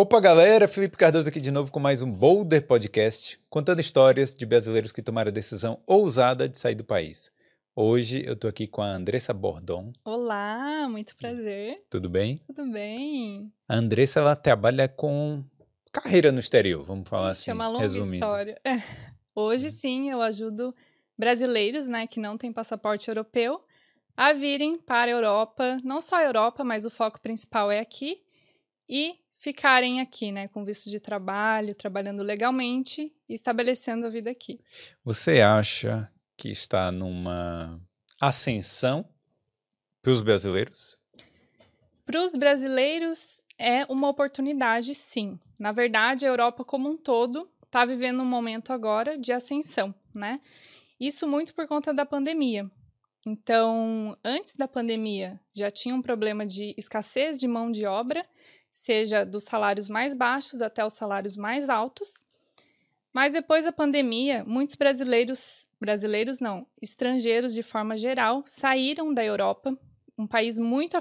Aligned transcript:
Opa, 0.00 0.20
galera! 0.20 0.68
Felipe 0.68 0.96
Cardoso 0.96 1.28
aqui 1.28 1.40
de 1.40 1.50
novo 1.50 1.72
com 1.72 1.80
mais 1.80 2.02
um 2.02 2.12
Boulder 2.12 2.64
Podcast, 2.64 3.36
contando 3.50 3.80
histórias 3.80 4.32
de 4.32 4.46
brasileiros 4.46 4.92
que 4.92 5.02
tomaram 5.02 5.28
a 5.28 5.32
decisão 5.32 5.82
ousada 5.84 6.48
de 6.48 6.56
sair 6.56 6.76
do 6.76 6.84
país. 6.84 7.32
Hoje 7.74 8.22
eu 8.24 8.36
tô 8.36 8.46
aqui 8.46 8.68
com 8.68 8.80
a 8.80 8.92
Andressa 8.92 9.34
Bordon. 9.34 9.90
Olá, 10.04 10.88
muito 10.88 11.16
prazer. 11.16 11.84
Tudo 11.90 12.08
bem? 12.08 12.38
Tudo 12.46 12.70
bem. 12.70 13.52
A 13.68 13.74
Andressa 13.74 14.20
ela 14.20 14.36
trabalha 14.36 14.88
com 14.88 15.42
carreira 15.90 16.30
no 16.30 16.38
exterior, 16.38 16.84
vamos 16.84 17.08
falar 17.08 17.32
Ixi, 17.32 17.40
assim, 17.40 17.50
é 17.50 17.54
uma 17.54 17.66
longa 17.66 17.80
resumindo. 17.80 18.14
história. 18.14 18.56
É. 18.64 18.76
Hoje 19.34 19.68
sim, 19.68 20.08
eu 20.08 20.22
ajudo 20.22 20.72
brasileiros, 21.18 21.88
né, 21.88 22.06
que 22.06 22.20
não 22.20 22.38
têm 22.38 22.52
passaporte 22.52 23.08
europeu, 23.08 23.60
a 24.16 24.32
virem 24.32 24.78
para 24.78 25.10
a 25.10 25.14
Europa, 25.14 25.76
não 25.82 26.00
só 26.00 26.14
a 26.14 26.22
Europa, 26.22 26.62
mas 26.62 26.84
o 26.84 26.90
foco 26.90 27.20
principal 27.20 27.68
é 27.68 27.80
aqui, 27.80 28.22
e 28.88 29.16
ficarem 29.38 30.00
aqui, 30.00 30.32
né, 30.32 30.48
com 30.48 30.64
visto 30.64 30.90
de 30.90 30.98
trabalho, 30.98 31.74
trabalhando 31.74 32.22
legalmente 32.22 33.14
e 33.28 33.34
estabelecendo 33.34 34.04
a 34.04 34.10
vida 34.10 34.30
aqui. 34.30 34.58
Você 35.04 35.40
acha 35.40 36.10
que 36.36 36.50
está 36.50 36.90
numa 36.90 37.80
ascensão 38.20 39.08
para 40.02 40.10
os 40.10 40.22
brasileiros? 40.22 40.98
Para 42.04 42.20
os 42.24 42.34
brasileiros 42.34 43.40
é 43.56 43.84
uma 43.88 44.08
oportunidade, 44.08 44.92
sim. 44.94 45.38
Na 45.58 45.70
verdade, 45.70 46.26
a 46.26 46.28
Europa 46.28 46.64
como 46.64 46.88
um 46.88 46.96
todo 46.96 47.48
está 47.64 47.84
vivendo 47.84 48.22
um 48.22 48.26
momento 48.26 48.72
agora 48.72 49.16
de 49.16 49.32
ascensão, 49.32 49.94
né? 50.14 50.40
Isso 50.98 51.28
muito 51.28 51.54
por 51.54 51.68
conta 51.68 51.94
da 51.94 52.04
pandemia. 52.04 52.68
Então, 53.26 54.16
antes 54.24 54.54
da 54.54 54.66
pandemia, 54.66 55.38
já 55.54 55.70
tinha 55.70 55.94
um 55.94 56.00
problema 56.00 56.46
de 56.46 56.74
escassez 56.78 57.36
de 57.36 57.46
mão 57.46 57.70
de 57.70 57.84
obra, 57.84 58.26
seja 58.78 59.24
dos 59.24 59.44
salários 59.44 59.88
mais 59.88 60.14
baixos 60.14 60.62
até 60.62 60.84
os 60.84 60.92
salários 60.92 61.36
mais 61.36 61.68
altos. 61.68 62.22
Mas 63.12 63.32
depois 63.32 63.64
da 63.64 63.72
pandemia, 63.72 64.44
muitos 64.46 64.76
brasileiros, 64.76 65.66
brasileiros 65.80 66.38
não, 66.38 66.66
estrangeiros 66.80 67.52
de 67.52 67.62
forma 67.62 67.96
geral, 67.96 68.44
saíram 68.46 69.12
da 69.12 69.24
Europa. 69.24 69.76
Um 70.16 70.26
país 70.26 70.58
muito 70.58 70.96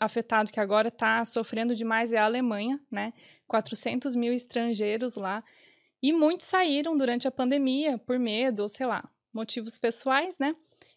afetado 0.00 0.50
que 0.50 0.60
agora 0.60 0.88
está 0.88 1.24
sofrendo 1.24 1.74
demais 1.74 2.12
é 2.12 2.18
a 2.18 2.24
Alemanha, 2.24 2.80
né? 2.90 3.12
400 3.46 4.16
mil 4.16 4.32
estrangeiros 4.32 5.16
lá. 5.16 5.44
E 6.02 6.12
muitos 6.12 6.46
saíram 6.46 6.96
durante 6.96 7.28
a 7.28 7.30
pandemia 7.30 7.98
por 7.98 8.18
medo, 8.18 8.62
ou 8.62 8.68
sei 8.68 8.86
lá, 8.86 9.08
motivos 9.32 9.78
pessoais, 9.78 10.38
né? 10.38 10.56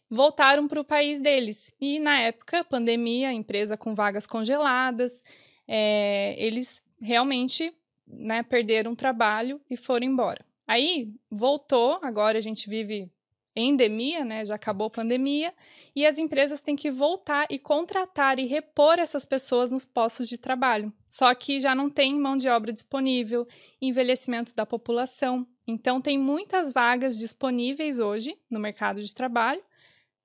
Voltaram 0.10 0.68
para 0.68 0.80
o 0.80 0.86
país 0.86 1.20
deles. 1.20 1.72
E 1.80 2.00
na 2.00 2.20
época, 2.22 2.64
pandemia, 2.64 3.32
empresa 3.32 3.78
com 3.78 3.94
vagas 3.94 4.26
congeladas, 4.26 5.24
é, 5.68 6.36
eles 6.38 6.84
realmente 7.02 7.74
né, 8.08 8.44
perderam 8.44 8.92
o 8.92 8.96
trabalho 8.96 9.60
e 9.70 9.76
foram 9.76 10.06
embora. 10.06 10.46
Aí 10.68 11.14
voltou, 11.30 12.00
agora 12.02 12.38
a 12.38 12.42
gente 12.42 12.70
vive 12.70 13.12
endemia, 13.56 14.26
né? 14.26 14.44
Já 14.44 14.56
acabou 14.56 14.88
a 14.88 14.90
pandemia, 14.90 15.54
e 15.96 16.06
as 16.06 16.20
empresas 16.20 16.62
têm 16.62 16.76
que 16.76 16.92
voltar 16.92 17.48
e 17.50 17.58
contratar 17.58 18.38
e 18.38 18.46
repor 18.46 19.00
essas 19.00 19.24
pessoas 19.24 19.72
nos 19.72 19.86
postos 19.86 20.28
de 20.28 20.38
trabalho. 20.38 20.92
Só 21.08 21.34
que 21.34 21.60
já 21.60 21.74
não 21.74 21.90
tem 21.90 22.14
mão 22.20 22.38
de 22.38 22.50
obra 22.50 22.74
disponível, 22.74 23.48
envelhecimento 23.82 24.54
da 24.54 24.66
população. 24.66 25.48
Então 25.66 26.02
tem 26.02 26.18
muitas 26.18 26.72
vagas 26.74 27.18
disponíveis 27.18 28.00
hoje 28.00 28.38
no 28.50 28.60
mercado 28.60 29.02
de 29.02 29.14
trabalho, 29.14 29.64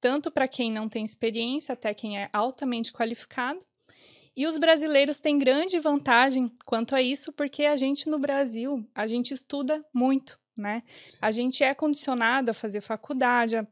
tanto 0.01 0.31
para 0.31 0.49
quem 0.49 0.73
não 0.73 0.89
tem 0.89 1.05
experiência 1.05 1.73
até 1.73 1.95
quem 1.95 2.19
é 2.19 2.29
altamente 2.33 2.93
qualificado. 2.93 3.65
E 4.41 4.47
os 4.47 4.57
brasileiros 4.57 5.19
têm 5.19 5.39
grande 5.39 5.79
vantagem 5.79 6.51
quanto 6.65 6.95
a 6.95 7.03
isso, 7.03 7.31
porque 7.31 7.67
a 7.67 7.77
gente 7.77 8.09
no 8.09 8.19
Brasil, 8.19 8.83
a 8.95 9.07
gente 9.07 9.35
estuda 9.35 9.85
muito, 9.93 10.41
né? 10.57 10.83
A 11.21 11.31
gente 11.31 11.63
é 11.63 11.75
condicionado 11.75 12.51
a 12.51 12.55
fazer 12.55 12.81
faculdade, 12.81 13.57
a 13.57 13.67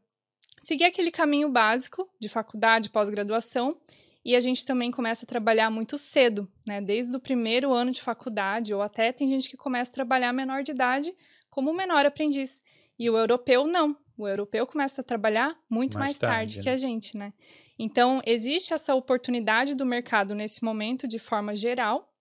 seguir 0.59 0.83
aquele 0.83 1.09
caminho 1.09 1.49
básico 1.49 2.07
de 2.19 2.29
faculdade, 2.29 2.91
pós-graduação, 2.91 3.81
e 4.23 4.35
a 4.35 4.39
gente 4.39 4.63
também 4.63 4.91
começa 4.91 5.25
a 5.25 5.27
trabalhar 5.27 5.71
muito 5.71 5.97
cedo, 5.97 6.47
né? 6.67 6.79
Desde 6.79 7.17
o 7.17 7.19
primeiro 7.19 7.73
ano 7.73 7.89
de 7.89 7.99
faculdade, 7.99 8.71
ou 8.71 8.83
até 8.83 9.11
tem 9.11 9.27
gente 9.27 9.49
que 9.49 9.57
começa 9.57 9.89
a 9.89 9.95
trabalhar 9.95 10.31
menor 10.33 10.61
de 10.61 10.69
idade 10.69 11.11
como 11.49 11.73
menor 11.73 12.05
aprendiz. 12.05 12.61
E 12.99 13.09
o 13.09 13.17
europeu 13.17 13.65
não. 13.65 13.97
O 14.19 14.27
europeu 14.27 14.67
começa 14.67 14.99
a 14.99 15.03
trabalhar 15.03 15.57
muito 15.69 15.97
mais, 15.97 16.19
mais 16.19 16.19
tarde, 16.19 16.35
tarde 16.35 16.57
né? 16.57 16.63
que 16.63 16.69
a 16.69 16.75
gente, 16.75 17.15
né? 17.15 17.33
Então, 17.79 18.21
existe 18.25 18.73
essa 18.73 18.93
oportunidade 18.93 19.73
do 19.73 19.85
mercado 19.85 20.35
nesse 20.35 20.61
momento 20.61 21.07
de 21.07 21.17
forma 21.17 21.55
geral, 21.55 22.13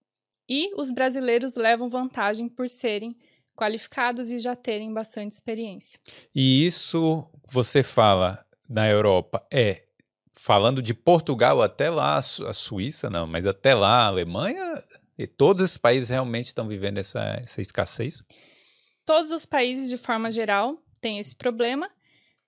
e 0.49 0.73
os 0.81 0.93
brasileiros 0.93 1.57
levam 1.57 1.91
vantagem 1.91 2.49
por 2.49 2.69
serem 2.69 3.17
qualificados 3.57 4.31
e 4.31 4.39
já 4.39 4.55
terem 4.55 4.95
bastante 4.95 5.33
experiência. 5.33 5.99
E 6.33 6.65
isso 6.65 7.29
você 7.49 7.83
fala 7.83 8.47
na 8.69 8.89
Europa 8.89 9.45
é 9.53 9.83
falando 10.39 10.81
de 10.81 10.95
Portugal 10.95 11.61
até 11.61 11.91
lá, 11.91 12.19
a 12.19 12.53
Suíça 12.53 13.11
não, 13.11 13.27
mas 13.27 13.45
até 13.45 13.75
lá 13.75 14.05
a 14.05 14.07
Alemanha 14.07 14.63
e 15.19 15.27
todos 15.27 15.65
esses 15.65 15.77
países 15.77 16.11
realmente 16.11 16.47
estão 16.47 16.69
vivendo 16.69 16.99
essa, 16.99 17.41
essa 17.43 17.61
escassez? 17.61 18.23
Todos 19.05 19.33
os 19.33 19.45
países 19.45 19.89
de 19.89 19.97
forma 19.97 20.31
geral 20.31 20.81
têm 21.01 21.19
esse 21.19 21.35
problema, 21.35 21.91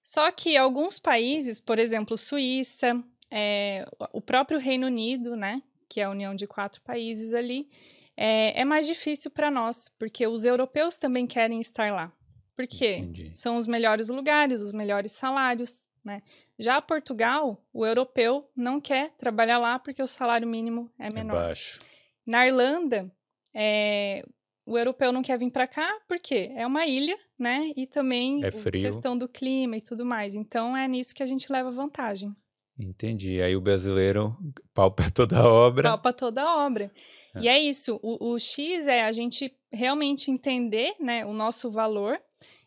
só 0.02 0.30
que 0.30 0.56
alguns 0.56 0.98
países, 0.98 1.60
por 1.60 1.78
exemplo, 1.78 2.16
Suíça, 2.16 3.02
é, 3.30 3.86
o 4.12 4.20
próprio 4.20 4.58
Reino 4.58 4.86
Unido, 4.86 5.36
né, 5.36 5.62
que 5.88 6.00
é 6.00 6.04
a 6.04 6.10
união 6.10 6.34
de 6.34 6.46
quatro 6.46 6.80
países 6.82 7.32
ali, 7.34 7.68
é, 8.16 8.60
é 8.60 8.64
mais 8.64 8.86
difícil 8.86 9.30
para 9.30 9.50
nós, 9.50 9.88
porque 9.98 10.26
os 10.26 10.44
europeus 10.44 10.98
também 10.98 11.26
querem 11.26 11.60
estar 11.60 11.92
lá. 11.92 12.12
Por 12.56 12.66
quê? 12.66 12.96
Entendi. 12.96 13.32
São 13.34 13.56
os 13.56 13.66
melhores 13.66 14.08
lugares, 14.08 14.60
os 14.60 14.72
melhores 14.72 15.12
salários, 15.12 15.86
né? 16.04 16.22
Já 16.58 16.80
Portugal, 16.82 17.64
o 17.72 17.86
europeu 17.86 18.50
não 18.54 18.80
quer 18.80 19.10
trabalhar 19.12 19.58
lá 19.58 19.78
porque 19.78 20.02
o 20.02 20.06
salário 20.06 20.46
mínimo 20.46 20.90
é 20.98 21.12
menor. 21.12 21.36
É 21.36 21.46
baixo. 21.46 21.80
Na 22.26 22.46
Irlanda, 22.46 23.10
é, 23.54 24.24
o 24.66 24.78
europeu 24.78 25.12
não 25.12 25.22
quer 25.22 25.38
vir 25.38 25.50
para 25.50 25.66
cá 25.66 25.98
porque 26.06 26.48
é 26.54 26.66
uma 26.66 26.86
ilha, 26.86 27.18
né? 27.38 27.72
E 27.76 27.86
também 27.86 28.44
é 28.44 28.48
a 28.48 28.70
questão 28.70 29.16
do 29.16 29.28
clima 29.28 29.76
e 29.76 29.80
tudo 29.80 30.04
mais. 30.04 30.34
Então 30.34 30.76
é 30.76 30.86
nisso 30.86 31.14
que 31.14 31.22
a 31.22 31.26
gente 31.26 31.50
leva 31.50 31.70
vantagem. 31.70 32.34
Entendi. 32.78 33.40
Aí 33.42 33.54
o 33.54 33.60
brasileiro 33.60 34.36
palpa 34.72 35.04
toda 35.12 35.38
a 35.38 35.48
obra. 35.48 35.90
Palpa 35.90 36.12
toda 36.12 36.42
a 36.42 36.66
obra. 36.66 36.90
É. 37.34 37.40
E 37.40 37.48
é 37.48 37.58
isso. 37.58 37.98
O, 38.02 38.32
o 38.32 38.38
X 38.38 38.86
é 38.86 39.04
a 39.04 39.12
gente 39.12 39.52
realmente 39.72 40.30
entender 40.30 40.94
né, 41.00 41.24
o 41.26 41.32
nosso 41.32 41.70
valor. 41.70 42.20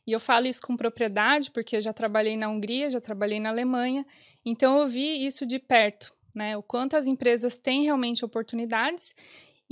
E 0.05 0.11
eu 0.11 0.19
falo 0.19 0.47
isso 0.47 0.61
com 0.61 0.75
propriedade, 0.75 1.49
porque 1.51 1.77
eu 1.77 1.81
já 1.81 1.93
trabalhei 1.93 2.35
na 2.35 2.49
Hungria, 2.49 2.91
já 2.91 2.99
trabalhei 2.99 3.39
na 3.39 3.49
Alemanha. 3.49 4.05
Então 4.45 4.79
eu 4.79 4.87
vi 4.87 5.25
isso 5.25 5.45
de 5.45 5.57
perto, 5.57 6.13
né? 6.35 6.57
O 6.57 6.61
quanto 6.61 6.97
as 6.97 7.07
empresas 7.07 7.55
têm 7.55 7.83
realmente 7.83 8.25
oportunidades 8.25 9.15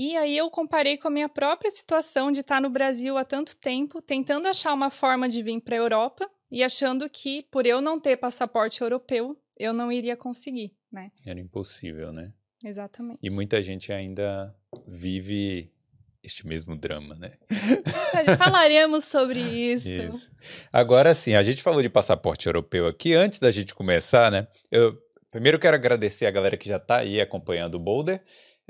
e 0.01 0.17
aí 0.17 0.35
eu 0.35 0.49
comparei 0.49 0.97
com 0.97 1.07
a 1.07 1.11
minha 1.11 1.29
própria 1.29 1.69
situação 1.69 2.31
de 2.31 2.39
estar 2.39 2.59
no 2.59 2.71
Brasil 2.71 3.19
há 3.19 3.23
tanto 3.23 3.55
tempo, 3.55 4.01
tentando 4.01 4.47
achar 4.47 4.73
uma 4.73 4.89
forma 4.89 5.29
de 5.29 5.43
vir 5.43 5.61
para 5.61 5.75
a 5.75 5.77
Europa 5.77 6.27
e 6.49 6.63
achando 6.63 7.07
que 7.07 7.43
por 7.51 7.67
eu 7.67 7.79
não 7.81 7.99
ter 7.99 8.17
passaporte 8.17 8.81
europeu, 8.81 9.37
eu 9.59 9.73
não 9.73 9.91
iria 9.91 10.17
conseguir, 10.17 10.75
né? 10.91 11.11
Era 11.23 11.39
impossível, 11.39 12.11
né? 12.11 12.33
Exatamente. 12.65 13.19
E 13.21 13.29
muita 13.29 13.61
gente 13.61 13.93
ainda 13.93 14.55
vive 14.87 15.71
este 16.23 16.47
mesmo 16.47 16.75
drama, 16.75 17.15
né? 17.15 17.33
Falaremos 18.39 19.05
sobre 19.05 19.39
isso. 19.71 19.87
isso. 19.87 20.31
Agora 20.73 21.13
sim, 21.13 21.35
a 21.35 21.43
gente 21.43 21.61
falou 21.61 21.81
de 21.81 21.89
passaporte 21.89 22.47
europeu 22.47 22.87
aqui. 22.87 23.13
Antes 23.13 23.39
da 23.39 23.51
gente 23.51 23.75
começar, 23.75 24.31
né? 24.31 24.47
Eu 24.71 24.97
primeiro 25.29 25.59
quero 25.59 25.75
agradecer 25.75 26.25
a 26.25 26.31
galera 26.31 26.57
que 26.57 26.67
já 26.67 26.77
está 26.77 26.97
aí 26.97 27.21
acompanhando 27.21 27.75
o 27.75 27.79
Boulder. 27.79 28.23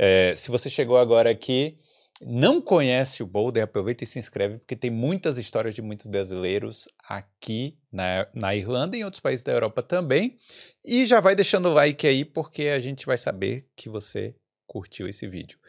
É, 0.03 0.33
se 0.35 0.49
você 0.49 0.67
chegou 0.67 0.97
agora 0.97 1.29
aqui, 1.29 1.77
não 2.19 2.59
conhece 2.59 3.21
o 3.21 3.27
Boulder, 3.27 3.63
aproveita 3.63 4.03
e 4.03 4.07
se 4.07 4.17
inscreve, 4.17 4.57
porque 4.57 4.75
tem 4.75 4.89
muitas 4.89 5.37
histórias 5.37 5.75
de 5.75 5.81
muitos 5.83 6.07
brasileiros 6.07 6.87
aqui 7.07 7.77
na, 7.91 8.27
na 8.33 8.55
Irlanda 8.55 8.97
e 8.97 9.01
em 9.01 9.03
outros 9.03 9.19
países 9.19 9.43
da 9.43 9.51
Europa 9.51 9.83
também. 9.83 10.39
E 10.83 11.05
já 11.05 11.19
vai 11.19 11.35
deixando 11.35 11.69
o 11.69 11.73
like 11.73 12.07
aí, 12.07 12.25
porque 12.25 12.63
a 12.69 12.79
gente 12.79 13.05
vai 13.05 13.15
saber 13.15 13.67
que 13.75 13.89
você 13.89 14.33
curtiu 14.65 15.07
esse 15.07 15.27
vídeo. 15.27 15.59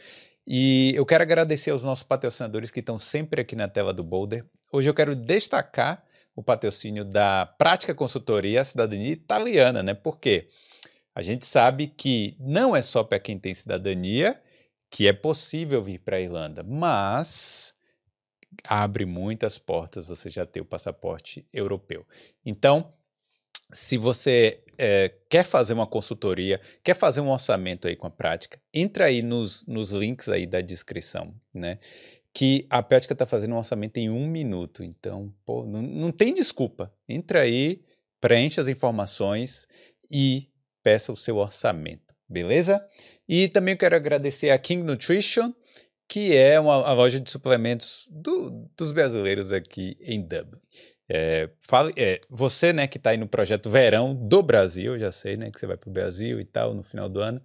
E 0.46 0.94
eu 0.96 1.04
quero 1.04 1.22
agradecer 1.22 1.70
aos 1.70 1.84
nossos 1.84 2.04
patrocinadores 2.04 2.70
que 2.70 2.80
estão 2.80 2.98
sempre 2.98 3.42
aqui 3.42 3.54
na 3.54 3.68
tela 3.68 3.92
do 3.92 4.02
Boulder. 4.02 4.46
Hoje 4.72 4.88
eu 4.88 4.94
quero 4.94 5.14
destacar 5.14 6.02
o 6.34 6.42
patrocínio 6.42 7.04
da 7.04 7.44
Prática 7.44 7.94
Consultoria 7.94 8.64
Cidadania 8.64 9.12
Italiana, 9.12 9.82
né? 9.82 9.92
Por 9.92 10.18
quê? 10.18 10.48
Porque 10.48 10.71
a 11.14 11.22
gente 11.22 11.44
sabe 11.44 11.86
que 11.86 12.36
não 12.38 12.74
é 12.74 12.82
só 12.82 13.04
para 13.04 13.18
quem 13.18 13.38
tem 13.38 13.52
cidadania 13.52 14.40
que 14.90 15.08
é 15.08 15.12
possível 15.12 15.82
vir 15.82 15.98
para 16.00 16.18
a 16.18 16.20
Irlanda, 16.20 16.62
mas 16.62 17.74
abre 18.68 19.06
muitas 19.06 19.58
portas 19.58 20.04
você 20.04 20.28
já 20.28 20.44
ter 20.44 20.60
o 20.60 20.66
passaporte 20.66 21.46
europeu. 21.50 22.06
Então, 22.44 22.92
se 23.72 23.96
você 23.96 24.62
é, 24.76 25.10
quer 25.30 25.44
fazer 25.44 25.72
uma 25.72 25.86
consultoria, 25.86 26.60
quer 26.84 26.94
fazer 26.94 27.22
um 27.22 27.30
orçamento 27.30 27.88
aí 27.88 27.96
com 27.96 28.06
a 28.06 28.10
prática, 28.10 28.60
entra 28.72 29.06
aí 29.06 29.22
nos, 29.22 29.64
nos 29.66 29.92
links 29.92 30.28
aí 30.28 30.46
da 30.46 30.60
descrição, 30.60 31.34
né? 31.54 31.78
Que 32.34 32.66
a 32.68 32.82
prática 32.82 33.14
está 33.14 33.24
fazendo 33.26 33.54
um 33.54 33.58
orçamento 33.58 33.96
em 33.96 34.10
um 34.10 34.26
minuto. 34.26 34.82
Então, 34.82 35.34
pô, 35.44 35.64
não, 35.64 35.82
não 35.82 36.12
tem 36.12 36.32
desculpa. 36.32 36.92
Entra 37.08 37.42
aí, 37.42 37.82
preencha 38.20 38.60
as 38.60 38.68
informações 38.68 39.66
e 40.10 40.51
peça 40.82 41.12
o 41.12 41.16
seu 41.16 41.36
orçamento, 41.36 42.14
beleza? 42.28 42.84
E 43.28 43.48
também 43.48 43.76
quero 43.76 43.96
agradecer 43.96 44.50
a 44.50 44.58
King 44.58 44.84
Nutrition, 44.84 45.52
que 46.08 46.36
é 46.36 46.58
uma, 46.60 46.92
loja 46.92 47.18
de 47.18 47.30
suplementos 47.30 48.08
do, 48.10 48.68
dos 48.76 48.92
brasileiros 48.92 49.52
aqui 49.52 49.96
em 50.00 50.20
Dublin. 50.20 50.60
É, 51.08 51.50
fale, 51.60 51.92
é, 51.96 52.20
você, 52.28 52.72
né, 52.72 52.86
que 52.86 52.96
está 52.96 53.10
aí 53.10 53.16
no 53.16 53.28
projeto 53.28 53.68
Verão 53.70 54.14
do 54.14 54.42
Brasil, 54.42 54.98
já 54.98 55.12
sei, 55.12 55.36
né, 55.36 55.50
que 55.50 55.58
você 55.58 55.66
vai 55.66 55.76
para 55.76 55.90
o 55.90 55.92
Brasil 55.92 56.40
e 56.40 56.44
tal 56.44 56.74
no 56.74 56.82
final 56.82 57.08
do 57.08 57.20
ano, 57.20 57.42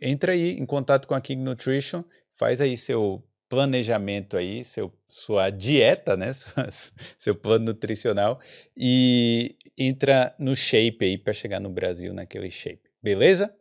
entra 0.00 0.32
aí 0.32 0.52
em 0.52 0.66
contato 0.66 1.06
com 1.06 1.14
a 1.14 1.20
King 1.20 1.42
Nutrition, 1.42 2.04
faz 2.32 2.60
aí 2.60 2.76
seu 2.76 3.22
planejamento 3.48 4.36
aí, 4.36 4.62
seu, 4.62 4.92
sua 5.06 5.50
dieta, 5.50 6.16
né, 6.16 6.32
seu 7.18 7.34
plano 7.34 7.66
nutricional 7.66 8.40
e 8.76 9.56
entra 9.76 10.34
no 10.38 10.54
shape 10.54 11.04
aí 11.04 11.18
para 11.18 11.32
chegar 11.32 11.60
no 11.60 11.70
Brasil 11.70 12.12
naquele 12.12 12.50
shape, 12.50 12.82
beleza? 13.02 13.54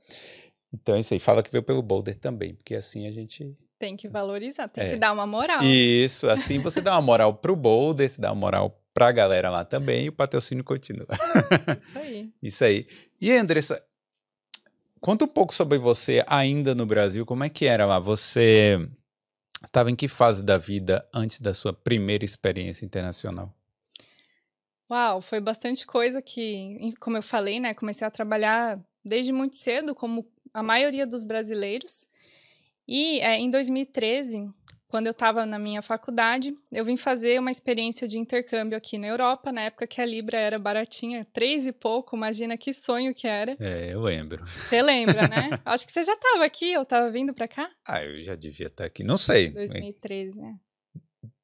Então 0.73 0.95
é 0.95 0.99
isso 0.99 1.13
aí, 1.13 1.19
fala 1.19 1.41
que 1.41 1.51
veio 1.51 1.63
pelo 1.63 1.81
Boulder 1.81 2.15
também, 2.15 2.53
porque 2.53 2.75
assim 2.75 3.07
a 3.07 3.11
gente 3.11 3.55
tem 3.79 3.95
que 3.95 4.07
valorizar, 4.07 4.67
tem 4.67 4.85
é. 4.85 4.89
que 4.89 4.95
dar 4.95 5.13
uma 5.13 5.27
moral. 5.27 5.63
Isso, 5.63 6.27
assim 6.29 6.57
você 6.57 6.81
dá 6.81 6.93
uma 6.93 7.01
moral 7.01 7.33
pro 7.33 7.55
Boulder, 7.55 8.09
você 8.09 8.19
dá 8.19 8.31
uma 8.31 8.39
moral 8.39 8.81
pra 8.93 9.11
galera 9.11 9.49
lá 9.49 9.63
também 9.63 10.05
e 10.05 10.09
o 10.09 10.13
patrocínio 10.13 10.63
continua. 10.63 11.07
Isso 11.85 11.99
aí. 11.99 12.29
Isso 12.41 12.63
aí. 12.63 12.87
E 13.21 13.31
Andressa, 13.31 13.81
conta 14.99 15.25
um 15.25 15.27
pouco 15.27 15.53
sobre 15.53 15.77
você 15.77 16.23
ainda 16.25 16.73
no 16.73 16.85
Brasil, 16.85 17.23
como 17.25 17.43
é 17.43 17.49
que 17.49 17.65
era 17.65 17.85
lá? 17.85 17.99
Você 17.99 18.89
estava 19.63 19.89
em 19.91 19.95
que 19.95 20.07
fase 20.07 20.43
da 20.43 20.57
vida 20.57 21.07
antes 21.13 21.39
da 21.39 21.53
sua 21.53 21.73
primeira 21.73 22.25
experiência 22.25 22.85
internacional? 22.85 23.53
Uau, 24.89 25.21
foi 25.21 25.41
bastante 25.41 25.85
coisa 25.85 26.21
que, 26.21 26.93
como 26.99 27.17
eu 27.17 27.23
falei, 27.23 27.59
né, 27.59 27.73
comecei 27.73 28.07
a 28.07 28.11
trabalhar 28.11 28.79
desde 29.03 29.33
muito 29.33 29.55
cedo, 29.55 29.93
como 29.93 30.25
a 30.53 30.63
maioria 30.63 31.05
dos 31.05 31.23
brasileiros. 31.23 32.07
E 32.87 33.19
é, 33.19 33.37
em 33.37 33.51
2013, 33.51 34.49
quando 34.87 35.07
eu 35.07 35.11
estava 35.11 35.45
na 35.45 35.59
minha 35.59 35.81
faculdade, 35.81 36.55
eu 36.71 36.85
vim 36.85 36.95
fazer 36.95 37.39
uma 37.39 37.51
experiência 37.51 38.07
de 38.07 38.17
intercâmbio 38.17 38.77
aqui 38.77 38.97
na 38.97 39.07
Europa, 39.07 39.51
na 39.51 39.61
época 39.61 39.85
que 39.85 39.99
a 39.99 40.05
Libra 40.05 40.37
era 40.37 40.57
baratinha, 40.57 41.25
três 41.25 41.67
e 41.67 41.73
pouco, 41.73 42.15
imagina 42.15 42.57
que 42.57 42.73
sonho 42.73 43.13
que 43.13 43.27
era. 43.27 43.55
É, 43.59 43.93
eu 43.93 44.01
lembro. 44.01 44.45
Você 44.45 44.81
lembra, 44.81 45.27
né? 45.27 45.49
Acho 45.65 45.85
que 45.85 45.91
você 45.91 46.03
já 46.03 46.13
estava 46.13 46.45
aqui, 46.45 46.71
eu 46.71 46.83
estava 46.83 47.09
vindo 47.11 47.33
para 47.33 47.47
cá? 47.47 47.69
Ah, 47.85 48.03
eu 48.03 48.21
já 48.21 48.35
devia 48.35 48.67
estar 48.67 48.85
aqui, 48.85 49.03
não 49.03 49.17
sei. 49.17 49.49
2013, 49.49 50.39
né? 50.39 50.59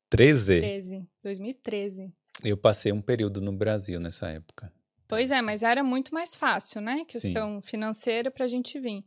13? 0.10 0.60
13, 0.60 1.08
2013. 1.24 2.14
Eu 2.44 2.56
passei 2.56 2.92
um 2.92 3.02
período 3.02 3.42
no 3.42 3.52
Brasil 3.52 4.00
nessa 4.00 4.30
época. 4.30 4.72
Pois 5.08 5.32
é, 5.32 5.42
mas 5.42 5.64
era 5.64 5.84
muito 5.84 6.14
mais 6.14 6.36
fácil, 6.36 6.82
né? 6.82 7.04
Questão 7.06 7.62
Sim. 7.62 7.68
financeira 7.68 8.32
para 8.32 8.46
a 8.46 8.48
gente 8.48 8.80
vir. 8.80 9.04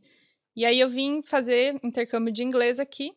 E 0.55 0.65
aí 0.65 0.79
eu 0.79 0.89
vim 0.89 1.21
fazer 1.23 1.75
intercâmbio 1.83 2.31
de 2.31 2.43
inglês 2.43 2.79
aqui. 2.79 3.11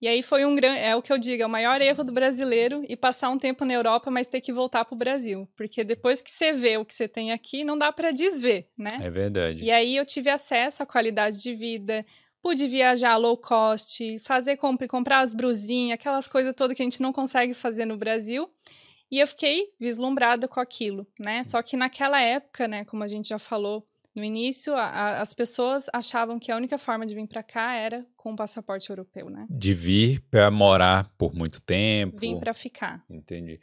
E 0.00 0.06
aí 0.06 0.22
foi 0.22 0.44
um 0.44 0.54
grande, 0.54 0.78
é 0.80 0.94
o 0.94 1.00
que 1.00 1.12
eu 1.12 1.18
digo, 1.18 1.42
é 1.42 1.46
o 1.46 1.50
maior 1.50 1.80
erro 1.80 2.04
do 2.04 2.12
brasileiro 2.12 2.84
e 2.86 2.94
passar 2.94 3.30
um 3.30 3.38
tempo 3.38 3.64
na 3.64 3.72
Europa, 3.72 4.10
mas 4.10 4.26
ter 4.26 4.42
que 4.42 4.52
voltar 4.52 4.84
para 4.84 4.94
o 4.94 4.98
Brasil, 4.98 5.48
porque 5.56 5.82
depois 5.82 6.20
que 6.20 6.30
você 6.30 6.52
vê 6.52 6.76
o 6.76 6.84
que 6.84 6.94
você 6.94 7.08
tem 7.08 7.32
aqui, 7.32 7.64
não 7.64 7.78
dá 7.78 7.90
para 7.90 8.10
desver, 8.10 8.68
né? 8.76 8.90
É 9.02 9.10
verdade. 9.10 9.62
E 9.62 9.70
aí 9.70 9.96
eu 9.96 10.04
tive 10.04 10.28
acesso 10.28 10.82
à 10.82 10.86
qualidade 10.86 11.42
de 11.42 11.54
vida, 11.54 12.04
pude 12.42 12.68
viajar 12.68 13.16
low 13.16 13.36
cost, 13.36 14.20
fazer 14.20 14.56
compra, 14.56 14.86
comprar 14.86 15.20
as 15.20 15.32
brusinhas, 15.32 15.94
aquelas 15.94 16.28
coisas 16.28 16.54
todas 16.54 16.76
que 16.76 16.82
a 16.82 16.84
gente 16.84 17.00
não 17.00 17.12
consegue 17.12 17.54
fazer 17.54 17.86
no 17.86 17.96
Brasil. 17.96 18.48
E 19.10 19.18
eu 19.18 19.26
fiquei 19.26 19.72
vislumbrada 19.78 20.46
com 20.48 20.60
aquilo, 20.60 21.06
né? 21.18 21.42
Só 21.44 21.62
que 21.62 21.76
naquela 21.76 22.20
época, 22.20 22.68
né, 22.68 22.84
como 22.84 23.02
a 23.04 23.08
gente 23.08 23.28
já 23.28 23.38
falou, 23.38 23.86
no 24.16 24.24
início, 24.24 24.74
a, 24.74 24.84
a, 24.84 25.20
as 25.20 25.34
pessoas 25.34 25.86
achavam 25.92 26.38
que 26.38 26.50
a 26.50 26.56
única 26.56 26.78
forma 26.78 27.06
de 27.06 27.14
vir 27.14 27.26
para 27.26 27.42
cá 27.42 27.74
era 27.74 28.04
com 28.16 28.32
o 28.32 28.36
passaporte 28.36 28.88
europeu, 28.90 29.28
né? 29.28 29.46
De 29.50 29.74
vir 29.74 30.20
para 30.30 30.50
morar 30.50 31.12
por 31.18 31.34
muito 31.34 31.60
tempo. 31.60 32.18
Vim 32.18 32.38
para 32.38 32.54
ficar. 32.54 33.04
Entendi. 33.08 33.60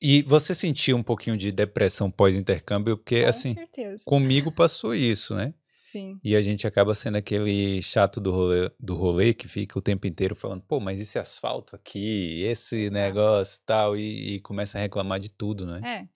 E 0.00 0.22
você 0.22 0.54
sentiu 0.54 0.96
um 0.96 1.02
pouquinho 1.02 1.36
de 1.36 1.50
depressão 1.50 2.10
pós-intercâmbio, 2.10 2.96
porque 2.96 3.22
com 3.22 3.28
assim, 3.28 3.54
certeza. 3.54 4.04
comigo 4.04 4.52
passou 4.52 4.94
isso, 4.94 5.34
né? 5.34 5.54
Sim. 5.94 6.18
E 6.24 6.34
a 6.34 6.42
gente 6.42 6.66
acaba 6.66 6.92
sendo 6.92 7.16
aquele 7.16 7.80
chato 7.80 8.20
do 8.20 8.32
rolê, 8.32 8.68
do 8.80 8.96
rolê 8.96 9.32
que 9.32 9.46
fica 9.46 9.78
o 9.78 9.82
tempo 9.82 10.08
inteiro 10.08 10.34
falando, 10.34 10.60
pô, 10.62 10.80
mas 10.80 10.98
esse 10.98 11.20
asfalto 11.20 11.76
aqui, 11.76 12.42
esse 12.42 12.86
Exato. 12.86 12.94
negócio 12.94 13.60
tal, 13.64 13.96
e, 13.96 14.34
e 14.34 14.40
começa 14.40 14.76
a 14.76 14.80
reclamar 14.80 15.20
de 15.20 15.30
tudo, 15.30 15.64
né? 15.64 15.80
É. 15.84 16.08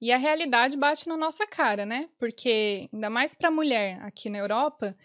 E 0.00 0.12
a 0.12 0.16
realidade 0.16 0.76
bate 0.76 1.08
na 1.08 1.16
nossa 1.16 1.46
cara, 1.46 1.84
né? 1.84 2.08
Porque, 2.18 2.88
ainda 2.92 3.10
mais 3.10 3.34
para 3.34 3.50
mulher 3.50 3.98
aqui 4.02 4.30
na 4.30 4.38
Europa, 4.38 4.96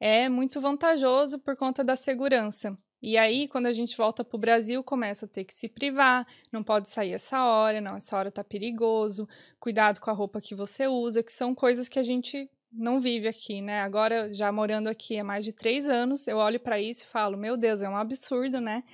é 0.00 0.28
muito 0.28 0.60
vantajoso 0.60 1.38
por 1.38 1.56
conta 1.56 1.84
da 1.84 1.94
segurança. 1.94 2.76
E 3.00 3.18
aí, 3.18 3.48
quando 3.48 3.66
a 3.66 3.72
gente 3.72 3.96
volta 3.96 4.24
para 4.24 4.36
o 4.36 4.40
Brasil, 4.40 4.82
começa 4.82 5.26
a 5.26 5.28
ter 5.28 5.44
que 5.44 5.52
se 5.52 5.68
privar, 5.68 6.24
não 6.52 6.62
pode 6.62 6.88
sair 6.88 7.12
essa 7.12 7.44
hora, 7.44 7.80
não, 7.80 7.96
essa 7.96 8.16
hora 8.16 8.30
tá 8.30 8.44
perigoso, 8.44 9.28
cuidado 9.58 10.00
com 10.00 10.08
a 10.10 10.12
roupa 10.12 10.40
que 10.40 10.54
você 10.54 10.86
usa, 10.86 11.22
que 11.22 11.32
são 11.32 11.52
coisas 11.52 11.88
que 11.88 11.98
a 11.98 12.02
gente 12.02 12.48
não 12.72 13.00
vive 13.00 13.28
aqui, 13.28 13.60
né? 13.60 13.82
Agora, 13.82 14.32
já 14.32 14.50
morando 14.52 14.88
aqui 14.88 15.18
há 15.18 15.24
mais 15.24 15.44
de 15.44 15.52
três 15.52 15.86
anos, 15.86 16.26
eu 16.28 16.38
olho 16.38 16.60
para 16.60 16.80
isso 16.80 17.02
e 17.04 17.06
falo, 17.06 17.36
meu 17.36 17.56
Deus, 17.56 17.82
é 17.82 17.88
um 17.88 17.96
absurdo, 17.96 18.60
né? 18.60 18.84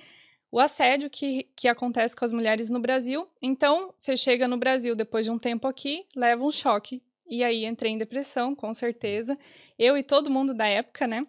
O 0.51 0.59
assédio 0.59 1.09
que, 1.09 1.49
que 1.55 1.67
acontece 1.67 2.15
com 2.15 2.25
as 2.25 2.33
mulheres 2.33 2.69
no 2.69 2.79
Brasil. 2.79 3.27
Então, 3.41 3.93
você 3.97 4.17
chega 4.17 4.47
no 4.47 4.57
Brasil 4.57 4.95
depois 4.95 5.25
de 5.25 5.31
um 5.31 5.37
tempo 5.37 5.67
aqui, 5.67 6.05
leva 6.15 6.43
um 6.43 6.51
choque. 6.51 7.03
E 7.27 7.43
aí 7.43 7.65
entrei 7.65 7.91
em 7.91 7.97
depressão, 7.97 8.55
com 8.55 8.73
certeza. 8.73 9.37
Eu 9.77 9.97
e 9.97 10.01
todo 10.01 10.31
mundo 10.31 10.53
da 10.53 10.67
época, 10.67 11.05
né? 11.05 11.25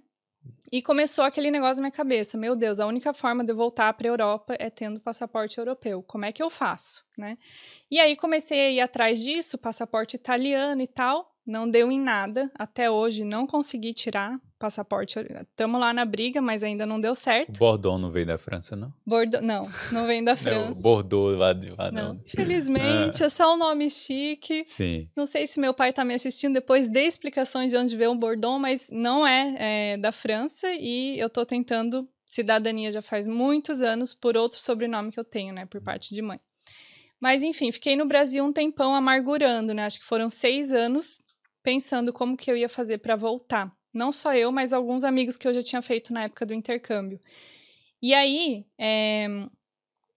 E 0.72 0.81
começou 0.81 1.25
aquele 1.25 1.50
negócio 1.50 1.76
na 1.76 1.82
minha 1.82 1.90
cabeça: 1.90 2.38
meu 2.38 2.56
Deus, 2.56 2.81
a 2.81 2.87
única 2.87 3.12
forma 3.12 3.44
de 3.44 3.52
eu 3.52 3.56
voltar 3.56 3.93
para 3.93 4.08
a 4.08 4.11
Europa 4.11 4.56
é 4.58 4.70
tendo 4.70 5.00
passaporte 5.00 5.58
europeu. 5.58 6.02
Como 6.02 6.25
é 6.25 6.32
que 6.32 6.43
eu 6.43 6.49
faço, 6.49 7.05
né? 7.19 7.37
E 7.90 8.00
aí 8.00 8.16
comecei 8.16 8.61
a 8.61 8.70
ir 8.70 8.81
atrás 8.81 9.20
disso, 9.23 9.58
passaporte 9.58 10.16
italiano 10.16 10.81
e 10.81 10.87
tal 10.87 11.30
não 11.46 11.69
deu 11.69 11.90
em 11.90 12.00
nada. 12.00 12.50
Até 12.54 12.90
hoje 12.90 13.25
não 13.25 13.46
consegui 13.46 13.92
tirar 13.92 14.40
passaporte. 14.58 15.19
Estamos 15.19 15.81
lá 15.81 15.92
na 15.92 16.04
briga, 16.04 16.40
mas 16.40 16.62
ainda 16.62 16.84
não 16.84 17.00
deu 17.00 17.14
certo. 17.14 17.58
Bordeaux 17.58 18.00
não 18.00 18.10
vem 18.10 18.26
da 18.26 18.37
França, 18.37 18.76
não? 18.76 18.92
Bordeaux, 19.06 19.44
não, 19.44 19.69
não 19.90 20.06
vem 20.06 20.22
da 20.22 20.37
França. 20.37 20.68
não, 20.68 20.75
Bordeaux 20.75 21.37
lá 21.37 21.52
de 21.52 21.70
lá, 21.70 21.90
não. 21.90 22.14
não. 22.14 22.20
Infelizmente, 22.26 23.23
ah. 23.23 23.26
é 23.26 23.28
só 23.28 23.54
um 23.54 23.56
nome 23.56 23.90
chique. 23.90 24.64
Sim. 24.66 25.09
Não 25.16 25.26
sei 25.26 25.47
se 25.47 25.59
meu 25.59 25.73
pai 25.73 25.90
está 25.90 26.04
me 26.04 26.14
assistindo 26.14 26.54
depois 26.54 26.88
de 26.88 27.00
explicações 27.00 27.70
de 27.70 27.78
onde 27.78 27.97
veio 27.97 28.12
o 28.12 28.14
Bordeaux, 28.14 28.61
mas 28.61 28.88
não 28.92 29.26
é, 29.26 29.92
é 29.92 29.97
da 29.97 30.12
França 30.12 30.68
e 30.75 31.18
eu 31.18 31.28
estou 31.28 31.47
tentando 31.47 32.06
cidadania 32.26 32.92
já 32.92 33.02
faz 33.02 33.26
muitos 33.26 33.80
anos 33.80 34.14
por 34.14 34.37
outro 34.37 34.61
sobrenome 34.61 35.11
que 35.11 35.18
eu 35.18 35.25
tenho, 35.25 35.52
né, 35.52 35.66
por 35.66 35.80
parte 35.80 36.14
de 36.14 36.23
mãe. 36.23 36.38
Mas 37.18 37.42
enfim, 37.42 37.73
fiquei 37.73 37.97
no 37.97 38.06
Brasil 38.06 38.44
um 38.44 38.52
tempão 38.52 38.94
amargurando, 38.94 39.75
né? 39.75 39.85
Acho 39.85 39.99
que 39.99 40.06
foram 40.06 40.30
seis 40.30 40.73
anos 40.73 41.18
pensando 41.62 42.12
como 42.12 42.37
que 42.37 42.50
eu 42.50 42.57
ia 42.57 42.69
fazer 42.69 42.99
para 42.99 43.17
voltar. 43.17 43.75
Não 43.93 44.12
só 44.12 44.35
eu, 44.35 44.52
mas 44.52 44.73
alguns 44.73 45.05
amigos 45.05 45.37
que 45.37 45.47
eu 45.47 45.55
já 45.55 45.62
tinha 45.62 45.83
feito 45.83 46.12
na 46.12 46.25
época 46.25 46.47
do 46.47 46.55
intercâmbio. 46.55 47.21
E 48.00 48.14
aí, 48.14 48.64
é, 48.79 49.26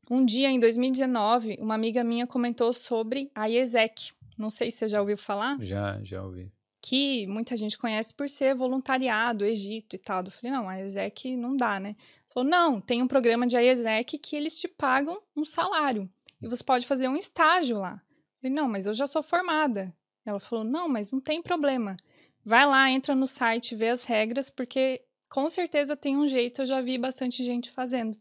um 0.10 0.24
dia 0.24 0.50
em 0.50 0.60
2019, 0.60 1.58
uma 1.60 1.76
amiga 1.76 2.04
minha 2.04 2.28
comentou 2.28 2.72
sobre 2.72 3.32
a 3.34 3.50
IESEC. 3.50 4.12
Não 4.38 4.50
sei 4.50 4.72
se 4.72 4.78
você 4.78 4.90
já 4.90 5.02
ouviu 5.02 5.18
falar. 5.18 5.58
Já, 5.62 6.00
já 6.04 6.24
ouvi. 6.24 6.52
Que 6.82 7.26
muita 7.28 7.56
gente 7.56 7.78
conhece 7.78 8.14
por 8.14 8.30
ser 8.30 8.54
voluntariado, 8.54 9.46
Egito 9.46 9.96
e 9.96 10.00
tal. 10.00 10.24
Eu 10.24 10.32
falei, 10.32 10.52
não, 10.52 10.70
a 10.70 10.76
IESEC 10.76 11.36
não 11.36 11.56
dá, 11.56 11.80
né? 11.80 11.96
Falou, 12.30 12.50
não, 12.50 12.80
tem 12.82 13.02
um 13.02 13.08
programa 13.08 13.48
de 13.48 13.56
IESEC 13.58 14.18
que 14.18 14.36
eles 14.36 14.60
te 14.60 14.68
pagam 14.68 15.20
um 15.36 15.46
salário. 15.46 16.10
E 16.42 16.48
você 16.48 16.64
pode 16.64 16.86
fazer 16.86 17.08
um 17.08 17.16
estágio 17.16 17.78
lá. 17.78 17.94
Eu 17.94 18.42
falei, 18.42 18.56
não, 18.56 18.68
mas 18.68 18.86
eu 18.86 18.94
já 18.94 19.08
sou 19.08 19.24
formada. 19.24 19.96
Ela 20.26 20.40
falou: 20.40 20.64
não, 20.64 20.88
mas 20.88 21.12
não 21.12 21.20
tem 21.20 21.42
problema. 21.42 21.98
Vai 22.46 22.66
lá, 22.66 22.90
entra 22.90 23.16
no 23.16 23.28
site, 23.28 23.76
vê 23.76 23.90
as 23.90 24.04
regras, 24.04 24.50
porque 24.50 25.02
com 25.30 25.50
certeza 25.50 25.96
tem 25.96 26.18
um 26.18 26.28
jeito, 26.28 26.62
eu 26.62 26.66
já 26.66 26.82
vi 26.82 26.98
bastante 26.98 27.44
gente 27.44 27.72
fazendo. 27.72 28.18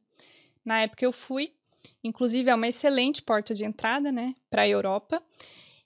Na 0.64 0.80
época 0.80 1.04
eu 1.04 1.12
fui, 1.12 1.52
inclusive 2.02 2.48
é 2.48 2.54
uma 2.54 2.68
excelente 2.68 3.20
porta 3.20 3.54
de 3.54 3.64
entrada, 3.64 4.12
né, 4.12 4.34
para 4.48 4.62
a 4.62 4.68
Europa. 4.68 5.22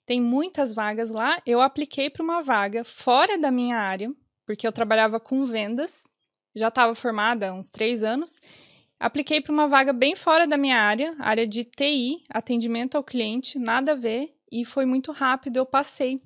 Tem 0.05 0.21
muitas 0.21 0.73
vagas 0.73 1.11
lá. 1.11 1.41
Eu 1.45 1.61
apliquei 1.61 2.09
para 2.09 2.23
uma 2.23 2.43
vaga 2.43 2.85
fora 2.85 3.37
da 3.37 3.51
minha 3.51 3.77
área, 3.77 4.13
porque 4.45 4.67
eu 4.67 4.71
trabalhava 4.71 5.19
com 5.19 5.45
vendas, 5.45 6.05
já 6.55 6.69
estava 6.69 6.95
formada 6.95 7.49
há 7.49 7.53
uns 7.53 7.71
três 7.71 8.05
anos. 8.05 8.41
Apliquei 9.01 9.41
para 9.41 9.53
uma 9.53 9.67
vaga 9.67 9.93
bem 9.93 10.15
fora 10.15 10.47
da 10.47 10.57
minha 10.57 10.79
área, 10.79 11.15
área 11.19 11.47
de 11.47 11.65
TI, 11.65 12.23
atendimento 12.31 12.97
ao 12.97 13.03
cliente, 13.03 13.59
nada 13.59 13.93
a 13.93 13.97
ver, 13.97 14.36
e 14.51 14.65
foi 14.65 14.85
muito 14.85 15.13
rápido, 15.13 15.57
eu 15.57 15.67
passei. 15.67 16.21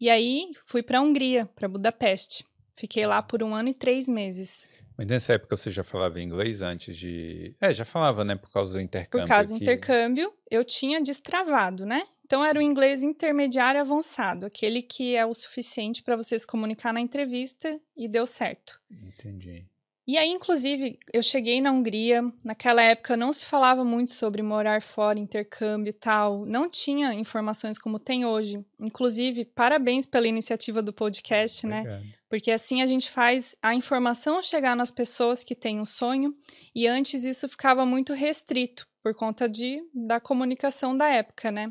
E 0.00 0.10
aí 0.10 0.50
fui 0.66 0.82
para 0.82 0.98
a 0.98 1.00
Hungria, 1.00 1.46
para 1.54 1.68
Budapeste. 1.68 2.44
Fiquei 2.76 3.06
lá 3.06 3.22
por 3.22 3.42
um 3.42 3.54
ano 3.54 3.68
e 3.68 3.74
três 3.74 4.08
meses. 4.08 4.68
Mas 4.96 5.06
nessa 5.06 5.32
época 5.32 5.56
você 5.56 5.70
já 5.70 5.82
falava 5.82 6.20
inglês 6.20 6.62
antes 6.62 6.96
de. 6.96 7.54
É, 7.60 7.72
já 7.72 7.84
falava, 7.84 8.24
né? 8.24 8.36
Por 8.36 8.50
causa 8.50 8.74
do 8.74 8.80
intercâmbio. 8.80 9.26
Por 9.26 9.28
causa 9.28 9.50
do 9.50 9.56
intercâmbio, 9.56 10.32
eu 10.50 10.64
tinha 10.64 11.00
destravado, 11.00 11.84
né? 11.84 12.02
Então 12.24 12.44
era 12.44 12.58
o 12.58 12.62
inglês 12.62 13.02
intermediário 13.02 13.80
avançado, 13.80 14.46
aquele 14.46 14.80
que 14.82 15.14
é 15.14 15.26
o 15.26 15.34
suficiente 15.34 16.02
para 16.02 16.16
você 16.16 16.38
se 16.38 16.46
comunicar 16.46 16.92
na 16.92 17.00
entrevista 17.00 17.78
e 17.96 18.08
deu 18.08 18.24
certo. 18.24 18.80
Entendi. 18.90 19.66
E 20.06 20.18
aí, 20.18 20.28
inclusive, 20.28 20.98
eu 21.14 21.22
cheguei 21.22 21.62
na 21.62 21.72
Hungria, 21.72 22.22
naquela 22.44 22.82
época 22.82 23.16
não 23.16 23.32
se 23.32 23.46
falava 23.46 23.82
muito 23.82 24.12
sobre 24.12 24.42
morar 24.42 24.82
fora, 24.82 25.18
intercâmbio 25.18 25.90
e 25.90 25.94
tal, 25.94 26.44
não 26.44 26.68
tinha 26.68 27.14
informações 27.14 27.78
como 27.78 27.98
tem 27.98 28.26
hoje. 28.26 28.62
Inclusive, 28.78 29.46
parabéns 29.46 30.04
pela 30.04 30.28
iniciativa 30.28 30.82
do 30.82 30.92
podcast, 30.92 31.66
né? 31.66 32.02
Porque 32.28 32.50
assim 32.50 32.82
a 32.82 32.86
gente 32.86 33.10
faz 33.10 33.56
a 33.62 33.74
informação 33.74 34.42
chegar 34.42 34.76
nas 34.76 34.90
pessoas 34.90 35.42
que 35.42 35.54
têm 35.54 35.80
um 35.80 35.86
sonho, 35.86 36.34
e 36.74 36.86
antes 36.86 37.24
isso 37.24 37.48
ficava 37.48 37.86
muito 37.86 38.12
restrito 38.12 38.86
por 39.04 39.14
conta 39.14 39.46
de, 39.46 39.86
da 39.92 40.18
comunicação 40.18 40.96
da 40.96 41.06
época, 41.06 41.52
né? 41.52 41.70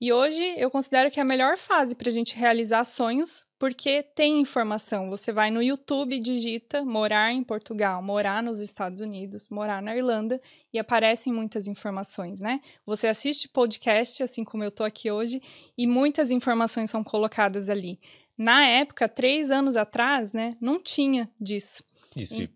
E 0.00 0.14
hoje 0.14 0.42
eu 0.56 0.70
considero 0.70 1.10
que 1.10 1.20
é 1.20 1.22
a 1.22 1.26
melhor 1.26 1.58
fase 1.58 1.94
para 1.94 2.08
a 2.08 2.12
gente 2.12 2.34
realizar 2.34 2.84
sonhos, 2.84 3.44
porque 3.58 4.02
tem 4.02 4.40
informação. 4.40 5.10
Você 5.10 5.30
vai 5.30 5.50
no 5.50 5.62
YouTube, 5.62 6.18
digita 6.18 6.82
morar 6.82 7.34
em 7.34 7.44
Portugal, 7.44 8.02
morar 8.02 8.42
nos 8.42 8.60
Estados 8.60 9.02
Unidos, 9.02 9.46
morar 9.50 9.82
na 9.82 9.94
Irlanda, 9.94 10.40
e 10.72 10.78
aparecem 10.78 11.30
muitas 11.30 11.66
informações, 11.66 12.40
né? 12.40 12.62
Você 12.86 13.08
assiste 13.08 13.46
podcast, 13.46 14.22
assim 14.22 14.42
como 14.42 14.64
eu 14.64 14.70
tô 14.70 14.82
aqui 14.82 15.10
hoje, 15.10 15.42
e 15.76 15.86
muitas 15.86 16.30
informações 16.30 16.88
são 16.88 17.04
colocadas 17.04 17.68
ali. 17.68 18.00
Na 18.38 18.64
época, 18.64 19.06
três 19.06 19.50
anos 19.50 19.76
atrás, 19.76 20.32
né, 20.32 20.56
não 20.58 20.80
tinha 20.80 21.30
disso. 21.38 21.84
Isso, 22.16 22.40
e... 22.40 22.50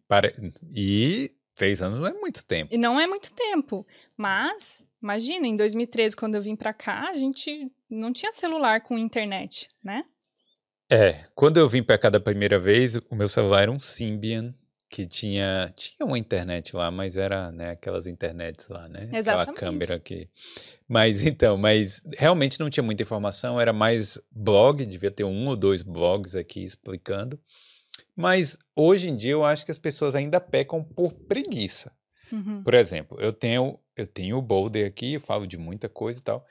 E 0.72 1.34
três 1.54 1.80
anos 1.80 1.98
não 1.98 2.06
é 2.06 2.12
muito 2.12 2.44
tempo. 2.44 2.74
E 2.74 2.78
não 2.78 2.98
é 3.00 3.06
muito 3.06 3.32
tempo, 3.32 3.86
mas 4.16 4.86
Imagina, 5.04 5.46
em 5.46 5.54
2013, 5.54 6.16
quando 6.16 6.34
eu 6.34 6.40
vim 6.40 6.56
para 6.56 6.72
cá, 6.72 7.10
a 7.10 7.12
gente 7.12 7.70
não 7.90 8.10
tinha 8.10 8.32
celular 8.32 8.80
com 8.80 8.96
internet, 8.96 9.68
né? 9.84 10.02
É, 10.90 11.26
quando 11.34 11.58
eu 11.58 11.68
vim 11.68 11.82
para 11.82 11.98
cá 11.98 12.08
da 12.08 12.18
primeira 12.18 12.58
vez, 12.58 12.96
o 12.96 13.14
meu 13.14 13.28
celular 13.28 13.64
era 13.64 13.70
um 13.70 13.78
Symbian 13.78 14.54
que 14.88 15.06
tinha 15.06 15.70
tinha 15.76 16.06
uma 16.06 16.18
internet 16.18 16.74
lá, 16.74 16.90
mas 16.90 17.18
era, 17.18 17.52
né, 17.52 17.72
aquelas 17.72 18.06
internets 18.06 18.66
lá, 18.70 18.88
né? 18.88 19.10
Exatamente. 19.12 19.50
Aquela 19.50 19.72
câmera 19.72 19.96
aqui. 19.96 20.30
Mas 20.88 21.20
então, 21.20 21.58
mas 21.58 22.00
realmente 22.16 22.58
não 22.58 22.70
tinha 22.70 22.82
muita 22.82 23.02
informação, 23.02 23.60
era 23.60 23.74
mais 23.74 24.18
blog, 24.30 24.86
devia 24.86 25.10
ter 25.10 25.24
um 25.24 25.48
ou 25.48 25.56
dois 25.56 25.82
blogs 25.82 26.34
aqui 26.34 26.64
explicando. 26.64 27.38
Mas 28.16 28.56
hoje 28.76 29.10
em 29.10 29.16
dia 29.16 29.32
eu 29.32 29.44
acho 29.44 29.64
que 29.64 29.70
as 29.70 29.78
pessoas 29.78 30.14
ainda 30.14 30.40
pecam 30.40 30.82
por 30.82 31.12
preguiça. 31.12 31.92
Uhum. 32.30 32.62
Por 32.62 32.74
exemplo, 32.74 33.20
eu 33.20 33.32
tenho 33.32 33.78
eu 33.96 34.06
tenho 34.06 34.36
o 34.38 34.42
Boulder 34.42 34.86
aqui, 34.86 35.14
eu 35.14 35.20
falo 35.20 35.46
de 35.46 35.56
muita 35.56 35.88
coisa 35.88 36.18
e 36.18 36.22
tal, 36.22 36.44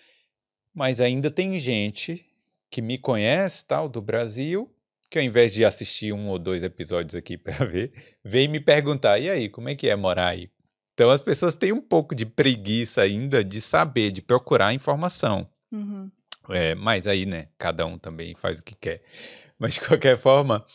mas 0.74 1.01
ainda 1.01 1.29
tem 1.29 1.60
gente 1.60 2.25
que 2.70 2.82
me 2.82 2.98
conhece, 2.98 3.65
tal, 3.65 3.89
do 3.89 4.01
Brasil, 4.01 4.74
que 5.10 5.20
ao 5.20 5.25
invés 5.25 5.53
de 5.53 5.65
assistir 5.65 6.13
um 6.13 6.29
ou 6.29 6.39
dois 6.39 6.63
episódios 6.63 7.15
aqui 7.15 7.38
para 7.38 7.65
ver, 7.65 7.91
vem 8.24 8.48
me 8.48 8.60
perguntar: 8.60 9.20
"E 9.20 9.29
aí, 9.29 9.50
como 9.50 9.70
é 9.70 9.75
que 9.75 9.89
é 9.89 9.96
morar 9.96 10.29
aí?" 10.29 10.50
Então 10.93 11.10
as 11.10 11.22
pessoas 11.22 11.55
têm 11.55 11.72
um 11.72 11.82
pouco 11.82 12.13
de 12.13 12.25
preguiça 12.25 13.01
ainda 13.01 13.43
de 13.43 13.60
saber, 13.60 14.12
de 14.12 14.22
procurar 14.22 14.74
informação. 14.74 15.50
Uhum. 15.72 16.10
É, 16.50 16.75
mas 16.75 17.08
aí, 17.08 17.25
né, 17.25 17.48
cada 17.58 17.86
um 17.86 17.98
também 17.98 18.36
faz 18.36 18.60
o 18.60 18.63
que 18.63 18.75
quer. 18.75 19.01
Mas 19.63 19.75
de 19.75 19.82
qualquer 19.82 20.17
forma, 20.17 20.65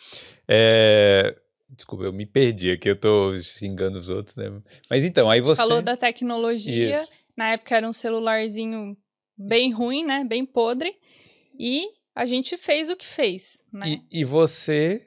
é, 0.49 1.37
Desculpa, 1.68 2.04
eu 2.04 2.12
me 2.12 2.25
perdi 2.25 2.71
aqui, 2.71 2.88
eu 2.88 2.97
tô 2.97 3.38
xingando 3.38 3.99
os 3.99 4.09
outros, 4.09 4.37
né? 4.37 4.50
Mas 4.88 5.04
então, 5.04 5.30
aí 5.30 5.42
você. 5.42 5.57
Falou 5.57 5.83
da 5.83 5.95
tecnologia. 5.95 7.02
Isso. 7.02 7.12
Na 7.37 7.50
época 7.50 7.76
era 7.76 7.87
um 7.87 7.92
celularzinho 7.92 8.97
bem 9.37 9.71
ruim, 9.71 10.07
né? 10.07 10.25
Bem 10.25 10.47
podre. 10.47 10.97
E 11.59 11.87
a 12.14 12.25
gente 12.25 12.57
fez 12.57 12.88
o 12.88 12.97
que 12.97 13.04
fez, 13.04 13.62
né? 13.71 14.00
E, 14.11 14.21
e 14.21 14.25
você 14.25 15.07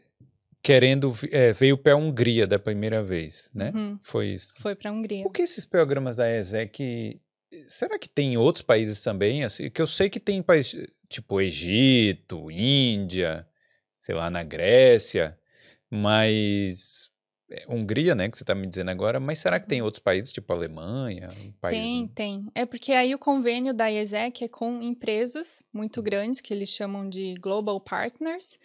querendo 0.62 1.12
é, 1.32 1.52
veio 1.52 1.76
para 1.76 1.94
a 1.94 1.96
Hungria 1.96 2.46
da 2.46 2.60
primeira 2.60 3.04
vez, 3.04 3.50
né? 3.52 3.72
Uhum. 3.74 3.98
Foi 4.04 4.28
isso. 4.28 4.54
Foi 4.60 4.76
para 4.76 4.92
a 4.92 4.94
Hungria. 4.94 5.24
Por 5.24 5.32
que 5.32 5.42
esses 5.42 5.66
programas 5.66 6.16
da 6.16 6.32
ESEC 6.32 7.20
será 7.68 7.98
que 7.98 8.08
tem 8.08 8.34
em 8.34 8.38
outros 8.38 8.62
países 8.62 9.02
também? 9.02 9.44
Assim, 9.44 9.68
que 9.72 9.82
eu 9.82 9.88
sei 9.88 10.12
que 10.12 10.20
tem 10.20 10.44
países 10.44 10.88
tipo 11.10 11.42
Egito, 11.42 12.50
Índia, 12.50 13.46
sei 14.02 14.16
lá, 14.16 14.30
na 14.30 14.44
Grécia. 14.44 15.40
Mas 15.90 17.12
é, 17.52 17.66
Hungria, 17.70 18.16
né, 18.16 18.30
que 18.30 18.38
você 18.38 18.44
está 18.44 18.56
me 18.56 18.66
dizendo 18.66 18.90
agora, 18.90 19.20
mas 19.20 19.40
será 19.40 19.60
que 19.60 19.68
tem 19.68 19.82
outros 19.82 20.02
países, 20.02 20.32
tipo 20.32 20.52
Alemanha? 20.52 21.30
Um 21.46 21.52
país... 21.54 21.78
Tem, 21.78 22.08
tem. 22.08 22.48
É 22.56 22.66
porque 22.66 22.94
aí 22.94 23.14
o 23.14 23.20
convênio 23.20 23.74
da 23.74 23.88
IESEC 23.88 24.46
é 24.46 24.48
com 24.48 24.82
empresas 24.82 25.62
muito 25.72 26.02
grandes, 26.02 26.42
que 26.42 26.54
eles 26.54 26.70
chamam 26.70 27.08
de 27.08 27.36
Global 27.36 27.80
Partners. 27.80 28.58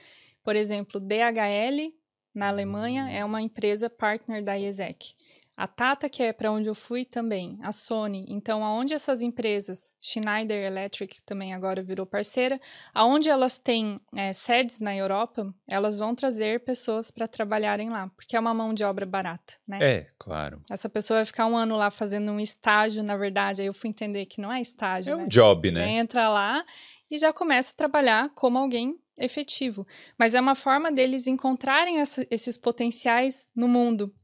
Por 0.42 0.56
exemplo, 0.56 1.00
DHL, 1.00 1.92
na 2.34 2.48
Alemanha, 2.48 3.10
é 3.10 3.24
uma 3.24 3.42
empresa 3.42 3.90
partner 3.90 4.42
da 4.42 4.54
IESEC. 4.54 5.14
A 5.56 5.66
Tata, 5.66 6.08
que 6.08 6.22
é 6.22 6.32
para 6.34 6.52
onde 6.52 6.68
eu 6.68 6.74
fui 6.74 7.04
também, 7.04 7.58
a 7.62 7.72
Sony. 7.72 8.26
Então, 8.28 8.62
aonde 8.62 8.92
essas 8.92 9.22
empresas, 9.22 9.94
Schneider 10.00 10.66
Electric 10.66 11.22
também 11.22 11.54
agora 11.54 11.82
virou 11.82 12.04
parceira, 12.04 12.60
aonde 12.92 13.30
elas 13.30 13.58
têm 13.58 13.98
é, 14.14 14.32
sedes 14.34 14.80
na 14.80 14.94
Europa, 14.94 15.54
elas 15.66 15.96
vão 15.96 16.14
trazer 16.14 16.60
pessoas 16.60 17.10
para 17.10 17.26
trabalharem 17.26 17.88
lá, 17.88 18.08
porque 18.14 18.36
é 18.36 18.40
uma 18.40 18.52
mão 18.52 18.74
de 18.74 18.84
obra 18.84 19.06
barata, 19.06 19.54
né? 19.66 19.78
É, 19.80 20.06
claro. 20.18 20.60
Essa 20.68 20.90
pessoa 20.90 21.20
vai 21.20 21.24
ficar 21.24 21.46
um 21.46 21.56
ano 21.56 21.74
lá 21.76 21.90
fazendo 21.90 22.30
um 22.30 22.38
estágio, 22.38 23.02
na 23.02 23.16
verdade, 23.16 23.62
aí 23.62 23.66
eu 23.66 23.74
fui 23.74 23.88
entender 23.88 24.26
que 24.26 24.40
não 24.40 24.52
é 24.52 24.60
estágio, 24.60 25.14
É 25.14 25.16
né? 25.16 25.24
um 25.24 25.28
job, 25.28 25.70
né? 25.70 25.88
Entra 25.92 26.28
lá 26.28 26.62
e 27.10 27.16
já 27.16 27.32
começa 27.32 27.72
a 27.72 27.76
trabalhar 27.76 28.28
como 28.34 28.58
alguém 28.58 28.98
efetivo. 29.18 29.86
Mas 30.18 30.34
é 30.34 30.40
uma 30.40 30.54
forma 30.54 30.92
deles 30.92 31.26
encontrarem 31.26 32.00
essa, 32.00 32.26
esses 32.30 32.58
potenciais 32.58 33.48
no 33.56 33.66
mundo. 33.66 34.14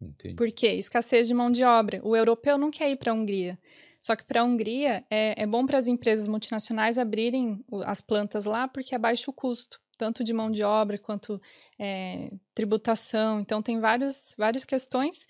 Entendi. 0.00 0.34
Por 0.34 0.50
quê? 0.52 0.68
Escassez 0.68 1.26
de 1.26 1.34
mão 1.34 1.50
de 1.50 1.64
obra. 1.64 2.00
O 2.04 2.14
europeu 2.14 2.58
não 2.58 2.70
quer 2.70 2.90
ir 2.90 2.96
para 2.96 3.12
a 3.12 3.14
Hungria. 3.14 3.58
Só 4.00 4.14
que 4.14 4.24
para 4.24 4.40
a 4.40 4.44
Hungria 4.44 5.04
é, 5.10 5.42
é 5.42 5.46
bom 5.46 5.66
para 5.66 5.78
as 5.78 5.88
empresas 5.88 6.28
multinacionais 6.28 6.98
abrirem 6.98 7.64
as 7.84 8.00
plantas 8.00 8.44
lá 8.44 8.68
porque 8.68 8.94
é 8.94 8.98
baixo 8.98 9.30
o 9.30 9.34
custo, 9.34 9.80
tanto 9.98 10.22
de 10.22 10.32
mão 10.32 10.50
de 10.50 10.62
obra 10.62 10.98
quanto 10.98 11.40
é, 11.78 12.30
tributação. 12.54 13.40
Então 13.40 13.60
tem 13.60 13.80
várias, 13.80 14.34
várias 14.38 14.64
questões. 14.64 15.26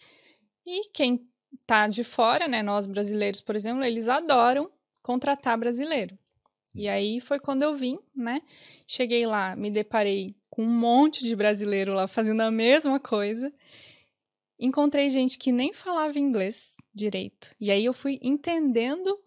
E 0.66 0.90
quem 0.92 1.24
está 1.58 1.86
de 1.86 2.04
fora, 2.04 2.46
né, 2.46 2.62
nós 2.62 2.86
brasileiros, 2.86 3.40
por 3.40 3.56
exemplo, 3.56 3.82
eles 3.84 4.08
adoram 4.08 4.70
contratar 5.02 5.56
brasileiro. 5.56 6.18
E 6.74 6.88
aí 6.88 7.20
foi 7.20 7.38
quando 7.38 7.62
eu 7.62 7.72
vim, 7.72 7.98
né? 8.14 8.42
Cheguei 8.86 9.24
lá, 9.24 9.56
me 9.56 9.70
deparei 9.70 10.26
com 10.50 10.62
um 10.62 10.78
monte 10.78 11.24
de 11.24 11.34
brasileiro 11.34 11.94
lá 11.94 12.06
fazendo 12.06 12.42
a 12.42 12.50
mesma 12.50 13.00
coisa. 13.00 13.50
Encontrei 14.58 15.10
gente 15.10 15.38
que 15.38 15.52
nem 15.52 15.72
falava 15.72 16.18
inglês 16.18 16.76
direito. 16.94 17.54
E 17.60 17.70
aí 17.70 17.84
eu 17.84 17.92
fui 17.92 18.18
entendendo 18.22 19.18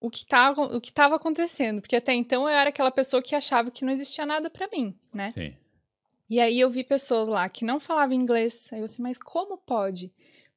o 0.00 0.10
que 0.10 0.18
estava 0.18 0.62
o 0.62 0.80
que 0.80 0.92
tava 0.92 1.16
acontecendo, 1.16 1.80
porque 1.80 1.96
até 1.96 2.14
então 2.14 2.42
eu 2.42 2.48
era 2.48 2.70
aquela 2.70 2.90
pessoa 2.90 3.22
que 3.22 3.34
achava 3.34 3.70
que 3.70 3.84
não 3.84 3.92
existia 3.92 4.24
nada 4.24 4.48
para 4.48 4.68
mim, 4.68 4.98
né? 5.12 5.30
Sim. 5.30 5.54
E 6.28 6.40
aí 6.40 6.58
eu 6.58 6.70
vi 6.70 6.82
pessoas 6.82 7.28
lá 7.28 7.48
que 7.48 7.64
não 7.64 7.78
falavam 7.78 8.14
inglês. 8.14 8.68
Aí 8.72 8.80
eu 8.80 8.84
assim, 8.84 9.02
mas 9.02 9.18
como 9.18 9.56
pode? 9.56 10.12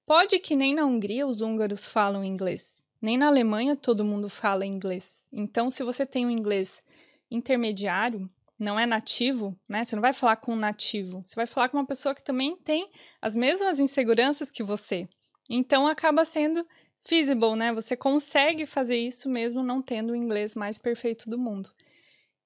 Pode 0.06 0.40
que 0.40 0.56
nem 0.56 0.74
na 0.74 0.86
Hungria 0.86 1.28
os 1.28 1.42
húngaros 1.42 1.88
falam 1.88 2.24
inglês. 2.24 2.84
Nem 3.02 3.18
na 3.18 3.28
Alemanha 3.28 3.76
todo 3.76 4.04
mundo 4.04 4.28
fala 4.28 4.66
inglês. 4.66 5.28
Então, 5.32 5.70
se 5.70 5.84
você 5.84 6.06
tem 6.06 6.26
um 6.26 6.32
inglês 6.32 6.84
intermediário, 7.30 8.30
não 8.60 8.80
é 8.80 8.86
nativo, 8.86 9.58
né? 9.70 9.84
Você 9.84 9.96
não 9.96 10.02
vai 10.02 10.12
falar 10.12 10.36
com 10.36 10.54
um 10.54 10.58
nativo. 10.58 11.22
Você 11.24 11.36
vai 11.36 11.48
falar 11.48 11.70
com 11.70 11.78
uma 11.78 11.86
pessoa 11.86 12.14
que 12.14 12.22
também 12.22 12.58
tem 12.58 12.90
as 13.22 13.36
mesmas 13.36 13.80
inseguranças 13.80 14.52
que 14.52 14.62
você. 14.62 15.08
Então, 15.50 15.88
acaba 15.88 16.26
sendo 16.26 16.68
feasible, 17.02 17.56
né? 17.56 17.74
Você 17.74 17.96
consegue 17.96 18.66
fazer 18.66 18.98
isso 18.98 19.30
mesmo 19.30 19.64
não 19.64 19.82
tendo 19.82 20.12
o 20.12 20.16
inglês 20.16 20.56
mais 20.56 20.78
perfeito 20.78 21.30
do 21.30 21.40
mundo. 21.40 21.70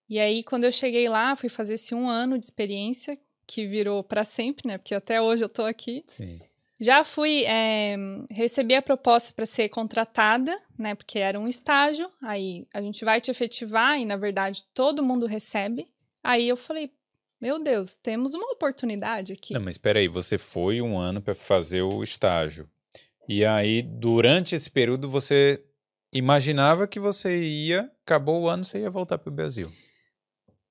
E 0.08 0.20
aí, 0.20 0.44
quando 0.44 0.66
eu 0.66 0.72
cheguei 0.72 1.10
lá, 1.10 1.36
fui 1.36 1.50
fazer 1.50 1.74
esse 1.74 1.96
um 1.96 2.08
ano 2.08 2.38
de 2.38 2.46
experiência, 2.46 3.18
que 3.48 3.66
virou 3.66 4.04
para 4.04 4.24
sempre, 4.24 4.68
né? 4.68 4.78
Porque 4.78 4.96
até 4.96 5.22
hoje 5.22 5.44
eu 5.44 5.50
tô 5.50 5.64
aqui. 5.64 6.04
Sim. 6.06 6.40
Já 6.80 7.04
fui, 7.04 7.44
é, 7.46 7.96
recebi 8.30 8.76
a 8.76 8.82
proposta 8.82 9.34
para 9.34 9.46
ser 9.46 9.70
contratada, 9.70 10.58
né? 10.78 10.96
Porque 10.96 11.20
era 11.20 11.40
um 11.40 11.48
estágio, 11.48 12.10
aí 12.22 12.68
a 12.74 12.82
gente 12.82 13.06
vai 13.06 13.22
te 13.22 13.32
efetivar 13.32 14.00
e, 14.00 14.06
na 14.06 14.18
verdade, 14.18 14.64
todo 14.74 15.04
mundo 15.04 15.26
recebe. 15.26 15.88
Aí 16.24 16.48
eu 16.48 16.56
falei, 16.56 16.92
meu 17.42 17.62
Deus, 17.62 17.96
temos 17.96 18.34
uma 18.34 18.52
oportunidade 18.52 19.34
aqui. 19.34 19.54
Não, 19.54 19.62
mas 19.62 19.76
espera 19.76 20.00
aí, 20.00 20.08
você 20.08 20.38
foi 20.38 20.82
um 20.82 20.98
ano 20.98 21.22
para 21.22 21.36
fazer 21.36 21.82
o 21.82 22.02
estágio. 22.02 22.70
E 23.28 23.44
aí, 23.46 23.82
durante 23.82 24.56
esse 24.56 24.70
período, 24.70 25.10
você 25.10 25.62
imaginava 26.14 26.88
que 26.88 27.00
você 27.00 27.38
ia, 27.44 27.92
acabou 28.06 28.44
o 28.44 28.48
ano, 28.48 28.64
você 28.64 28.80
ia 28.80 28.90
voltar 28.90 29.18
para 29.18 29.30
o 29.30 29.34
Brasil. 29.34 29.72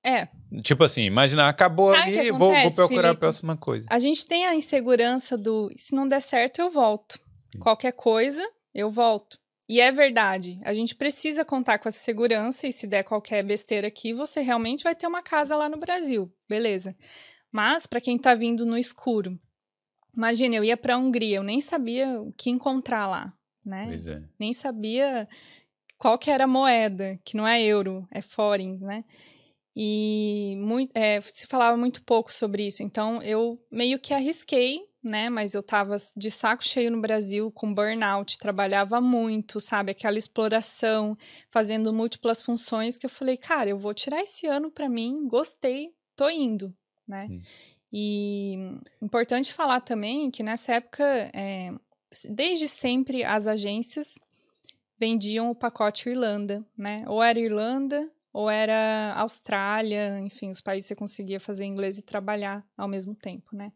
É. 0.03 0.27
Tipo 0.61 0.83
assim, 0.83 1.03
imaginar, 1.03 1.47
acabou 1.47 1.95
Sabe 1.95 2.19
ali, 2.19 2.31
vou, 2.31 2.51
vou 2.51 2.71
procurar 2.73 3.01
a 3.01 3.11
Felipe? 3.11 3.19
próxima 3.19 3.55
coisa. 3.55 3.87
A 3.89 3.99
gente 3.99 4.25
tem 4.25 4.45
a 4.45 4.55
insegurança 4.55 5.37
do 5.37 5.71
se 5.77 5.95
não 5.95 6.07
der 6.07 6.21
certo, 6.21 6.59
eu 6.59 6.69
volto. 6.69 7.19
Qualquer 7.59 7.93
coisa, 7.93 8.43
eu 8.73 8.89
volto. 8.91 9.39
E 9.67 9.79
é 9.79 9.91
verdade, 9.91 10.59
a 10.63 10.73
gente 10.73 10.93
precisa 10.93 11.45
contar 11.45 11.79
com 11.79 11.87
essa 11.87 11.99
segurança 11.99 12.67
e 12.67 12.71
se 12.71 12.85
der 12.85 13.03
qualquer 13.03 13.43
besteira 13.43 13.87
aqui, 13.87 14.13
você 14.13 14.41
realmente 14.41 14.83
vai 14.83 14.93
ter 14.93 15.07
uma 15.07 15.21
casa 15.21 15.55
lá 15.55 15.69
no 15.69 15.77
Brasil, 15.77 16.31
beleza. 16.49 16.95
Mas 17.51 17.85
para 17.87 18.01
quem 18.01 18.17
tá 18.17 18.35
vindo 18.35 18.65
no 18.65 18.77
escuro, 18.77 19.39
imagina, 20.15 20.55
eu 20.55 20.63
ia 20.63 20.75
para 20.75 20.95
a 20.95 20.97
Hungria, 20.97 21.37
eu 21.37 21.43
nem 21.43 21.61
sabia 21.61 22.21
o 22.21 22.33
que 22.33 22.49
encontrar 22.49 23.07
lá, 23.07 23.33
né? 23.65 23.85
Pois 23.87 24.07
é. 24.07 24.21
nem 24.37 24.51
sabia 24.51 25.27
qual 25.97 26.17
que 26.17 26.29
era 26.29 26.43
a 26.43 26.47
moeda, 26.47 27.17
que 27.23 27.37
não 27.37 27.47
é 27.47 27.63
euro, 27.63 28.05
é 28.11 28.21
forints, 28.21 28.81
né? 28.81 29.05
E 29.75 30.55
muito, 30.59 30.91
é, 30.93 31.21
se 31.21 31.47
falava 31.47 31.77
muito 31.77 32.03
pouco 32.03 32.31
sobre 32.31 32.67
isso, 32.67 32.83
então 32.83 33.21
eu 33.23 33.57
meio 33.71 33.97
que 33.97 34.13
arrisquei, 34.13 34.81
né? 35.03 35.29
Mas 35.29 35.53
eu 35.53 35.61
tava 35.61 35.95
de 36.15 36.31
saco 36.31 36.63
cheio 36.63 36.89
no 36.89 37.01
Brasil, 37.01 37.51
com 37.51 37.73
burnout, 37.73 38.37
trabalhava 38.37 39.01
muito, 39.01 39.59
sabe? 39.59 39.91
Aquela 39.91 40.17
exploração, 40.17 41.17
fazendo 41.51 41.91
múltiplas 41.91 42.41
funções, 42.41 42.97
que 42.97 43.05
eu 43.05 43.09
falei, 43.09 43.35
cara, 43.35 43.69
eu 43.69 43.77
vou 43.77 43.93
tirar 43.93 44.21
esse 44.21 44.47
ano 44.47 44.71
pra 44.71 44.87
mim, 44.87 45.27
gostei, 45.27 45.93
tô 46.15 46.29
indo, 46.29 46.73
né? 47.07 47.27
Hum. 47.29 47.41
E 47.91 48.55
importante 49.01 49.53
falar 49.53 49.81
também 49.81 50.31
que 50.31 50.41
nessa 50.41 50.73
época, 50.73 51.03
é, 51.33 51.71
desde 52.29 52.67
sempre, 52.67 53.23
as 53.23 53.45
agências 53.45 54.17
vendiam 54.97 55.51
o 55.51 55.55
pacote 55.55 56.09
Irlanda, 56.09 56.65
né? 56.77 57.03
Ou 57.07 57.21
era 57.21 57.39
Irlanda, 57.39 58.09
ou 58.31 58.49
era 58.49 59.13
Austrália, 59.15 60.19
enfim, 60.19 60.49
os 60.49 60.59
países 60.59 60.87
que 60.87 60.89
você 60.89 60.95
conseguia 60.95 61.39
fazer 61.39 61.65
inglês 61.65 61.99
e 61.99 62.01
trabalhar 62.01 62.65
ao 62.75 62.87
mesmo 62.87 63.13
tempo, 63.13 63.55
né? 63.55 63.71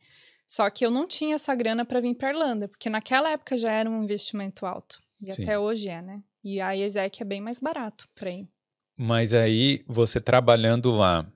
Só 0.47 0.69
que 0.69 0.85
eu 0.85 0.89
não 0.89 1.05
tinha 1.05 1.35
essa 1.35 1.53
grana 1.53 1.83
para 1.83 1.99
vir 1.99 2.15
para 2.15 2.29
Irlanda, 2.29 2.69
porque 2.69 2.89
naquela 2.89 3.29
época 3.29 3.57
já 3.57 3.69
era 3.69 3.89
um 3.89 4.01
investimento 4.01 4.65
alto. 4.65 5.03
E 5.21 5.29
Sim. 5.29 5.43
até 5.43 5.59
hoje 5.59 5.89
é, 5.89 6.01
né? 6.01 6.23
E 6.41 6.61
a 6.61 6.73
ESEC 6.73 7.21
é 7.21 7.25
bem 7.25 7.41
mais 7.41 7.59
barato 7.59 8.07
para 8.15 8.31
ir. 8.31 8.47
Mas 8.97 9.33
aí, 9.33 9.83
você 9.85 10.21
trabalhando 10.21 10.89
lá, 10.91 11.29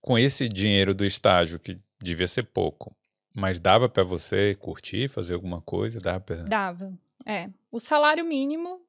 com 0.00 0.16
esse 0.16 0.48
dinheiro 0.48 0.94
do 0.94 1.04
estágio, 1.04 1.58
que 1.58 1.76
devia 2.00 2.28
ser 2.28 2.44
pouco, 2.44 2.96
mas 3.34 3.58
dava 3.58 3.88
pra 3.88 4.04
você 4.04 4.54
curtir, 4.54 5.08
fazer 5.08 5.34
alguma 5.34 5.60
coisa? 5.60 5.98
Dava 5.98 6.20
pra... 6.20 6.36
Dava. 6.36 6.96
É. 7.26 7.50
O 7.72 7.80
salário 7.80 8.24
mínimo, 8.24 8.80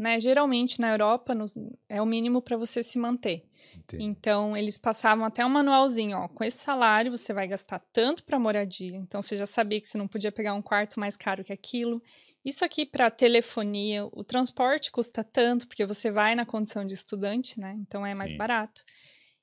né? 0.00 0.18
Geralmente 0.18 0.80
na 0.80 0.90
Europa 0.90 1.34
nos- 1.34 1.54
é 1.88 2.00
o 2.00 2.06
mínimo 2.06 2.40
para 2.40 2.56
você 2.56 2.82
se 2.82 2.98
manter. 2.98 3.44
Entendi. 3.76 4.02
Então, 4.02 4.56
eles 4.56 4.78
passavam 4.78 5.24
até 5.24 5.44
um 5.44 5.48
manualzinho, 5.50 6.16
ó, 6.16 6.28
com 6.28 6.42
esse 6.42 6.56
salário 6.58 7.10
você 7.10 7.32
vai 7.34 7.46
gastar 7.46 7.78
tanto 7.92 8.24
para 8.24 8.38
moradia. 8.38 8.96
Então, 8.96 9.20
você 9.20 9.36
já 9.36 9.44
sabia 9.44 9.80
que 9.80 9.86
você 9.86 9.98
não 9.98 10.08
podia 10.08 10.32
pegar 10.32 10.54
um 10.54 10.62
quarto 10.62 10.98
mais 10.98 11.16
caro 11.16 11.44
que 11.44 11.52
aquilo. 11.52 12.02
Isso 12.42 12.64
aqui 12.64 12.86
para 12.86 13.10
telefonia, 13.10 14.06
o 14.06 14.24
transporte 14.24 14.90
custa 14.90 15.22
tanto, 15.22 15.68
porque 15.68 15.84
você 15.84 16.10
vai 16.10 16.34
na 16.34 16.46
condição 16.46 16.84
de 16.84 16.94
estudante, 16.94 17.60
né? 17.60 17.76
Então 17.78 18.04
é 18.06 18.14
mais 18.14 18.30
Sim. 18.30 18.38
barato. 18.38 18.82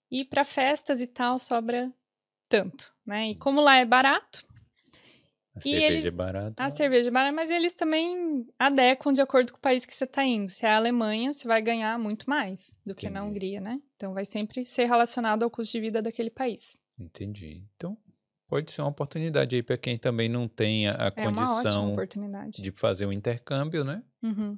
E 0.09 0.25
para 0.25 0.43
festas 0.43 1.01
e 1.01 1.05
tal 1.07 1.37
sobra 1.37 1.93
tanto, 2.49 2.91
né? 3.05 3.27
E 3.29 3.35
como 3.35 3.61
lá 3.61 3.75
é 3.77 3.85
barato, 3.85 4.43
A 5.57 5.61
cerveja 5.61 5.87
eles- 5.87 6.05
é 6.05 6.11
barata. 6.11 6.63
a 6.63 6.69
cerveja 6.69 7.09
é 7.09 7.11
barata, 7.11 7.35
mas 7.35 7.49
eles 7.51 7.73
também 7.73 8.45
adequam 8.59 9.13
de 9.13 9.21
acordo 9.21 9.51
com 9.51 9.57
o 9.57 9.61
país 9.61 9.85
que 9.85 9.93
você 9.93 10.03
está 10.05 10.23
indo. 10.23 10.47
Se 10.49 10.65
é 10.65 10.69
a 10.69 10.77
Alemanha, 10.77 11.33
você 11.33 11.47
vai 11.47 11.61
ganhar 11.61 11.97
muito 11.99 12.29
mais 12.29 12.75
do 12.85 12.93
que 12.95 13.09
na 13.09 13.19
Entendi. 13.19 13.29
Hungria, 13.31 13.61
né? 13.61 13.79
Então 13.95 14.13
vai 14.13 14.25
sempre 14.25 14.63
ser 14.65 14.85
relacionado 14.85 15.43
ao 15.43 15.49
custo 15.49 15.71
de 15.73 15.81
vida 15.81 16.01
daquele 16.01 16.29
país. 16.29 16.77
Entendi. 16.99 17.63
Então, 17.75 17.97
pode 18.47 18.71
ser 18.71 18.81
uma 18.81 18.89
oportunidade 18.89 19.55
aí 19.55 19.61
pra 19.63 19.77
quem 19.77 19.97
também 19.97 20.27
não 20.29 20.47
tem 20.47 20.87
a, 20.87 21.11
É 21.15 21.23
condição 21.23 21.91
oportunidade. 21.93 22.61
de 22.61 22.71
fazer 22.71 23.05
um 23.05 23.11
intercâmbio, 23.11 23.83
né? 23.83 24.01
Uhum. 24.23 24.57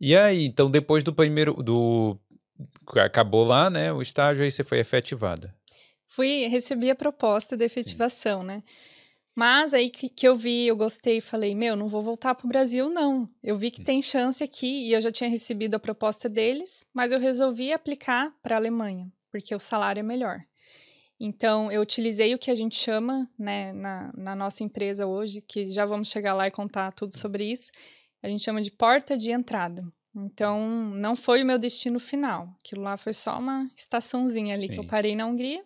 E 0.00 0.16
aí, 0.16 0.44
então, 0.46 0.70
depois 0.70 1.02
do 1.04 1.12
primeiro, 1.14 1.54
do... 1.62 2.18
Acabou 2.96 3.44
lá, 3.44 3.70
né, 3.70 3.92
o 3.92 4.02
estágio, 4.02 4.44
aí 4.44 4.50
você 4.50 4.62
foi 4.62 4.78
efetivada. 4.78 5.54
Fui, 6.06 6.46
recebi 6.48 6.90
a 6.90 6.94
proposta 6.94 7.56
de 7.56 7.64
efetivação, 7.64 8.42
né? 8.42 8.62
Mas 9.34 9.72
aí 9.72 9.88
que, 9.88 10.08
que 10.08 10.28
eu 10.28 10.36
vi, 10.36 10.66
eu 10.66 10.76
gostei 10.76 11.18
e 11.18 11.22
falei, 11.22 11.54
meu, 11.54 11.74
não 11.74 11.88
vou 11.88 12.02
voltar 12.02 12.34
pro 12.34 12.48
Brasil, 12.48 12.90
não. 12.90 13.28
Eu 13.42 13.56
vi 13.56 13.70
que 13.70 13.82
tem 13.82 14.02
chance 14.02 14.44
aqui 14.44 14.88
e 14.88 14.92
eu 14.92 15.00
já 15.00 15.10
tinha 15.10 15.30
recebido 15.30 15.74
a 15.74 15.80
proposta 15.80 16.28
deles, 16.28 16.84
mas 16.92 17.12
eu 17.12 17.18
resolvi 17.18 17.72
aplicar 17.72 18.30
para 18.42 18.56
a 18.56 18.58
Alemanha, 18.58 19.10
porque 19.30 19.54
o 19.54 19.58
salário 19.58 20.00
é 20.00 20.02
melhor. 20.02 20.44
Então, 21.18 21.70
eu 21.70 21.80
utilizei 21.80 22.34
o 22.34 22.38
que 22.38 22.50
a 22.50 22.54
gente 22.54 22.74
chama, 22.74 23.30
né, 23.38 23.72
na, 23.72 24.10
na 24.16 24.34
nossa 24.34 24.64
empresa 24.64 25.06
hoje, 25.06 25.40
que 25.40 25.70
já 25.70 25.86
vamos 25.86 26.08
chegar 26.08 26.34
lá 26.34 26.48
e 26.48 26.50
contar 26.50 26.90
tudo 26.92 27.16
sobre 27.16 27.44
isso, 27.44 27.70
a 28.22 28.28
gente 28.28 28.42
chama 28.42 28.60
de 28.60 28.70
porta 28.70 29.16
de 29.16 29.30
entrada. 29.30 29.82
Então, 30.14 30.60
não 30.94 31.16
foi 31.16 31.42
o 31.42 31.46
meu 31.46 31.58
destino 31.58 31.98
final. 31.98 32.54
Aquilo 32.58 32.82
lá 32.82 32.96
foi 32.96 33.12
só 33.12 33.38
uma 33.38 33.70
estaçãozinha 33.74 34.54
ali 34.54 34.68
que 34.68 34.78
eu 34.78 34.82
Sim. 34.82 34.88
parei 34.88 35.16
na 35.16 35.26
Hungria. 35.26 35.64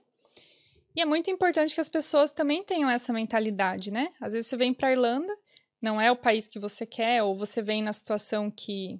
E 0.97 1.01
é 1.03 1.05
muito 1.05 1.31
importante 1.31 1.75
que 1.75 1.81
as 1.81 1.91
pessoas 1.91 2.33
também 2.33 2.65
tenham 2.65 2.89
essa 2.89 3.13
mentalidade, 3.13 3.93
né? 3.93 4.09
Às 4.19 4.33
vezes 4.33 4.49
você 4.49 4.57
vem 4.57 4.73
para 4.73 4.91
Irlanda, 4.91 5.37
não 5.81 6.01
é 6.01 6.11
o 6.11 6.17
país 6.17 6.49
que 6.49 6.59
você 6.59 6.87
quer, 6.87 7.23
ou 7.23 7.37
você 7.37 7.61
vem 7.61 7.83
na 7.83 7.93
situação 7.93 8.51
que 8.51 8.99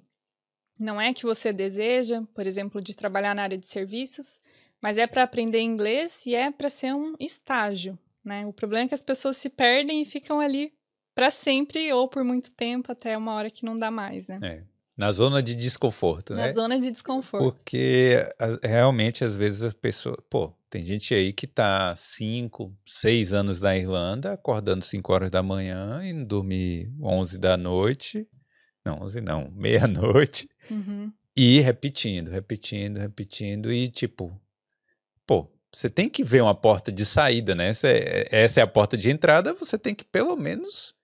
não 0.79 1.01
é 1.01 1.11
que 1.11 1.25
você 1.25 1.51
deseja, 1.51 2.21
por 2.35 2.45
exemplo, 2.45 2.79
de 2.79 2.95
trabalhar 2.95 3.33
na 3.33 3.41
área 3.41 3.57
de 3.57 3.65
serviços, 3.65 4.39
mas 4.79 4.99
é 4.99 5.07
para 5.07 5.23
aprender 5.23 5.59
inglês 5.59 6.23
e 6.27 6.35
é 6.35 6.51
para 6.51 6.69
ser 6.69 6.93
um 6.93 7.15
estágio, 7.19 7.97
né? 8.23 8.45
O 8.45 8.53
problema 8.53 8.85
é 8.85 8.87
que 8.87 8.93
as 8.93 9.01
pessoas 9.01 9.35
se 9.37 9.49
perdem 9.49 10.03
e 10.03 10.05
ficam 10.05 10.39
ali 10.39 10.71
para 11.15 11.31
sempre 11.31 11.91
ou 11.91 12.07
por 12.07 12.23
muito 12.23 12.51
tempo 12.51 12.91
até 12.91 13.17
uma 13.17 13.33
hora 13.33 13.49
que 13.49 13.65
não 13.65 13.75
dá 13.75 13.89
mais, 13.89 14.27
né? 14.27 14.37
É. 14.43 14.76
Na 14.97 15.11
zona 15.11 15.43
de 15.43 15.53
desconforto, 15.53 16.33
Na 16.33 16.47
né? 16.47 16.53
zona 16.53 16.79
de 16.79 16.89
desconforto. 16.89 17.53
Porque 17.53 18.27
realmente, 18.63 19.23
às 19.23 19.35
vezes, 19.35 19.61
as 19.61 19.73
pessoas. 19.73 20.17
Pô, 20.27 20.51
tem 20.69 20.83
gente 20.83 21.13
aí 21.13 21.31
que 21.31 21.45
tá 21.45 21.95
5, 21.95 22.75
6 22.85 23.31
anos 23.31 23.61
na 23.61 23.77
Irlanda, 23.77 24.33
acordando 24.33 24.83
5 24.83 25.13
horas 25.13 25.29
da 25.29 25.43
manhã, 25.43 26.01
indo 26.03 26.25
dormir 26.25 26.91
11 26.99 27.37
da 27.37 27.55
noite. 27.55 28.27
Não, 28.83 29.03
11 29.03 29.21
não, 29.21 29.51
meia-noite. 29.55 30.49
Uhum. 30.71 31.13
E 31.35 31.59
repetindo, 31.59 32.31
repetindo, 32.31 32.97
repetindo. 32.97 33.71
E 33.71 33.87
tipo, 33.87 34.35
pô, 35.27 35.47
você 35.71 35.89
tem 35.89 36.09
que 36.09 36.23
ver 36.23 36.41
uma 36.41 36.55
porta 36.55 36.91
de 36.91 37.05
saída, 37.05 37.53
né? 37.53 37.69
Essa 37.69 37.87
é, 37.87 38.27
essa 38.31 38.59
é 38.59 38.63
a 38.63 38.67
porta 38.67 38.97
de 38.97 39.11
entrada, 39.11 39.53
você 39.53 39.77
tem 39.77 39.93
que 39.93 40.03
pelo 40.03 40.35
menos. 40.35 40.96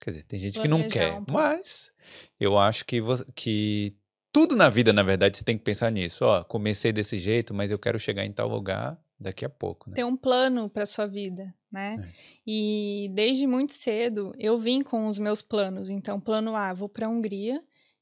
Quer 0.00 0.10
dizer, 0.10 0.22
tem 0.24 0.38
gente 0.38 0.60
que 0.60 0.68
não 0.68 0.78
Planejar 0.78 0.94
quer, 0.94 1.20
um 1.20 1.24
mas 1.32 1.92
eu 2.38 2.56
acho 2.58 2.84
que, 2.84 3.00
vo- 3.00 3.24
que 3.34 3.96
tudo 4.32 4.54
na 4.54 4.68
vida, 4.70 4.92
na 4.92 5.02
verdade, 5.02 5.36
você 5.36 5.44
tem 5.44 5.58
que 5.58 5.64
pensar 5.64 5.90
nisso. 5.90 6.24
Ó, 6.24 6.44
comecei 6.44 6.92
desse 6.92 7.18
jeito, 7.18 7.52
mas 7.52 7.70
eu 7.70 7.78
quero 7.78 7.98
chegar 7.98 8.24
em 8.24 8.32
tal 8.32 8.48
lugar 8.48 8.98
daqui 9.18 9.44
a 9.44 9.48
pouco, 9.48 9.90
né? 9.90 9.96
ter 9.96 10.04
um 10.04 10.16
plano 10.16 10.68
para 10.70 10.86
sua 10.86 11.06
vida, 11.06 11.52
né? 11.72 11.96
É. 12.00 12.08
E 12.46 13.10
desde 13.12 13.46
muito 13.46 13.72
cedo 13.72 14.32
eu 14.38 14.56
vim 14.56 14.80
com 14.82 15.08
os 15.08 15.18
meus 15.18 15.42
planos. 15.42 15.90
Então, 15.90 16.20
plano 16.20 16.54
A, 16.54 16.72
vou 16.72 16.88
para 16.88 17.06
a 17.06 17.08
Hungria 17.08 17.60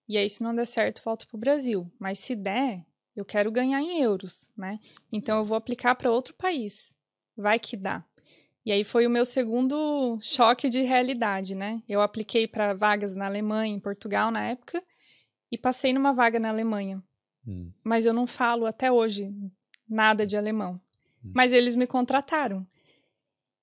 e 0.09 0.19
aí 0.19 0.29
se 0.29 0.43
não 0.43 0.55
der 0.55 0.67
certo, 0.67 1.01
volto 1.03 1.27
para 1.27 1.37
o 1.37 1.41
Brasil. 1.41 1.91
Mas 1.99 2.19
se 2.19 2.37
der, 2.37 2.85
eu 3.17 3.25
quero 3.25 3.51
ganhar 3.51 3.81
em 3.81 4.03
euros, 4.03 4.51
né? 4.59 4.79
Então 5.11 5.39
eu 5.39 5.45
vou 5.45 5.57
aplicar 5.57 5.95
para 5.95 6.11
outro 6.11 6.35
país. 6.35 6.95
Vai 7.35 7.59
que 7.59 7.77
dá. 7.77 8.05
E 8.66 8.72
aí 8.72 8.83
foi 8.83 9.07
o 9.07 9.11
meu 9.11 9.24
segundo 9.24 10.18
choque 10.20 10.68
de 10.68 10.83
realidade, 10.83 11.55
né? 11.55 11.81
Eu 11.88 12.02
apliquei 12.02 12.48
para 12.48 12.74
vagas 12.74 13.14
na 13.14 13.26
Alemanha, 13.26 13.72
em 13.72 13.81
Portugal 13.81 14.31
na 14.31 14.42
época, 14.42 14.83
e 15.50 15.57
passei 15.57 15.92
numa 15.92 16.12
vaga 16.12 16.40
na 16.40 16.48
Alemanha 16.48 17.02
Hum, 17.46 17.70
mas 17.85 18.05
eu 18.05 18.12
não 18.12 18.26
falo 18.26 18.66
até 18.66 18.90
hoje 18.90 19.33
nada 19.88 20.26
de 20.26 20.37
alemão. 20.37 20.81
Hum. 21.24 21.33
Mas 21.35 21.52
eles 21.52 21.76
me 21.76 21.87
contrataram. 21.87 22.66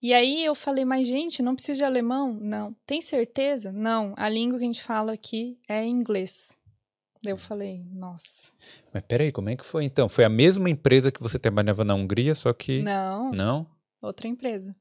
E 0.02 0.14
aí 0.14 0.44
eu 0.44 0.56
falei, 0.56 0.86
mas 0.86 1.08
gente, 1.08 1.42
não 1.42 1.56
precisa 1.56 1.80
de 1.80 1.84
alemão? 1.84 2.34
Não. 2.34 2.74
Tem 2.86 3.02
certeza? 3.02 3.72
Não. 3.72 4.14
A 4.18 4.28
língua 4.30 4.58
que 4.58 4.64
a 4.64 4.68
gente 4.68 4.84
fala 4.84 5.14
aqui 5.14 5.60
é 5.68 5.86
inglês. 5.86 6.54
Eu 7.24 7.38
falei, 7.38 7.86
nossa. 7.92 8.52
Mas 8.94 9.04
peraí, 9.08 9.32
como 9.32 9.50
é 9.50 9.56
que 9.56 9.66
foi 9.66 9.86
então? 9.86 10.10
Foi 10.10 10.26
a 10.26 10.30
mesma 10.30 10.70
empresa 10.70 11.12
que 11.12 11.22
você 11.22 11.40
trabalhava 11.40 11.86
na 11.86 11.96
Hungria, 11.96 12.36
só 12.36 12.52
que. 12.52 12.82
Não, 12.82 13.32
Não? 13.32 13.68
outra 14.02 14.28
empresa. 14.28 14.76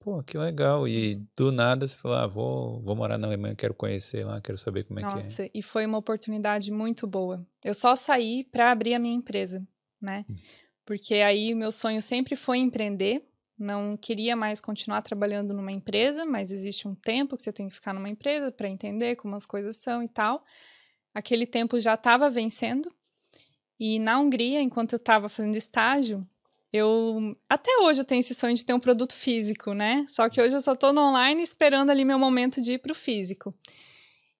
Pô, 0.00 0.22
que 0.22 0.36
legal. 0.38 0.88
E 0.88 1.16
do 1.36 1.52
nada 1.52 1.86
você 1.86 1.94
falou, 1.94 2.16
ah, 2.16 2.26
vou, 2.26 2.80
vou 2.80 2.96
morar 2.96 3.18
na 3.18 3.26
Alemanha, 3.26 3.54
quero 3.54 3.74
conhecer 3.74 4.24
lá, 4.24 4.40
quero 4.40 4.56
saber 4.56 4.84
como 4.84 4.98
é 4.98 5.02
que 5.02 5.08
é. 5.08 5.14
Nossa, 5.14 5.50
e 5.52 5.62
foi 5.62 5.84
uma 5.84 5.98
oportunidade 5.98 6.72
muito 6.72 7.06
boa. 7.06 7.46
Eu 7.62 7.74
só 7.74 7.94
saí 7.94 8.44
para 8.44 8.70
abrir 8.70 8.94
a 8.94 8.98
minha 8.98 9.14
empresa, 9.14 9.66
né? 10.00 10.24
Hum. 10.28 10.34
Porque 10.86 11.16
aí 11.16 11.52
o 11.52 11.56
meu 11.56 11.70
sonho 11.70 12.00
sempre 12.00 12.34
foi 12.34 12.58
empreender. 12.58 13.22
Não 13.58 13.94
queria 13.94 14.34
mais 14.34 14.58
continuar 14.58 15.02
trabalhando 15.02 15.52
numa 15.52 15.70
empresa, 15.70 16.24
mas 16.24 16.50
existe 16.50 16.88
um 16.88 16.94
tempo 16.94 17.36
que 17.36 17.42
você 17.42 17.52
tem 17.52 17.68
que 17.68 17.74
ficar 17.74 17.92
numa 17.92 18.08
empresa 18.08 18.50
para 18.50 18.70
entender 18.70 19.16
como 19.16 19.36
as 19.36 19.44
coisas 19.44 19.76
são 19.76 20.02
e 20.02 20.08
tal. 20.08 20.42
Aquele 21.12 21.46
tempo 21.46 21.78
já 21.78 21.92
estava 21.92 22.30
vencendo. 22.30 22.90
E 23.78 23.98
na 23.98 24.18
Hungria, 24.18 24.62
enquanto 24.62 24.94
eu 24.94 24.96
estava 24.96 25.28
fazendo 25.28 25.56
estágio, 25.56 26.26
eu 26.72 27.36
até 27.48 27.70
hoje 27.82 28.00
eu 28.00 28.04
tenho 28.04 28.20
esse 28.20 28.34
sonho 28.34 28.54
de 28.54 28.64
ter 28.64 28.72
um 28.72 28.80
produto 28.80 29.14
físico, 29.14 29.74
né? 29.74 30.04
Só 30.08 30.28
que 30.28 30.40
hoje 30.40 30.54
eu 30.54 30.60
só 30.60 30.72
estou 30.72 30.92
no 30.92 31.00
online 31.00 31.42
esperando 31.42 31.90
ali 31.90 32.04
meu 32.04 32.18
momento 32.18 32.60
de 32.60 32.72
ir 32.72 32.78
para 32.78 32.92
o 32.92 32.94
físico. 32.94 33.54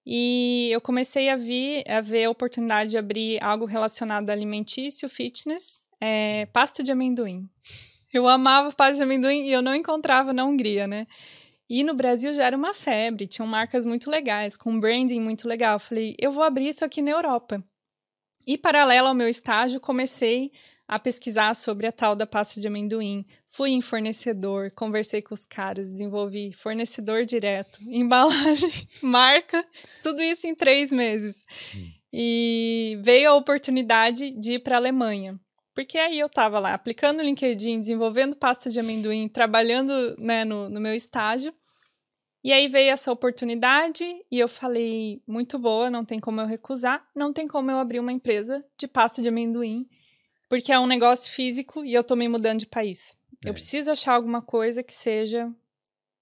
E 0.06 0.68
eu 0.70 0.80
comecei 0.80 1.28
a, 1.28 1.34
a 1.34 2.00
ver 2.00 2.24
a 2.24 2.30
oportunidade 2.30 2.90
de 2.90 2.98
abrir 2.98 3.42
algo 3.42 3.64
relacionado 3.64 4.30
a 4.30 4.32
alimentício, 4.32 5.08
fitness, 5.08 5.86
é, 6.00 6.46
pasta 6.46 6.82
de 6.82 6.92
amendoim. 6.92 7.48
Eu 8.12 8.26
amava 8.26 8.72
pasta 8.72 8.94
de 8.94 9.02
amendoim 9.02 9.44
e 9.44 9.52
eu 9.52 9.62
não 9.62 9.74
encontrava 9.74 10.32
na 10.32 10.44
Hungria, 10.44 10.86
né? 10.86 11.06
E 11.68 11.84
no 11.84 11.94
Brasil 11.94 12.34
já 12.34 12.44
era 12.46 12.56
uma 12.56 12.74
febre, 12.74 13.28
tinham 13.28 13.46
marcas 13.46 13.86
muito 13.86 14.10
legais, 14.10 14.56
com 14.56 14.80
branding 14.80 15.20
muito 15.20 15.46
legal. 15.46 15.74
Eu 15.74 15.80
falei, 15.80 16.16
eu 16.18 16.32
vou 16.32 16.42
abrir 16.42 16.68
isso 16.68 16.84
aqui 16.84 17.00
na 17.00 17.12
Europa. 17.12 17.62
E 18.44 18.58
paralelo 18.58 19.06
ao 19.06 19.14
meu 19.14 19.28
estágio, 19.28 19.78
comecei 19.80 20.50
a 20.90 20.98
pesquisar 20.98 21.54
sobre 21.54 21.86
a 21.86 21.92
tal 21.92 22.16
da 22.16 22.26
pasta 22.26 22.60
de 22.60 22.66
amendoim. 22.66 23.24
Fui 23.46 23.70
em 23.70 23.80
fornecedor, 23.80 24.72
conversei 24.72 25.22
com 25.22 25.32
os 25.32 25.44
caras, 25.44 25.88
desenvolvi 25.88 26.52
fornecedor 26.52 27.24
direto, 27.24 27.78
embalagem, 27.86 28.72
marca, 29.00 29.64
tudo 30.02 30.20
isso 30.20 30.48
em 30.48 30.54
três 30.54 30.90
meses. 30.90 31.46
Hum. 31.76 31.90
E 32.12 32.98
veio 33.04 33.30
a 33.30 33.34
oportunidade 33.34 34.32
de 34.32 34.54
ir 34.54 34.58
para 34.58 34.74
a 34.74 34.78
Alemanha. 34.78 35.38
Porque 35.76 35.96
aí 35.96 36.18
eu 36.18 36.26
estava 36.26 36.58
lá 36.58 36.74
aplicando 36.74 37.20
o 37.20 37.22
LinkedIn, 37.22 37.78
desenvolvendo 37.78 38.34
pasta 38.34 38.68
de 38.68 38.80
amendoim, 38.80 39.28
trabalhando 39.28 40.16
né, 40.18 40.44
no, 40.44 40.68
no 40.68 40.80
meu 40.80 40.92
estágio. 40.92 41.54
E 42.42 42.52
aí 42.52 42.66
veio 42.66 42.90
essa 42.90 43.12
oportunidade 43.12 44.04
e 44.28 44.40
eu 44.40 44.48
falei, 44.48 45.22
muito 45.24 45.56
boa, 45.56 45.88
não 45.88 46.04
tem 46.04 46.18
como 46.18 46.40
eu 46.40 46.46
recusar, 46.46 47.06
não 47.14 47.32
tem 47.32 47.46
como 47.46 47.70
eu 47.70 47.78
abrir 47.78 48.00
uma 48.00 48.10
empresa 48.10 48.66
de 48.76 48.88
pasta 48.88 49.22
de 49.22 49.28
amendoim, 49.28 49.86
porque 50.50 50.70
é 50.70 50.78
um 50.78 50.86
negócio 50.86 51.32
físico 51.32 51.82
e 51.82 51.94
eu 51.94 52.04
tô 52.04 52.14
me 52.14 52.28
mudando 52.28 52.58
de 52.60 52.66
país. 52.66 53.16
É. 53.42 53.48
Eu 53.48 53.54
preciso 53.54 53.90
achar 53.90 54.14
alguma 54.14 54.42
coisa 54.42 54.82
que 54.82 54.92
seja 54.92 55.50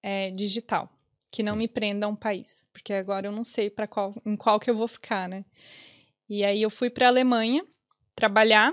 é, 0.00 0.30
digital, 0.30 0.88
que 1.32 1.42
não 1.42 1.56
me 1.56 1.66
prenda 1.66 2.06
a 2.06 2.08
um 2.08 2.14
país, 2.14 2.68
porque 2.72 2.92
agora 2.92 3.26
eu 3.26 3.32
não 3.32 3.42
sei 3.42 3.68
para 3.68 3.88
qual, 3.88 4.14
em 4.24 4.36
qual 4.36 4.60
que 4.60 4.70
eu 4.70 4.76
vou 4.76 4.86
ficar, 4.86 5.28
né? 5.28 5.44
E 6.28 6.44
aí 6.44 6.62
eu 6.62 6.70
fui 6.70 6.90
para 6.90 7.06
a 7.06 7.08
Alemanha 7.08 7.64
trabalhar 8.14 8.72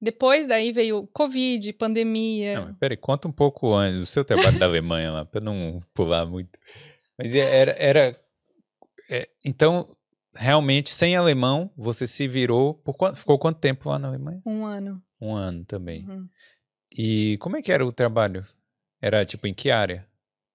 depois 0.00 0.46
daí 0.46 0.72
veio 0.72 1.06
Covid, 1.08 1.72
pandemia. 1.72 2.60
Não, 2.60 2.74
peraí, 2.74 2.96
conta 2.96 3.26
um 3.26 3.32
pouco 3.32 3.74
antes 3.74 3.98
do 3.98 4.06
seu 4.06 4.24
trabalho 4.24 4.58
da 4.58 4.66
Alemanha 4.66 5.10
lá, 5.10 5.24
para 5.24 5.40
não 5.40 5.80
pular 5.94 6.26
muito. 6.26 6.58
Mas 7.18 7.34
é, 7.34 7.60
era. 7.60 7.72
era 7.78 8.20
é, 9.08 9.28
então, 9.44 9.95
realmente, 10.36 10.92
sem 10.92 11.16
alemão, 11.16 11.70
você 11.76 12.06
se 12.06 12.28
virou. 12.28 12.74
Por 12.74 12.94
ficou 13.14 13.38
quanto 13.38 13.58
tempo 13.58 13.88
lá 13.88 13.98
na 13.98 14.08
Alemanha? 14.08 14.40
Um 14.44 14.64
ano. 14.64 15.02
Um 15.20 15.34
ano 15.34 15.64
também. 15.64 16.06
Uhum. 16.08 16.28
E 16.96 17.36
como 17.38 17.56
é 17.56 17.62
que 17.62 17.72
era 17.72 17.84
o 17.84 17.92
trabalho? 17.92 18.46
Era 19.00 19.24
tipo 19.24 19.46
em 19.46 19.54
que 19.54 19.70
área? 19.70 20.06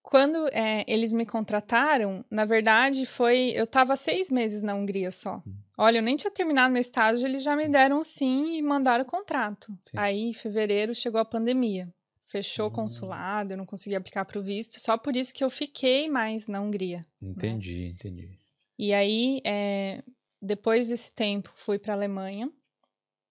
Quando 0.02 0.48
é, 0.48 0.84
eles 0.88 1.14
me 1.14 1.26
contrataram, 1.26 2.26
na 2.30 2.44
verdade, 2.44 3.06
foi. 3.06 3.52
Eu 3.56 3.66
estava 3.66 3.96
seis 3.96 4.32
meses 4.32 4.62
na 4.62 4.74
Hungria 4.74 5.12
só. 5.12 5.42
Hum. 5.46 5.54
Olha, 5.78 6.00
eu 6.00 6.04
nem 6.04 6.16
tinha 6.16 6.32
terminado 6.32 6.74
meu 6.74 6.82
estágio, 6.82 7.26
eles 7.26 7.44
já 7.44 7.56
me 7.56 7.68
deram 7.68 8.04
sim 8.04 8.58
e 8.58 8.62
mandaram 8.62 9.04
o 9.04 9.08
contrato. 9.08 9.68
Sim. 9.84 9.98
Aí, 9.98 10.20
em 10.20 10.34
fevereiro, 10.34 10.94
chegou 10.94 11.22
a 11.22 11.26
pandemia. 11.26 11.94
Fechou 12.26 12.66
hum. 12.66 12.70
o 12.70 12.72
consulado, 12.72 13.54
eu 13.54 13.58
não 13.58 13.66
consegui 13.66 13.96
aplicar 13.96 14.26
para 14.26 14.40
o 14.40 14.44
visto. 14.44 14.80
Só 14.80 14.98
por 14.98 15.16
isso 15.16 15.34
que 15.34 15.44
eu 15.44 15.50
fiquei 15.50 16.10
mais 16.10 16.48
na 16.48 16.60
Hungria. 16.62 17.06
Entendi, 17.22 17.84
né? 17.84 17.88
entendi. 17.90 18.41
E 18.84 18.96
aí, 18.96 19.42
é, 19.46 20.04
depois 20.42 20.88
desse 20.88 21.12
tempo, 21.12 21.52
fui 21.54 21.78
para 21.78 21.94
a 21.94 21.96
Alemanha. 21.96 22.52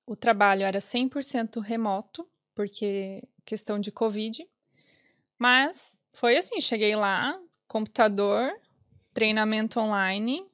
O 0.07 0.15
trabalho 0.15 0.63
era 0.63 0.79
100% 0.79 1.61
remoto, 1.61 2.25
porque 2.55 3.29
questão 3.45 3.81
de 3.81 3.91
Covid. 3.91 4.49
Mas 5.37 5.99
foi 6.13 6.37
assim: 6.37 6.61
cheguei 6.61 6.95
lá, 6.95 7.37
computador, 7.67 8.49
treinamento 9.13 9.81
online, 9.81 10.49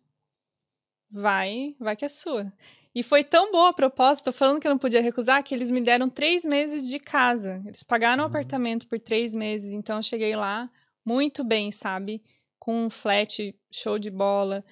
vai, 1.11 1.77
vai 1.79 1.95
que 1.95 2.07
é 2.07 2.09
sua. 2.09 2.51
E 2.95 3.03
foi 3.03 3.23
tão 3.23 3.53
boa 3.53 3.69
a 3.69 3.75
proposta, 3.75 4.33
falando 4.33 4.61
que 4.61 4.67
eu 4.67 4.73
não 4.73 4.79
podia 4.79 5.03
recusar, 5.03 5.45
que 5.45 5.55
eles 5.55 5.71
me 5.71 5.83
deram 5.83 6.09
três 6.09 6.43
meses 6.43 6.89
de 6.89 6.99
casa. 6.99 7.63
Eles 7.67 7.83
pagaram 7.83 8.23
o 8.23 8.27
uhum. 8.27 8.31
apartamento 8.31 8.87
por 8.87 8.99
três 8.99 9.35
meses, 9.35 9.75
então 9.75 9.97
eu 9.97 10.03
cheguei 10.03 10.35
lá 10.35 10.71
muito 11.05 11.45
bem, 11.45 11.71
sabe? 11.71 12.23
Com 12.59 12.87
um 12.87 12.89
flat 12.89 13.55
show 13.71 13.99
de 13.99 14.11
bola, 14.11 14.65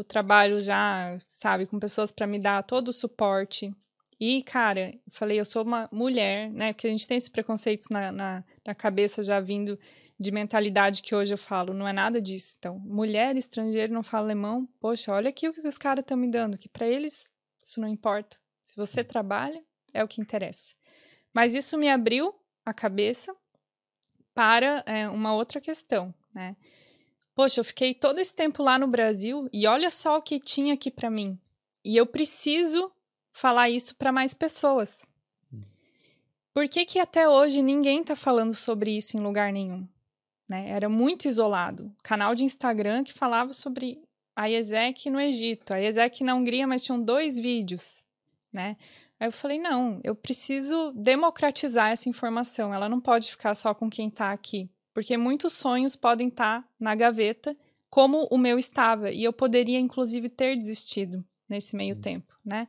o 0.00 0.04
trabalho 0.04 0.62
já, 0.62 1.16
sabe? 1.26 1.66
Com 1.66 1.78
pessoas 1.78 2.10
para 2.10 2.26
me 2.26 2.38
dar 2.38 2.62
todo 2.62 2.88
o 2.88 2.92
suporte. 2.92 3.74
E, 4.18 4.42
cara, 4.42 4.90
eu 4.90 5.00
falei, 5.10 5.40
eu 5.40 5.44
sou 5.44 5.62
uma 5.62 5.88
mulher, 5.90 6.50
né? 6.50 6.72
Porque 6.72 6.86
a 6.86 6.90
gente 6.90 7.06
tem 7.06 7.16
esses 7.16 7.28
preconceitos 7.28 7.88
na, 7.88 8.12
na, 8.12 8.44
na 8.66 8.74
cabeça 8.74 9.22
já 9.22 9.40
vindo 9.40 9.78
de 10.18 10.30
mentalidade 10.30 11.02
que 11.02 11.14
hoje 11.14 11.32
eu 11.32 11.38
falo, 11.38 11.72
não 11.72 11.88
é 11.88 11.92
nada 11.92 12.20
disso. 12.20 12.56
Então, 12.58 12.78
mulher 12.78 13.34
estrangeira 13.36 13.92
não 13.92 14.02
fala 14.02 14.26
alemão, 14.26 14.68
poxa, 14.78 15.12
olha 15.12 15.30
aqui 15.30 15.48
o 15.48 15.52
que 15.52 15.66
os 15.66 15.78
caras 15.78 16.02
estão 16.02 16.18
me 16.18 16.30
dando, 16.30 16.58
que 16.58 16.68
para 16.68 16.86
eles 16.86 17.30
isso 17.62 17.80
não 17.80 17.88
importa. 17.88 18.36
Se 18.62 18.76
você 18.76 19.02
trabalha, 19.02 19.64
é 19.94 20.04
o 20.04 20.08
que 20.08 20.20
interessa. 20.20 20.74
Mas 21.32 21.54
isso 21.54 21.78
me 21.78 21.88
abriu 21.88 22.34
a 22.64 22.74
cabeça 22.74 23.34
para 24.34 24.84
é, 24.86 25.08
uma 25.08 25.34
outra 25.34 25.60
questão, 25.60 26.14
né? 26.34 26.56
Poxa, 27.40 27.60
eu 27.60 27.64
fiquei 27.64 27.94
todo 27.94 28.18
esse 28.18 28.34
tempo 28.34 28.62
lá 28.62 28.78
no 28.78 28.86
Brasil 28.86 29.48
e 29.50 29.66
olha 29.66 29.90
só 29.90 30.18
o 30.18 30.22
que 30.22 30.38
tinha 30.38 30.74
aqui 30.74 30.90
para 30.90 31.08
mim. 31.08 31.38
E 31.82 31.96
eu 31.96 32.04
preciso 32.04 32.92
falar 33.32 33.70
isso 33.70 33.94
para 33.96 34.12
mais 34.12 34.34
pessoas. 34.34 35.06
Hum. 35.50 35.62
Por 36.52 36.68
que, 36.68 36.84
que 36.84 36.98
até 36.98 37.26
hoje 37.26 37.62
ninguém 37.62 38.02
está 38.02 38.14
falando 38.14 38.52
sobre 38.52 38.94
isso 38.94 39.16
em 39.16 39.20
lugar 39.20 39.52
nenhum? 39.54 39.88
né? 40.50 40.68
Era 40.68 40.88
muito 40.88 41.28
isolado. 41.28 41.90
Canal 42.02 42.34
de 42.34 42.44
Instagram 42.44 43.04
que 43.04 43.12
falava 43.14 43.54
sobre 43.54 44.02
a 44.36 44.46
IESEC 44.50 45.08
no 45.08 45.18
Egito, 45.18 45.72
a 45.72 45.80
IESEC 45.80 46.22
na 46.22 46.34
Hungria, 46.34 46.66
mas 46.66 46.84
tinham 46.84 47.00
dois 47.00 47.38
vídeos, 47.38 48.04
né? 48.52 48.76
Aí 49.18 49.28
eu 49.28 49.32
falei, 49.32 49.58
não, 49.58 49.98
eu 50.04 50.14
preciso 50.14 50.92
democratizar 50.92 51.90
essa 51.90 52.08
informação, 52.08 52.74
ela 52.74 52.88
não 52.88 53.00
pode 53.00 53.30
ficar 53.30 53.54
só 53.54 53.72
com 53.72 53.88
quem 53.88 54.08
está 54.08 54.32
aqui, 54.32 54.68
porque 54.92 55.16
muitos 55.16 55.52
sonhos 55.52 55.96
podem 55.96 56.28
estar 56.28 56.62
tá 56.62 56.68
na 56.78 56.94
gaveta, 56.94 57.56
como 57.88 58.28
o 58.30 58.38
meu 58.38 58.58
estava, 58.58 59.10
e 59.10 59.24
eu 59.24 59.32
poderia, 59.32 59.78
inclusive, 59.78 60.28
ter 60.28 60.56
desistido 60.56 61.24
nesse 61.48 61.74
meio 61.74 61.96
uhum. 61.96 62.00
tempo, 62.00 62.38
né? 62.44 62.68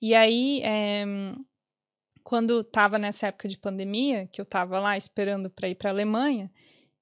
E 0.00 0.14
aí, 0.14 0.60
é, 0.64 1.04
quando 2.22 2.60
estava 2.60 2.98
nessa 2.98 3.28
época 3.28 3.48
de 3.48 3.56
pandemia, 3.56 4.26
que 4.26 4.40
eu 4.40 4.44
estava 4.44 4.78
lá 4.80 4.96
esperando 4.96 5.48
para 5.48 5.68
ir 5.68 5.74
para 5.74 5.90
a 5.90 5.92
Alemanha, 5.92 6.50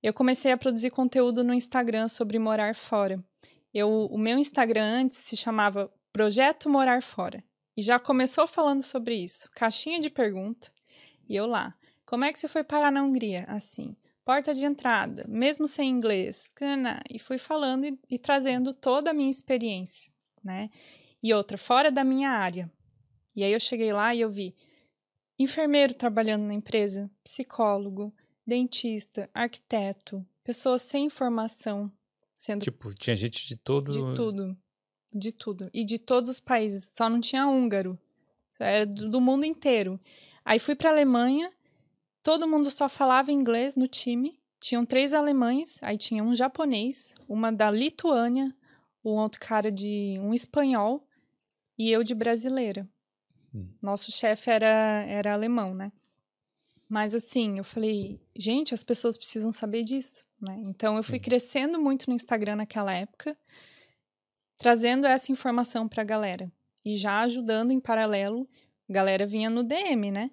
eu 0.03 0.13
comecei 0.13 0.53
a 0.53 0.57
produzir 0.57 0.91
conteúdo 0.91 1.43
no 1.43 1.53
Instagram 1.53 2.09
sobre 2.09 2.39
morar 2.39 2.75
fora. 2.75 3.23
Eu, 3.73 4.07
o 4.11 4.17
meu 4.17 4.39
Instagram 4.39 4.85
antes 4.85 5.17
se 5.17 5.37
chamava 5.37 5.93
Projeto 6.13 6.71
Morar 6.71 7.03
Fora. 7.03 7.45
E 7.77 7.83
já 7.83 7.99
começou 7.99 8.47
falando 8.47 8.83
sobre 8.83 9.15
isso. 9.15 9.51
Caixinha 9.51 10.01
de 10.01 10.09
pergunta. 10.09 10.73
E 11.29 11.37
eu 11.37 11.45
lá. 11.45 11.75
Como 12.07 12.25
é 12.25 12.33
que 12.33 12.39
você 12.39 12.49
foi 12.49 12.65
parar 12.65 12.91
na 12.91 13.03
Hungria? 13.03 13.45
Assim. 13.49 13.95
Porta 14.27 14.53
de 14.53 14.65
entrada, 14.65 15.25
mesmo 15.29 15.69
sem 15.69 15.89
inglês. 15.89 16.53
E 17.09 17.17
fui 17.17 17.39
falando 17.39 17.87
e, 17.87 17.97
e 18.11 18.19
trazendo 18.19 18.75
toda 18.75 19.13
a 19.13 19.15
minha 19.15 19.31
experiência, 19.31 20.11
né? 20.43 20.69
E 21.23 21.33
outra, 21.33 21.57
fora 21.57 21.93
da 21.93 22.03
minha 22.03 22.31
área. 22.31 22.69
E 23.37 23.45
aí 23.45 23.53
eu 23.53 23.61
cheguei 23.61 23.93
lá 23.93 24.13
e 24.13 24.21
eu 24.23 24.29
vi 24.29 24.53
enfermeiro 25.39 25.95
trabalhando 25.95 26.43
na 26.43 26.55
empresa, 26.55 27.09
psicólogo, 27.23 28.13
dentista, 28.45 29.31
arquiteto, 29.33 30.27
pessoas 30.43 30.83
sem 30.83 31.09
formação 31.09 31.89
sendo. 32.37 32.65
Tipo, 32.65 32.93
tinha 32.95 33.15
gente 33.15 33.47
de 33.47 33.55
todo. 33.55 33.93
De 33.93 34.17
tudo. 34.17 34.57
De 35.15 35.31
tudo. 35.31 35.71
E 35.73 35.85
de 35.85 36.01
todos 36.01 36.31
os 36.31 36.41
países. 36.41 36.91
Só 36.97 37.09
não 37.09 37.21
tinha 37.21 37.47
húngaro. 37.47 37.97
Era 38.59 38.87
do 38.87 39.21
mundo 39.21 39.45
inteiro. 39.45 40.01
Aí 40.45 40.59
fui 40.59 40.75
para 40.75 40.91
Alemanha, 40.91 41.53
todo 42.27 42.49
mundo 42.49 42.73
só 42.73 42.89
falava 42.89 43.31
inglês 43.31 43.77
no 43.77 43.87
time. 43.87 44.37
Tinham 44.59 44.85
três 44.85 45.15
alemães, 45.15 45.79
aí 45.81 45.97
tinha 45.97 46.25
um 46.25 46.35
japonês, 46.35 47.15
uma 47.29 47.53
da 47.53 47.71
Lituânia, 47.71 48.53
um 49.05 49.11
outro 49.11 49.39
cara 49.39 49.71
de 49.71 50.19
um 50.21 50.35
espanhol 50.35 51.07
e 51.79 51.89
eu 51.89 52.03
de 52.03 52.17
brasileira. 52.17 52.85
Hum. 53.55 53.69
Nosso 53.81 54.11
chefe 54.11 54.51
era, 54.51 55.05
era 55.07 55.35
alemão, 55.35 55.73
né? 55.73 55.93
Mas 56.89 57.15
assim, 57.15 57.59
eu 57.59 57.65
falei, 57.65 58.21
gente, 58.35 58.75
as 58.75 58.83
pessoas 58.83 59.17
precisam 59.17 59.53
saber 59.53 59.85
disso, 59.85 60.25
né? 60.41 60.61
Então 60.65 60.97
eu 60.97 61.05
fui 61.05 61.21
crescendo 61.21 61.81
muito 61.81 62.11
no 62.11 62.17
Instagram 62.17 62.57
naquela 62.57 62.93
época, 62.93 63.39
trazendo 64.59 65.07
essa 65.07 65.31
informação 65.31 65.87
para 65.87 66.03
a 66.03 66.05
galera 66.05 66.53
e 66.85 66.97
já 66.97 67.21
ajudando 67.21 67.71
em 67.71 67.79
paralelo. 67.79 68.49
A 68.91 68.93
galera 68.93 69.25
vinha 69.25 69.49
no 69.49 69.63
DM, 69.63 70.11
né? 70.11 70.33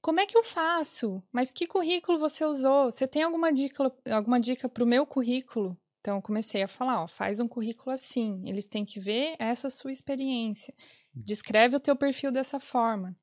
Como 0.00 0.20
é 0.20 0.26
que 0.26 0.38
eu 0.38 0.44
faço? 0.44 1.22
Mas 1.32 1.50
que 1.50 1.66
currículo 1.66 2.18
você 2.18 2.44
usou? 2.44 2.90
Você 2.90 3.06
tem 3.06 3.22
alguma 3.22 3.52
dica, 3.52 3.92
alguma 4.10 4.38
dica 4.38 4.68
para 4.68 4.84
o 4.84 4.86
meu 4.86 5.04
currículo? 5.04 5.76
Então 6.00 6.16
eu 6.16 6.22
comecei 6.22 6.62
a 6.62 6.68
falar, 6.68 7.02
ó, 7.02 7.06
faz 7.08 7.40
um 7.40 7.48
currículo 7.48 7.90
assim. 7.90 8.42
Eles 8.46 8.64
têm 8.64 8.84
que 8.84 9.00
ver 9.00 9.36
essa 9.38 9.68
sua 9.68 9.92
experiência. 9.92 10.72
Descreve 11.14 11.76
o 11.76 11.80
teu 11.80 11.96
perfil 11.96 12.30
dessa 12.30 12.60
forma. 12.60 13.16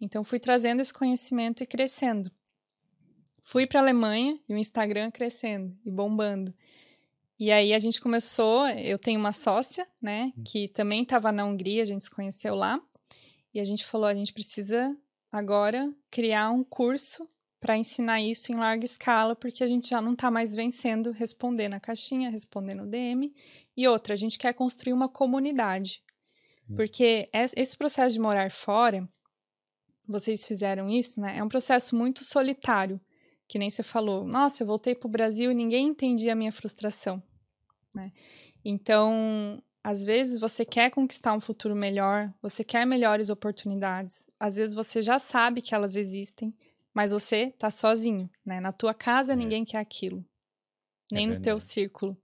Então 0.00 0.22
fui 0.22 0.38
trazendo 0.38 0.80
esse 0.80 0.92
conhecimento 0.92 1.62
e 1.62 1.66
crescendo. 1.66 2.30
Fui 3.42 3.66
para 3.66 3.80
a 3.80 3.82
Alemanha 3.82 4.38
e 4.48 4.54
o 4.54 4.58
Instagram 4.58 5.10
crescendo 5.10 5.76
e 5.84 5.90
bombando. 5.90 6.54
E 7.38 7.50
aí 7.50 7.72
a 7.72 7.78
gente 7.78 8.00
começou, 8.00 8.68
eu 8.68 8.98
tenho 8.98 9.18
uma 9.18 9.32
sócia, 9.32 9.86
né, 10.00 10.32
hum. 10.36 10.42
que 10.44 10.68
também 10.68 11.02
estava 11.02 11.32
na 11.32 11.44
Hungria, 11.44 11.82
a 11.82 11.86
gente 11.86 12.04
se 12.04 12.10
conheceu 12.10 12.54
lá. 12.54 12.80
E 13.52 13.58
a 13.58 13.64
gente 13.64 13.84
falou, 13.84 14.06
a 14.06 14.14
gente 14.14 14.32
precisa 14.32 14.96
agora 15.30 15.94
criar 16.10 16.50
um 16.50 16.64
curso 16.64 17.28
para 17.60 17.76
ensinar 17.76 18.20
isso 18.22 18.50
em 18.50 18.56
larga 18.56 18.84
escala, 18.84 19.36
porque 19.36 19.62
a 19.62 19.66
gente 19.66 19.90
já 19.90 20.00
não 20.00 20.14
está 20.14 20.30
mais 20.30 20.54
vencendo 20.54 21.12
responder 21.12 21.68
na 21.68 21.78
caixinha, 21.78 22.30
responder 22.30 22.74
no 22.74 22.86
DM. 22.86 23.34
E 23.76 23.86
outra, 23.86 24.14
a 24.14 24.16
gente 24.16 24.38
quer 24.38 24.54
construir 24.54 24.94
uma 24.94 25.08
comunidade. 25.08 26.02
Sim. 26.66 26.74
Porque 26.74 27.28
esse 27.32 27.76
processo 27.76 28.14
de 28.14 28.20
morar 28.20 28.50
fora, 28.50 29.06
vocês 30.08 30.46
fizeram 30.46 30.88
isso, 30.88 31.20
né? 31.20 31.36
É 31.36 31.44
um 31.44 31.48
processo 31.48 31.94
muito 31.94 32.24
solitário 32.24 33.00
que 33.46 33.58
nem 33.58 33.68
você 33.68 33.82
falou, 33.82 34.24
nossa, 34.24 34.62
eu 34.62 34.66
voltei 34.66 34.94
para 34.94 35.08
o 35.08 35.10
Brasil 35.10 35.50
e 35.50 35.54
ninguém 35.54 35.88
entendia 35.88 36.32
a 36.32 36.36
minha 36.36 36.52
frustração, 36.52 37.20
né? 37.92 38.12
Então, 38.64 39.60
às 39.82 40.02
vezes 40.02 40.38
você 40.40 40.64
quer 40.64 40.90
conquistar 40.90 41.32
um 41.32 41.40
futuro 41.40 41.74
melhor, 41.74 42.32
você 42.42 42.62
quer 42.62 42.86
melhores 42.86 43.30
oportunidades, 43.30 44.26
às 44.38 44.56
vezes 44.56 44.74
você 44.74 45.02
já 45.02 45.18
sabe 45.18 45.62
que 45.62 45.74
elas 45.74 45.96
existem, 45.96 46.54
mas 46.92 47.12
você 47.12 47.54
tá 47.58 47.70
sozinho, 47.70 48.28
né? 48.44 48.60
Na 48.60 48.72
tua 48.72 48.92
casa 48.92 49.32
é. 49.32 49.36
ninguém 49.36 49.64
quer 49.64 49.78
aquilo, 49.78 50.24
é 51.10 51.14
nem 51.14 51.30
é 51.30 51.34
no 51.34 51.40
teu 51.40 51.58
círculo. 51.58 52.16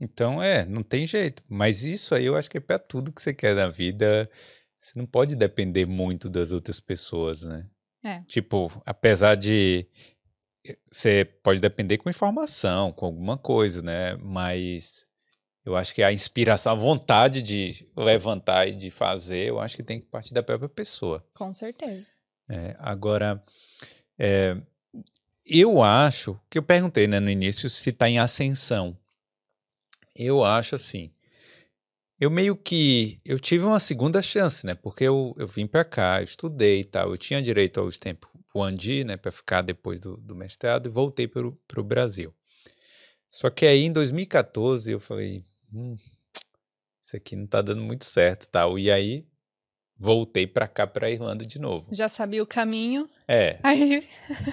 Então, 0.00 0.42
é, 0.42 0.66
não 0.66 0.82
tem 0.82 1.06
jeito. 1.06 1.44
Mas 1.48 1.84
isso 1.84 2.12
aí 2.12 2.24
eu 2.24 2.34
acho 2.34 2.50
que 2.50 2.58
é 2.58 2.60
para 2.60 2.76
tudo 2.76 3.12
que 3.12 3.22
você 3.22 3.32
quer 3.32 3.54
na 3.54 3.68
vida. 3.68 4.28
Você 4.76 4.98
não 4.98 5.06
pode 5.06 5.36
depender 5.36 5.86
muito 5.86 6.28
das 6.28 6.50
outras 6.50 6.80
pessoas, 6.80 7.42
né? 7.44 7.68
É. 8.02 8.20
Tipo, 8.22 8.82
apesar 8.84 9.36
de 9.36 9.86
você 10.90 11.24
pode 11.24 11.60
depender 11.60 11.98
com 11.98 12.10
informação, 12.10 12.90
com 12.90 13.06
alguma 13.06 13.38
coisa, 13.38 13.80
né? 13.80 14.16
Mas 14.16 15.08
eu 15.64 15.76
acho 15.76 15.94
que 15.94 16.02
a 16.02 16.12
inspiração, 16.12 16.72
a 16.72 16.74
vontade 16.74 17.40
de 17.40 17.86
levantar 17.96 18.68
e 18.68 18.72
de 18.72 18.90
fazer, 18.90 19.48
eu 19.48 19.60
acho 19.60 19.76
que 19.76 19.82
tem 19.82 20.00
que 20.00 20.06
partir 20.06 20.34
da 20.34 20.42
própria 20.42 20.68
pessoa. 20.68 21.24
Com 21.34 21.52
certeza. 21.52 22.10
É, 22.48 22.74
agora, 22.78 23.42
é, 24.18 24.56
eu 25.46 25.82
acho 25.82 26.38
que 26.50 26.58
eu 26.58 26.62
perguntei 26.62 27.06
né, 27.06 27.20
no 27.20 27.30
início 27.30 27.70
se 27.70 27.90
está 27.90 28.08
em 28.08 28.18
ascensão. 28.18 28.96
Eu 30.14 30.44
acho 30.44 30.74
assim. 30.74 31.10
Eu 32.20 32.30
meio 32.30 32.54
que 32.54 33.18
eu 33.24 33.38
tive 33.38 33.64
uma 33.64 33.80
segunda 33.80 34.22
chance, 34.22 34.66
né? 34.66 34.74
Porque 34.74 35.04
eu, 35.04 35.34
eu 35.38 35.46
vim 35.46 35.66
para 35.66 35.84
cá, 35.84 36.20
eu 36.20 36.24
estudei 36.24 36.80
e 36.80 36.84
tal, 36.84 37.10
eu 37.10 37.16
tinha 37.16 37.42
direito 37.42 37.80
aos 37.80 37.98
tempos 37.98 38.30
o 38.54 38.62
Andi, 38.62 39.04
né, 39.04 39.16
para 39.16 39.32
ficar 39.32 39.62
depois 39.62 39.98
do, 39.98 40.16
do 40.16 40.34
mestrado, 40.34 40.86
e 40.86 40.90
voltei 40.90 41.26
para 41.26 41.46
o 41.46 41.84
Brasil. 41.84 42.34
Só 43.30 43.48
que 43.48 43.64
aí 43.64 43.84
em 43.84 43.92
2014 43.92 44.92
eu 44.92 45.00
falei, 45.00 45.42
hum, 45.72 45.96
isso 47.00 47.16
aqui 47.16 47.34
não 47.34 47.44
está 47.44 47.60
dando 47.62 47.82
muito 47.82 48.04
certo, 48.04 48.48
tal. 48.48 48.78
E 48.78 48.90
aí 48.90 49.26
voltei 49.96 50.46
para 50.46 50.66
cá, 50.66 50.86
para 50.86 51.10
Irlanda 51.10 51.44
de 51.44 51.60
novo. 51.60 51.88
Já 51.92 52.08
sabia 52.08 52.42
o 52.42 52.46
caminho? 52.46 53.08
É. 53.26 53.58
Aí... 53.62 54.06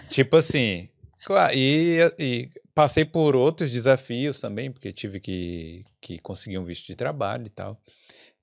tipo 0.10 0.36
assim, 0.38 0.90
claro, 1.26 1.56
e, 1.56 2.00
e, 2.20 2.50
passei 2.74 3.04
por 3.04 3.36
outros 3.36 3.72
desafios 3.72 4.40
também, 4.40 4.72
porque 4.72 4.94
tive 4.94 5.20
que, 5.20 5.84
que 6.00 6.20
conseguir 6.20 6.58
um 6.58 6.66
visto 6.66 6.86
de 6.88 6.96
trabalho 6.96 7.48
e 7.48 7.50
tal. 7.50 7.82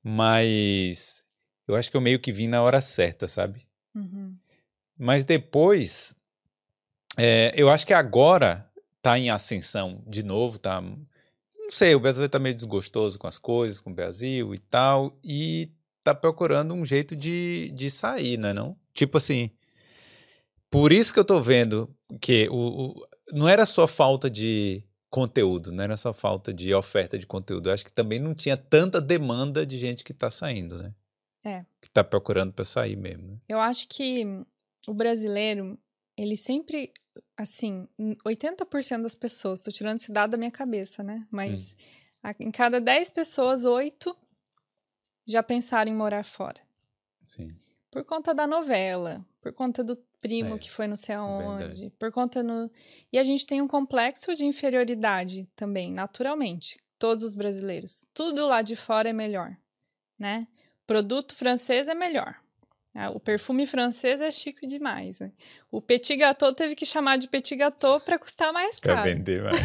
Mas 0.02 1.22
eu 1.66 1.74
acho 1.74 1.90
que 1.90 1.96
eu 1.96 2.00
meio 2.00 2.18
que 2.18 2.32
vim 2.32 2.48
na 2.48 2.62
hora 2.62 2.80
certa, 2.80 3.26
sabe? 3.26 3.66
Uhum. 3.94 4.36
Mas 4.98 5.24
depois, 5.24 6.14
é, 7.16 7.52
eu 7.54 7.68
acho 7.68 7.86
que 7.86 7.92
agora 7.92 8.68
está 8.96 9.18
em 9.18 9.30
ascensão 9.30 10.02
de 10.06 10.22
novo, 10.22 10.58
tá? 10.58 10.82
Não 11.66 11.70
sei, 11.72 11.96
o 11.96 12.00
brasileiro 12.00 12.28
está 12.28 12.38
meio 12.38 12.54
desgostoso 12.54 13.18
com 13.18 13.26
as 13.26 13.38
coisas, 13.38 13.80
com 13.80 13.90
o 13.90 13.94
Brasil 13.94 14.54
e 14.54 14.58
tal, 14.58 15.18
e 15.24 15.72
está 15.98 16.14
procurando 16.14 16.72
um 16.72 16.86
jeito 16.86 17.16
de, 17.16 17.72
de 17.74 17.90
sair, 17.90 18.38
né, 18.38 18.52
não? 18.52 18.78
Tipo 18.92 19.18
assim, 19.18 19.50
por 20.70 20.92
isso 20.92 21.12
que 21.12 21.18
eu 21.18 21.22
estou 21.22 21.42
vendo 21.42 21.92
que 22.20 22.48
o, 22.50 22.54
o, 22.54 23.06
não 23.32 23.48
era 23.48 23.66
só 23.66 23.88
falta 23.88 24.30
de 24.30 24.84
conteúdo, 25.10 25.72
não 25.72 25.82
era 25.82 25.96
só 25.96 26.14
falta 26.14 26.54
de 26.54 26.72
oferta 26.72 27.18
de 27.18 27.26
conteúdo. 27.26 27.68
Eu 27.68 27.74
acho 27.74 27.84
que 27.84 27.90
também 27.90 28.20
não 28.20 28.32
tinha 28.32 28.56
tanta 28.56 29.00
demanda 29.00 29.66
de 29.66 29.76
gente 29.76 30.04
que 30.04 30.12
está 30.12 30.30
saindo, 30.30 30.78
né? 30.78 30.94
É. 31.44 31.62
Que 31.80 31.88
está 31.88 32.04
procurando 32.04 32.52
para 32.52 32.64
sair 32.64 32.96
mesmo. 32.96 33.26
Né? 33.26 33.38
Eu 33.48 33.58
acho 33.58 33.88
que 33.88 34.24
o 34.86 34.94
brasileiro, 34.94 35.76
ele 36.16 36.36
sempre, 36.36 36.92
assim, 37.36 37.88
80% 38.24 39.02
das 39.02 39.14
pessoas, 39.14 39.60
tô 39.60 39.70
tirando 39.70 39.98
esse 39.98 40.12
dado 40.12 40.32
da 40.32 40.36
minha 40.36 40.50
cabeça, 40.50 41.02
né? 41.02 41.26
Mas 41.30 41.72
hum. 41.72 41.76
a, 42.22 42.34
em 42.40 42.50
cada 42.50 42.80
10 42.80 43.10
pessoas, 43.10 43.64
8 43.64 44.16
já 45.26 45.42
pensaram 45.42 45.90
em 45.90 45.94
morar 45.94 46.24
fora. 46.24 46.60
Sim. 47.26 47.48
Por 47.90 48.04
conta 48.04 48.34
da 48.34 48.46
novela, 48.46 49.24
por 49.40 49.52
conta 49.52 49.82
do 49.82 49.96
primo 50.20 50.54
é, 50.54 50.58
que 50.58 50.70
foi 50.70 50.86
não 50.86 50.96
sei 50.96 51.14
é 51.14 51.18
aonde, 51.18 51.90
por 51.98 52.12
conta 52.12 52.42
no... 52.42 52.70
E 53.12 53.18
a 53.18 53.24
gente 53.24 53.46
tem 53.46 53.60
um 53.62 53.68
complexo 53.68 54.34
de 54.34 54.44
inferioridade 54.44 55.48
também, 55.56 55.92
naturalmente. 55.92 56.78
Todos 56.98 57.24
os 57.24 57.34
brasileiros. 57.34 58.06
Tudo 58.14 58.46
lá 58.46 58.62
de 58.62 58.74
fora 58.74 59.10
é 59.10 59.12
melhor, 59.12 59.56
né? 60.18 60.46
Produto 60.86 61.34
francês 61.34 61.88
é 61.88 61.94
melhor. 61.94 62.40
Ah, 62.98 63.10
o 63.10 63.20
perfume 63.20 63.66
francês 63.66 64.22
é 64.22 64.30
chique 64.30 64.66
demais. 64.66 65.20
Né? 65.20 65.30
O 65.70 65.82
petit 65.82 66.16
gâteau 66.16 66.54
teve 66.54 66.74
que 66.74 66.86
chamar 66.86 67.18
de 67.18 67.28
petit 67.28 67.54
gâteau 67.54 68.00
para 68.00 68.18
custar 68.18 68.54
mais 68.54 68.80
caro. 68.80 69.02
Para 69.02 69.12
vender 69.12 69.42
mais. 69.42 69.60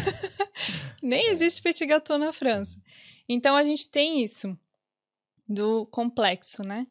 Nem 1.02 1.30
existe 1.30 1.62
petit 1.62 1.86
gâteau 1.86 2.18
na 2.18 2.30
França. 2.30 2.78
Então 3.26 3.56
a 3.56 3.64
gente 3.64 3.88
tem 3.88 4.22
isso 4.22 4.54
do 5.48 5.86
complexo, 5.86 6.62
né? 6.62 6.86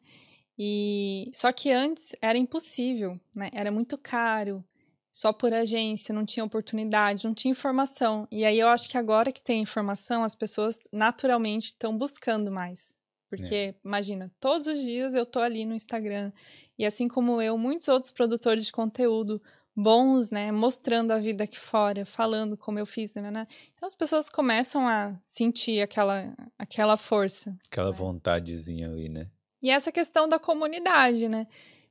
E 0.58 1.30
só 1.32 1.52
que 1.52 1.70
antes 1.70 2.14
era 2.20 2.36
impossível, 2.36 3.20
né? 3.32 3.48
Era 3.52 3.70
muito 3.70 3.96
caro, 3.96 4.64
só 5.12 5.32
por 5.32 5.54
agência, 5.54 6.12
não 6.12 6.24
tinha 6.24 6.44
oportunidade, 6.44 7.24
não 7.24 7.34
tinha 7.34 7.52
informação. 7.52 8.26
E 8.32 8.44
aí 8.44 8.58
eu 8.58 8.66
acho 8.66 8.88
que 8.88 8.98
agora 8.98 9.30
que 9.30 9.40
tem 9.40 9.62
informação, 9.62 10.24
as 10.24 10.34
pessoas 10.34 10.80
naturalmente 10.92 11.66
estão 11.66 11.96
buscando 11.96 12.50
mais. 12.50 13.00
Porque, 13.34 13.54
é. 13.54 13.74
imagina, 13.82 14.30
todos 14.38 14.66
os 14.66 14.78
dias 14.78 15.14
eu 15.14 15.24
tô 15.24 15.38
ali 15.38 15.64
no 15.64 15.74
Instagram. 15.74 16.30
E 16.78 16.84
assim 16.84 17.08
como 17.08 17.40
eu, 17.40 17.56
muitos 17.56 17.88
outros 17.88 18.10
produtores 18.10 18.66
de 18.66 18.72
conteúdo 18.72 19.40
bons, 19.74 20.30
né? 20.30 20.52
Mostrando 20.52 21.12
a 21.12 21.18
vida 21.18 21.44
aqui 21.44 21.58
fora, 21.58 22.04
falando 22.04 22.58
como 22.58 22.78
eu 22.78 22.84
fiz, 22.84 23.14
né? 23.14 23.30
né. 23.30 23.46
Então 23.72 23.86
as 23.86 23.94
pessoas 23.94 24.28
começam 24.28 24.86
a 24.86 25.18
sentir 25.24 25.80
aquela, 25.80 26.34
aquela 26.58 26.98
força. 26.98 27.56
Aquela 27.64 27.90
né? 27.90 27.96
vontadezinha 27.96 28.86
ali, 28.86 29.08
né? 29.08 29.30
E 29.62 29.70
essa 29.70 29.90
questão 29.90 30.28
da 30.28 30.38
comunidade, 30.38 31.26
né? 31.26 31.46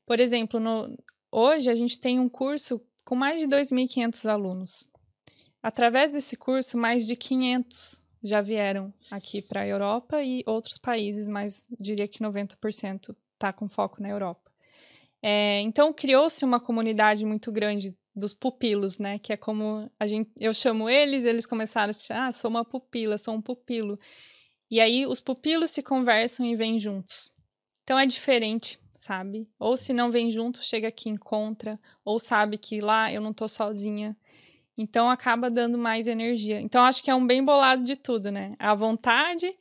Por 0.06 0.20
exemplo, 0.20 0.60
no, 0.60 0.96
hoje 1.32 1.72
a 1.72 1.76
gente 1.76 1.98
tem 1.98 2.20
um 2.20 2.30
curso 2.30 2.80
com 3.04 3.16
mais 3.16 3.42
de 3.42 3.48
2.500 3.48 4.30
alunos. 4.30 4.88
Através 5.64 6.12
desse 6.12 6.36
curso, 6.36 6.78
mais 6.78 7.08
de 7.08 7.16
500 7.16 8.06
já 8.24 8.42
vieram 8.42 8.94
aqui 9.10 9.42
para 9.42 9.62
a 9.62 9.68
Europa 9.68 10.22
e 10.22 10.44
outros 10.46 10.78
países, 10.78 11.28
mas 11.28 11.66
diria 11.80 12.08
que 12.08 12.20
90% 12.20 13.16
está 13.34 13.52
com 13.52 13.68
foco 13.68 14.02
na 14.02 14.10
Europa. 14.10 14.52
É, 15.22 15.60
então 15.62 15.94
criou-se 15.94 16.44
uma 16.44 16.60
comunidade 16.60 17.26
muito 17.26 17.52
grande 17.52 17.96
dos 18.16 18.34
pupilos, 18.34 18.98
né? 18.98 19.20
Que 19.20 19.34
é 19.34 19.38
como 19.38 19.90
a 20.00 20.06
gente, 20.06 20.32
eu 20.40 20.54
chamo 20.54 20.90
eles, 20.90 21.24
eles 21.24 21.46
começaram 21.46 21.90
a 21.90 21.94
dizer, 21.94 22.14
ah, 22.14 22.32
sou 22.32 22.50
uma 22.50 22.66
pupila, 22.66 23.18
sou 23.18 23.34
um 23.34 23.42
pupilo. 23.42 23.98
E 24.70 24.80
aí 24.80 25.06
os 25.06 25.20
pupilos 25.20 25.72
se 25.72 25.82
conversam 25.82 26.46
e 26.46 26.56
vêm 26.56 26.80
juntos. 26.80 27.32
Então 27.84 28.00
é 28.00 28.06
diferente, 28.06 28.80
sabe? 28.98 29.50
Ou 29.60 29.76
se 29.76 29.94
não 29.94 30.12
vem 30.12 30.30
junto, 30.32 30.64
chega 30.64 30.88
aqui 30.88 31.10
encontra, 31.10 31.80
ou 32.06 32.20
sabe 32.20 32.58
que 32.58 32.82
lá 32.82 33.12
eu 33.12 33.22
não 33.22 33.34
tô 33.34 33.48
sozinha. 33.48 34.16
Então 34.78 35.10
acaba 35.10 35.50
dando 35.50 35.78
mais 35.78 36.08
energia. 36.08 36.60
Então 36.60 36.84
acho 36.84 37.04
que 37.04 37.12
é 37.12 37.16
um 37.16 37.26
bem 37.26 37.44
bolado 37.44 37.84
de 37.84 37.96
tudo, 37.96 38.32
né? 38.32 38.56
A 38.58 38.74
vontade, 38.74 39.52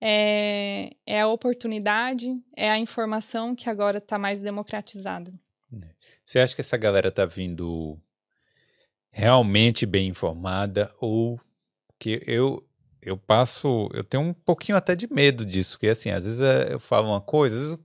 é, 0.00 0.90
é 1.06 1.20
a 1.20 1.28
oportunidade, 1.28 2.28
é 2.56 2.70
a 2.70 2.78
informação 2.78 3.54
que 3.54 3.68
agora 3.68 3.98
está 3.98 4.18
mais 4.18 4.40
democratizada. 4.40 5.32
É. 5.72 5.88
Você 6.24 6.38
acha 6.38 6.54
que 6.54 6.60
essa 6.60 6.76
galera 6.76 7.10
tá 7.10 7.24
vindo 7.24 7.98
realmente 9.10 9.86
bem 9.86 10.08
informada 10.08 10.92
ou 11.00 11.40
que 11.98 12.22
eu 12.26 12.64
eu 13.00 13.16
passo, 13.16 13.88
eu 13.94 14.02
tenho 14.04 14.22
um 14.22 14.32
pouquinho 14.34 14.76
até 14.76 14.94
de 14.94 15.06
medo 15.12 15.46
disso, 15.46 15.72
porque 15.72 15.88
assim, 15.88 16.10
às 16.10 16.24
vezes 16.24 16.40
eh, 16.40 16.72
eu 16.72 16.80
falo 16.80 17.08
uma 17.08 17.20
coisa, 17.20 17.56
às 17.56 17.62
vezes, 17.62 17.78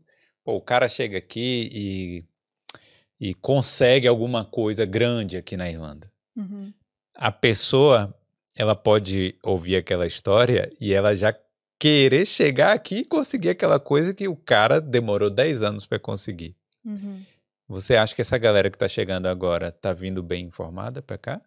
pô, 0.43 0.55
o 0.55 0.61
cara 0.61 0.89
chega 0.89 1.17
aqui 1.17 1.69
e, 1.71 3.29
e 3.29 3.33
consegue 3.35 4.07
alguma 4.07 4.43
coisa 4.43 4.85
grande 4.85 5.37
aqui 5.37 5.55
na 5.55 5.69
Irlanda. 5.69 6.11
Uhum. 6.35 6.73
A 7.13 7.31
pessoa, 7.31 8.13
ela 8.55 8.75
pode 8.75 9.37
ouvir 9.43 9.75
aquela 9.75 10.07
história 10.07 10.71
e 10.79 10.93
ela 10.93 11.15
já 11.15 11.35
querer 11.79 12.25
chegar 12.25 12.73
aqui 12.73 12.99
e 12.99 13.05
conseguir 13.05 13.49
aquela 13.49 13.79
coisa 13.79 14.13
que 14.13 14.27
o 14.27 14.35
cara 14.35 14.79
demorou 14.79 15.29
10 15.29 15.63
anos 15.63 15.85
para 15.85 15.99
conseguir. 15.99 16.55
Uhum. 16.85 17.23
Você 17.67 17.95
acha 17.95 18.15
que 18.15 18.21
essa 18.21 18.37
galera 18.37 18.69
que 18.69 18.75
está 18.75 18.87
chegando 18.87 19.27
agora 19.27 19.69
está 19.69 19.93
vindo 19.93 20.21
bem 20.21 20.45
informada 20.45 21.01
para 21.01 21.17
cá? 21.17 21.41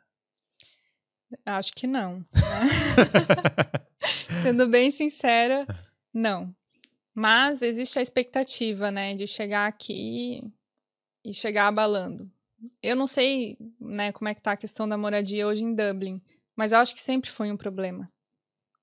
Acho 1.45 1.73
que 1.73 1.87
não. 1.87 2.19
Né? 2.19 2.27
Sendo 4.43 4.69
bem 4.69 4.91
sincera, 4.91 5.67
não. 6.13 6.55
Mas 7.15 7.63
existe 7.63 7.99
a 7.99 8.03
expectativa, 8.03 8.91
né, 8.91 9.15
de 9.15 9.27
chegar 9.27 9.67
aqui 9.67 10.43
e 11.25 11.33
chegar 11.33 11.67
abalando. 11.67 12.31
Eu 12.83 12.97
não 12.97 13.07
sei, 13.07 13.57
né, 13.81 14.13
como 14.13 14.29
é 14.29 14.35
que 14.35 14.43
tá 14.43 14.53
a 14.53 14.57
questão 14.57 14.89
da 14.89 14.97
moradia 14.97 15.47
hoje 15.47 15.65
em 15.65 15.75
Dublin, 15.75 16.21
mas 16.55 16.73
eu 16.73 16.79
acho 16.79 16.95
que 16.95 17.01
sempre 17.01 17.31
foi 17.31 17.51
um 17.51 17.57
problema. 17.57 18.11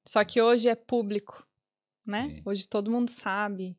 Só 0.06 0.24
que 0.24 0.42
hoje 0.42 0.68
é 0.70 0.76
público, 0.76 1.48
né? 2.06 2.30
Sim. 2.30 2.42
Hoje 2.46 2.68
todo 2.68 2.92
mundo 2.92 3.10
sabe. 3.10 3.78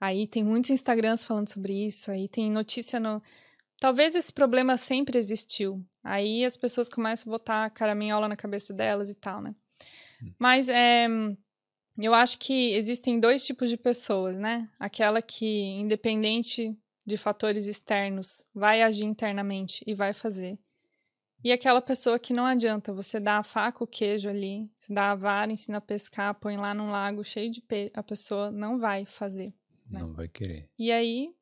Aí 0.00 0.26
tem 0.26 0.44
muitos 0.44 0.70
Instagrams 0.70 1.24
falando 1.24 1.48
sobre 1.48 1.86
isso, 1.86 2.10
aí 2.10 2.28
tem 2.28 2.50
notícia 2.50 2.98
no. 3.00 3.22
Talvez 3.80 4.14
esse 4.14 4.32
problema 4.32 4.76
sempre 4.76 5.18
existiu. 5.18 5.84
Aí 6.04 6.44
as 6.44 6.56
pessoas 6.56 6.88
começam 6.88 7.32
a 7.32 7.38
botar 7.38 7.70
caraminhola 7.70 8.28
na 8.28 8.36
cabeça 8.36 8.72
delas 8.72 9.10
e 9.10 9.14
tal, 9.14 9.40
né? 9.40 9.54
Hum. 10.22 10.32
Mas 10.38 10.68
é, 10.68 11.08
eu 11.98 12.14
acho 12.14 12.38
que 12.38 12.74
existem 12.74 13.20
dois 13.20 13.44
tipos 13.44 13.68
de 13.68 13.76
pessoas, 13.76 14.36
né? 14.36 14.68
Aquela 14.78 15.20
que, 15.20 15.46
independente 15.46 16.76
de 17.06 17.16
fatores 17.16 17.66
externos, 17.66 18.44
vai 18.54 18.82
agir 18.82 19.04
internamente 19.04 19.82
e 19.86 19.94
vai 19.94 20.12
fazer. 20.12 20.58
E 21.44 21.50
aquela 21.50 21.82
pessoa 21.82 22.18
que 22.18 22.32
não 22.32 22.46
adianta, 22.46 22.92
você 22.92 23.18
dá 23.18 23.38
a 23.38 23.42
faca, 23.42 23.82
o 23.82 23.86
queijo 23.86 24.28
ali, 24.28 24.70
você 24.78 24.92
dá 24.92 25.10
a 25.10 25.14
vara, 25.14 25.50
ensina 25.50 25.78
a 25.78 25.80
pescar, 25.80 26.34
põe 26.34 26.56
lá 26.56 26.72
num 26.72 26.90
lago 26.90 27.24
cheio 27.24 27.50
de 27.50 27.60
peixe, 27.60 27.90
a 27.94 28.02
pessoa 28.02 28.50
não 28.50 28.78
vai 28.78 29.04
fazer. 29.04 29.52
Né? 29.90 30.00
Não 30.00 30.12
vai 30.12 30.28
querer. 30.28 30.68
E 30.78 30.92
aí, 30.92 31.34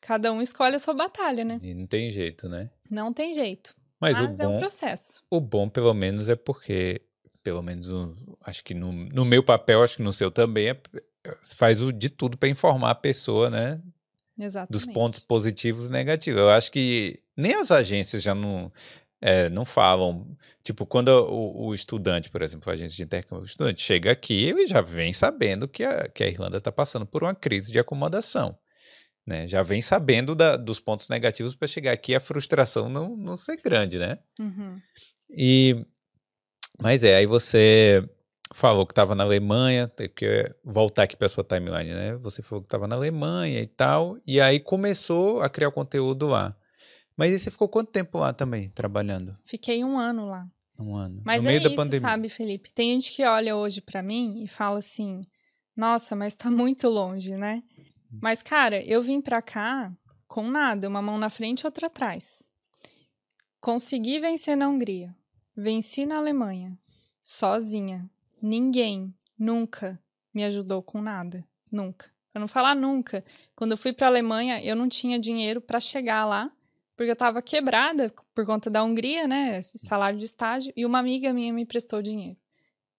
cada 0.00 0.32
um 0.32 0.42
escolhe 0.42 0.74
a 0.74 0.78
sua 0.78 0.92
batalha, 0.92 1.44
né? 1.44 1.60
E 1.62 1.72
não 1.72 1.86
tem 1.86 2.10
jeito, 2.10 2.48
né? 2.48 2.70
Não 2.90 3.12
tem 3.12 3.32
jeito. 3.32 3.74
Mas, 4.00 4.18
Mas 4.18 4.40
o 4.40 4.42
bom, 4.42 4.42
é 4.42 4.48
um 4.48 4.58
processo. 4.58 5.22
O 5.30 5.40
bom, 5.40 5.68
pelo 5.68 5.94
menos, 5.94 6.28
é 6.28 6.34
porque, 6.34 7.02
pelo 7.44 7.62
menos, 7.62 7.88
acho 8.40 8.64
que 8.64 8.74
no, 8.74 8.90
no 8.90 9.24
meu 9.24 9.44
papel, 9.44 9.84
acho 9.84 9.98
que 9.98 10.02
no 10.02 10.12
seu 10.12 10.32
também, 10.32 10.70
é, 10.70 10.80
faz 11.54 11.80
o 11.80 11.92
de 11.92 12.08
tudo 12.08 12.36
para 12.36 12.48
informar 12.48 12.90
a 12.90 12.96
pessoa, 12.96 13.48
né? 13.48 13.80
Exatamente. 14.38 14.72
Dos 14.72 14.84
pontos 14.86 15.18
positivos 15.18 15.88
e 15.88 15.92
negativos. 15.92 16.40
Eu 16.40 16.50
acho 16.50 16.70
que 16.72 17.20
nem 17.36 17.54
as 17.54 17.70
agências 17.70 18.22
já 18.22 18.34
não 18.34 18.72
é, 19.22 19.48
não 19.48 19.64
falam. 19.64 20.36
Tipo, 20.64 20.84
quando 20.84 21.08
o, 21.08 21.68
o, 21.68 21.74
estudante, 21.74 22.28
por 22.28 22.42
exemplo, 22.42 22.68
a 22.68 22.74
agência 22.74 22.96
de 22.96 23.04
intercâmbio, 23.04 23.44
o 23.44 23.46
estudante 23.46 23.80
chega 23.80 24.10
aqui, 24.10 24.44
ele 24.44 24.66
já 24.66 24.80
vem 24.80 25.12
sabendo 25.12 25.68
que 25.68 25.84
a, 25.84 26.08
que 26.08 26.24
a 26.24 26.28
Irlanda 26.28 26.58
está 26.58 26.72
passando 26.72 27.06
por 27.06 27.22
uma 27.22 27.34
crise 27.34 27.70
de 27.70 27.78
acomodação. 27.78 28.58
Né? 29.24 29.46
Já 29.46 29.62
vem 29.62 29.80
sabendo 29.80 30.34
da, 30.34 30.56
dos 30.56 30.80
pontos 30.80 31.08
negativos 31.08 31.54
para 31.54 31.68
chegar 31.68 31.92
aqui 31.92 32.14
a 32.14 32.20
frustração 32.20 32.88
não, 32.88 33.16
não 33.16 33.36
ser 33.36 33.60
grande, 33.62 33.96
né? 33.96 34.18
Uhum. 34.40 34.80
E, 35.30 35.86
mas 36.80 37.04
é, 37.04 37.14
aí 37.14 37.26
você 37.26 38.04
falou 38.54 38.86
que 38.86 38.92
estava 38.92 39.14
na 39.14 39.24
Alemanha, 39.24 39.88
tem 39.88 40.08
que 40.08 40.54
voltar 40.64 41.04
aqui 41.04 41.16
para 41.16 41.28
sua 41.28 41.44
timeline, 41.44 41.92
né? 41.92 42.16
Você 42.16 42.42
falou 42.42 42.60
que 42.60 42.66
estava 42.66 42.86
na 42.86 42.96
Alemanha 42.96 43.60
e 43.60 43.66
tal, 43.66 44.18
e 44.26 44.40
aí 44.40 44.60
começou 44.60 45.40
a 45.40 45.48
criar 45.48 45.70
conteúdo 45.70 46.26
lá. 46.26 46.56
Mas 47.16 47.32
e 47.32 47.38
você 47.38 47.50
ficou 47.50 47.68
quanto 47.68 47.90
tempo 47.90 48.18
lá 48.18 48.32
também, 48.32 48.70
trabalhando? 48.70 49.36
Fiquei 49.44 49.84
um 49.84 49.98
ano 49.98 50.26
lá. 50.26 50.46
Um 50.78 50.94
ano. 50.94 51.22
Mas 51.24 51.44
no 51.44 51.50
é 51.50 51.52
meio 51.52 51.60
isso, 51.60 51.70
da 51.70 51.76
pandemia. 51.76 52.08
sabe, 52.08 52.28
Felipe? 52.28 52.72
Tem 52.72 52.92
gente 52.92 53.12
que 53.12 53.24
olha 53.24 53.54
hoje 53.56 53.80
para 53.80 54.02
mim 54.02 54.42
e 54.42 54.48
fala 54.48 54.78
assim: 54.78 55.20
nossa, 55.76 56.16
mas 56.16 56.34
tá 56.34 56.50
muito 56.50 56.88
longe, 56.88 57.34
né? 57.34 57.62
Mas, 58.20 58.42
cara, 58.42 58.82
eu 58.84 59.00
vim 59.00 59.20
pra 59.20 59.40
cá 59.40 59.90
com 60.26 60.48
nada, 60.48 60.88
uma 60.88 61.00
mão 61.00 61.18
na 61.18 61.30
frente 61.30 61.62
e 61.62 61.66
outra 61.66 61.86
atrás. 61.86 62.48
Consegui 63.60 64.18
vencer 64.18 64.56
na 64.56 64.68
Hungria. 64.68 65.14
Venci 65.56 66.04
na 66.04 66.16
Alemanha. 66.16 66.78
Sozinha. 67.22 68.10
Ninguém, 68.42 69.14
nunca, 69.38 70.02
me 70.34 70.44
ajudou 70.44 70.82
com 70.82 71.00
nada. 71.00 71.46
Nunca. 71.70 72.10
Pra 72.32 72.40
não 72.40 72.48
falar 72.48 72.74
nunca. 72.74 73.24
Quando 73.54 73.72
eu 73.72 73.78
fui 73.78 73.92
pra 73.92 74.08
Alemanha, 74.08 74.62
eu 74.62 74.74
não 74.74 74.88
tinha 74.88 75.18
dinheiro 75.18 75.60
para 75.60 75.78
chegar 75.78 76.24
lá 76.24 76.50
porque 76.96 77.10
eu 77.10 77.14
estava 77.14 77.42
quebrada 77.42 78.14
por 78.34 78.44
conta 78.46 78.70
da 78.70 78.84
Hungria, 78.84 79.26
né? 79.26 79.60
Salário 79.62 80.18
de 80.18 80.24
estágio, 80.24 80.72
e 80.76 80.84
uma 80.84 80.98
amiga 80.98 81.32
minha 81.32 81.52
me 81.52 81.64
prestou 81.64 82.02
dinheiro 82.02 82.36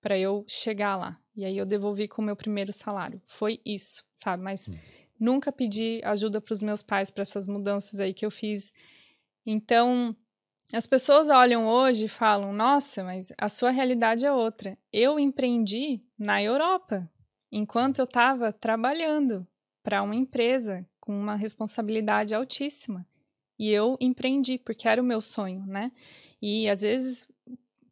para 0.01 0.17
eu 0.17 0.43
chegar 0.47 0.97
lá. 0.97 1.17
E 1.35 1.45
aí 1.45 1.57
eu 1.57 1.65
devolvi 1.65 2.07
com 2.07 2.21
o 2.21 2.25
meu 2.25 2.35
primeiro 2.35 2.73
salário. 2.73 3.21
Foi 3.25 3.61
isso, 3.65 4.03
sabe? 4.13 4.43
Mas 4.43 4.67
hum. 4.67 4.73
nunca 5.19 5.51
pedi 5.51 6.01
ajuda 6.03 6.41
para 6.41 6.53
os 6.53 6.61
meus 6.61 6.83
pais 6.83 7.09
para 7.09 7.21
essas 7.21 7.47
mudanças 7.47 7.99
aí 7.99 8.13
que 8.13 8.25
eu 8.25 8.31
fiz. 8.31 8.73
Então, 9.45 10.15
as 10.75 10.87
pessoas 10.87 11.29
olham 11.29 11.67
hoje 11.67 12.05
e 12.05 12.09
falam: 12.09 12.53
"Nossa, 12.53 13.03
mas 13.03 13.31
a 13.37 13.47
sua 13.47 13.71
realidade 13.71 14.25
é 14.25 14.31
outra". 14.31 14.77
Eu 14.91 15.19
empreendi 15.19 16.01
na 16.17 16.41
Europa, 16.41 17.09
enquanto 17.51 17.99
eu 17.99 18.05
estava 18.05 18.51
trabalhando 18.51 19.47
para 19.83 20.01
uma 20.01 20.15
empresa 20.15 20.87
com 20.99 21.13
uma 21.13 21.35
responsabilidade 21.35 22.33
altíssima. 22.33 23.05
E 23.59 23.69
eu 23.69 23.97
empreendi, 23.99 24.57
porque 24.57 24.87
era 24.87 25.01
o 25.01 25.05
meu 25.05 25.21
sonho, 25.21 25.65
né? 25.65 25.91
E 26.41 26.67
às 26.69 26.81
vezes 26.81 27.27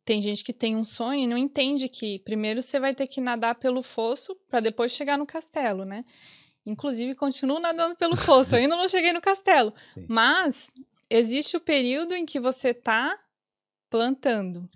tem 0.03 0.21
gente 0.21 0.43
que 0.43 0.53
tem 0.53 0.75
um 0.75 0.83
sonho 0.83 1.21
e 1.21 1.27
não 1.27 1.37
entende 1.37 1.87
que 1.87 2.19
primeiro 2.19 2.61
você 2.61 2.79
vai 2.79 2.95
ter 2.95 3.07
que 3.07 3.21
nadar 3.21 3.55
pelo 3.55 3.81
fosso 3.81 4.35
para 4.47 4.59
depois 4.59 4.91
chegar 4.91 5.17
no 5.17 5.25
castelo, 5.25 5.85
né? 5.85 6.03
Inclusive, 6.65 7.15
continuo 7.15 7.59
nadando 7.59 7.95
pelo 7.95 8.15
fosso, 8.15 8.55
ainda 8.55 8.75
não 8.75 8.87
cheguei 8.87 9.13
no 9.13 9.21
castelo. 9.21 9.73
Sim. 9.93 10.05
Mas 10.07 10.71
existe 11.11 11.57
o 11.57 11.61
período 11.61 12.15
em 12.15 12.25
que 12.25 12.39
você 12.39 12.69
está 12.69 13.19
plantando 13.89 14.69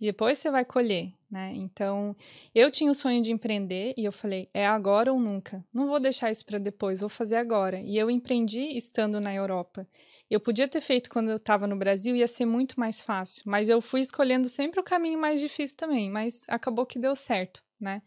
e 0.00 0.06
depois 0.06 0.38
você 0.38 0.50
vai 0.50 0.64
colher 0.64 1.12
né? 1.32 1.50
Então, 1.54 2.14
eu 2.54 2.70
tinha 2.70 2.90
o 2.90 2.94
sonho 2.94 3.22
de 3.22 3.32
empreender 3.32 3.94
e 3.96 4.04
eu 4.04 4.12
falei, 4.12 4.50
é 4.52 4.66
agora 4.66 5.10
ou 5.10 5.18
nunca. 5.18 5.64
Não 5.72 5.88
vou 5.88 5.98
deixar 5.98 6.30
isso 6.30 6.44
para 6.44 6.58
depois, 6.58 7.00
vou 7.00 7.08
fazer 7.08 7.36
agora. 7.36 7.80
E 7.80 7.96
eu 7.96 8.10
empreendi 8.10 8.76
estando 8.76 9.18
na 9.18 9.34
Europa. 9.34 9.88
Eu 10.30 10.38
podia 10.38 10.68
ter 10.68 10.82
feito 10.82 11.08
quando 11.08 11.30
eu 11.30 11.38
estava 11.38 11.66
no 11.66 11.74
Brasil, 11.74 12.14
ia 12.14 12.26
ser 12.26 12.44
muito 12.44 12.78
mais 12.78 13.00
fácil, 13.00 13.44
mas 13.46 13.70
eu 13.70 13.80
fui 13.80 14.02
escolhendo 14.02 14.46
sempre 14.46 14.78
o 14.78 14.84
caminho 14.84 15.18
mais 15.18 15.40
difícil 15.40 15.74
também, 15.74 16.10
mas 16.10 16.42
acabou 16.48 16.84
que 16.84 16.98
deu 16.98 17.16
certo, 17.16 17.62
né? 17.80 18.02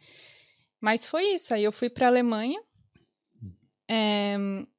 Mas 0.79 1.07
foi 1.07 1.23
isso, 1.33 1.51
aí 1.51 1.63
eu 1.63 1.71
fui 1.71 1.89
para 1.89 2.05
a 2.05 2.09
Alemanha, 2.09 2.61
é, 3.89 4.37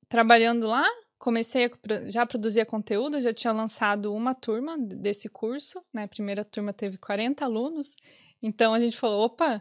trabalhando 0.08 0.68
lá, 0.68 0.86
comecei 1.26 1.64
a 1.64 1.70
já 2.08 2.24
produzir 2.24 2.64
conteúdo, 2.66 3.20
já 3.20 3.32
tinha 3.32 3.52
lançado 3.52 4.14
uma 4.14 4.32
turma 4.32 4.78
desse 4.78 5.28
curso, 5.28 5.82
né? 5.92 6.04
A 6.04 6.08
primeira 6.08 6.44
turma 6.44 6.72
teve 6.72 6.98
40 6.98 7.44
alunos, 7.44 7.96
então 8.40 8.72
a 8.72 8.78
gente 8.78 8.96
falou: 8.96 9.24
opa, 9.24 9.60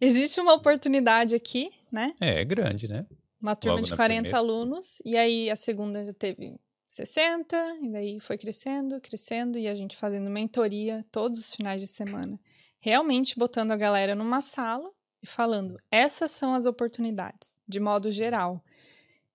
existe 0.00 0.40
uma 0.40 0.54
oportunidade 0.54 1.32
aqui, 1.32 1.70
né? 1.92 2.12
É, 2.20 2.40
é 2.40 2.44
grande, 2.44 2.88
né? 2.88 3.06
Uma 3.40 3.54
turma 3.54 3.76
Logo 3.76 3.86
de 3.86 3.94
40 3.94 4.22
primeira. 4.22 4.36
alunos, 4.36 5.00
e 5.04 5.16
aí 5.16 5.48
a 5.48 5.54
segunda 5.54 6.04
já 6.04 6.12
teve 6.12 6.58
60, 6.88 7.78
e 7.82 7.92
daí 7.92 8.18
foi 8.18 8.36
crescendo, 8.36 9.00
crescendo, 9.00 9.56
e 9.56 9.68
a 9.68 9.74
gente 9.76 9.94
fazendo 9.94 10.28
mentoria 10.28 11.06
todos 11.12 11.38
os 11.38 11.54
finais 11.54 11.80
de 11.80 11.86
semana. 11.86 12.40
Realmente 12.80 13.38
botando 13.38 13.70
a 13.70 13.76
galera 13.76 14.16
numa 14.16 14.40
sala 14.40 14.90
e 15.22 15.28
falando: 15.28 15.76
essas 15.92 16.32
são 16.32 16.54
as 16.54 16.66
oportunidades, 16.66 17.62
de 17.68 17.78
modo 17.78 18.10
geral. 18.10 18.60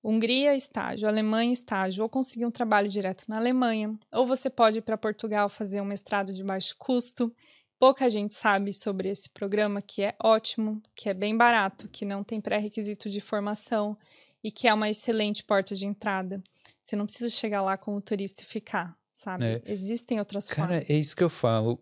Hungria, 0.04 0.56
estágio, 0.56 1.08
Alemanha, 1.08 1.52
estágio, 1.52 2.04
ou 2.04 2.10
conseguir 2.10 2.46
um 2.46 2.52
trabalho 2.52 2.88
direto 2.88 3.26
na 3.28 3.38
Alemanha, 3.38 3.98
ou 4.14 4.26
você 4.26 4.50
pode 4.50 4.78
ir 4.78 4.82
para 4.82 4.98
Portugal 4.98 5.50
fazer 5.50 5.82
um 5.82 5.86
mestrado 5.86 6.34
de 6.34 6.44
baixo 6.44 6.76
custo. 6.78 7.34
Pouca 7.78 8.10
gente 8.10 8.34
sabe 8.34 8.74
sobre 8.74 9.10
esse 9.10 9.30
programa 9.30 9.82
que 9.82 10.02
é 10.02 10.16
ótimo, 10.22 10.82
que 10.96 11.10
é 11.10 11.14
bem 11.14 11.36
barato, 11.36 11.88
que 11.90 12.06
não 12.06 12.24
tem 12.24 12.42
pré-requisito 12.42 13.10
de 13.10 13.22
formação 13.22 13.98
e 14.44 14.52
que 14.52 14.68
é 14.68 14.74
uma 14.74 14.90
excelente 14.90 15.44
porta 15.44 15.76
de 15.76 15.86
entrada. 15.86 16.42
Você 16.82 16.96
não 16.96 17.06
precisa 17.06 17.30
chegar 17.30 17.62
lá 17.62 17.78
como 17.78 18.02
turista 18.02 18.44
e 18.44 18.46
ficar, 18.46 18.98
sabe? 19.14 19.46
É. 19.46 19.62
Existem 19.65 20.19
outras 20.19 20.48
cara, 20.48 20.67
formas. 20.67 20.88
Cara, 20.88 20.98
é 20.98 21.00
isso 21.00 21.15
que 21.15 21.23
eu 21.23 21.30
falo. 21.30 21.82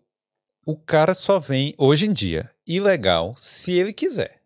O 0.66 0.76
cara 0.76 1.14
só 1.14 1.38
vem, 1.38 1.74
hoje 1.78 2.06
em 2.06 2.12
dia, 2.12 2.50
ilegal, 2.66 3.34
se 3.36 3.72
ele 3.72 3.92
quiser. 3.92 4.37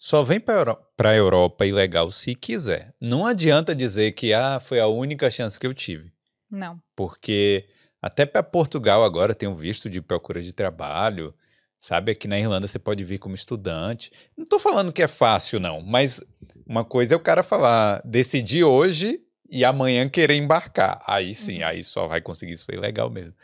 Só 0.00 0.22
vem 0.22 0.38
para 0.38 0.78
a 0.96 1.14
Europa 1.16 1.66
ilegal 1.66 2.08
se 2.12 2.32
quiser. 2.32 2.94
Não 3.00 3.26
adianta 3.26 3.74
dizer 3.74 4.12
que 4.12 4.32
ah, 4.32 4.60
foi 4.60 4.78
a 4.78 4.86
única 4.86 5.28
chance 5.28 5.58
que 5.58 5.66
eu 5.66 5.74
tive. 5.74 6.12
Não. 6.48 6.80
Porque 6.94 7.66
até 8.00 8.24
para 8.24 8.44
Portugal 8.44 9.02
agora 9.02 9.34
tem 9.34 9.48
um 9.48 9.56
visto 9.56 9.90
de 9.90 10.00
procura 10.00 10.40
de 10.40 10.52
trabalho. 10.52 11.34
Sabe, 11.80 12.12
aqui 12.12 12.28
na 12.28 12.38
Irlanda 12.38 12.68
você 12.68 12.78
pode 12.78 13.02
vir 13.02 13.18
como 13.18 13.34
estudante. 13.34 14.12
Não 14.36 14.44
estou 14.44 14.60
falando 14.60 14.92
que 14.92 15.02
é 15.02 15.08
fácil, 15.08 15.58
não, 15.58 15.80
mas 15.80 16.20
uma 16.64 16.84
coisa 16.84 17.14
é 17.14 17.16
o 17.16 17.20
cara 17.20 17.42
falar, 17.42 18.00
decidir 18.04 18.62
hoje 18.62 19.18
e 19.50 19.64
amanhã 19.64 20.08
querer 20.08 20.36
embarcar. 20.36 21.02
Aí 21.06 21.34
sim, 21.34 21.58
uhum. 21.58 21.66
aí 21.66 21.82
só 21.82 22.06
vai 22.06 22.20
conseguir 22.20 22.52
isso, 22.52 22.64
foi 22.64 22.76
legal 22.76 23.10
mesmo. 23.10 23.34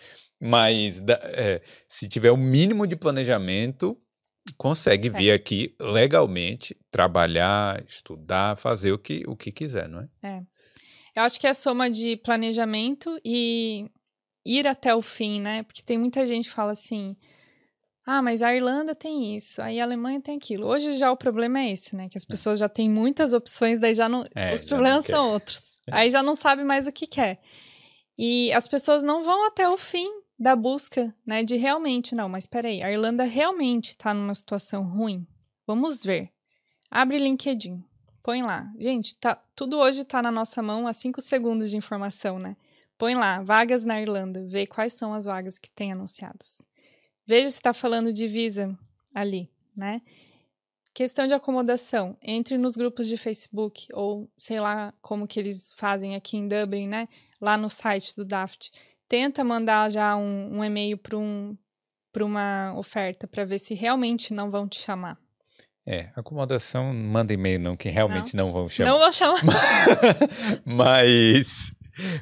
Mas 0.40 1.02
é, 1.32 1.60
se 1.88 2.08
tiver 2.08 2.30
o 2.30 2.36
mínimo 2.36 2.86
de 2.86 2.94
planejamento, 2.94 3.96
consegue 4.56 5.08
certo. 5.08 5.18
vir 5.18 5.30
aqui 5.30 5.74
legalmente, 5.80 6.76
trabalhar, 6.90 7.82
estudar, 7.88 8.56
fazer 8.56 8.92
o 8.92 8.98
que, 8.98 9.22
o 9.26 9.36
que 9.36 9.50
quiser, 9.50 9.88
não 9.88 10.00
é? 10.00 10.08
É. 10.22 10.42
Eu 11.16 11.22
acho 11.22 11.38
que 11.38 11.46
é 11.46 11.50
a 11.50 11.54
soma 11.54 11.88
de 11.88 12.16
planejamento 12.16 13.18
e 13.24 13.88
ir 14.44 14.66
até 14.66 14.94
o 14.94 15.00
fim, 15.00 15.40
né? 15.40 15.62
Porque 15.62 15.82
tem 15.82 15.96
muita 15.96 16.26
gente 16.26 16.48
que 16.48 16.54
fala 16.54 16.72
assim: 16.72 17.16
ah, 18.06 18.20
mas 18.20 18.42
a 18.42 18.54
Irlanda 18.54 18.94
tem 18.94 19.34
isso, 19.34 19.62
aí 19.62 19.80
a 19.80 19.84
Alemanha 19.84 20.20
tem 20.20 20.36
aquilo. 20.36 20.66
Hoje 20.66 20.94
já 20.94 21.10
o 21.10 21.16
problema 21.16 21.60
é 21.60 21.72
esse, 21.72 21.96
né? 21.96 22.08
Que 22.08 22.18
as 22.18 22.24
é. 22.24 22.26
pessoas 22.26 22.58
já 22.58 22.68
têm 22.68 22.90
muitas 22.90 23.32
opções, 23.32 23.78
daí 23.78 23.94
já 23.94 24.08
não. 24.08 24.24
É, 24.34 24.54
os 24.54 24.64
problemas 24.64 25.06
são 25.06 25.30
outros. 25.32 25.78
É. 25.86 25.94
Aí 25.94 26.10
já 26.10 26.22
não 26.22 26.34
sabe 26.34 26.64
mais 26.64 26.86
o 26.86 26.92
que 26.92 27.06
quer. 27.06 27.40
E 28.18 28.52
as 28.52 28.68
pessoas 28.68 29.02
não 29.02 29.24
vão 29.24 29.46
até 29.46 29.68
o 29.68 29.76
fim 29.76 30.08
da 30.38 30.56
busca, 30.56 31.12
né? 31.26 31.42
De 31.42 31.56
realmente, 31.56 32.14
não, 32.14 32.28
mas 32.28 32.46
peraí, 32.46 32.82
a 32.82 32.90
Irlanda 32.90 33.24
realmente 33.24 33.90
está 33.90 34.12
numa 34.12 34.34
situação 34.34 34.84
ruim? 34.84 35.26
Vamos 35.66 36.02
ver. 36.02 36.30
Abre 36.90 37.18
LinkedIn, 37.18 37.82
põe 38.22 38.42
lá. 38.42 38.70
Gente, 38.78 39.14
tá, 39.16 39.40
tudo 39.54 39.78
hoje 39.78 40.02
está 40.02 40.22
na 40.22 40.30
nossa 40.30 40.62
mão 40.62 40.86
a 40.86 40.92
cinco 40.92 41.20
segundos 41.20 41.70
de 41.70 41.76
informação, 41.76 42.38
né? 42.38 42.56
Põe 42.96 43.14
lá, 43.14 43.42
vagas 43.42 43.84
na 43.84 44.00
Irlanda, 44.00 44.46
vê 44.46 44.66
quais 44.66 44.92
são 44.92 45.12
as 45.12 45.24
vagas 45.24 45.58
que 45.58 45.70
tem 45.70 45.92
anunciadas. 45.92 46.62
Veja 47.26 47.50
se 47.50 47.56
está 47.56 47.72
falando 47.72 48.12
de 48.12 48.26
visa 48.26 48.78
ali, 49.14 49.50
né? 49.76 50.02
Questão 50.92 51.26
de 51.26 51.34
acomodação, 51.34 52.16
entre 52.22 52.56
nos 52.56 52.76
grupos 52.76 53.08
de 53.08 53.16
Facebook 53.16 53.88
ou 53.92 54.30
sei 54.36 54.60
lá 54.60 54.94
como 55.02 55.26
que 55.26 55.40
eles 55.40 55.72
fazem 55.76 56.14
aqui 56.14 56.36
em 56.36 56.46
Dublin, 56.46 56.86
né? 56.86 57.08
Lá 57.40 57.56
no 57.56 57.68
site 57.68 58.14
do 58.14 58.24
Daft. 58.24 58.70
Tenta 59.14 59.44
mandar 59.44 59.92
já 59.92 60.16
um, 60.16 60.58
um 60.58 60.64
e-mail 60.64 60.98
para 60.98 61.16
um, 61.16 61.56
uma 62.18 62.74
oferta 62.76 63.28
para 63.28 63.44
ver 63.44 63.60
se 63.60 63.72
realmente 63.72 64.34
não 64.34 64.50
vão 64.50 64.66
te 64.66 64.80
chamar. 64.80 65.16
É, 65.86 66.10
acomodação, 66.16 66.92
manda 66.92 67.32
e-mail 67.32 67.60
não, 67.60 67.76
que 67.76 67.88
realmente 67.88 68.34
não, 68.34 68.46
não 68.46 68.52
vão 68.52 68.68
chamar. 68.68 68.90
Não 68.90 68.98
vão 68.98 69.12
chamar. 69.12 69.40
Mas 70.66 71.72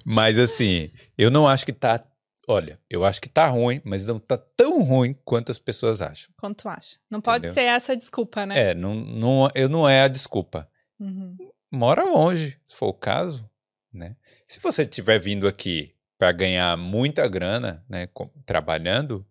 mas 0.05 0.39
assim, 0.39 0.91
eu 1.17 1.31
não 1.31 1.49
acho 1.49 1.65
que 1.65 1.73
tá. 1.73 2.05
Olha, 2.47 2.79
eu 2.91 3.07
acho 3.07 3.23
que 3.23 3.29
tá 3.31 3.47
ruim, 3.47 3.81
mas 3.87 4.07
não 4.07 4.19
tá 4.19 4.37
tão 4.37 4.83
ruim 4.83 5.17
quanto 5.25 5.51
as 5.51 5.59
pessoas 5.59 6.03
acham. 6.03 6.31
Quanto 6.39 6.69
acha. 6.69 6.99
Não 7.09 7.21
Entendeu? 7.21 7.41
pode 7.41 7.55
ser 7.55 7.63
essa 7.63 7.93
a 7.93 7.97
desculpa, 7.97 8.45
né? 8.45 8.73
É, 8.73 8.75
não, 8.75 8.95
não, 8.95 9.49
eu 9.55 9.67
não 9.67 9.89
é 9.89 10.03
a 10.03 10.09
desculpa. 10.09 10.69
Uhum. 11.01 11.39
Mora 11.71 12.05
longe, 12.05 12.61
se 12.67 12.77
for 12.77 12.89
o 12.89 12.93
caso, 12.93 13.49
né? 13.91 14.15
Se 14.47 14.61
você 14.61 14.85
tiver 14.85 15.19
vindo 15.19 15.49
aqui 15.49 15.95
para 16.23 16.31
ganhar 16.31 16.79
muita 16.79 17.27
grana, 17.27 17.85
né, 17.89 18.07
trabalhando, 18.47 19.27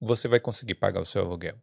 você 0.00 0.26
vai 0.26 0.40
conseguir 0.40 0.74
pagar 0.74 1.00
o 1.00 1.04
seu 1.04 1.22
aluguel 1.22 1.54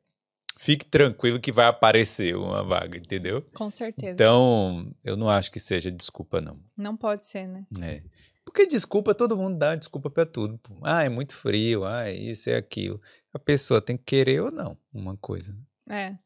fique 0.58 0.86
tranquilo 0.86 1.40
que 1.40 1.52
vai 1.52 1.68
aparecer 1.68 2.36
uma 2.36 2.64
vaga, 2.64 2.98
entendeu? 2.98 3.44
Com 3.54 3.70
certeza. 3.70 4.14
Então, 4.14 4.92
eu 5.04 5.16
não 5.16 5.30
acho 5.30 5.52
que 5.52 5.60
seja 5.60 5.92
desculpa, 5.92 6.42
não. 6.42 6.60
Não 6.76 6.98
pode 6.98 7.26
ser, 7.26 7.48
né? 7.48 7.68
É. 7.80 8.02
Porque 8.44 8.66
desculpa, 8.66 9.14
todo 9.14 9.38
mundo 9.38 9.58
dá 9.58 9.76
desculpa 9.76 10.10
para 10.10 10.26
tudo. 10.26 10.60
Ah, 10.82 11.04
é 11.04 11.10
muito 11.10 11.36
frio, 11.36 11.84
ah, 11.86 12.10
é 12.10 12.16
isso, 12.16 12.50
é 12.50 12.56
aquilo. 12.56 13.00
A 13.32 13.38
pessoa 13.38 13.80
tem 13.82 13.96
que 13.96 14.04
querer 14.04 14.42
ou 14.42 14.52
não 14.52 14.76
uma 14.92 15.16
coisa. 15.18 15.56
É. 15.88 16.18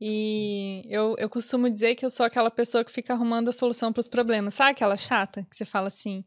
E 0.00 0.86
eu, 0.88 1.14
eu 1.18 1.28
costumo 1.28 1.68
dizer 1.68 1.94
que 1.94 2.06
eu 2.06 2.10
sou 2.10 2.24
aquela 2.24 2.50
pessoa 2.50 2.84
que 2.84 2.90
fica 2.90 3.12
arrumando 3.12 3.48
a 3.48 3.52
solução 3.52 3.92
para 3.92 4.00
os 4.00 4.08
problemas. 4.08 4.54
Sabe 4.54 4.70
aquela 4.70 4.96
chata 4.96 5.46
que 5.50 5.56
você 5.56 5.64
fala 5.64 5.88
assim: 5.88 6.24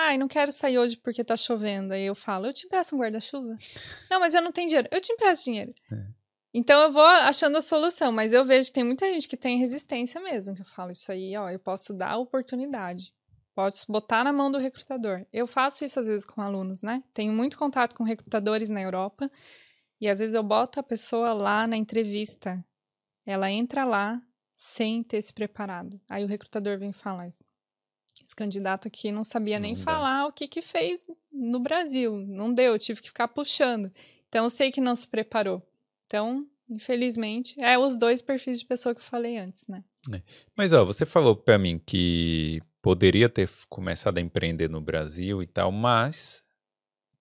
Ai, 0.00 0.16
não 0.16 0.28
quero 0.28 0.52
sair 0.52 0.78
hoje 0.78 0.96
porque 0.96 1.24
tá 1.24 1.36
chovendo. 1.36 1.92
Aí 1.92 2.04
eu 2.04 2.14
falo: 2.14 2.46
Eu 2.46 2.52
te 2.52 2.66
empresto 2.66 2.94
um 2.94 2.98
guarda-chuva? 2.98 3.56
não, 4.08 4.20
mas 4.20 4.32
eu 4.32 4.40
não 4.40 4.52
tenho 4.52 4.68
dinheiro. 4.68 4.88
Eu 4.92 5.00
te 5.00 5.12
empresto 5.12 5.44
dinheiro. 5.46 5.74
É. 5.90 6.06
Então 6.54 6.80
eu 6.82 6.92
vou 6.92 7.04
achando 7.04 7.58
a 7.58 7.60
solução, 7.60 8.12
mas 8.12 8.32
eu 8.32 8.44
vejo 8.44 8.68
que 8.68 8.74
tem 8.74 8.84
muita 8.84 9.06
gente 9.06 9.26
que 9.26 9.36
tem 9.36 9.58
resistência 9.58 10.20
mesmo, 10.20 10.54
que 10.54 10.62
eu 10.62 10.66
falo 10.66 10.90
isso 10.90 11.10
aí, 11.12 11.36
ó, 11.36 11.50
eu 11.50 11.58
posso 11.58 11.92
dar 11.92 12.12
a 12.12 12.16
oportunidade. 12.16 13.12
Posso 13.54 13.90
botar 13.90 14.22
na 14.22 14.32
mão 14.32 14.50
do 14.50 14.56
recrutador. 14.56 15.26
Eu 15.32 15.46
faço 15.46 15.84
isso 15.84 15.98
às 15.98 16.06
vezes 16.06 16.24
com 16.24 16.40
alunos, 16.40 16.80
né? 16.80 17.02
Tenho 17.12 17.32
muito 17.32 17.58
contato 17.58 17.94
com 17.94 18.04
recrutadores 18.04 18.68
na 18.68 18.80
Europa 18.80 19.28
e 20.00 20.08
às 20.08 20.20
vezes 20.20 20.34
eu 20.34 20.42
boto 20.44 20.78
a 20.78 20.82
pessoa 20.82 21.32
lá 21.32 21.66
na 21.66 21.76
entrevista. 21.76 22.64
Ela 23.26 23.50
entra 23.50 23.84
lá 23.84 24.22
sem 24.54 25.02
ter 25.02 25.20
se 25.20 25.34
preparado. 25.34 26.00
Aí 26.08 26.24
o 26.24 26.28
recrutador 26.28 26.78
vem 26.78 26.92
falar 26.92 27.26
isso. 27.26 27.44
Esse 28.28 28.36
candidato 28.36 28.86
aqui 28.86 29.10
não 29.10 29.24
sabia 29.24 29.58
nem 29.58 29.74
falar 29.74 30.26
o 30.26 30.32
que 30.32 30.46
que 30.46 30.60
fez 30.60 31.06
no 31.32 31.58
Brasil. 31.58 32.14
Não 32.14 32.52
deu, 32.52 32.78
tive 32.78 33.00
que 33.00 33.08
ficar 33.08 33.26
puxando. 33.26 33.90
Então 34.28 34.44
eu 34.44 34.50
sei 34.50 34.70
que 34.70 34.82
não 34.82 34.94
se 34.94 35.08
preparou. 35.08 35.66
Então, 36.06 36.46
infelizmente, 36.68 37.58
é 37.58 37.78
os 37.78 37.96
dois 37.96 38.20
perfis 38.20 38.58
de 38.58 38.66
pessoa 38.66 38.94
que 38.94 39.00
eu 39.00 39.04
falei 39.04 39.38
antes, 39.38 39.66
né? 39.66 39.82
É. 40.12 40.20
Mas, 40.54 40.74
ó, 40.74 40.84
você 40.84 41.06
falou 41.06 41.34
para 41.34 41.58
mim 41.58 41.78
que 41.78 42.60
poderia 42.82 43.30
ter 43.30 43.48
começado 43.66 44.18
a 44.18 44.20
empreender 44.20 44.68
no 44.68 44.82
Brasil 44.82 45.42
e 45.42 45.46
tal, 45.46 45.72
mas 45.72 46.44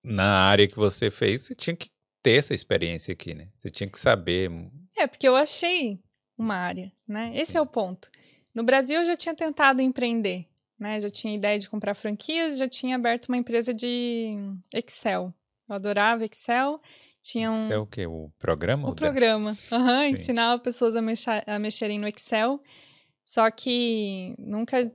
na 0.03 0.43
área 0.43 0.67
que 0.67 0.75
você 0.75 1.09
fez, 1.09 1.43
você 1.43 1.55
tinha 1.55 1.75
que 1.77 1.89
ter 2.21 2.39
essa 2.39 2.53
experiência 2.53 3.13
aqui, 3.13 3.33
né? 3.33 3.47
Você 3.55 3.69
tinha 3.69 3.89
que 3.89 3.97
saber. 3.97 4.51
É, 4.93 5.07
porque 5.07 5.25
eu 5.25 5.37
achei 5.37 6.01
uma 6.37 6.55
área, 6.55 6.91
né? 7.07 7.31
Esse 7.33 7.55
é 7.55 7.61
o 7.61 7.65
ponto. 7.65 8.11
No 8.53 8.63
Brasil, 8.63 8.99
eu 8.99 9.05
já 9.05 9.15
tinha 9.15 9.33
tentado 9.33 9.81
empreender, 9.81 10.45
né? 10.80 10.99
Já 10.99 11.09
tinha 11.09 11.36
ideia 11.36 11.57
de 11.57 11.69
comprar 11.69 11.93
franquias, 11.93 12.57
já 12.57 12.67
tinha 12.67 12.95
aberto 12.95 13.28
uma 13.28 13.38
empresa 13.38 13.73
de 13.73 14.36
Excel. 14.73 15.34
Eu 15.67 15.75
adorava 15.75 16.25
Excel 16.25 16.82
tinha 17.28 17.51
um... 17.51 17.69
É 17.69 17.78
o 17.78 17.86
quê? 17.86 18.07
O 18.07 18.32
programa? 18.39 18.89
O 18.89 18.95
programa. 18.95 19.57
Uhum, 19.69 20.03
ensinava 20.05 20.61
pessoas 20.61 20.95
a, 20.95 21.01
mexer, 21.01 21.43
a 21.45 21.59
mexerem 21.59 21.99
no 21.99 22.07
Excel. 22.07 22.61
Só 23.25 23.51
que 23.51 24.34
nunca, 24.39 24.89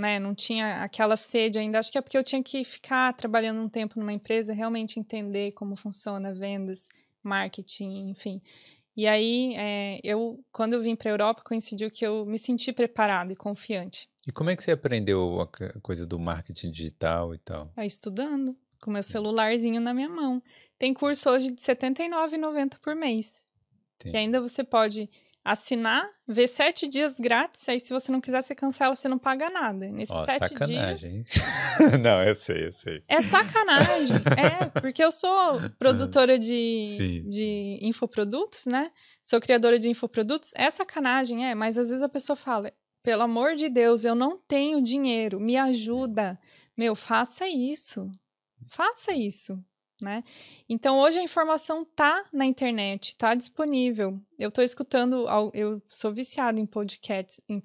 né, 0.00 0.18
não 0.18 0.34
tinha 0.34 0.82
aquela 0.82 1.14
sede 1.14 1.58
ainda. 1.58 1.78
Acho 1.78 1.92
que 1.92 1.98
é 1.98 2.00
porque 2.00 2.16
eu 2.16 2.24
tinha 2.24 2.42
que 2.42 2.64
ficar 2.64 3.12
trabalhando 3.12 3.60
um 3.60 3.68
tempo 3.68 4.00
numa 4.00 4.14
empresa, 4.14 4.54
realmente 4.54 4.98
entender 4.98 5.52
como 5.52 5.76
funciona 5.76 6.32
vendas, 6.32 6.88
marketing, 7.22 8.08
enfim. 8.08 8.40
E 8.96 9.06
aí, 9.06 9.54
é, 9.54 10.00
eu, 10.02 10.42
quando 10.50 10.72
eu 10.72 10.80
vim 10.80 10.96
para 10.96 11.10
a 11.10 11.12
Europa, 11.12 11.42
coincidiu 11.44 11.90
que 11.90 12.04
eu 12.04 12.24
me 12.24 12.38
senti 12.38 12.72
preparado 12.72 13.30
e 13.30 13.36
confiante. 13.36 14.08
E 14.28 14.30
como 14.30 14.50
é 14.50 14.56
que 14.56 14.62
você 14.62 14.72
aprendeu 14.72 15.40
a 15.40 15.80
coisa 15.80 16.04
do 16.04 16.18
marketing 16.18 16.70
digital 16.70 17.34
e 17.34 17.38
tal? 17.38 17.72
Ah, 17.74 17.86
estudando 17.86 18.54
com 18.78 18.90
meu 18.90 19.02
celularzinho 19.02 19.80
na 19.80 19.94
minha 19.94 20.10
mão. 20.10 20.42
Tem 20.78 20.92
curso 20.92 21.30
hoje 21.30 21.50
de 21.50 21.62
R$ 21.66 21.74
79,90 21.74 22.78
por 22.78 22.94
mês. 22.94 23.46
Sim. 24.02 24.10
Que 24.10 24.16
ainda 24.18 24.38
você 24.38 24.62
pode 24.62 25.08
assinar, 25.42 26.06
ver 26.26 26.46
sete 26.46 26.86
dias 26.86 27.18
grátis, 27.18 27.66
aí 27.70 27.80
se 27.80 27.90
você 27.90 28.12
não 28.12 28.20
quiser, 28.20 28.42
você 28.42 28.54
cancela, 28.54 28.94
você 28.94 29.08
não 29.08 29.16
paga 29.16 29.48
nada. 29.48 29.88
Nesses 29.88 30.14
oh, 30.14 30.22
sete 30.26 30.50
sacanagem. 30.50 31.22
dias. 31.22 31.42
não, 31.98 32.22
eu 32.22 32.34
sei, 32.34 32.66
eu 32.66 32.72
sei. 32.72 33.02
É 33.08 33.22
sacanagem. 33.22 34.18
é, 34.36 34.78
porque 34.78 35.02
eu 35.02 35.10
sou 35.10 35.58
produtora 35.80 36.38
de, 36.38 37.24
de 37.26 37.78
infoprodutos, 37.80 38.66
né? 38.66 38.90
Sou 39.22 39.40
criadora 39.40 39.78
de 39.78 39.88
infoprodutos. 39.88 40.50
É 40.54 40.68
sacanagem, 40.68 41.46
é, 41.46 41.54
mas 41.54 41.78
às 41.78 41.88
vezes 41.88 42.02
a 42.02 42.10
pessoa 42.10 42.36
fala. 42.36 42.70
Pelo 43.08 43.22
amor 43.22 43.54
de 43.54 43.70
Deus, 43.70 44.04
eu 44.04 44.14
não 44.14 44.36
tenho 44.36 44.82
dinheiro, 44.82 45.40
me 45.40 45.56
ajuda. 45.56 46.38
Meu, 46.76 46.94
faça 46.94 47.48
isso 47.48 48.12
faça 48.68 49.14
isso, 49.14 49.58
né? 49.98 50.22
Então 50.68 50.98
hoje 50.98 51.18
a 51.18 51.22
informação 51.22 51.86
tá 51.86 52.28
na 52.30 52.44
internet, 52.44 53.16
tá 53.16 53.34
disponível. 53.34 54.20
Eu 54.38 54.50
estou 54.50 54.62
escutando, 54.62 55.26
eu 55.54 55.80
sou 55.88 56.12
viciada 56.12 56.60
em 56.60 56.66
podcasts, 56.66 57.40
em 57.48 57.58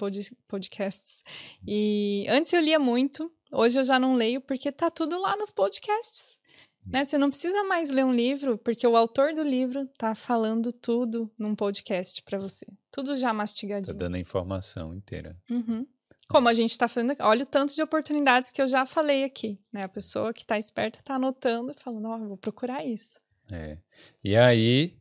podcasts. 0.48 1.26
E 1.68 2.26
antes 2.30 2.54
eu 2.54 2.62
lia 2.62 2.80
muito, 2.80 3.30
hoje 3.52 3.78
eu 3.78 3.84
já 3.84 4.00
não 4.00 4.16
leio 4.16 4.40
porque 4.40 4.72
tá 4.72 4.90
tudo 4.90 5.20
lá 5.20 5.36
nos 5.36 5.52
podcasts. 5.52 6.40
Né? 6.86 7.06
Você 7.06 7.18
não 7.18 7.30
precisa 7.30 7.64
mais 7.64 7.90
ler 7.90 8.04
um 8.04 8.14
livro, 8.14 8.58
porque 8.58 8.86
o 8.86 8.98
autor 8.98 9.34
do 9.34 9.44
livro 9.44 9.86
tá 9.98 10.14
falando 10.14 10.72
tudo 10.72 11.32
num 11.38 11.56
podcast 11.56 12.22
para 12.24 12.38
você. 12.38 12.66
Tudo 12.92 13.16
já 13.16 13.34
mastigadinho. 13.34 13.96
Tá 13.96 14.06
dando 14.06 14.16
a 14.16 14.20
informação 14.20 14.94
inteira. 14.94 15.38
Uhum. 15.50 15.86
Como 16.28 16.50
a 16.50 16.54
gente 16.54 16.72
está 16.72 16.88
fazendo, 16.88 17.16
olha 17.22 17.44
o 17.44 17.46
tanto 17.46 17.76
de 17.76 17.82
oportunidades 17.82 18.50
que 18.50 18.62
eu 18.62 18.68
já 18.68 18.86
falei 18.86 19.24
aqui, 19.24 19.60
né? 19.72 19.84
A 19.84 19.90
pessoa 19.90 20.34
que 20.34 20.42
está 20.42 20.58
esperta 20.58 21.00
está 21.00 21.16
anotando 21.16 21.72
e 21.72 21.82
falando, 21.82 22.08
ó, 22.08 22.16
oh, 22.16 22.28
vou 22.30 22.38
procurar 22.38 22.86
isso. 22.86 23.20
É. 23.52 23.78
E 24.24 24.36
aí, 24.36 24.98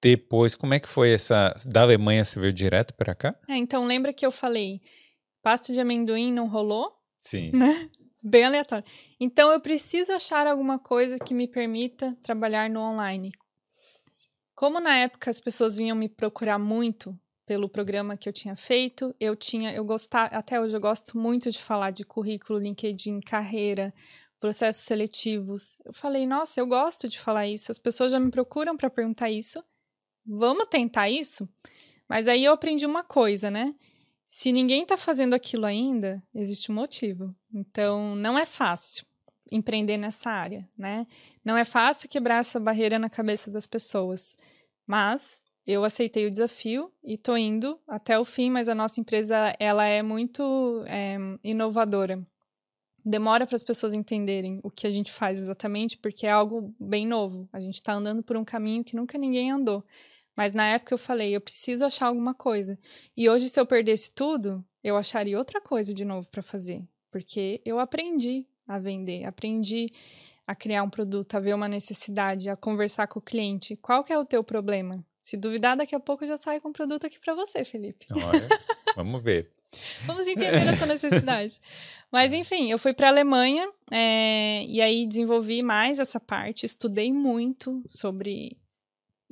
depois, 0.00 0.54
como 0.54 0.74
é 0.74 0.80
que 0.80 0.88
foi 0.88 1.10
essa. 1.10 1.54
Da 1.66 1.82
Alemanha 1.82 2.24
você 2.24 2.40
veio 2.40 2.52
direto 2.52 2.94
para 2.94 3.14
cá? 3.14 3.38
É, 3.48 3.56
então 3.56 3.84
lembra 3.84 4.12
que 4.12 4.24
eu 4.24 4.30
falei, 4.30 4.80
pasta 5.42 5.72
de 5.72 5.80
amendoim 5.80 6.32
não 6.32 6.48
rolou? 6.48 6.92
Sim. 7.20 7.50
Né? 7.52 7.90
Bem 8.20 8.44
aleatório. 8.44 8.84
Então 9.20 9.50
eu 9.52 9.60
preciso 9.60 10.12
achar 10.12 10.46
alguma 10.46 10.78
coisa 10.78 11.18
que 11.18 11.32
me 11.32 11.46
permita 11.46 12.16
trabalhar 12.22 12.68
no 12.68 12.80
online. 12.80 13.30
Como 14.54 14.80
na 14.80 14.96
época 14.98 15.30
as 15.30 15.38
pessoas 15.38 15.76
vinham 15.76 15.96
me 15.96 16.08
procurar 16.08 16.58
muito 16.58 17.16
pelo 17.46 17.68
programa 17.68 18.16
que 18.16 18.28
eu 18.28 18.32
tinha 18.32 18.56
feito. 18.56 19.14
Eu 19.20 19.36
tinha, 19.36 19.72
eu 19.72 19.84
gostar, 19.84 20.26
até 20.34 20.60
hoje 20.60 20.76
eu 20.76 20.80
gosto 20.80 21.16
muito 21.16 21.50
de 21.50 21.58
falar 21.58 21.92
de 21.92 22.04
currículo, 22.04 22.58
LinkedIn, 22.58 23.20
carreira, 23.20 23.94
processos 24.40 24.82
seletivos. 24.82 25.78
Eu 25.84 25.92
falei, 25.92 26.26
nossa, 26.26 26.60
eu 26.60 26.66
gosto 26.66 27.08
de 27.08 27.18
falar 27.20 27.46
isso. 27.46 27.70
As 27.70 27.78
pessoas 27.78 28.10
já 28.10 28.18
me 28.18 28.30
procuram 28.30 28.76
para 28.76 28.90
perguntar 28.90 29.30
isso. 29.30 29.62
Vamos 30.26 30.66
tentar 30.68 31.08
isso? 31.08 31.48
Mas 32.08 32.26
aí 32.26 32.44
eu 32.44 32.52
aprendi 32.52 32.84
uma 32.84 33.04
coisa, 33.04 33.50
né? 33.50 33.74
Se 34.28 34.52
ninguém 34.52 34.82
está 34.82 34.98
fazendo 34.98 35.32
aquilo 35.32 35.64
ainda, 35.64 36.22
existe 36.34 36.70
um 36.70 36.74
motivo. 36.74 37.34
Então, 37.52 38.14
não 38.14 38.38
é 38.38 38.44
fácil 38.44 39.06
empreender 39.50 39.96
nessa 39.96 40.30
área, 40.30 40.68
né? 40.76 41.06
Não 41.42 41.56
é 41.56 41.64
fácil 41.64 42.10
quebrar 42.10 42.40
essa 42.40 42.60
barreira 42.60 42.98
na 42.98 43.08
cabeça 43.08 43.50
das 43.50 43.66
pessoas, 43.66 44.36
mas 44.86 45.42
eu 45.66 45.82
aceitei 45.82 46.26
o 46.26 46.30
desafio 46.30 46.92
e 47.02 47.16
tô 47.16 47.38
indo 47.38 47.80
até 47.88 48.18
o 48.18 48.24
fim, 48.24 48.50
mas 48.50 48.68
a 48.68 48.74
nossa 48.74 49.00
empresa 49.00 49.54
ela 49.58 49.86
é 49.86 50.02
muito 50.02 50.84
é, 50.86 51.16
inovadora. 51.42 52.22
Demora 53.02 53.46
para 53.46 53.56
as 53.56 53.62
pessoas 53.62 53.94
entenderem 53.94 54.60
o 54.62 54.70
que 54.70 54.86
a 54.86 54.90
gente 54.90 55.10
faz 55.10 55.38
exatamente, 55.38 55.96
porque 55.96 56.26
é 56.26 56.30
algo 56.30 56.74
bem 56.78 57.06
novo. 57.06 57.48
A 57.50 57.60
gente 57.60 57.76
está 57.76 57.94
andando 57.94 58.22
por 58.22 58.36
um 58.36 58.44
caminho 58.44 58.84
que 58.84 58.94
nunca 58.94 59.16
ninguém 59.16 59.50
andou. 59.50 59.82
Mas 60.38 60.52
na 60.52 60.64
época 60.68 60.94
eu 60.94 60.98
falei, 60.98 61.34
eu 61.34 61.40
preciso 61.40 61.84
achar 61.84 62.06
alguma 62.06 62.32
coisa. 62.32 62.78
E 63.16 63.28
hoje, 63.28 63.48
se 63.48 63.58
eu 63.58 63.66
perdesse 63.66 64.12
tudo, 64.12 64.64
eu 64.84 64.96
acharia 64.96 65.36
outra 65.36 65.60
coisa 65.60 65.92
de 65.92 66.04
novo 66.04 66.28
para 66.28 66.44
fazer. 66.44 66.86
Porque 67.10 67.60
eu 67.64 67.80
aprendi 67.80 68.46
a 68.64 68.78
vender, 68.78 69.24
aprendi 69.24 69.90
a 70.46 70.54
criar 70.54 70.84
um 70.84 70.88
produto, 70.88 71.34
a 71.34 71.40
ver 71.40 71.54
uma 71.54 71.66
necessidade, 71.66 72.48
a 72.48 72.54
conversar 72.54 73.08
com 73.08 73.18
o 73.18 73.22
cliente. 73.22 73.74
Qual 73.78 74.04
que 74.04 74.12
é 74.12 74.18
o 74.18 74.24
teu 74.24 74.44
problema? 74.44 75.04
Se 75.20 75.36
duvidar, 75.36 75.76
daqui 75.76 75.96
a 75.96 76.00
pouco 76.00 76.22
eu 76.22 76.28
já 76.28 76.36
saio 76.36 76.60
com 76.60 76.68
um 76.68 76.72
produto 76.72 77.04
aqui 77.04 77.18
para 77.18 77.34
você, 77.34 77.64
Felipe. 77.64 78.06
Olha, 78.12 78.48
vamos 78.94 79.20
ver. 79.20 79.50
vamos 80.06 80.28
entender 80.28 80.68
essa 80.68 80.86
necessidade. 80.86 81.60
Mas 82.12 82.32
enfim, 82.32 82.70
eu 82.70 82.78
fui 82.78 82.92
para 82.92 83.08
a 83.08 83.10
Alemanha 83.10 83.68
é, 83.90 84.64
e 84.68 84.80
aí 84.80 85.04
desenvolvi 85.04 85.64
mais 85.64 85.98
essa 85.98 86.20
parte, 86.20 86.64
estudei 86.64 87.12
muito 87.12 87.82
sobre 87.88 88.56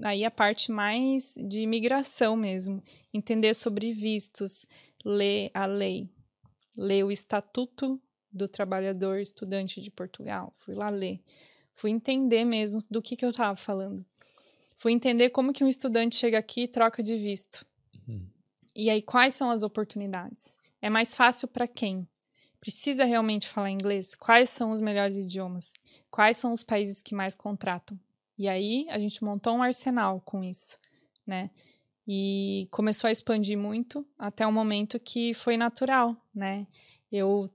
aí 0.03 0.25
a 0.25 0.31
parte 0.31 0.71
mais 0.71 1.35
de 1.37 1.61
imigração 1.61 2.37
mesmo, 2.37 2.83
entender 3.13 3.55
sobre 3.55 3.93
vistos, 3.93 4.67
ler 5.05 5.51
a 5.55 5.67
lei, 5.67 6.09
ler 6.77 7.05
o 7.05 7.11
estatuto 7.11 8.01
do 8.31 8.47
trabalhador 8.47 9.19
estudante 9.19 9.81
de 9.81 9.91
Portugal. 9.91 10.53
Fui 10.59 10.75
lá 10.75 10.91
ler. 10.91 11.21
Fui 11.75 11.91
entender 11.91 12.45
mesmo 12.45 12.81
do 12.91 13.03
que, 13.03 13.17
que 13.17 13.25
eu 13.25 13.31
estava 13.31 13.57
falando. 13.57 14.05
Fui 14.77 14.93
entender 14.93 15.31
como 15.31 15.53
que 15.53 15.65
um 15.65 15.69
estudante 15.69 16.17
chega 16.17 16.39
aqui 16.39 16.63
e 16.63 16.69
troca 16.69 17.03
de 17.03 17.17
visto. 17.17 17.67
Uhum. 18.07 18.27
E 18.75 18.91
aí, 18.91 19.01
quais 19.01 19.35
são 19.35 19.51
as 19.51 19.63
oportunidades? 19.63 20.59
É 20.83 20.91
mais 20.91 21.15
fácil 21.15 21.49
para 21.49 21.67
quem? 21.67 22.07
Precisa 22.61 23.05
realmente 23.05 23.49
falar 23.49 23.71
inglês? 23.71 24.15
Quais 24.15 24.51
são 24.51 24.73
os 24.73 24.81
melhores 24.81 25.17
idiomas? 25.17 25.73
Quais 26.11 26.37
são 26.37 26.53
os 26.53 26.63
países 26.63 27.01
que 27.01 27.15
mais 27.15 27.35
contratam? 27.35 27.99
E 28.39 28.49
aí, 28.49 28.87
a 28.91 28.99
gente 28.99 29.25
montou 29.25 29.55
um 29.55 29.63
arsenal 29.63 30.21
com 30.21 30.43
isso, 30.43 30.79
né? 31.27 31.51
E 32.07 32.69
começou 32.71 33.09
a 33.09 33.11
expandir 33.11 33.59
muito 33.59 34.07
até 34.19 34.47
o 34.47 34.53
momento 34.53 35.01
que 35.01 35.35
foi 35.35 35.57
natural, 35.57 36.17
né? 36.35 36.67
Eu 37.11 37.51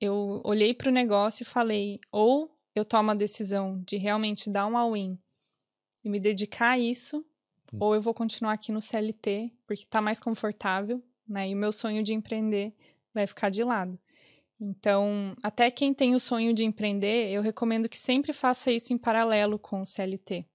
eu 0.00 0.40
olhei 0.44 0.72
para 0.72 0.88
o 0.88 0.92
negócio 0.92 1.42
e 1.42 1.46
falei: 1.46 2.00
ou 2.10 2.50
eu 2.74 2.84
tomo 2.84 3.10
a 3.10 3.14
decisão 3.14 3.82
de 3.86 3.96
realmente 3.96 4.50
dar 4.50 4.66
um 4.66 4.76
all-in 4.76 5.18
e 6.04 6.08
me 6.08 6.20
dedicar 6.20 6.70
a 6.70 6.78
isso, 6.78 7.24
hum. 7.72 7.78
ou 7.80 7.94
eu 7.94 8.00
vou 8.00 8.14
continuar 8.14 8.52
aqui 8.52 8.72
no 8.72 8.80
CLT, 8.80 9.52
porque 9.66 9.82
está 9.82 10.00
mais 10.00 10.20
confortável, 10.20 11.02
né? 11.28 11.48
E 11.48 11.54
o 11.54 11.58
meu 11.58 11.72
sonho 11.72 12.02
de 12.02 12.14
empreender 12.14 12.72
vai 13.12 13.26
ficar 13.26 13.50
de 13.50 13.64
lado. 13.64 13.98
Então, 14.60 15.36
até 15.42 15.70
quem 15.70 15.94
tem 15.94 16.14
o 16.14 16.20
sonho 16.20 16.52
de 16.52 16.64
empreender, 16.64 17.30
eu 17.30 17.40
recomendo 17.42 17.88
que 17.88 17.96
sempre 17.96 18.32
faça 18.32 18.72
isso 18.72 18.92
em 18.92 18.98
paralelo 18.98 19.58
com 19.58 19.82
o 19.82 19.86
CLT. 19.86 20.46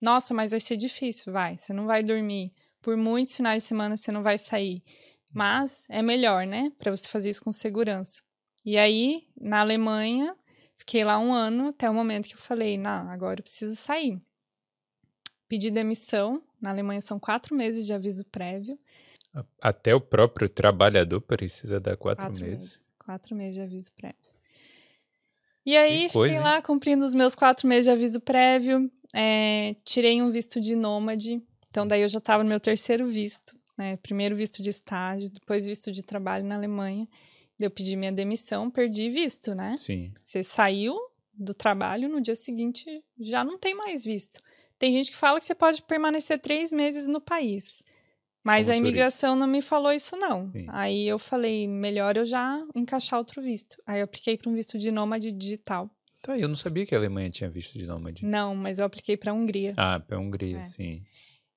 Nossa, 0.00 0.34
mas 0.34 0.50
vai 0.50 0.58
ser 0.58 0.76
difícil, 0.76 1.32
vai. 1.32 1.56
Você 1.56 1.72
não 1.72 1.86
vai 1.86 2.02
dormir. 2.02 2.52
Por 2.80 2.96
muitos 2.96 3.36
finais 3.36 3.62
de 3.62 3.68
semana 3.68 3.96
você 3.96 4.10
não 4.10 4.22
vai 4.22 4.36
sair. 4.36 4.82
Mas 5.32 5.84
é 5.88 6.02
melhor, 6.02 6.44
né? 6.44 6.72
Para 6.76 6.90
você 6.90 7.08
fazer 7.08 7.30
isso 7.30 7.42
com 7.42 7.52
segurança. 7.52 8.20
E 8.64 8.76
aí, 8.76 9.28
na 9.40 9.60
Alemanha, 9.60 10.36
fiquei 10.76 11.04
lá 11.04 11.18
um 11.18 11.32
ano 11.32 11.68
até 11.68 11.88
o 11.88 11.94
momento 11.94 12.28
que 12.28 12.34
eu 12.34 12.38
falei, 12.38 12.76
não, 12.76 13.08
agora 13.10 13.40
eu 13.40 13.44
preciso 13.44 13.76
sair. 13.76 14.20
Pedi 15.48 15.70
demissão. 15.70 16.42
Na 16.60 16.70
Alemanha 16.70 17.00
são 17.00 17.18
quatro 17.18 17.54
meses 17.54 17.86
de 17.86 17.92
aviso 17.92 18.24
prévio. 18.24 18.78
Até 19.60 19.94
o 19.94 20.00
próprio 20.00 20.48
trabalhador 20.48 21.20
precisa 21.20 21.80
dar 21.80 21.96
quatro, 21.96 22.26
quatro 22.26 22.44
meses. 22.44 22.60
meses. 22.60 22.91
Quatro 23.04 23.34
meses 23.34 23.54
de 23.54 23.60
aviso 23.60 23.92
prévio. 23.92 24.16
E 25.64 25.76
aí, 25.76 26.10
coisa, 26.10 26.34
fiquei 26.34 26.44
lá 26.44 26.56
hein? 26.56 26.62
cumprindo 26.62 27.04
os 27.04 27.14
meus 27.14 27.34
quatro 27.34 27.68
meses 27.68 27.84
de 27.84 27.90
aviso 27.90 28.20
prévio. 28.20 28.90
É, 29.14 29.76
tirei 29.84 30.20
um 30.20 30.30
visto 30.30 30.60
de 30.60 30.74
nômade. 30.74 31.40
Então, 31.68 31.86
daí 31.86 32.02
eu 32.02 32.08
já 32.08 32.18
estava 32.18 32.42
no 32.42 32.48
meu 32.48 32.60
terceiro 32.60 33.06
visto. 33.06 33.56
Né? 33.78 33.96
Primeiro 33.96 34.34
visto 34.36 34.62
de 34.62 34.70
estágio, 34.70 35.30
depois 35.30 35.64
visto 35.64 35.90
de 35.92 36.02
trabalho 36.02 36.44
na 36.44 36.56
Alemanha. 36.56 37.08
Eu 37.58 37.70
pedi 37.70 37.94
minha 37.96 38.10
demissão, 38.10 38.70
perdi 38.70 39.08
visto, 39.08 39.54
né? 39.54 39.76
Sim. 39.78 40.12
Você 40.20 40.42
saiu 40.42 40.98
do 41.32 41.54
trabalho, 41.54 42.08
no 42.08 42.20
dia 42.20 42.34
seguinte 42.34 42.84
já 43.18 43.44
não 43.44 43.56
tem 43.56 43.74
mais 43.74 44.04
visto. 44.04 44.40
Tem 44.78 44.92
gente 44.92 45.12
que 45.12 45.16
fala 45.16 45.38
que 45.38 45.46
você 45.46 45.54
pode 45.54 45.80
permanecer 45.82 46.40
três 46.40 46.72
meses 46.72 47.06
no 47.06 47.20
país. 47.20 47.84
Mas 48.44 48.68
a 48.68 48.76
imigração 48.76 49.30
turista. 49.30 49.46
não 49.46 49.52
me 49.52 49.62
falou 49.62 49.92
isso, 49.92 50.16
não. 50.16 50.50
Sim. 50.50 50.66
Aí 50.68 51.06
eu 51.06 51.18
falei, 51.18 51.68
melhor 51.68 52.16
eu 52.16 52.26
já 52.26 52.60
encaixar 52.74 53.18
outro 53.18 53.40
visto. 53.40 53.76
Aí 53.86 54.00
eu 54.00 54.04
apliquei 54.04 54.36
para 54.36 54.50
um 54.50 54.54
visto 54.54 54.76
de 54.76 54.90
nômade 54.90 55.30
digital. 55.30 55.88
Tá, 56.22 56.38
eu 56.38 56.48
não 56.48 56.56
sabia 56.56 56.86
que 56.86 56.94
a 56.94 56.98
Alemanha 56.98 57.30
tinha 57.30 57.50
visto 57.50 57.78
de 57.78 57.86
nômade. 57.86 58.24
Não, 58.24 58.54
mas 58.54 58.78
eu 58.78 58.84
apliquei 58.84 59.16
para 59.16 59.32
a 59.32 59.34
Hungria. 59.34 59.72
Ah, 59.76 60.00
para 60.00 60.16
a 60.16 60.20
Hungria, 60.20 60.58
é. 60.58 60.62
sim. 60.62 61.02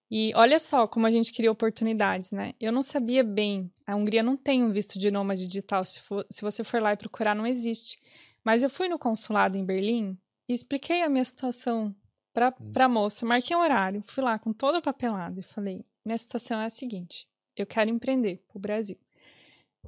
E 0.10 0.32
olha 0.36 0.60
só 0.60 0.88
como 0.88 1.08
a 1.08 1.12
gente 1.12 1.34
cria 1.34 1.52
oportunidades, 1.52 2.32
né? 2.32 2.54
Eu 2.60 2.72
não 2.72 2.82
sabia 2.82 3.24
bem. 3.24 3.72
A 3.86 3.96
Hungria 3.96 4.22
não 4.22 4.38
tem 4.38 4.64
um 4.64 4.72
visto 4.72 5.00
de 5.00 5.10
nômade 5.10 5.48
digital. 5.48 5.84
Se, 5.84 6.00
for, 6.02 6.26
se 6.30 6.42
você 6.42 6.64
for 6.64 6.82
lá 6.82 6.94
e 6.94 6.98
procurar, 6.98 7.36
não 7.36 7.46
existe. 7.46 7.98
Mas 8.44 8.62
eu 8.62 8.70
fui 8.70 8.88
no 8.88 9.00
consulado 9.00 9.58
em 9.58 9.66
Berlim 9.66 10.18
e 10.48 10.54
expliquei 10.54 11.02
a 11.02 11.10
minha 11.10 11.24
situação 11.24 11.96
para 12.34 12.54
hum. 12.62 12.72
a 12.76 12.88
moça. 12.88 13.26
Marquei 13.26 13.56
um 13.56 13.60
horário, 13.62 14.04
fui 14.06 14.24
lá 14.24 14.38
com 14.38 14.54
toda 14.54 14.78
a 14.78 14.82
papelada 14.82 15.40
e 15.40 15.44
falei: 15.44 15.84
minha 16.06 16.18
situação 16.18 16.62
é 16.62 16.66
a 16.66 16.70
seguinte: 16.70 17.28
eu 17.58 17.66
quero 17.66 17.90
empreender 17.90 18.44
para 18.48 18.58
o 18.58 18.62
Brasil. 18.62 18.98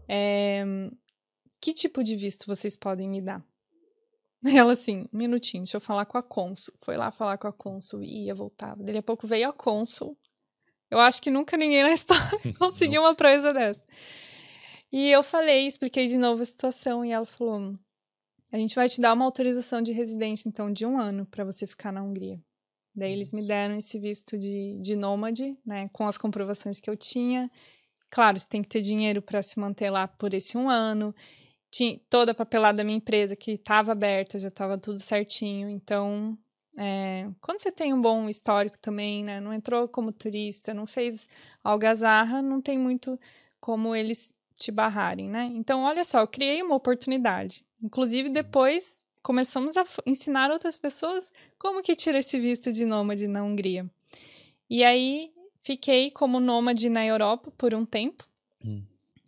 É, 0.08 0.64
que 1.62 1.74
tipo 1.74 2.04
de 2.04 2.16
visto 2.16 2.46
vocês 2.48 2.76
podem 2.76 3.08
me 3.08 3.22
dar? 3.22 3.44
Ela 4.46 4.74
assim, 4.74 5.08
um 5.14 5.18
minutinho, 5.18 5.64
deixa 5.64 5.78
eu 5.78 5.82
falar 5.82 6.06
com 6.06 6.18
a 6.18 6.24
cônsul. 6.24 6.74
Foi 6.82 6.96
lá 6.96 7.12
falar 7.12 7.38
com 7.38 7.48
a 7.48 7.54
cônsul, 7.54 8.04
ia, 8.04 8.34
voltava. 8.34 8.84
Dali 8.84 8.98
a 8.98 9.04
pouco 9.04 9.28
veio 9.28 9.50
a 9.50 9.54
cônsul. 9.54 10.18
Eu 10.90 11.00
acho 11.00 11.22
que 11.22 11.30
nunca 11.30 11.58
ninguém 11.58 11.84
na 11.84 11.92
história 11.94 12.40
conseguiu 12.58 13.02
uma 13.02 13.16
proeza 13.16 13.54
dessa. 13.54 13.86
E 14.92 15.10
eu 15.10 15.22
falei, 15.22 15.68
expliquei 15.68 16.08
de 16.08 16.18
novo 16.18 16.42
a 16.42 16.46
situação 16.46 17.04
e 17.04 17.12
ela 17.12 17.26
falou: 17.26 17.78
a 18.52 18.58
gente 18.58 18.76
vai 18.76 18.88
te 18.88 19.02
dar 19.02 19.14
uma 19.14 19.26
autorização 19.26 19.82
de 19.82 19.92
residência, 19.92 20.48
então, 20.48 20.72
de 20.72 20.86
um 20.86 20.98
ano 20.98 21.26
para 21.26 21.44
você 21.44 21.68
ficar 21.68 21.92
na 21.92 22.02
Hungria. 22.02 22.42
Daí 22.98 23.14
eles 23.14 23.32
me 23.32 23.46
deram 23.46 23.76
esse 23.76 24.00
visto 24.00 24.38
de, 24.38 24.78
de 24.82 24.96
nômade, 24.96 25.58
né, 25.66 25.88
com 25.94 26.08
as 26.08 26.18
comprovações 26.18 26.80
que 26.80 26.90
eu 26.90 26.98
tinha. 26.98 27.50
Claro, 28.10 28.40
você 28.40 28.48
tem 28.48 28.62
que 28.62 28.70
ter 28.70 28.82
dinheiro 28.82 29.22
para 29.22 29.42
se 29.42 29.60
manter 29.60 29.90
lá 29.90 30.08
por 30.08 30.34
esse 30.34 30.58
um 30.58 30.70
ano 30.70 31.14
tinha 31.70 32.00
toda 32.10 32.32
a 32.32 32.36
papelada 32.36 32.78
da 32.78 32.84
minha 32.84 32.98
empresa 32.98 33.36
que 33.36 33.52
estava 33.52 33.92
aberta, 33.92 34.40
já 34.40 34.48
estava 34.48 34.78
tudo 34.78 35.00
certinho. 35.00 35.70
Então, 35.70 36.38
é, 36.78 37.30
quando 37.42 37.60
você 37.60 37.72
tem 37.72 37.94
um 37.94 38.02
bom 38.02 38.30
histórico 38.30 38.78
também, 38.80 39.24
né? 39.24 39.40
Não 39.40 39.54
entrou 39.54 39.88
como 39.88 40.12
turista, 40.12 40.74
não 40.74 40.86
fez 40.86 41.28
algazarra, 41.64 42.42
não 42.42 42.62
tem 42.62 42.78
muito 42.78 43.20
como 43.60 43.96
eles 43.96 44.36
te 44.56 44.72
barrarem, 44.72 45.30
né? 45.30 45.52
Então, 45.54 45.84
olha 45.84 46.04
só, 46.04 46.22
eu 46.22 46.28
criei 46.28 46.62
uma 46.64 46.76
oportunidade. 46.76 47.66
Inclusive, 47.82 48.30
depois 48.30 49.06
começamos 49.28 49.76
a 49.76 49.84
ensinar 50.06 50.52
outras 50.52 50.78
pessoas 50.78 51.30
como 51.60 51.84
que 51.84 51.98
tira 51.98 52.20
esse 52.20 52.40
visto 52.40 52.72
de 52.72 52.86
nômade 52.86 53.28
na 53.28 53.44
Hungria. 53.44 53.86
E 54.70 54.86
aí, 54.86 55.34
fiquei 55.62 56.10
como 56.12 56.40
nômade 56.40 56.88
na 56.88 57.06
Europa 57.06 57.52
por 57.58 57.76
um 57.76 57.86
tempo. 57.86 58.26
Hum. 58.64 58.84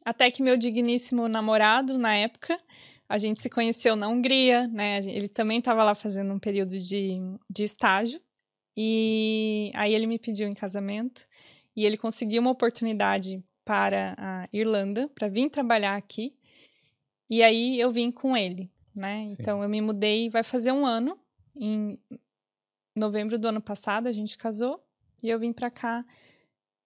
Até 0.06 0.32
que 0.32 0.42
meu 0.42 0.56
digníssimo 0.56 1.28
namorado, 1.28 1.98
na 1.98 2.16
época, 2.16 2.58
a 3.10 3.18
gente 3.18 3.42
se 3.42 3.50
conheceu 3.50 3.98
na 3.98 4.08
Hungria, 4.08 4.70
né? 4.70 5.00
Ele 5.00 5.28
também 5.28 5.60
estava 5.60 5.84
lá 5.84 5.94
fazendo 5.94 6.34
um 6.34 6.40
período 6.40 6.80
de, 6.80 7.18
de 7.50 7.64
estágio. 7.64 8.22
E 8.78 9.70
aí 9.76 9.94
ele 9.94 10.08
me 10.08 10.18
pediu 10.18 10.48
em 10.48 10.54
casamento. 10.54 11.28
E 11.76 11.86
ele 11.86 11.98
conseguiu 11.98 12.40
uma 12.40 12.52
oportunidade 12.52 13.44
para 13.66 14.16
a 14.18 14.48
Irlanda, 14.54 15.10
para 15.10 15.28
vir 15.28 15.50
trabalhar 15.50 15.98
aqui. 15.98 16.34
E 17.30 17.44
aí 17.44 17.78
eu 17.78 17.92
vim 17.92 18.10
com 18.12 18.38
ele, 18.38 18.72
né? 19.00 19.28
Sim. 19.28 19.38
Então 19.40 19.64
eu 19.64 19.70
me 19.70 19.82
mudei, 19.82 20.30
vai 20.30 20.44
fazer 20.44 20.72
um 20.72 20.86
ano. 20.86 21.18
Em 21.56 22.00
novembro 22.98 23.40
do 23.40 23.48
ano 23.48 23.62
passado 23.62 24.08
a 24.08 24.12
gente 24.12 24.38
casou. 24.38 24.84
E 25.24 25.30
eu 25.30 25.40
vim 25.40 25.52
para 25.52 25.70
cá 25.70 26.06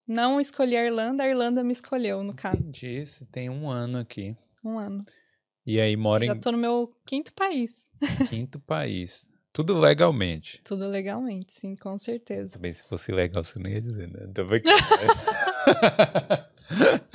não 0.06 0.38
escolhi 0.38 0.76
a 0.76 0.84
Irlanda, 0.84 1.22
a 1.22 1.28
Irlanda 1.28 1.64
me 1.64 1.72
escolheu, 1.72 2.22
no 2.22 2.34
caso. 2.34 2.58
Entendi, 2.58 3.04
você 3.04 3.24
tem 3.24 3.48
um 3.48 3.70
ano 3.70 3.98
aqui. 3.98 4.36
Um 4.62 4.78
ano. 4.78 5.02
E 5.66 5.80
aí 5.80 5.96
mora 5.96 6.24
Já 6.24 6.34
em... 6.34 6.40
tô 6.40 6.52
no 6.52 6.58
meu 6.58 6.90
quinto 7.06 7.32
país. 7.32 7.88
Quinto 8.28 8.60
país. 8.60 9.26
Tudo 9.50 9.78
legalmente. 9.78 10.60
Tudo 10.62 10.86
legalmente, 10.88 11.52
sim, 11.52 11.74
com 11.76 11.96
certeza. 11.96 12.54
Também 12.54 12.72
se 12.72 12.82
fosse 12.82 13.12
legal, 13.12 13.42
você 13.42 13.58
não 13.58 13.70
ia 13.70 13.80
dizer, 13.80 14.08
né? 14.08 14.30
Também... 14.34 14.60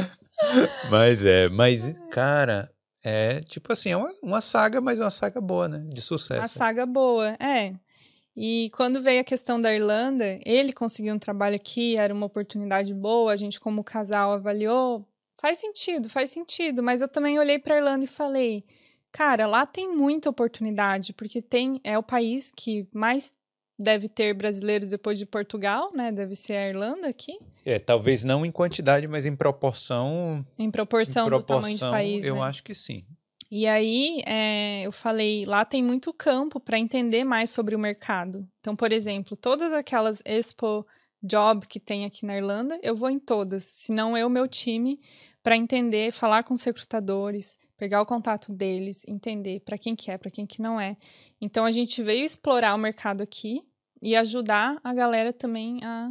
mas 0.90 1.24
é, 1.24 1.48
mas, 1.50 1.94
cara, 2.10 2.72
é 3.10 3.40
tipo 3.42 3.74
assim, 3.74 3.90
é 3.90 3.98
uma, 3.98 4.14
uma 4.22 4.42
saga, 4.42 4.80
mas 4.80 5.00
uma 5.00 5.12
saga 5.12 5.42
boa, 5.42 5.68
né? 5.68 5.84
De 5.88 6.02
sucesso. 6.02 6.40
Uma 6.40 6.48
saga 6.48 6.86
boa, 6.86 7.30
é. 7.40 7.74
E 8.36 8.70
quando 8.74 9.02
veio 9.02 9.20
a 9.20 9.24
questão 9.24 9.60
da 9.60 9.74
Irlanda, 9.74 10.40
ele 10.46 10.72
conseguiu 10.72 11.14
um 11.14 11.20
trabalho 11.20 11.56
aqui, 11.56 11.98
era 11.98 12.14
uma 12.14 12.26
oportunidade 12.26 12.94
boa, 12.94 13.34
a 13.34 13.36
gente 13.36 13.60
como 13.60 13.84
casal 13.84 14.32
avaliou, 14.34 15.06
faz 15.38 15.58
sentido, 15.58 16.08
faz 16.08 16.30
sentido, 16.30 16.84
mas 16.84 17.02
eu 17.02 17.08
também 17.08 17.40
olhei 17.40 17.60
para 17.60 17.78
Irlanda 17.78 18.06
e 18.06 18.08
falei, 18.08 18.64
cara, 19.12 19.48
lá 19.48 19.66
tem 19.66 19.90
muita 19.90 20.30
oportunidade, 20.30 21.14
porque 21.14 21.42
tem 21.42 21.82
é 21.84 21.98
o 21.98 22.04
país 22.04 22.52
que 22.56 22.88
mais 22.94 23.34
deve 23.80 24.10
ter 24.10 24.34
brasileiros 24.34 24.90
depois 24.90 25.18
de 25.18 25.26
Portugal, 25.26 25.90
né? 25.96 26.12
Deve 26.12 26.36
ser 26.36 26.54
a 26.56 26.70
Irlanda 26.70 27.08
aqui. 27.08 27.40
É, 27.66 27.80
talvez 27.80 28.24
não 28.24 28.46
em 28.46 28.52
quantidade, 28.52 29.08
mas 29.08 29.26
em 29.26 29.36
proporção. 29.36 30.46
Em 30.58 30.70
proporção, 30.70 31.26
em 31.26 31.30
proporção 31.30 31.40
do 31.40 31.46
tamanho 31.46 31.78
do 31.78 31.92
país. 31.92 32.26
Eu 32.26 32.36
né? 32.36 32.42
acho 32.42 32.62
que 32.62 32.76
sim. 32.76 33.06
E 33.52 33.66
aí, 33.66 34.22
é, 34.28 34.84
eu 34.84 34.92
falei, 34.92 35.44
lá 35.46 35.66
tem 35.66 35.84
muito 35.84 36.14
campo 36.14 36.60
para 36.60 36.78
entender 36.78 37.24
mais 37.24 37.50
sobre 37.50 37.76
o 37.76 37.80
mercado. 37.80 38.48
Então, 38.60 38.76
por 38.76 38.92
exemplo, 38.92 39.36
todas 39.36 39.74
aquelas 39.74 40.22
Expo 40.24 40.86
Job 41.24 41.68
que 41.68 41.80
tem 41.80 42.06
aqui 42.06 42.26
na 42.26 42.38
Irlanda, 42.38 42.80
eu 42.84 42.96
vou 42.96 43.10
em 43.10 43.18
todas. 43.18 43.64
Se 43.64 43.92
não 43.92 44.16
eu, 44.16 44.30
meu 44.30 44.48
time, 44.48 45.00
para 45.42 45.58
entender, 45.58 46.12
falar 46.12 46.44
com 46.44 46.54
os 46.54 46.64
recrutadores, 46.64 47.58
pegar 47.76 48.02
o 48.02 48.06
contato 48.06 48.54
deles, 48.54 49.04
entender 49.08 49.62
para 49.62 49.80
quem 49.80 49.96
que 49.96 50.12
é, 50.12 50.18
para 50.18 50.30
quem 50.30 50.46
que 50.46 50.62
não 50.62 50.80
é. 50.80 50.96
Então, 51.42 51.66
a 51.66 51.72
gente 51.72 52.04
veio 52.04 52.24
explorar 52.24 52.76
o 52.76 52.78
mercado 52.78 53.24
aqui 53.24 53.64
e 54.02 54.16
ajudar 54.16 54.80
a 54.84 54.94
galera 54.94 55.34
também 55.34 55.80
a 55.84 56.10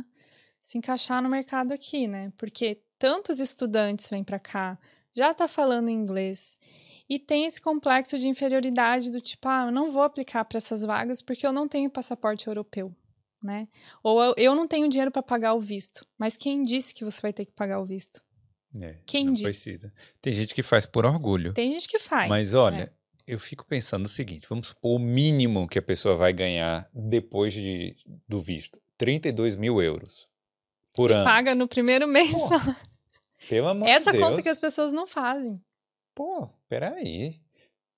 se 0.62 0.78
encaixar 0.78 1.22
no 1.22 1.28
mercado 1.28 1.72
aqui, 1.72 2.06
né? 2.06 2.32
Porque 2.36 2.82
tantos 2.98 3.40
estudantes 3.40 4.08
vêm 4.10 4.24
para 4.24 4.38
cá, 4.38 4.78
já 5.14 5.32
tá 5.32 5.48
falando 5.48 5.88
inglês 5.88 6.58
e 7.08 7.18
tem 7.18 7.46
esse 7.46 7.60
complexo 7.60 8.18
de 8.18 8.28
inferioridade 8.28 9.10
do 9.10 9.20
tipo, 9.20 9.48
ah, 9.48 9.66
eu 9.66 9.72
não 9.72 9.90
vou 9.90 10.02
aplicar 10.02 10.44
para 10.44 10.58
essas 10.58 10.82
vagas 10.82 11.22
porque 11.22 11.46
eu 11.46 11.52
não 11.52 11.66
tenho 11.66 11.88
passaporte 11.88 12.46
europeu, 12.46 12.94
né? 13.42 13.66
Ou 14.02 14.34
eu 14.36 14.54
não 14.54 14.68
tenho 14.68 14.88
dinheiro 14.88 15.10
para 15.10 15.22
pagar 15.22 15.54
o 15.54 15.60
visto. 15.60 16.06
Mas 16.18 16.36
quem 16.36 16.64
disse 16.64 16.92
que 16.92 17.04
você 17.04 17.20
vai 17.22 17.32
ter 17.32 17.46
que 17.46 17.52
pagar 17.52 17.80
o 17.80 17.84
visto? 17.84 18.22
É, 18.82 18.98
quem 19.06 19.26
não 19.26 19.32
disse? 19.32 19.44
precisa. 19.44 19.92
Tem 20.20 20.34
gente 20.34 20.54
que 20.54 20.62
faz 20.62 20.84
por 20.84 21.06
orgulho. 21.06 21.54
Tem 21.54 21.72
gente 21.72 21.88
que 21.88 21.98
faz. 21.98 22.28
Mas 22.28 22.52
olha, 22.52 22.82
é 22.82 22.97
eu 23.28 23.38
fico 23.38 23.64
pensando 23.66 24.06
o 24.06 24.08
seguinte: 24.08 24.46
vamos 24.48 24.68
supor 24.68 24.96
o 24.96 24.98
mínimo 24.98 25.68
que 25.68 25.78
a 25.78 25.82
pessoa 25.82 26.16
vai 26.16 26.32
ganhar 26.32 26.88
depois 26.92 27.52
de, 27.52 27.94
do 28.26 28.40
visto: 28.40 28.80
32 28.96 29.54
mil 29.54 29.82
euros 29.82 30.28
por 30.96 31.10
Você 31.10 31.14
ano. 31.14 31.24
paga 31.24 31.54
no 31.54 31.68
primeiro 31.68 32.08
mês. 32.08 32.32
Pô, 32.32 32.48
pelo 33.48 33.68
amor 33.68 33.86
Essa 33.86 34.10
de 34.10 34.18
Deus. 34.18 34.30
conta 34.30 34.42
que 34.42 34.48
as 34.48 34.58
pessoas 34.58 34.92
não 34.92 35.06
fazem. 35.06 35.62
Pô, 36.14 36.48
peraí. 36.68 37.40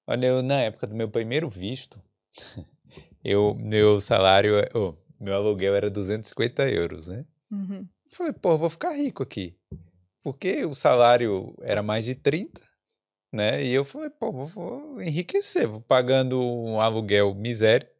Olha, 0.07 0.27
eu, 0.27 0.43
na 0.43 0.61
época 0.63 0.89
do 0.89 0.95
meu 0.95 1.09
primeiro 1.09 1.49
visto, 1.49 2.03
eu, 3.23 3.55
meu 3.55 4.01
salário, 4.01 4.55
oh, 4.75 4.95
meu 5.21 5.35
aluguel 5.35 5.77
era 5.77 5.89
250 5.89 6.69
euros, 6.71 7.07
né? 7.07 7.25
Uhum. 7.51 7.87
Falei, 8.09 8.33
pô, 8.33 8.59
vou 8.59 8.69
ficar 8.69 8.91
rico 8.91 9.23
aqui. 9.23 9.57
Porque 10.23 10.65
o 10.65 10.75
salário 10.75 11.55
era 11.63 11.83
mais 11.83 12.05
de 12.05 12.15
30 12.17 12.61
né? 13.33 13.65
E 13.65 13.73
eu 13.73 13.85
falei, 13.85 14.11
pô, 14.11 14.33
vou, 14.33 14.47
vou 14.47 15.03
enriquecer, 15.03 15.67
vou 15.67 15.81
pagando 15.81 16.43
um 16.43 16.81
aluguel 16.81 17.35
miséria 17.35 17.91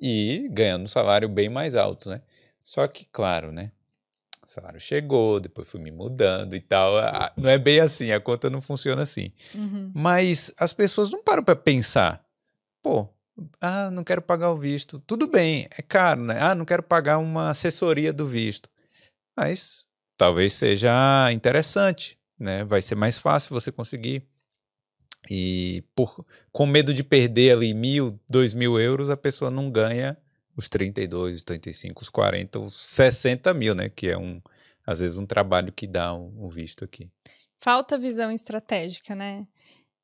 e 0.00 0.48
ganhando 0.50 0.84
um 0.84 0.88
salário 0.88 1.28
bem 1.28 1.48
mais 1.48 1.74
alto, 1.74 2.10
né? 2.10 2.22
Só 2.62 2.86
que, 2.86 3.06
claro, 3.06 3.52
né? 3.52 3.72
O 4.44 4.50
salário 4.50 4.80
chegou, 4.80 5.40
depois 5.40 5.68
fui 5.68 5.80
me 5.80 5.90
mudando 5.90 6.54
e 6.54 6.60
tal. 6.60 6.94
Não 7.36 7.48
é 7.48 7.58
bem 7.58 7.80
assim, 7.80 8.10
a 8.10 8.20
conta 8.20 8.50
não 8.50 8.60
funciona 8.60 9.02
assim. 9.02 9.32
Uhum. 9.54 9.90
Mas 9.94 10.52
as 10.58 10.72
pessoas 10.72 11.10
não 11.10 11.22
param 11.22 11.42
para 11.42 11.56
pensar, 11.56 12.24
pô, 12.82 13.08
ah, 13.60 13.90
não 13.90 14.04
quero 14.04 14.20
pagar 14.20 14.50
o 14.50 14.56
visto. 14.56 14.98
Tudo 15.00 15.26
bem, 15.26 15.68
é 15.76 15.82
caro, 15.82 16.22
né? 16.22 16.38
Ah, 16.40 16.54
não 16.54 16.64
quero 16.64 16.82
pagar 16.82 17.18
uma 17.18 17.50
assessoria 17.50 18.12
do 18.12 18.26
visto. 18.26 18.68
Mas 19.36 19.86
talvez 20.16 20.52
seja 20.52 21.30
interessante, 21.32 22.18
né? 22.38 22.64
Vai 22.64 22.82
ser 22.82 22.94
mais 22.94 23.16
fácil 23.16 23.54
você 23.54 23.72
conseguir. 23.72 24.28
E 25.30 25.84
por, 25.94 26.24
com 26.50 26.66
medo 26.66 26.92
de 26.92 27.04
perder 27.04 27.52
ali 27.52 27.72
mil, 27.72 28.18
dois 28.28 28.54
mil 28.54 28.78
euros, 28.78 29.08
a 29.08 29.16
pessoa 29.16 29.50
não 29.50 29.70
ganha 29.70 30.16
os 30.56 30.68
32, 30.68 31.36
os 31.36 31.42
35, 31.42 32.02
os 32.02 32.08
40, 32.08 32.58
os 32.58 32.74
60 32.74 33.54
mil, 33.54 33.74
né? 33.74 33.88
Que 33.88 34.08
é 34.08 34.18
um, 34.18 34.40
às 34.86 35.00
vezes, 35.00 35.16
um 35.16 35.26
trabalho 35.26 35.72
que 35.72 35.86
dá 35.86 36.14
um, 36.14 36.44
um 36.44 36.48
visto 36.48 36.84
aqui. 36.84 37.08
Falta 37.60 37.96
visão 37.96 38.30
estratégica, 38.30 39.14
né? 39.14 39.46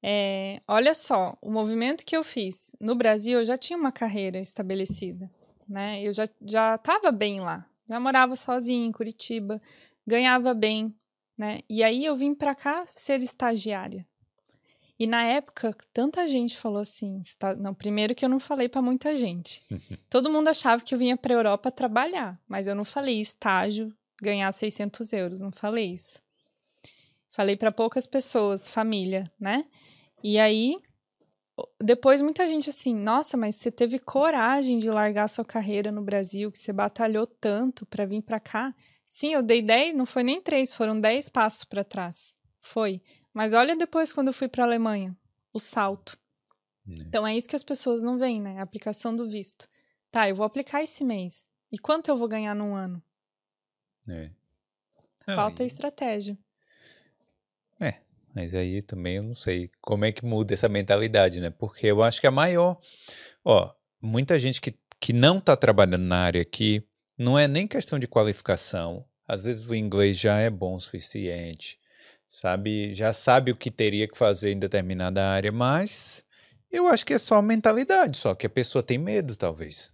É, 0.03 0.61
olha 0.69 0.95
só, 0.95 1.37
o 1.43 1.51
movimento 1.51 2.07
que 2.07 2.17
eu 2.17 2.23
fiz 2.23 2.71
no 2.81 2.95
Brasil, 2.95 3.41
eu 3.41 3.45
já 3.45 3.57
tinha 3.57 3.77
uma 3.77 3.91
carreira 3.91 4.39
estabelecida, 4.39 5.29
né? 5.69 6.01
Eu 6.01 6.13
já 6.13 6.29
já 6.47 6.77
estava 6.77 7.11
bem 7.11 7.41
lá, 7.41 7.67
já 7.89 7.99
morava 7.99 8.37
sozinha 8.37 8.87
em 8.87 8.93
Curitiba, 8.93 9.61
ganhava 10.07 10.55
bem, 10.55 10.95
né? 11.37 11.59
E 11.69 11.83
aí 11.83 12.05
eu 12.05 12.15
vim 12.15 12.33
para 12.33 12.55
cá 12.55 12.85
ser 12.95 13.21
estagiária. 13.23 14.07
E 14.99 15.07
na 15.07 15.25
época, 15.25 15.77
tanta 15.93 16.27
gente 16.27 16.57
falou 16.57 16.81
assim. 16.81 17.23
Tá... 17.39 17.55
Não, 17.55 17.73
primeiro 17.73 18.15
que 18.15 18.25
eu 18.25 18.29
não 18.29 18.41
falei 18.41 18.69
para 18.69 18.83
muita 18.83 19.17
gente. 19.17 19.63
Todo 20.11 20.31
mundo 20.31 20.49
achava 20.49 20.83
que 20.83 20.95
eu 20.95 20.99
vinha 20.99 21.17
para 21.17 21.35
Europa 21.35 21.71
trabalhar, 21.71 22.41
mas 22.49 22.67
eu 22.67 22.75
não 22.75 22.85
falei 22.85 23.21
estágio, 23.21 23.95
ganhar 24.21 24.51
600 24.53 25.13
euros, 25.13 25.41
não 25.41 25.53
falei 25.53 25.93
isso. 25.93 26.21
Falei 27.31 27.57
para 27.57 27.71
poucas 27.71 28.07
pessoas, 28.07 28.69
família, 28.69 29.31
né? 29.39 29.65
E 30.25 30.41
aí, 30.41 30.77
depois 31.81 32.21
muita 32.21 32.49
gente 32.49 32.69
assim, 32.69 32.93
nossa, 32.95 33.37
mas 33.37 33.55
você 33.55 33.71
teve 33.71 34.01
coragem 34.01 34.79
de 34.79 34.91
largar 34.91 35.29
sua 35.29 35.45
carreira 35.45 35.93
no 35.93 36.03
Brasil, 36.03 36.51
que 36.51 36.59
você 36.59 36.73
batalhou 36.73 37.27
tanto 37.27 37.87
para 37.87 38.05
vir 38.05 38.23
para 38.23 38.41
cá. 38.41 38.75
Sim, 39.07 39.35
eu 39.35 39.43
dei 39.43 39.63
10, 39.63 39.97
não 39.97 40.05
foi 40.05 40.25
nem 40.25 40.41
três, 40.41 40.75
foram 40.75 41.01
10 41.01 41.29
passos 41.29 41.63
para 41.63 41.85
trás. 41.85 42.41
Foi. 42.61 43.01
Mas 43.33 43.53
olha 43.53 43.77
depois 43.77 44.13
quando 44.13 44.29
eu 44.29 44.33
fui 44.33 44.49
para 44.49 44.65
a 44.65 44.67
Alemanha, 44.67 45.17
o 45.53 45.61
salto. 45.61 46.19
É. 46.89 46.93
Então 47.01 47.27
é 47.27 47.37
isso 47.37 47.49
que 47.49 47.57
as 47.57 47.63
pessoas 47.63 48.03
não 48.03 48.19
veem, 48.19 48.41
né? 48.41 48.59
A 48.59 48.63
aplicação 48.63 49.15
do 49.15 49.29
visto. 49.29 49.69
Tá, 50.11 50.29
eu 50.29 50.35
vou 50.35 50.47
aplicar 50.47 50.83
esse 50.83 51.05
mês. 51.05 51.47
E 51.71 51.79
quanto 51.79 52.09
eu 52.09 52.17
vou 52.17 52.29
ganhar 52.29 52.55
num 52.55 52.75
ano? 52.75 53.03
É. 54.09 54.31
Falta 55.35 55.63
estratégia. 55.63 56.39
É, 57.79 58.01
mas 58.35 58.55
aí 58.55 58.81
também 58.81 59.17
eu 59.17 59.23
não 59.23 59.35
sei 59.35 59.71
como 59.83 60.07
é 60.07 60.13
que 60.13 60.25
muda 60.25 60.55
essa 60.55 60.69
mentalidade, 60.69 61.41
né? 61.41 61.51
Porque 61.51 61.87
eu 61.87 62.03
acho 62.03 62.21
que 62.21 62.27
a 62.27 62.31
maior. 62.31 62.81
Ó, 63.45 63.71
muita 64.01 64.39
gente 64.39 64.61
que, 64.61 64.75
que 64.99 65.13
não 65.13 65.39
está 65.39 65.55
trabalhando 65.55 66.05
na 66.05 66.25
área 66.25 66.41
aqui, 66.41 66.83
não 67.19 67.39
é 67.39 67.47
nem 67.47 67.69
questão 67.69 67.99
de 67.99 68.09
qualificação. 68.09 69.05
Às 69.27 69.43
vezes 69.43 69.69
o 69.69 69.75
inglês 69.75 70.19
já 70.19 70.39
é 70.39 70.49
bom 70.49 70.75
o 70.75 70.81
suficiente 70.81 71.79
sabe, 72.31 72.95
já 72.95 73.13
sabe 73.13 73.51
o 73.51 73.57
que 73.57 73.71
teria 73.71 74.09
que 74.09 74.17
fazer 74.17 74.53
em 74.53 74.59
determinada 74.59 75.27
área, 75.27 75.53
mas 75.53 76.25
eu 76.71 76.87
acho 76.87 77.05
que 77.05 77.15
é 77.15 77.19
só 77.19 77.41
mentalidade, 77.41 78.19
só 78.19 78.35
que 78.35 78.47
a 78.47 78.51
pessoa 78.51 78.83
tem 78.83 78.99
medo, 78.99 79.37
talvez. 79.37 79.93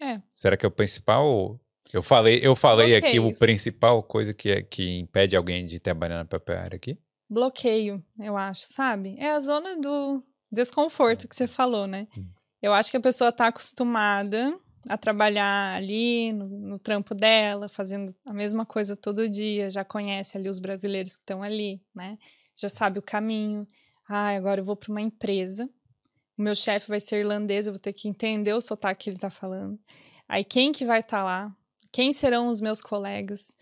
É. 0.00 0.20
Será 0.30 0.56
que 0.56 0.66
é 0.66 0.68
o 0.68 0.72
principal? 0.72 1.60
Eu 1.92 2.02
falei, 2.02 2.40
eu 2.42 2.56
falei 2.56 2.96
aqui 2.96 3.20
o 3.20 3.36
principal 3.36 4.02
coisa 4.02 4.32
que 4.32 4.50
é 4.50 4.62
que 4.62 4.98
impede 4.98 5.36
alguém 5.36 5.64
de 5.64 5.78
trabalhar 5.78 6.24
na 6.24 6.60
área 6.60 6.76
aqui? 6.76 6.98
Bloqueio, 7.28 8.04
eu 8.18 8.36
acho, 8.36 8.62
sabe? 8.66 9.16
É 9.18 9.30
a 9.30 9.40
zona 9.40 9.76
do 9.80 10.22
desconforto 10.50 11.28
que 11.28 11.34
você 11.34 11.46
falou, 11.46 11.86
né? 11.86 12.06
Hum. 12.16 12.26
Eu 12.60 12.72
acho 12.72 12.90
que 12.90 12.96
a 12.96 13.00
pessoa 13.00 13.30
está 13.30 13.48
acostumada 13.48 14.58
a 14.88 14.96
trabalhar 14.96 15.76
ali 15.76 16.32
no, 16.32 16.48
no, 16.48 16.78
trampo 16.78 17.14
dela, 17.14 17.68
fazendo 17.68 18.14
a 18.26 18.32
mesma 18.32 18.66
coisa 18.66 18.96
todo 18.96 19.28
dia, 19.28 19.70
já 19.70 19.84
conhece 19.84 20.36
ali 20.36 20.48
os 20.48 20.58
brasileiros 20.58 21.14
que 21.14 21.22
estão 21.22 21.42
ali, 21.42 21.80
né? 21.94 22.18
Já 22.56 22.68
sabe 22.68 22.98
o 22.98 23.02
caminho. 23.02 23.66
Ah, 24.08 24.30
agora 24.30 24.60
eu 24.60 24.64
vou 24.64 24.76
para 24.76 24.90
uma 24.90 25.00
empresa. 25.00 25.68
O 26.36 26.42
meu 26.42 26.54
chefe 26.54 26.88
vai 26.88 26.98
ser 26.98 27.20
irlandês, 27.20 27.66
eu 27.66 27.72
vou 27.72 27.80
ter 27.80 27.92
que 27.92 28.08
entender 28.08 28.52
o 28.52 28.60
sotaque 28.60 29.04
que 29.04 29.10
ele 29.10 29.16
está 29.16 29.30
falando. 29.30 29.78
Aí 30.28 30.44
quem 30.44 30.72
que 30.72 30.84
vai 30.84 31.00
estar 31.00 31.18
tá 31.18 31.24
lá? 31.24 31.56
Quem 31.92 32.12
serão 32.12 32.48
os 32.48 32.60
meus 32.60 32.80
colegas? 32.80 33.54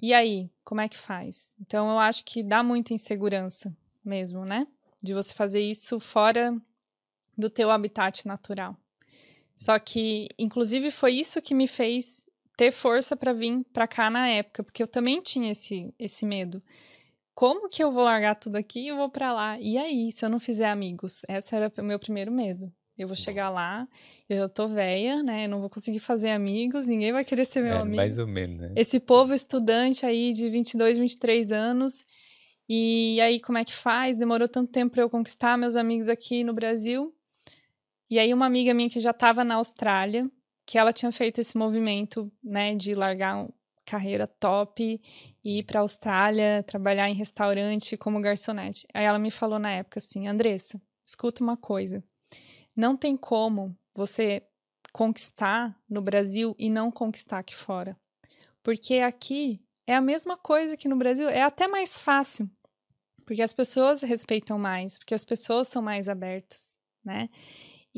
E 0.00 0.12
aí, 0.12 0.50
como 0.64 0.80
é 0.80 0.88
que 0.88 0.96
faz? 0.96 1.52
Então 1.60 1.90
eu 1.90 1.98
acho 1.98 2.24
que 2.24 2.42
dá 2.42 2.62
muita 2.62 2.92
insegurança 2.92 3.74
mesmo, 4.04 4.44
né? 4.44 4.66
De 5.02 5.14
você 5.14 5.34
fazer 5.34 5.60
isso 5.60 6.00
fora 6.00 6.56
do 7.36 7.50
teu 7.50 7.70
habitat 7.70 8.26
natural. 8.26 8.76
Só 9.58 9.78
que, 9.78 10.28
inclusive, 10.38 10.90
foi 10.90 11.14
isso 11.14 11.40
que 11.40 11.54
me 11.54 11.66
fez 11.66 12.24
ter 12.56 12.72
força 12.72 13.16
para 13.16 13.32
vir 13.32 13.64
para 13.72 13.86
cá 13.86 14.08
na 14.08 14.28
época, 14.28 14.64
porque 14.64 14.82
eu 14.82 14.86
também 14.86 15.20
tinha 15.20 15.52
esse, 15.52 15.92
esse 15.98 16.24
medo. 16.24 16.62
Como 17.34 17.68
que 17.68 17.84
eu 17.84 17.92
vou 17.92 18.04
largar 18.04 18.34
tudo 18.34 18.56
aqui 18.56 18.88
e 18.88 18.92
vou 18.92 19.10
para 19.10 19.32
lá? 19.32 19.60
E 19.60 19.76
aí, 19.76 20.10
se 20.10 20.24
eu 20.24 20.30
não 20.30 20.40
fizer 20.40 20.70
amigos? 20.70 21.20
Esse 21.28 21.54
era 21.54 21.70
o 21.78 21.82
meu 21.82 21.98
primeiro 21.98 22.32
medo. 22.32 22.72
Eu 22.96 23.06
vou 23.06 23.14
chegar 23.14 23.50
lá, 23.50 23.86
eu 24.26 24.48
tô 24.48 24.66
velha, 24.68 25.22
né? 25.22 25.44
Eu 25.44 25.50
não 25.50 25.60
vou 25.60 25.68
conseguir 25.68 25.98
fazer 25.98 26.30
amigos, 26.30 26.86
ninguém 26.86 27.12
vai 27.12 27.26
querer 27.26 27.44
ser 27.44 27.60
meu 27.60 27.74
é, 27.74 27.80
amigo. 27.80 27.96
Mais 27.96 28.18
ou 28.18 28.26
menos, 28.26 28.56
né? 28.56 28.72
Esse 28.74 28.98
povo 28.98 29.34
estudante 29.34 30.06
aí 30.06 30.32
de 30.32 30.48
22, 30.48 30.96
23 30.96 31.52
anos 31.52 32.06
E 32.66 33.20
aí, 33.20 33.38
como 33.38 33.58
é 33.58 33.64
que 33.66 33.74
faz? 33.74 34.16
Demorou 34.16 34.48
tanto 34.48 34.72
tempo 34.72 34.92
para 34.92 35.02
eu 35.02 35.10
conquistar 35.10 35.58
meus 35.58 35.76
amigos 35.76 36.08
aqui 36.08 36.42
no 36.42 36.54
Brasil. 36.54 37.14
E 38.08 38.18
aí, 38.18 38.32
uma 38.32 38.46
amiga 38.46 38.72
minha 38.72 38.88
que 38.88 39.00
já 39.00 39.10
estava 39.10 39.42
na 39.42 39.56
Austrália, 39.56 40.30
que 40.64 40.78
ela 40.78 40.92
tinha 40.92 41.10
feito 41.10 41.40
esse 41.40 41.56
movimento, 41.56 42.30
né, 42.42 42.74
de 42.74 42.94
largar 42.94 43.48
carreira 43.84 44.26
top 44.26 45.00
e 45.44 45.58
ir 45.58 45.62
para 45.62 45.78
a 45.78 45.82
Austrália, 45.82 46.62
trabalhar 46.64 47.08
em 47.08 47.14
restaurante 47.14 47.96
como 47.96 48.20
garçonete. 48.20 48.86
Aí 48.92 49.04
ela 49.04 49.18
me 49.18 49.30
falou 49.30 49.58
na 49.58 49.70
época 49.70 49.98
assim: 49.98 50.26
Andressa, 50.26 50.80
escuta 51.06 51.42
uma 51.42 51.56
coisa. 51.56 52.02
Não 52.74 52.96
tem 52.96 53.16
como 53.16 53.76
você 53.94 54.42
conquistar 54.92 55.78
no 55.88 56.02
Brasil 56.02 56.54
e 56.58 56.68
não 56.68 56.90
conquistar 56.90 57.38
aqui 57.38 57.54
fora. 57.54 57.96
Porque 58.62 58.94
aqui 58.94 59.60
é 59.86 59.94
a 59.94 60.00
mesma 60.00 60.36
coisa 60.36 60.76
que 60.76 60.88
no 60.88 60.96
Brasil, 60.96 61.28
é 61.28 61.42
até 61.42 61.68
mais 61.68 61.98
fácil. 61.98 62.50
Porque 63.24 63.42
as 63.42 63.52
pessoas 63.52 64.02
respeitam 64.02 64.58
mais, 64.58 64.98
porque 64.98 65.14
as 65.14 65.24
pessoas 65.24 65.68
são 65.68 65.82
mais 65.82 66.08
abertas, 66.08 66.76
né? 67.04 67.28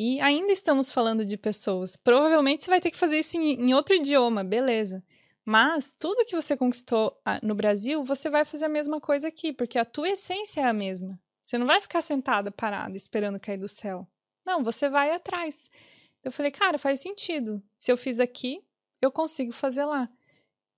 E 0.01 0.20
ainda 0.20 0.53
estamos 0.53 0.92
falando 0.92 1.26
de 1.26 1.36
pessoas. 1.36 1.96
Provavelmente 1.96 2.62
você 2.62 2.70
vai 2.70 2.80
ter 2.80 2.92
que 2.92 2.96
fazer 2.96 3.18
isso 3.18 3.36
em, 3.36 3.55
em 3.55 3.74
outro 3.74 3.96
idioma, 3.96 4.44
beleza. 4.44 5.03
Mas 5.44 5.92
tudo 5.99 6.24
que 6.24 6.36
você 6.36 6.57
conquistou 6.57 7.20
ah, 7.24 7.40
no 7.42 7.53
Brasil, 7.53 8.05
você 8.05 8.30
vai 8.30 8.44
fazer 8.44 8.66
a 8.66 8.68
mesma 8.68 9.01
coisa 9.01 9.26
aqui, 9.26 9.53
porque 9.53 9.76
a 9.76 9.84
tua 9.84 10.11
essência 10.11 10.61
é 10.61 10.64
a 10.66 10.72
mesma. 10.72 11.20
Você 11.42 11.59
não 11.59 11.66
vai 11.66 11.80
ficar 11.80 12.01
sentada, 12.01 12.53
parada, 12.53 12.96
esperando 12.96 13.40
cair 13.40 13.57
do 13.59 13.66
céu. 13.66 14.07
Não, 14.46 14.62
você 14.62 14.88
vai 14.88 15.11
atrás. 15.11 15.68
Eu 16.22 16.30
falei, 16.30 16.53
cara, 16.53 16.78
faz 16.78 17.01
sentido. 17.01 17.61
Se 17.76 17.90
eu 17.90 17.96
fiz 17.96 18.20
aqui, 18.20 18.62
eu 19.03 19.11
consigo 19.11 19.51
fazer 19.51 19.84
lá. 19.84 20.09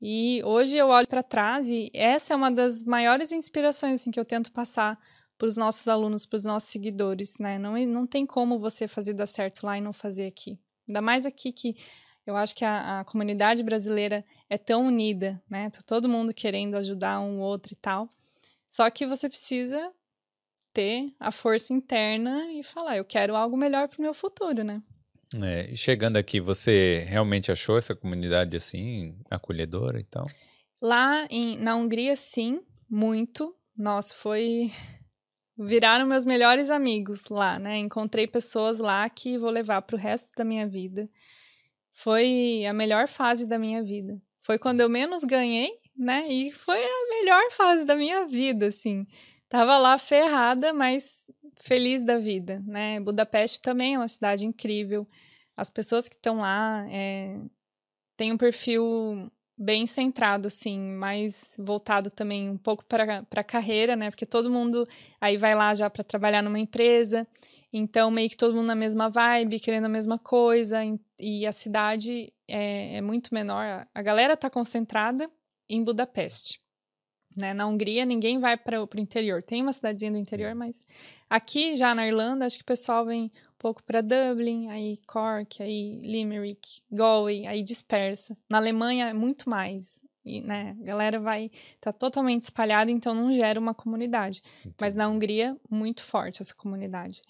E 0.01 0.43
hoje 0.45 0.79
eu 0.79 0.89
olho 0.89 1.07
para 1.07 1.23
trás 1.23 1.69
e 1.69 1.91
essa 1.93 2.33
é 2.33 2.37
uma 2.37 2.51
das 2.51 2.83
maiores 2.83 3.33
inspirações 3.33 4.01
assim, 4.01 4.11
que 4.11 4.19
eu 4.19 4.25
tento 4.25 4.51
passar 4.51 4.99
para 5.41 5.49
os 5.49 5.57
nossos 5.57 5.89
alunos, 5.89 6.27
para 6.27 6.37
os 6.37 6.45
nossos 6.45 6.69
seguidores, 6.69 7.39
né? 7.39 7.57
Não, 7.57 7.75
não 7.87 8.07
tem 8.07 8.27
como 8.27 8.59
você 8.59 8.87
fazer 8.87 9.15
dar 9.15 9.25
certo 9.25 9.65
lá 9.65 9.79
e 9.79 9.81
não 9.81 9.91
fazer 9.91 10.27
aqui. 10.27 10.61
Ainda 10.87 11.01
mais 11.01 11.25
aqui 11.25 11.51
que 11.51 11.75
eu 12.27 12.37
acho 12.37 12.55
que 12.55 12.63
a, 12.63 13.01
a 13.01 13.05
comunidade 13.05 13.63
brasileira 13.63 14.23
é 14.51 14.59
tão 14.59 14.87
unida, 14.87 15.43
né? 15.49 15.71
Tá 15.71 15.79
todo 15.87 16.11
mundo 16.11 16.35
querendo 16.35 16.75
ajudar 16.75 17.21
um 17.21 17.41
outro 17.41 17.73
e 17.73 17.77
tal. 17.77 18.11
Só 18.69 18.91
que 18.91 19.07
você 19.07 19.31
precisa 19.31 19.91
ter 20.75 21.11
a 21.19 21.33
força 21.33 21.73
interna 21.73 22.53
e 22.53 22.63
falar, 22.63 22.99
eu 22.99 23.05
quero 23.05 23.35
algo 23.35 23.57
melhor 23.57 23.89
para 23.89 23.99
o 23.99 24.03
meu 24.03 24.13
futuro, 24.13 24.63
né? 24.63 24.83
É, 25.43 25.75
chegando 25.75 26.19
aqui, 26.19 26.39
você 26.39 27.07
realmente 27.09 27.51
achou 27.51 27.79
essa 27.79 27.97
comunidade 27.97 28.59
assim, 28.59 29.17
acolhedora 29.31 29.99
e 29.99 30.05
tal? 30.05 30.27
Lá 30.83 31.27
em, 31.31 31.57
na 31.57 31.77
Hungria, 31.77 32.15
sim, 32.15 32.61
muito. 32.91 33.57
Nossa, 33.75 34.15
foi 34.15 34.71
viraram 35.63 36.07
meus 36.07 36.25
melhores 36.25 36.71
amigos 36.71 37.29
lá, 37.29 37.59
né? 37.59 37.77
Encontrei 37.77 38.27
pessoas 38.27 38.79
lá 38.79 39.09
que 39.11 39.37
vou 39.37 39.51
levar 39.51 39.83
para 39.83 39.95
o 39.95 39.99
resto 39.99 40.33
da 40.35 40.45
minha 40.45 40.67
vida. 40.67 41.09
Foi 41.93 42.65
a 42.67 42.73
melhor 42.73 43.07
fase 43.07 43.47
da 43.47 43.59
minha 43.59 43.83
vida. 43.83 44.21
Foi 44.41 44.59
quando 44.59 44.81
eu 44.81 44.89
menos 44.89 45.23
ganhei, 45.23 45.71
né? 45.95 46.27
E 46.29 46.51
foi 46.51 46.83
a 46.83 47.09
melhor 47.11 47.51
fase 47.51 47.85
da 47.85 47.95
minha 47.95 48.27
vida, 48.27 48.69
assim. 48.69 49.07
Tava 49.51 49.77
lá 49.77 49.99
ferrada, 49.99 50.73
mas 50.73 51.27
feliz 51.61 52.03
da 52.03 52.19
vida, 52.19 52.63
né? 52.67 52.99
Budapeste 53.01 53.61
também 53.61 53.95
é 53.95 53.99
uma 53.99 54.09
cidade 54.09 54.47
incrível. 54.47 55.07
As 55.55 55.69
pessoas 55.69 56.09
que 56.09 56.15
estão 56.15 56.39
lá 56.39 56.87
é, 56.89 57.39
têm 58.17 58.33
um 58.33 58.39
perfil 58.39 59.31
bem 59.63 59.87
centrado, 59.87 60.47
assim, 60.47 60.79
mais 60.79 61.55
voltado 61.59 62.11
também 62.11 62.49
um 62.49 62.57
pouco 62.57 62.83
para 62.83 63.27
a 63.37 63.45
carreira, 63.45 63.95
né? 63.95 64.11
Porque 64.11 64.25
todo 64.25 64.51
mundo 64.51 64.89
aí 65.21 65.37
vai 65.37 65.55
lá 65.55 65.75
já 65.75 65.91
para 65.91 66.03
trabalhar 66.03 66.41
numa 66.41 66.59
empresa, 66.59 67.29
então 67.71 68.11
meio 68.11 68.31
que 68.31 68.39
todo 68.39 68.55
mundo 68.55 68.69
na 68.69 68.75
mesma 68.75 69.11
vibe, 69.11 69.61
querendo 69.61 69.85
a 69.85 69.89
mesma 69.89 70.19
coisa, 70.19 70.79
e 71.19 71.47
a 71.47 71.53
cidade 71.53 72.33
é, 72.49 72.97
é 72.97 73.01
muito 73.03 73.35
menor. 73.35 73.87
A 73.95 74.01
galera 74.01 74.33
está 74.33 74.49
concentrada 74.49 75.31
em 75.69 75.85
Budapeste. 75.85 76.59
Né? 77.37 77.53
Na 77.53 77.67
Hungria, 77.67 78.07
ninguém 78.07 78.41
vai 78.41 78.57
para 78.57 78.83
o 78.83 78.89
interior. 78.97 79.43
Tem 79.43 79.61
uma 79.61 79.75
cidadezinha 79.75 80.11
do 80.11 80.19
interior, 80.19 80.55
mas 80.55 80.85
aqui 81.29 81.77
já 81.77 81.95
na 81.95 82.07
Irlanda, 82.07 82.47
acho 82.47 82.57
que 82.57 82.63
o 82.63 82.67
pessoal 82.67 83.05
vem 83.05 83.31
pouco 83.61 83.85
para 83.85 84.01
Dublin, 84.01 84.69
aí 84.69 84.97
Cork, 85.07 85.63
aí 85.63 86.01
Limerick, 86.03 86.83
Galway, 86.91 87.47
aí 87.47 87.63
dispersa. 87.63 88.37
Na 88.49 88.57
Alemanha 88.57 89.09
é 89.09 89.13
muito 89.13 89.49
mais. 89.49 90.01
E, 90.25 90.41
né, 90.41 90.77
a 90.81 90.85
galera 90.85 91.21
vai 91.21 91.51
tá 91.81 91.93
totalmente 91.93 92.43
espalhada, 92.43 92.91
então 92.91 93.15
não 93.15 93.33
gera 93.33 93.61
uma 93.61 93.75
comunidade. 93.75 94.43
Entendi. 94.61 94.77
Mas 94.81 94.95
na 94.95 95.09
Hungria, 95.09 95.57
muito 95.71 96.03
forte 96.03 96.41
essa 96.41 96.55
comunidade. 96.55 97.21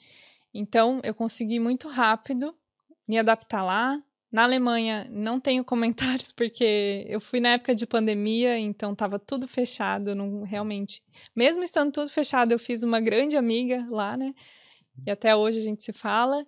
Então, 0.55 1.01
eu 1.03 1.15
consegui 1.15 1.59
muito 1.59 1.89
rápido 1.89 2.55
me 3.07 3.19
adaptar 3.19 3.65
lá. 3.65 4.01
Na 4.31 4.45
Alemanha, 4.45 5.09
não 5.11 5.41
tenho 5.41 5.65
comentários, 5.67 6.31
porque 6.31 7.05
eu 7.09 7.21
fui 7.21 7.41
na 7.41 7.51
época 7.51 7.75
de 7.75 7.87
pandemia, 7.87 8.57
então 8.57 8.93
estava 8.93 9.19
tudo 9.19 9.49
fechado. 9.49 10.15
Não 10.15 10.43
realmente. 10.43 11.03
Mesmo 11.35 11.65
estando 11.65 11.93
tudo 11.93 12.09
fechado, 12.09 12.53
eu 12.53 12.59
fiz 12.59 12.85
uma 12.85 13.01
grande 13.01 13.37
amiga 13.37 13.85
lá, 13.91 14.17
né? 14.17 14.33
E 15.07 15.11
até 15.11 15.35
hoje 15.35 15.59
a 15.59 15.63
gente 15.63 15.83
se 15.83 15.93
fala. 15.93 16.47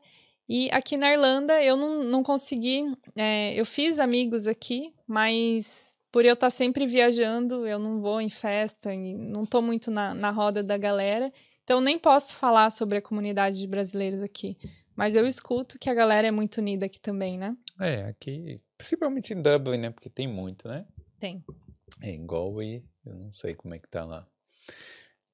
E 0.48 0.68
aqui 0.70 0.96
na 0.96 1.12
Irlanda 1.12 1.62
eu 1.62 1.76
não, 1.76 2.04
não 2.04 2.22
consegui. 2.22 2.84
É, 3.16 3.54
eu 3.54 3.64
fiz 3.64 3.98
amigos 3.98 4.46
aqui, 4.46 4.92
mas 5.06 5.96
por 6.10 6.24
eu 6.24 6.34
estar 6.34 6.50
sempre 6.50 6.86
viajando, 6.86 7.66
eu 7.66 7.78
não 7.78 8.00
vou 8.00 8.20
em 8.20 8.28
festa, 8.28 8.90
não 8.94 9.44
estou 9.44 9.62
muito 9.62 9.90
na, 9.90 10.12
na 10.12 10.30
roda 10.30 10.62
da 10.62 10.76
galera. 10.76 11.32
Então 11.64 11.80
nem 11.80 11.98
posso 11.98 12.34
falar 12.34 12.70
sobre 12.70 12.98
a 12.98 13.02
comunidade 13.02 13.58
de 13.58 13.66
brasileiros 13.66 14.22
aqui. 14.22 14.58
Mas 14.94 15.16
eu 15.16 15.26
escuto 15.26 15.78
que 15.78 15.88
a 15.88 15.94
galera 15.94 16.28
é 16.28 16.30
muito 16.30 16.58
unida 16.58 16.84
aqui 16.84 17.00
também, 17.00 17.38
né? 17.38 17.56
É, 17.80 18.04
aqui, 18.04 18.60
principalmente 18.76 19.32
em 19.32 19.40
Dublin, 19.40 19.78
né? 19.78 19.90
Porque 19.90 20.10
tem 20.10 20.28
muito, 20.28 20.68
né? 20.68 20.84
Tem. 21.18 21.42
É, 22.02 22.10
em 22.10 22.26
Galway, 22.26 22.82
eu 23.06 23.14
não 23.14 23.32
sei 23.32 23.54
como 23.54 23.74
é 23.74 23.78
que 23.78 23.88
tá 23.88 24.04
lá. 24.04 24.26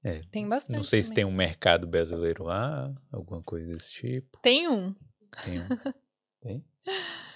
É, 0.09 0.23
tem 0.31 0.49
bastante. 0.49 0.77
Não 0.77 0.83
sei 0.83 1.01
também. 1.01 1.09
se 1.09 1.15
tem 1.15 1.25
um 1.25 1.33
mercado 1.33 1.87
brasileiro 1.87 2.45
lá, 2.45 2.93
alguma 3.13 3.43
coisa 3.43 3.71
desse 3.73 3.93
tipo. 3.93 4.39
Tem 4.41 4.67
um. 4.67 4.95
Tem 5.45 5.61
um. 5.61 5.69
tem? 6.41 6.65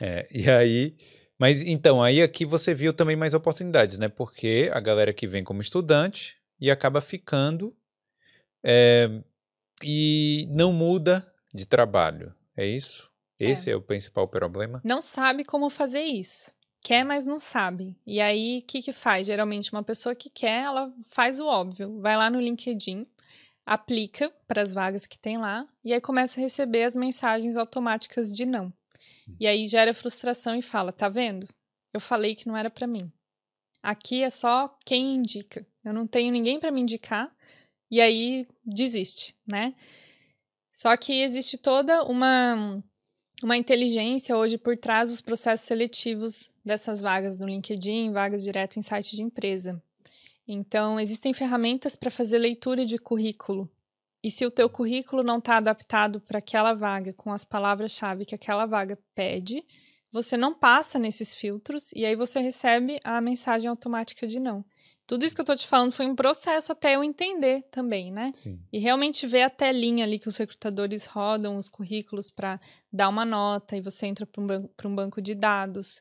É, 0.01 0.27
e 0.33 0.51
aí. 0.51 0.97
Mas 1.39 1.61
então, 1.61 2.03
aí 2.03 2.23
aqui 2.23 2.47
você 2.47 2.73
viu 2.75 2.95
também 2.95 3.17
mais 3.17 3.35
oportunidades, 3.35 3.99
né? 3.99 4.09
Porque 4.09 4.71
a 4.73 4.81
galera 4.81 5.13
que 5.13 5.27
vem 5.27 5.45
como 5.45 5.61
estudante 5.61 6.39
e 6.59 6.71
acaba 6.71 7.01
ficando 7.01 7.77
é, 8.65 9.11
e 9.83 10.47
não 10.51 10.73
muda 10.73 11.31
de 11.53 11.67
trabalho. 11.67 12.35
É 12.57 12.65
isso? 12.65 13.11
Esse 13.39 13.71
é. 13.71 13.73
é 13.73 13.77
o 13.77 13.83
principal 13.83 14.29
problema? 14.29 14.81
Não 14.85 15.03
sabe 15.03 15.45
como 15.45 15.69
fazer 15.69 16.03
isso 16.03 16.53
quer, 16.83 17.05
mas 17.05 17.25
não 17.25 17.39
sabe. 17.39 17.97
E 18.07 18.21
aí, 18.21 18.59
o 18.59 18.63
que, 18.63 18.83
que 18.83 18.93
faz? 18.93 19.27
Geralmente, 19.27 19.73
uma 19.73 19.83
pessoa 19.83 20.15
que 20.15 20.29
quer, 20.29 20.65
ela 20.65 20.93
faz 21.09 21.41
o 21.41 21.47
óbvio. 21.47 22.01
Vai 22.01 22.17
lá 22.17 22.29
no 22.29 22.41
LinkedIn, 22.41 23.07
aplica 23.65 24.31
para 24.47 24.61
as 24.61 24.75
vagas 24.75 25.07
que 25.07 25.19
tem 25.19 25.39
lá, 25.39 25.67
e 25.85 25.95
aí 25.95 26.01
começa 26.01 26.39
a 26.39 26.43
receber 26.43 26.85
as 26.85 26.95
mensagens 26.95 27.57
automáticas 27.57 28.35
de 28.35 28.45
não. 28.45 28.73
E 29.39 29.47
aí 29.47 29.67
gera 29.67 29.95
frustração 29.95 30.55
e 30.55 30.63
fala: 30.63 30.93
tá 30.93 31.09
vendo? 31.09 31.47
Eu 31.93 32.01
falei 32.01 32.35
que 32.35 32.47
não 32.47 32.57
era 32.57 32.71
para 32.71 32.87
mim. 32.87 33.11
Aqui 33.83 34.23
é 34.23 34.31
só 34.31 34.69
quem 34.85 35.15
indica. 35.15 35.67
Eu 35.85 35.93
não 35.93 36.07
tenho 36.07 36.33
ninguém 36.33 36.59
para 36.61 36.71
me 36.71 36.81
indicar. 36.81 37.35
E 37.91 38.01
aí 38.01 38.47
desiste, 38.65 39.37
né? 39.47 39.75
Só 40.73 40.97
que 40.97 41.21
existe 41.21 41.59
toda 41.59 42.03
uma 42.05 42.83
uma 43.43 43.57
inteligência 43.57 44.37
hoje 44.37 44.57
por 44.57 44.79
trás 44.79 45.11
dos 45.11 45.21
processos 45.21 45.67
seletivos 45.67 46.53
dessas 46.65 47.01
vagas 47.01 47.39
no 47.39 47.47
LinkedIn, 47.47 48.13
vagas 48.13 48.43
direto 48.43 48.79
em 48.79 48.83
site 48.83 49.17
de 49.17 49.23
empresa. 49.23 49.83
Então, 50.47 50.99
existem 50.99 51.33
ferramentas 51.33 51.97
para 51.97 52.11
fazer 52.11 52.39
leitura 52.39 52.85
de 52.87 52.99
currículo. 52.99 53.69
E 54.23 54.31
se 54.31 54.47
o 54.47 54.51
teu 54.51 54.69
currículo 54.71 55.23
não 55.25 55.39
está 55.39 55.57
adaptado 55.57 56.21
para 56.21 56.39
aquela 56.39 56.73
vaga, 56.73 57.13
com 57.13 57.33
as 57.33 57.45
palavras-chave 57.45 58.25
que 58.25 58.35
aquela 58.35 58.67
vaga 58.67 58.97
pede, 59.15 59.65
você 60.13 60.37
não 60.37 60.55
passa 60.55 60.99
nesses 60.99 61.35
filtros 61.35 61.91
e 61.95 62.05
aí 62.05 62.15
você 62.15 62.39
recebe 62.39 63.01
a 63.03 63.21
mensagem 63.21 63.69
automática 63.69 64.27
de 64.27 64.39
não. 64.39 64.65
Tudo 65.07 65.25
isso 65.25 65.35
que 65.35 65.41
eu 65.41 65.45
tô 65.45 65.55
te 65.57 65.67
falando 65.67 65.93
foi 65.93 66.07
um 66.07 66.15
processo 66.15 66.73
até 66.73 66.95
eu 66.95 67.05
entender 67.05 67.63
também, 67.71 68.11
né? 68.11 68.33
Sim. 68.43 68.59
E 68.73 68.79
realmente 68.79 69.27
ver 69.27 69.43
a 69.43 69.51
telinha 69.51 70.05
ali 70.05 70.19
que 70.19 70.29
os 70.29 70.37
recrutadores 70.37 71.07
rodam 71.07 71.57
os 71.57 71.69
currículos 71.69 72.31
para 72.31 72.61
dar 72.93 73.09
uma 73.09 73.25
nota 73.25 73.77
e 73.77 73.81
você 73.81 74.07
entra 74.07 74.25
para 74.25 74.43
um, 74.43 74.47
banco, 74.47 74.71
um 74.85 74.95
banco 74.95 75.21
de 75.21 75.35
dados. 75.35 76.01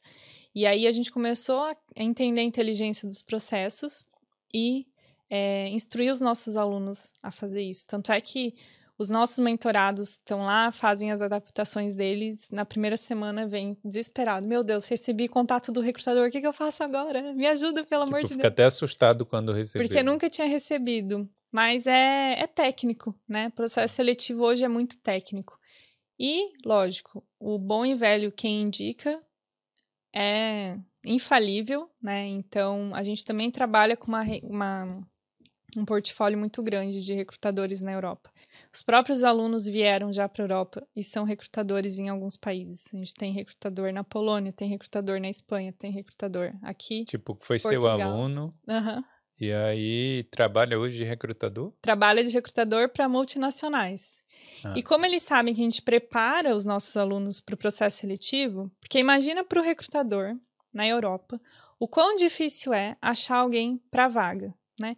E 0.54 0.66
aí 0.66 0.86
a 0.88 0.92
gente 0.92 1.12
começou 1.12 1.64
a 1.64 1.76
entender 1.98 2.42
a 2.42 2.44
inteligência 2.46 3.08
dos 3.08 3.22
processos 3.22 4.06
e 4.54 4.86
é, 5.30 5.70
instruir 5.70 6.12
os 6.12 6.20
nossos 6.20 6.56
alunos 6.56 7.14
a 7.24 7.32
fazer 7.32 7.62
isso. 7.62 7.88
Tanto 7.88 8.12
é 8.12 8.20
que 8.20 8.54
Os 9.02 9.10
nossos 9.10 9.40
mentorados 9.40 10.10
estão 10.10 10.46
lá, 10.46 10.72
fazem 10.72 11.12
as 11.12 11.24
adaptações 11.24 11.96
deles. 11.96 12.48
Na 12.52 12.64
primeira 12.64 12.96
semana 12.96 13.48
vem 13.48 13.76
desesperado. 13.84 14.48
Meu 14.48 14.64
Deus, 14.64 14.88
recebi 14.88 15.28
contato 15.28 15.72
do 15.72 15.82
recrutador. 15.82 16.28
O 16.28 16.32
que, 16.32 16.40
que 16.40 16.46
eu 16.46 16.54
faço 16.54 16.84
agora? 16.84 17.34
Me 17.34 17.48
ajuda, 17.48 17.84
pelo 17.84 18.06
tipo, 18.06 18.16
amor 18.16 18.22
de 18.22 18.34
fica 18.34 18.44
Deus. 18.44 18.52
até 18.52 18.66
assustado 18.66 19.26
quando 19.26 19.54
recebeu. 19.54 19.88
Porque 19.88 20.04
nunca 20.04 20.30
tinha 20.30 20.46
recebido. 20.46 21.28
Mas 21.52 21.88
é, 21.88 22.42
é 22.42 22.46
técnico, 22.46 23.20
né? 23.28 23.48
O 23.48 23.52
processo 23.52 23.96
seletivo 23.96 24.44
hoje 24.44 24.64
é 24.64 24.68
muito 24.68 24.96
técnico. 24.98 25.58
E, 26.20 26.52
lógico, 26.64 27.26
o 27.40 27.58
bom 27.58 27.84
e 27.84 27.96
velho 27.96 28.32
quem 28.32 28.62
indica 28.62 29.20
é 30.16 30.78
infalível, 31.04 31.90
né? 32.00 32.28
Então, 32.28 32.92
a 32.94 33.02
gente 33.02 33.26
também 33.26 33.50
trabalha 33.50 33.98
com 33.98 34.08
uma, 34.10 34.24
uma 34.44 35.08
um 35.78 35.86
portfólio 35.86 36.38
muito 36.38 36.62
grande 36.62 37.02
de 37.04 37.14
recrutadores 37.14 37.82
na 37.82 37.92
Europa. 37.94 38.30
Os 38.74 38.82
próprios 38.82 39.24
alunos 39.24 39.66
vieram 39.66 40.12
já 40.12 40.28
para 40.28 40.44
a 40.44 40.46
Europa 40.46 40.88
e 40.96 41.04
são 41.04 41.24
recrutadores 41.24 41.98
em 42.00 42.10
alguns 42.10 42.36
países. 42.36 42.88
A 42.94 42.98
gente 42.98 43.14
tem 43.14 43.32
recrutador 43.32 43.92
na 43.94 44.04
Polônia, 44.04 44.52
tem 44.52 44.68
recrutador 44.68 45.20
na 45.20 45.30
Espanha, 45.30 45.72
tem 45.72 45.92
recrutador 45.92 46.52
aqui. 46.62 47.06
Tipo, 47.06 47.38
foi 47.42 47.60
Portugal. 47.60 47.98
seu 47.98 48.08
aluno 48.08 48.50
Uhum. 48.68 49.04
e 49.40 49.52
aí 49.54 50.24
trabalha 50.30 50.78
hoje 50.78 50.98
de 50.98 51.04
recrutador? 51.04 51.74
Trabalha 51.82 52.24
de 52.24 52.30
recrutador 52.32 52.90
para 52.90 53.08
multinacionais. 53.08 54.24
Ah. 54.64 54.74
E 54.76 54.84
como 54.84 55.06
eles 55.06 55.24
sabem 55.24 55.54
que 55.54 55.62
a 55.62 55.64
gente 55.64 55.82
prepara 55.82 56.56
os 56.56 56.66
nossos 56.66 56.96
alunos 56.98 57.40
para 57.40 57.56
o 57.56 57.58
processo 57.58 57.98
seletivo, 58.00 58.70
porque 58.80 59.00
imagina 59.00 59.44
para 59.44 59.60
o 59.60 59.64
recrutador 59.64 60.36
na 60.74 60.88
Europa 60.88 61.40
o 61.80 61.88
quão 61.88 62.16
difícil 62.16 62.74
é 62.74 62.96
achar 63.02 63.38
alguém 63.38 63.82
para 63.90 64.08
vaga, 64.08 64.54
né? 64.80 64.96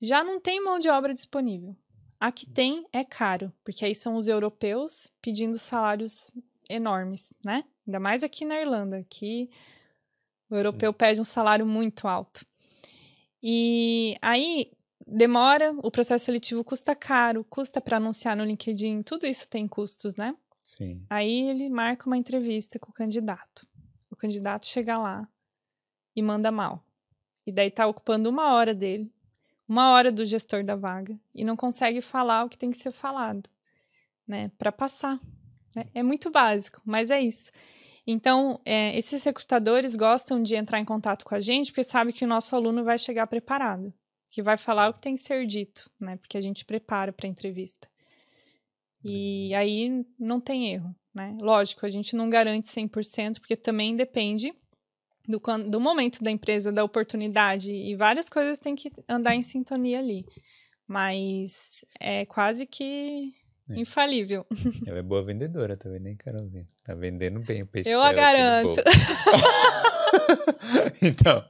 Já 0.00 0.22
não 0.22 0.40
tem 0.40 0.62
mão 0.62 0.78
de 0.78 0.88
obra 0.88 1.12
disponível. 1.12 1.76
A 2.20 2.32
que 2.32 2.46
tem 2.46 2.86
é 2.92 3.04
caro, 3.04 3.52
porque 3.62 3.84
aí 3.84 3.94
são 3.94 4.16
os 4.16 4.26
europeus 4.26 5.08
pedindo 5.22 5.56
salários 5.58 6.32
enormes, 6.68 7.32
né? 7.44 7.64
Ainda 7.86 8.00
mais 8.00 8.22
aqui 8.22 8.44
na 8.44 8.60
Irlanda, 8.60 9.06
que 9.08 9.48
o 10.50 10.56
europeu 10.56 10.92
pede 10.92 11.20
um 11.20 11.24
salário 11.24 11.64
muito 11.64 12.08
alto. 12.08 12.44
E 13.42 14.16
aí 14.20 14.72
demora, 15.06 15.72
o 15.82 15.90
processo 15.90 16.24
seletivo 16.24 16.64
custa 16.64 16.94
caro, 16.94 17.44
custa 17.44 17.80
para 17.80 17.96
anunciar 17.96 18.36
no 18.36 18.44
LinkedIn, 18.44 19.02
tudo 19.02 19.26
isso 19.26 19.48
tem 19.48 19.66
custos, 19.66 20.16
né? 20.16 20.36
Sim. 20.62 21.02
Aí 21.08 21.48
ele 21.48 21.68
marca 21.70 22.06
uma 22.06 22.16
entrevista 22.16 22.78
com 22.78 22.90
o 22.90 22.94
candidato. 22.94 23.66
O 24.10 24.16
candidato 24.16 24.66
chega 24.66 24.98
lá 24.98 25.26
e 26.14 26.22
manda 26.22 26.50
mal. 26.50 26.84
E 27.46 27.52
daí 27.52 27.70
tá 27.70 27.86
ocupando 27.86 28.28
uma 28.28 28.52
hora 28.52 28.74
dele, 28.74 29.10
uma 29.68 29.90
hora 29.90 30.10
do 30.10 30.24
gestor 30.24 30.64
da 30.64 30.74
vaga, 30.74 31.18
e 31.34 31.44
não 31.44 31.54
consegue 31.54 32.00
falar 32.00 32.44
o 32.44 32.48
que 32.48 32.56
tem 32.56 32.70
que 32.70 32.78
ser 32.78 32.90
falado, 32.90 33.48
né? 34.26 34.50
Para 34.56 34.72
passar. 34.72 35.20
É, 35.76 36.00
é, 36.00 36.02
muito 36.02 36.30
básico, 36.30 36.80
mas 36.84 37.10
é 37.10 37.20
isso. 37.20 37.50
Então, 38.06 38.58
é, 38.64 38.96
esses 38.96 39.22
recrutadores 39.22 39.94
gostam 39.94 40.42
de 40.42 40.54
entrar 40.54 40.80
em 40.80 40.84
contato 40.84 41.26
com 41.26 41.34
a 41.34 41.40
gente 41.40 41.70
porque 41.70 41.84
sabe 41.84 42.12
que 42.12 42.24
o 42.24 42.28
nosso 42.28 42.56
aluno 42.56 42.82
vai 42.82 42.96
chegar 42.96 43.26
preparado, 43.26 43.92
que 44.30 44.42
vai 44.42 44.56
falar 44.56 44.88
o 44.88 44.94
que 44.94 45.00
tem 45.00 45.14
que 45.14 45.20
ser 45.20 45.44
dito, 45.44 45.90
né? 46.00 46.16
Porque 46.16 46.38
a 46.38 46.40
gente 46.40 46.64
prepara 46.64 47.12
para 47.12 47.26
a 47.26 47.30
entrevista. 47.30 47.86
E 49.04 49.54
aí 49.54 50.04
não 50.18 50.40
tem 50.40 50.72
erro, 50.72 50.96
né? 51.14 51.36
Lógico, 51.40 51.84
a 51.84 51.90
gente 51.90 52.16
não 52.16 52.30
garante 52.30 52.66
100%, 52.66 53.40
porque 53.40 53.56
também 53.56 53.94
depende 53.94 54.54
do, 55.28 55.40
do 55.68 55.80
momento 55.80 56.24
da 56.24 56.30
empresa, 56.30 56.72
da 56.72 56.82
oportunidade, 56.82 57.70
e 57.70 57.94
várias 57.94 58.28
coisas 58.28 58.58
têm 58.58 58.74
que 58.74 58.90
andar 59.08 59.34
em 59.34 59.42
sintonia 59.42 59.98
ali. 59.98 60.24
Mas 60.86 61.84
é 62.00 62.24
quase 62.24 62.64
que 62.66 63.32
É. 63.70 63.78
infalível. 63.78 64.46
Ela 64.88 65.00
é 65.00 65.02
boa 65.02 65.22
vendedora, 65.22 65.76
vendo, 65.84 66.06
hein, 66.06 66.16
Carolzinha? 66.16 66.66
Tá 66.82 66.94
vendendo 66.94 67.38
bem 67.40 67.62
o 67.62 67.66
peixe. 67.66 67.90
Eu 67.90 68.00
a 68.00 68.10
garanto. 68.12 68.80
então, 71.02 71.44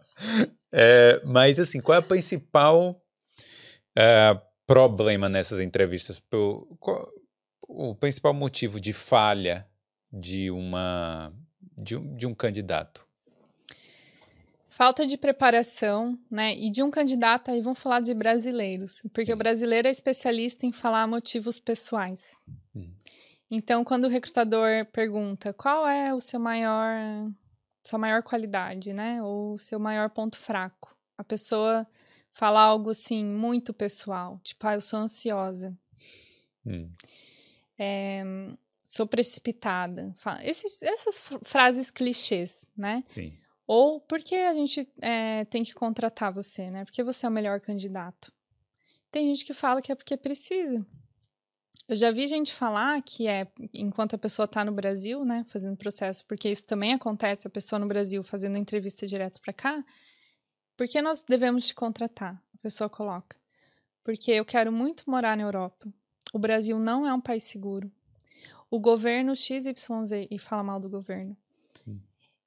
é, 0.73 1.21
mas 1.25 1.59
assim, 1.59 1.81
qual 1.81 1.97
é 1.97 2.01
o 2.01 2.03
principal 2.03 3.01
é, 3.97 4.39
problema 4.67 5.29
nessas 5.29 5.61
entrevistas? 5.61 6.21
Pro- 6.21 6.67
qual- 6.81 7.09
o 7.63 7.95
principal 7.95 8.33
motivo 8.35 8.81
de 8.81 8.93
falha 8.93 9.67
de 10.13 10.51
uma 10.51 11.33
de 11.77 11.97
um, 11.97 12.17
de 12.17 12.27
um 12.27 12.35
candidato? 12.35 13.07
Falta 14.79 15.05
de 15.05 15.17
preparação, 15.17 16.17
né? 16.31 16.55
E 16.55 16.71
de 16.71 16.85
um 16.85 16.89
candidato, 16.89 17.51
aí 17.51 17.61
vamos 17.61 17.81
falar 17.81 17.99
de 17.99 18.15
brasileiros, 18.15 19.03
porque 19.13 19.33
o 19.33 19.37
brasileiro 19.37 19.89
é 19.89 19.91
especialista 19.91 20.67
em 20.67 20.71
falar 20.71 21.05
motivos 21.09 21.59
pessoais. 21.59 22.39
Hum. 22.77 22.95
Então, 23.51 23.83
quando 23.83 24.05
o 24.05 24.09
recrutador 24.09 24.87
pergunta 24.93 25.53
qual 25.53 25.85
é 25.89 26.15
o 26.15 26.21
seu 26.21 26.39
maior, 26.39 26.95
sua 27.85 27.99
maior 27.99 28.23
qualidade, 28.23 28.95
né? 28.95 29.21
Ou 29.21 29.55
o 29.55 29.59
seu 29.59 29.81
maior 29.81 30.11
ponto 30.11 30.39
fraco, 30.39 30.97
a 31.19 31.25
pessoa 31.25 31.85
fala 32.31 32.61
algo 32.61 32.91
assim 32.91 33.25
muito 33.25 33.75
pessoal, 33.75 34.39
tipo, 34.45 34.65
ah, 34.65 34.75
eu 34.75 34.81
sou 34.81 35.01
ansiosa, 35.01 35.77
Hum, 36.65 36.89
é, 37.77 38.23
sou 38.87 39.09
precipitada. 39.09 40.15
Esses, 40.45 40.83
essas 40.85 41.25
fr- 41.25 41.39
frases 41.43 41.91
clichês, 41.91 42.69
né? 42.77 43.03
sim. 43.09 43.37
Ou 43.69 44.01
por 44.01 44.21
que 44.21 44.35
a 44.35 44.55
gente 44.55 44.91
é, 45.03 45.45
tem 45.45 45.63
que 45.63 45.75
contratar 45.75 46.33
você, 46.33 46.71
né? 46.71 46.87
Porque 46.87 47.03
você 47.03 47.27
é 47.27 47.29
o 47.29 47.33
melhor 47.33 47.61
candidato. 47.61 48.33
Tem 49.11 49.27
gente 49.27 49.45
que 49.45 49.53
fala 49.53 49.83
que 49.83 49.93
é 49.93 49.95
porque 49.95 50.17
precisa. 50.17 50.85
Eu 51.87 51.95
já 51.95 52.11
vi 52.11 52.27
gente 52.27 52.53
falar 52.53 53.03
que 53.03 53.29
é 53.29 53.47
enquanto 53.75 54.15
a 54.15 54.19
pessoa 54.19 54.47
está 54.47 54.65
no 54.65 54.73
Brasil, 54.73 55.23
né, 55.23 55.45
fazendo 55.49 55.77
processo, 55.77 56.25
porque 56.27 56.51
isso 56.51 56.67
também 56.67 56.95
acontece, 56.95 57.47
a 57.47 57.51
pessoa 57.51 57.79
no 57.79 57.87
Brasil 57.87 58.23
fazendo 58.23 58.57
entrevista 58.57 59.07
direto 59.07 59.39
para 59.41 59.53
cá. 59.53 59.85
Por 60.75 60.89
que 60.89 61.03
nós 61.03 61.23
devemos 61.27 61.67
te 61.67 61.75
contratar? 61.75 62.43
A 62.55 62.59
pessoa 62.63 62.89
coloca. 62.89 63.37
Porque 64.03 64.31
eu 64.33 64.47
quero 64.47 64.73
muito 64.73 65.11
morar 65.11 65.37
na 65.37 65.43
Europa. 65.43 65.93
O 66.33 66.39
Brasil 66.39 66.79
não 66.79 67.07
é 67.07 67.13
um 67.13 67.21
país 67.21 67.43
seguro. 67.43 67.93
O 68.71 68.81
governo 68.81 69.37
XYZ, 69.37 70.27
e 70.31 70.39
fala 70.39 70.63
mal 70.63 70.81
do 70.81 70.89
governo. 70.89 71.37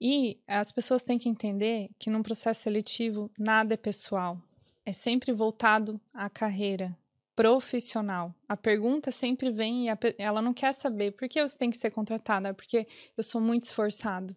E 0.01 0.41
as 0.47 0.71
pessoas 0.71 1.03
têm 1.03 1.19
que 1.19 1.29
entender 1.29 1.91
que 1.99 2.09
num 2.09 2.23
processo 2.23 2.61
seletivo 2.61 3.29
nada 3.37 3.75
é 3.75 3.77
pessoal. 3.77 4.41
É 4.83 4.91
sempre 4.91 5.31
voltado 5.31 6.01
à 6.11 6.27
carreira 6.27 6.97
profissional. 7.35 8.33
A 8.49 8.57
pergunta 8.57 9.11
sempre 9.11 9.51
vem 9.51 9.85
e 9.85 9.89
a 9.89 9.97
ela 10.17 10.41
não 10.41 10.55
quer 10.55 10.73
saber 10.73 11.11
por 11.11 11.29
que 11.29 11.39
você 11.41 11.55
tem 11.55 11.69
que 11.69 11.77
ser 11.77 11.91
contratada, 11.91 12.49
É 12.49 12.53
porque 12.53 12.87
eu 13.15 13.23
sou 13.23 13.39
muito 13.39 13.65
esforçado. 13.65 14.35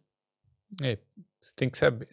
É, 0.83 0.99
você 1.41 1.55
tem 1.57 1.71
que 1.71 1.79
saber, 1.79 2.09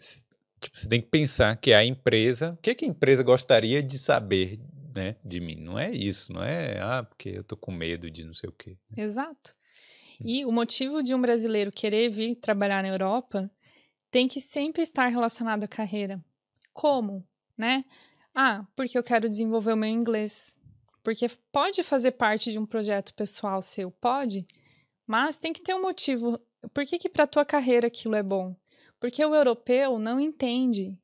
tipo, 0.62 0.78
você 0.78 0.88
tem 0.88 1.02
que 1.02 1.10
pensar 1.10 1.56
que 1.58 1.74
a 1.74 1.84
empresa, 1.84 2.54
o 2.54 2.58
que, 2.58 2.74
que 2.74 2.86
a 2.86 2.88
empresa 2.88 3.22
gostaria 3.22 3.84
de 3.84 3.97
saber, 3.97 4.60
né, 4.95 5.18
de 5.26 5.39
mim? 5.39 5.56
Não 5.56 5.78
é 5.78 5.91
isso, 5.91 6.32
não 6.32 6.43
é, 6.43 6.80
ah, 6.80 7.04
porque 7.04 7.30
eu 7.30 7.43
tô 7.43 7.58
com 7.58 7.72
medo 7.72 8.10
de 8.10 8.24
não 8.24 8.34
sei 8.34 8.49
o 8.49 8.54
quê. 8.54 8.78
Exato. 8.95 9.56
E 10.24 10.45
o 10.45 10.51
motivo 10.51 11.01
de 11.01 11.15
um 11.15 11.22
brasileiro 11.22 11.72
querer 11.72 12.09
vir 12.09 12.36
trabalhar 12.36 12.84
na 12.84 12.89
Europa 12.89 13.49
tem 14.11 14.28
que 14.28 14.39
sempre 14.39 14.82
estar 14.84 15.07
relacionado 15.07 15.63
à 15.63 15.67
carreira. 15.67 16.24
Como, 16.74 17.26
né? 17.57 17.84
Ah, 18.34 18.65
porque 18.76 18.97
eu 18.97 19.03
quero 19.03 19.28
desenvolver 19.28 19.74
o 19.74 19.78
meu 19.78 19.89
inglês. 19.89 20.55
Porque 21.03 21.28
pode 21.51 21.82
fazer 21.82 22.11
parte 22.11 22.51
de 22.51 22.59
um 22.59 22.65
projeto 22.65 23.13
pessoal 23.15 23.61
seu, 23.61 23.89
pode, 23.89 24.45
mas 25.07 25.38
tem 25.38 25.51
que 25.51 25.61
ter 25.61 25.74
um 25.74 25.82
motivo. 25.82 26.39
Por 26.74 26.86
que 26.86 26.99
que 26.99 27.09
para 27.09 27.26
tua 27.26 27.43
carreira 27.43 27.88
aquilo 27.88 28.15
é 28.15 28.22
bom? 28.22 28.55
Porque 28.99 29.26
o 29.26 29.34
europeu 29.34 29.97
não 29.97 30.19
entende 30.19 31.01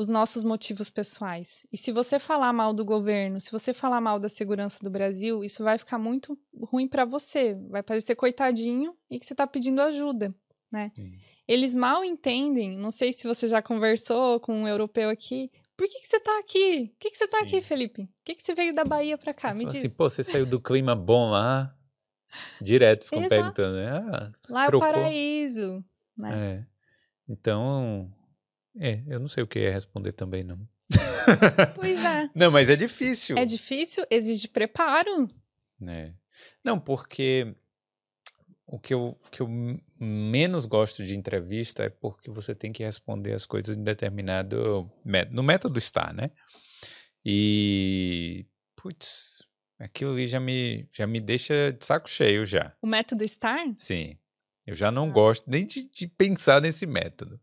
os 0.00 0.08
nossos 0.08 0.42
motivos 0.42 0.88
pessoais. 0.88 1.66
E 1.70 1.76
se 1.76 1.92
você 1.92 2.18
falar 2.18 2.54
mal 2.54 2.72
do 2.72 2.86
governo, 2.86 3.38
se 3.38 3.52
você 3.52 3.74
falar 3.74 4.00
mal 4.00 4.18
da 4.18 4.30
segurança 4.30 4.82
do 4.82 4.88
Brasil, 4.88 5.44
isso 5.44 5.62
vai 5.62 5.76
ficar 5.76 5.98
muito 5.98 6.38
ruim 6.72 6.88
para 6.88 7.04
você. 7.04 7.54
Vai 7.68 7.82
parecer 7.82 8.14
coitadinho 8.14 8.96
e 9.10 9.18
que 9.18 9.26
você 9.26 9.34
está 9.34 9.46
pedindo 9.46 9.82
ajuda, 9.82 10.34
né? 10.72 10.90
Sim. 10.96 11.12
Eles 11.46 11.74
mal 11.74 12.02
entendem. 12.02 12.78
Não 12.78 12.90
sei 12.90 13.12
se 13.12 13.26
você 13.26 13.46
já 13.46 13.60
conversou 13.60 14.40
com 14.40 14.54
um 14.54 14.66
europeu 14.66 15.10
aqui. 15.10 15.50
Por 15.76 15.86
que, 15.86 16.00
que 16.00 16.08
você 16.08 16.18
tá 16.18 16.38
aqui? 16.38 16.88
Por 16.88 16.98
que, 16.98 17.10
que 17.10 17.16
você 17.18 17.28
tá 17.28 17.38
Sim. 17.40 17.44
aqui, 17.44 17.60
Felipe? 17.60 18.06
Por 18.06 18.24
que, 18.24 18.34
que 18.36 18.42
você 18.42 18.54
veio 18.54 18.74
da 18.74 18.84
Bahia 18.86 19.18
para 19.18 19.34
cá? 19.34 19.52
Me 19.52 19.66
diz. 19.66 19.76
assim, 19.76 19.90
pô, 19.90 20.08
você 20.08 20.24
saiu 20.24 20.46
do 20.46 20.58
clima 20.58 20.96
bom 20.96 21.28
lá, 21.30 21.76
direto 22.58 23.04
ficam 23.04 23.28
perguntando, 23.28 23.76
né? 23.76 23.90
Ah, 23.90 24.32
Lá 24.48 24.64
é 24.64 24.68
o 24.68 24.70
trocou? 24.70 24.88
paraíso. 24.92 25.84
Né? 26.16 26.30
É. 26.34 26.66
Então, 27.28 28.10
é, 28.78 29.02
eu 29.06 29.18
não 29.20 29.28
sei 29.28 29.42
o 29.42 29.46
que 29.46 29.58
é 29.58 29.70
responder 29.70 30.12
também, 30.12 30.44
não. 30.44 30.58
Pois 31.76 31.98
é. 32.04 32.28
Não, 32.34 32.50
mas 32.50 32.68
é 32.68 32.74
difícil. 32.76 33.36
É 33.38 33.44
difícil, 33.44 34.04
exige 34.10 34.48
preparo. 34.48 35.28
né? 35.78 36.14
Não, 36.64 36.80
porque 36.80 37.54
o 38.66 38.78
que 38.78 38.92
eu, 38.94 39.16
que 39.30 39.40
eu 39.40 39.48
menos 40.00 40.66
gosto 40.66 41.04
de 41.04 41.14
entrevista 41.16 41.84
é 41.84 41.88
porque 41.88 42.30
você 42.30 42.54
tem 42.54 42.72
que 42.72 42.82
responder 42.82 43.32
as 43.34 43.44
coisas 43.46 43.76
em 43.76 43.82
determinado 43.84 44.90
método. 45.04 45.36
No 45.36 45.42
método 45.42 45.78
está, 45.78 46.12
né? 46.12 46.30
E, 47.24 48.46
putz, 48.74 49.40
Aquilo 49.78 50.12
ali 50.12 50.26
já 50.26 50.38
me, 50.38 50.86
já 50.92 51.06
me 51.06 51.20
deixa 51.20 51.72
de 51.72 51.82
saco 51.86 52.08
cheio 52.10 52.44
já. 52.44 52.74
O 52.82 52.86
método 52.86 53.26
STAR? 53.26 53.64
Sim. 53.78 54.18
Eu 54.66 54.74
já 54.74 54.90
não 54.90 55.08
Ah. 55.08 55.12
gosto 55.12 55.48
nem 55.48 55.64
de, 55.64 55.88
de 55.88 56.06
pensar 56.06 56.60
nesse 56.60 56.84
método. 56.86 57.40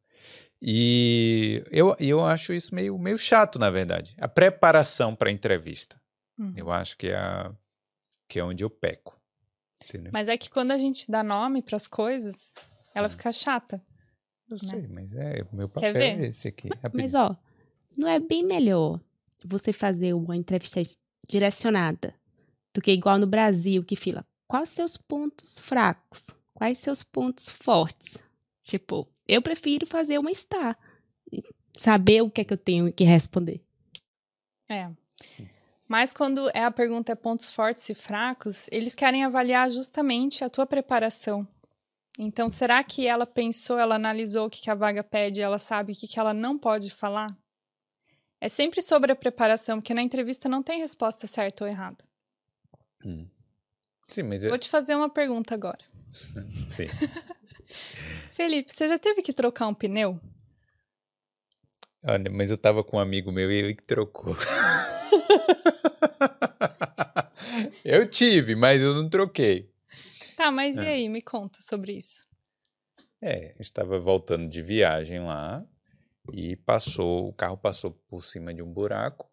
E 0.62 1.64
eu, 1.70 1.96
eu 2.00 2.24
acho 2.24 2.54
isso 2.54 2.74
meio, 2.74 2.98
meio 2.98 3.18
chato, 3.18 3.60
na 3.60 3.70
verdade. 3.70 4.16
A 4.20 4.28
preparação 4.28 5.16
para 5.16 5.30
a 5.30 5.32
entrevista. 5.32 6.00
Uhum. 6.38 6.54
Eu 6.56 6.72
acho 6.72 6.98
que 6.98 7.08
é, 7.08 7.16
a, 7.16 7.52
que 8.28 8.40
é 8.40 8.44
onde 8.44 8.64
eu 8.64 8.70
peco. 8.70 9.20
Entendeu? 9.84 10.12
Mas 10.12 10.28
é 10.28 10.38
que 10.38 10.50
quando 10.50 10.72
a 10.72 10.78
gente 10.78 11.10
dá 11.10 11.24
nome 11.24 11.62
para 11.62 11.76
as 11.76 11.88
coisas, 11.88 12.54
ela 12.94 13.08
Hum. 13.08 13.12
fica 13.12 13.32
chata. 13.32 13.82
Eu 14.50 14.58
né? 14.64 14.70
sei, 14.70 14.88
mas 14.88 15.14
é 15.14 15.46
o 15.52 15.56
meu 15.56 15.70
papel 15.70 15.96
é 15.96 16.26
esse 16.26 16.48
aqui. 16.48 16.70
Mas 16.94 17.14
ó, 17.14 17.36
não 17.98 18.08
é 18.08 18.20
bem 18.20 18.44
melhor 18.44 19.00
você 19.44 19.72
fazer 19.72 20.14
uma 20.14 20.36
entrevista 20.36 20.82
direcionada 21.28 22.16
do 22.74 22.82
que 22.82 22.92
igual 22.92 23.20
no 23.20 23.28
Brasil, 23.28 23.84
que 23.84 23.96
fila 23.96 24.26
quais 24.48 24.70
seus 24.70 24.96
pontos 24.96 25.60
fracos, 25.60 26.32
quais 26.54 26.78
seus 26.80 27.04
pontos 27.04 27.50
fortes. 27.50 28.18
Tipo, 28.64 29.08
eu 29.28 29.42
prefiro 29.42 29.86
fazer 29.86 30.18
uma 30.18 30.34
star, 30.34 30.78
e 31.32 31.44
saber 31.74 32.22
o 32.22 32.30
que 32.30 32.42
é 32.42 32.44
que 32.44 32.54
eu 32.54 32.58
tenho 32.58 32.92
que 32.92 33.04
responder. 33.04 33.62
É. 34.70 34.90
Mas 35.88 36.12
quando 36.12 36.50
é 36.54 36.64
a 36.64 36.72
pergunta 36.72 37.12
é 37.12 37.16
pontos 37.16 37.50
fortes 37.50 37.88
e 37.90 37.94
fracos, 37.94 38.68
eles 38.72 38.94
querem 38.94 39.24
avaliar 39.24 39.70
justamente 39.72 40.44
a 40.44 40.50
tua 40.50 40.66
preparação. 40.66 41.48
Então, 42.20 42.50
será 42.50 42.84
que 42.84 43.06
ela 43.06 43.28
pensou, 43.28 43.78
ela 43.78 43.96
analisou 43.96 44.48
o 44.48 44.50
que, 44.50 44.62
que 44.62 44.72
a 44.72 44.76
vaga 44.76 45.04
pede, 45.04 45.40
ela 45.40 45.60
sabe 45.60 45.94
o 45.94 45.96
que, 45.96 46.08
que 46.08 46.20
ela 46.20 46.34
não 46.34 46.58
pode 46.58 46.90
falar? 46.90 47.28
É 48.42 48.50
sempre 48.50 48.82
sobre 48.82 49.12
a 49.12 49.16
preparação, 49.16 49.80
porque 49.80 49.94
na 49.94 50.02
entrevista 50.02 50.50
não 50.50 50.62
tem 50.62 50.80
resposta 50.80 51.26
certa 51.28 51.64
ou 51.64 51.70
errada. 51.70 52.04
Hum. 53.06 53.28
Sim, 54.08 54.24
mas 54.24 54.44
é. 54.44 54.50
Vou 54.50 54.58
te 54.58 54.70
fazer 54.70 54.96
uma 54.96 55.10
pergunta 55.10 55.54
agora. 55.54 55.80
Sim. 56.70 56.88
Felipe, 58.38 58.72
você 58.72 58.88
já 58.88 59.00
teve 59.00 59.24
que 59.24 59.34
trocar 59.34 59.66
um 59.66 59.74
pneu? 59.74 60.22
Olha, 62.04 62.30
mas 62.30 62.52
eu 62.52 62.58
tava 62.58 62.84
com 62.84 62.98
um 62.98 63.00
amigo 63.00 63.32
meu 63.32 63.52
e 63.52 63.56
ele 63.56 63.74
que 63.74 63.82
trocou. 63.82 64.36
eu 67.84 68.08
tive, 68.08 68.56
mas 68.56 68.80
eu 68.80 68.94
não 68.94 69.10
troquei. 69.10 69.74
Tá, 70.36 70.52
mas 70.52 70.78
e 70.78 70.82
É. 70.82 70.90
aí? 70.90 71.10
Me 71.10 71.20
conta 71.20 71.64
sobre 71.64 71.94
isso. 71.94 72.28
É, 73.20 73.56
eu 73.56 73.62
estava 73.62 74.00
voltando 74.00 74.48
de 74.48 74.62
viagem 74.62 75.20
lá 75.20 75.66
e 76.32 76.56
passou, 76.58 77.30
o 77.30 77.34
carro 77.34 77.58
passou 77.58 77.94
por 78.08 78.24
cima 78.24 78.54
de 78.54 78.62
um 78.62 78.72
buraco 78.72 79.28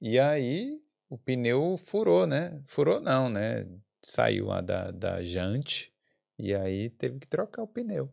e 0.00 0.20
aí 0.20 0.80
o 1.10 1.18
pneu 1.18 1.76
furou, 1.76 2.24
né? 2.24 2.62
Furou 2.66 3.00
não, 3.00 3.28
né? 3.28 3.66
Saiu 4.00 4.46
lá 4.46 4.60
da, 4.60 4.92
da 4.92 5.24
jante 5.24 5.91
e 6.38 6.54
aí 6.54 6.90
teve 6.90 7.18
que 7.18 7.26
trocar 7.26 7.62
o 7.62 7.66
pneu. 7.66 8.12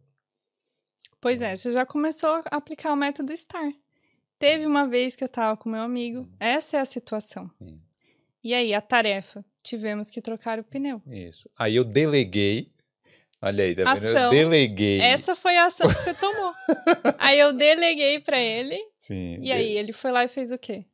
Pois 1.21 1.41
é, 1.41 1.55
você 1.55 1.71
já 1.71 1.85
começou 1.85 2.29
a 2.29 2.43
aplicar 2.51 2.93
o 2.93 2.95
método 2.95 3.35
STAR. 3.35 3.71
Teve 4.37 4.65
uma 4.65 4.87
vez 4.87 5.15
que 5.15 5.23
eu 5.23 5.27
tava 5.27 5.57
com 5.57 5.69
meu 5.69 5.81
amigo, 5.81 6.29
essa 6.39 6.77
é 6.77 6.79
a 6.79 6.85
situação. 6.85 7.51
E 8.41 8.53
aí, 8.53 8.73
a 8.73 8.79
tarefa? 8.79 9.43
Tivemos 9.61 10.09
que 10.09 10.21
trocar 10.21 10.59
o 10.59 10.63
pneu. 10.63 11.01
Isso. 11.07 11.49
Aí 11.57 11.75
eu 11.75 11.83
deleguei, 11.83 12.71
olha 13.41 13.65
aí, 13.65 13.75
tá 13.75 13.93
vendo? 13.93 14.05
Eu 14.05 14.17
Ação. 14.17 14.29
deleguei. 14.31 15.01
Essa 15.01 15.35
foi 15.35 15.57
a 15.57 15.65
ação 15.65 15.89
que 15.89 15.99
você 16.01 16.13
tomou. 16.13 16.53
aí 17.19 17.37
eu 17.37 17.51
deleguei 17.51 18.21
pra 18.21 18.39
ele, 18.39 18.77
Sim, 18.95 19.39
e 19.41 19.51
aí 19.51 19.77
ele 19.77 19.91
foi 19.91 20.11
lá 20.11 20.23
e 20.23 20.29
fez 20.29 20.53
o 20.53 20.57
quê? 20.57 20.85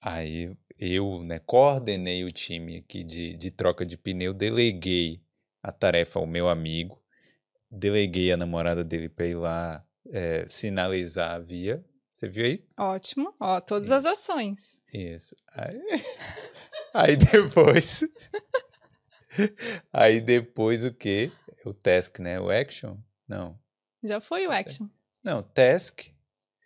Aí 0.00 0.56
eu, 0.80 1.22
né, 1.22 1.38
coordenei 1.40 2.24
o 2.24 2.30
time 2.30 2.78
aqui 2.78 3.04
de, 3.04 3.36
de 3.36 3.50
troca 3.50 3.84
de 3.84 3.98
pneu, 3.98 4.32
deleguei 4.32 5.20
a 5.66 5.72
tarefa 5.72 6.18
ao 6.20 6.26
meu 6.26 6.48
amigo, 6.48 7.02
deleguei 7.70 8.30
a 8.30 8.36
namorada 8.36 8.84
dele 8.84 9.08
para 9.08 9.26
ir 9.26 9.34
lá 9.34 9.84
é, 10.12 10.46
sinalizar 10.48 11.32
a 11.34 11.38
via. 11.38 11.84
Você 12.12 12.28
viu 12.28 12.44
aí? 12.46 12.64
Ótimo. 12.78 13.34
Ó, 13.40 13.60
todas 13.60 13.90
as 13.90 14.06
ações. 14.06 14.78
Isso. 14.92 15.34
Aí, 15.54 15.80
aí 16.94 17.16
depois. 17.16 18.04
Aí 19.92 20.20
depois 20.20 20.82
o 20.84 20.92
quê? 20.92 21.30
O 21.64 21.74
task, 21.74 22.20
né? 22.20 22.40
O 22.40 22.48
action? 22.48 22.96
Não. 23.28 23.58
Já 24.02 24.20
foi 24.20 24.46
o 24.46 24.50
action. 24.50 24.88
Não, 25.22 25.42
task. 25.42 26.06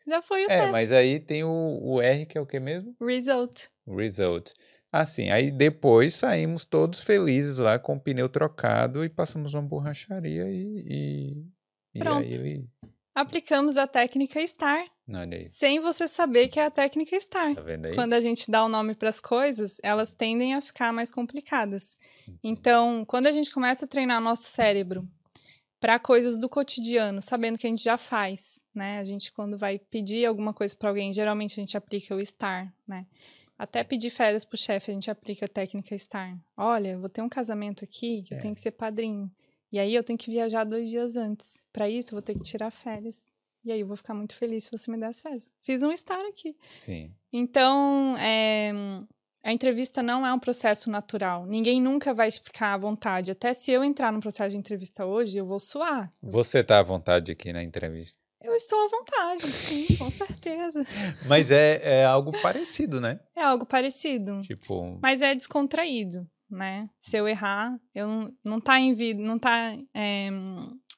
Já 0.07 0.23
foi 0.23 0.43
o 0.45 0.51
É, 0.51 0.59
teste. 0.59 0.71
mas 0.73 0.93
aí 0.93 1.19
tem 1.19 1.43
o, 1.43 1.79
o 1.83 2.01
R, 2.01 2.27
que 2.27 2.39
é 2.39 2.41
o 2.41 2.47
que 2.47 2.61
mesmo? 2.61 2.95
Result. 3.01 3.69
Result. 3.89 4.53
Assim, 4.93 5.31
aí 5.31 5.53
depois 5.53 6.15
saímos 6.15 6.65
todos 6.65 7.01
felizes 7.03 7.59
lá 7.59 7.79
com 7.79 7.95
o 7.95 8.01
pneu 8.01 8.29
trocado 8.29 9.05
e 9.05 9.09
passamos 9.09 9.55
uma 9.55 9.63
borracharia 9.63 10.49
e. 10.51 10.85
E, 10.87 11.47
e 11.95 11.99
Pronto. 11.99 12.25
aí 12.25 12.35
ele. 12.35 12.69
Aplicamos 13.15 13.77
a 13.77 13.87
técnica 13.87 14.41
STAR, 14.47 14.85
Olha 15.09 15.39
aí, 15.39 15.47
sem 15.47 15.81
você 15.81 16.07
saber 16.07 16.49
que 16.49 16.61
é 16.61 16.65
a 16.65 16.71
técnica 16.71 17.19
STAR. 17.19 17.55
tá 17.55 17.61
vendo 17.61 17.87
aí? 17.87 17.95
Quando 17.95 18.15
a 18.15 18.21
gente 18.21 18.51
dá 18.51 18.65
o 18.65 18.69
nome 18.69 18.95
para 18.95 19.09
as 19.09 19.21
coisas, 19.21 19.79
elas 19.83 20.13
tendem 20.13 20.55
a 20.55 20.61
ficar 20.61 20.93
mais 20.93 21.11
complicadas. 21.11 21.99
Então, 22.43 23.05
quando 23.05 23.27
a 23.27 23.33
gente 23.33 23.51
começa 23.51 23.85
a 23.85 23.89
treinar 23.89 24.21
nosso 24.21 24.45
cérebro 24.45 25.09
para 25.81 25.99
coisas 25.99 26.39
do 26.39 26.49
cotidiano, 26.49 27.21
sabendo 27.21 27.59
que 27.59 27.67
a 27.67 27.71
gente 27.71 27.83
já 27.83 27.97
faz, 27.97 28.63
né? 28.73 28.99
A 28.99 29.05
gente 29.05 29.33
quando 29.33 29.59
vai 29.59 29.79
pedir 29.79 30.25
alguma 30.27 30.55
coisa 30.55 30.77
para 30.77 30.89
alguém, 30.89 31.13
geralmente 31.13 31.59
a 31.59 31.63
gente 31.63 31.77
aplica 31.77 32.15
o 32.15 32.25
STAR, 32.25 32.73
né? 32.87 33.07
Até 33.63 33.85
pedir 33.85 34.09
férias 34.09 34.43
pro 34.43 34.57
chefe, 34.57 34.91
a 34.91 34.95
gente 34.95 35.11
aplica 35.11 35.45
a 35.45 35.49
técnica 35.49 35.95
STAR. 35.99 36.35
Olha, 36.57 36.93
eu 36.93 37.01
vou 37.01 37.11
ter 37.11 37.21
um 37.21 37.29
casamento 37.29 37.85
aqui, 37.85 38.23
que 38.23 38.33
eu 38.33 38.39
É. 38.39 38.41
tenho 38.41 38.55
que 38.55 38.61
ser 38.61 38.71
padrinho. 38.71 39.31
E 39.71 39.79
aí 39.79 39.95
eu 39.95 40.03
tenho 40.03 40.19
que 40.19 40.31
viajar 40.31 40.65
dois 40.65 40.89
dias 40.89 41.15
antes. 41.15 41.63
Para 41.71 41.87
isso, 41.87 42.09
eu 42.09 42.17
vou 42.17 42.23
ter 42.23 42.33
que 42.35 42.41
tirar 42.43 42.71
férias. 42.71 43.21
E 43.63 43.71
aí 43.71 43.81
eu 43.81 43.87
vou 43.87 43.99
ficar 43.99 44.15
muito 44.15 44.35
feliz 44.35 44.65
se 44.65 44.71
você 44.71 44.91
me 44.91 44.97
der 44.99 45.09
as 45.09 45.21
férias. 45.21 45.47
Fiz 45.63 45.83
um 45.83 45.95
STAR 45.95 46.25
aqui. 46.27 46.57
Sim. 46.79 47.13
Então, 47.31 48.17
é, 48.17 48.73
a 49.45 49.53
entrevista 49.53 50.03
não 50.03 50.27
é 50.27 50.33
um 50.33 50.39
processo 50.39 50.91
natural. 50.91 51.45
Ninguém 51.45 51.83
nunca 51.83 52.15
vai 52.15 52.31
ficar 52.31 52.73
à 52.73 52.79
vontade. 52.79 53.31
Até 53.31 53.53
se 53.53 53.71
eu 53.71 53.85
entrar 53.85 54.11
num 54.11 54.21
processo 54.21 54.53
de 54.53 54.57
entrevista 54.57 55.05
hoje, 55.05 55.37
eu 55.37 55.45
vou 55.45 55.61
suar. 55.61 56.11
Você 56.23 56.65
tá 56.65 56.79
à 56.79 56.83
vontade 56.83 57.31
aqui 57.31 57.53
na 57.53 57.63
entrevista. 57.63 58.17
Eu 58.43 58.55
estou 58.55 58.79
à 58.87 58.89
vontade, 58.89 59.53
sim, 59.53 59.87
com 59.97 60.11
certeza. 60.11 60.83
Mas 61.27 61.51
é, 61.51 61.81
é 62.01 62.05
algo 62.05 62.33
parecido, 62.41 63.01
né? 63.01 63.21
É 63.37 63.43
algo 63.43 63.67
parecido, 63.67 64.41
Tipo. 64.43 64.99
mas 65.03 65.21
é 65.21 65.35
descontraído, 65.35 66.27
né? 66.51 66.89
Se 66.99 67.17
eu 67.17 67.29
errar, 67.29 67.79
eu 67.95 68.09
não, 68.09 68.33
não 68.45 68.61
tá 68.61 68.81
em 68.81 68.95
vida, 68.95 69.23
não 69.23 69.39
tá 69.39 69.77
é, 69.95 70.29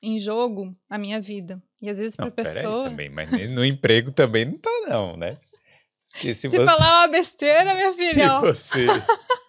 em 0.01 0.19
jogo 0.19 0.75
a 0.89 0.97
minha 0.97 1.21
vida. 1.21 1.61
E 1.81 1.91
às 1.91 1.99
vezes 1.99 2.15
para 2.15 2.31
pessoa, 2.31 2.85
também, 2.85 3.11
mas 3.11 3.29
no 3.51 3.65
emprego 3.65 4.13
também 4.13 4.45
não 4.45 4.59
tá, 4.59 4.71
não, 4.89 5.17
né? 5.17 5.37
Se, 6.07 6.35
se 6.35 6.49
você, 6.49 6.65
falar 6.65 7.01
uma 7.01 7.09
besteira, 7.09 7.75
minha 7.75 7.93
se 7.93 7.99
filha, 7.99 8.35
ó, 8.35 8.41
você. 8.41 8.87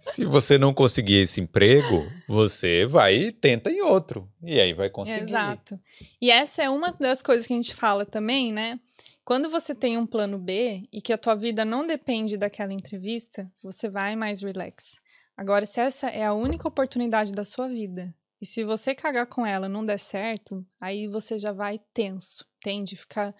Se 0.00 0.24
você 0.24 0.58
não 0.58 0.74
conseguir 0.74 1.22
esse 1.22 1.40
emprego, 1.40 2.04
você 2.28 2.84
vai 2.84 3.16
e 3.16 3.32
tenta 3.32 3.70
em 3.70 3.80
outro. 3.82 4.28
E 4.42 4.60
aí 4.60 4.72
vai 4.72 4.90
conseguir. 4.90 5.22
Exato. 5.22 5.80
E 6.20 6.30
essa 6.30 6.62
é 6.62 6.68
uma 6.68 6.92
das 6.92 7.22
coisas 7.22 7.46
que 7.46 7.52
a 7.52 7.56
gente 7.56 7.74
fala 7.74 8.04
também, 8.04 8.52
né? 8.52 8.80
Quando 9.24 9.48
você 9.48 9.74
tem 9.74 9.96
um 9.96 10.06
plano 10.06 10.38
B 10.38 10.82
e 10.92 11.00
que 11.00 11.12
a 11.12 11.18
tua 11.18 11.34
vida 11.34 11.64
não 11.64 11.86
depende 11.86 12.36
daquela 12.36 12.72
entrevista, 12.72 13.50
você 13.62 13.88
vai 13.88 14.16
mais 14.16 14.42
relax. 14.42 15.00
Agora, 15.36 15.64
se 15.64 15.80
essa 15.80 16.08
é 16.08 16.24
a 16.24 16.34
única 16.34 16.68
oportunidade 16.68 17.32
da 17.32 17.44
sua 17.44 17.66
vida, 17.68 18.14
e 18.40 18.46
se 18.46 18.62
você 18.62 18.94
cagar 18.94 19.26
com 19.26 19.46
ela 19.46 19.68
não 19.68 19.84
der 19.84 19.98
certo, 19.98 20.64
aí 20.80 21.08
você 21.08 21.38
já 21.38 21.52
vai 21.52 21.80
tenso, 21.92 22.44
entende? 22.58 22.96
Fica... 22.96 23.34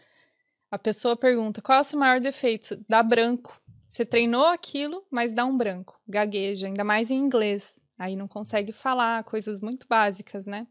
A 0.71 0.79
pessoa 0.79 1.17
pergunta, 1.17 1.63
qual 1.63 1.79
é 1.79 1.81
o 1.83 1.85
seu 1.85 1.99
maior 1.99 2.21
defeito? 2.21 2.77
Dá 2.89 3.01
branco. 3.01 3.61
Você 3.89 4.05
treinou 4.05 4.47
aquilo, 4.47 5.05
mas 5.11 5.33
dá 5.33 5.45
um 5.45 5.57
branco. 5.57 6.01
Gagueja, 6.07 6.67
ainda 6.67 6.85
mais 6.85 7.11
em 7.11 7.17
inglês. 7.17 7.85
Aí 7.99 8.17
não 8.17 8.27
consegue 8.27 8.73
falar, 8.73 9.23
coisas 9.25 9.61
muito 9.61 9.87
básicas, 9.89 10.47
né? 10.47 10.67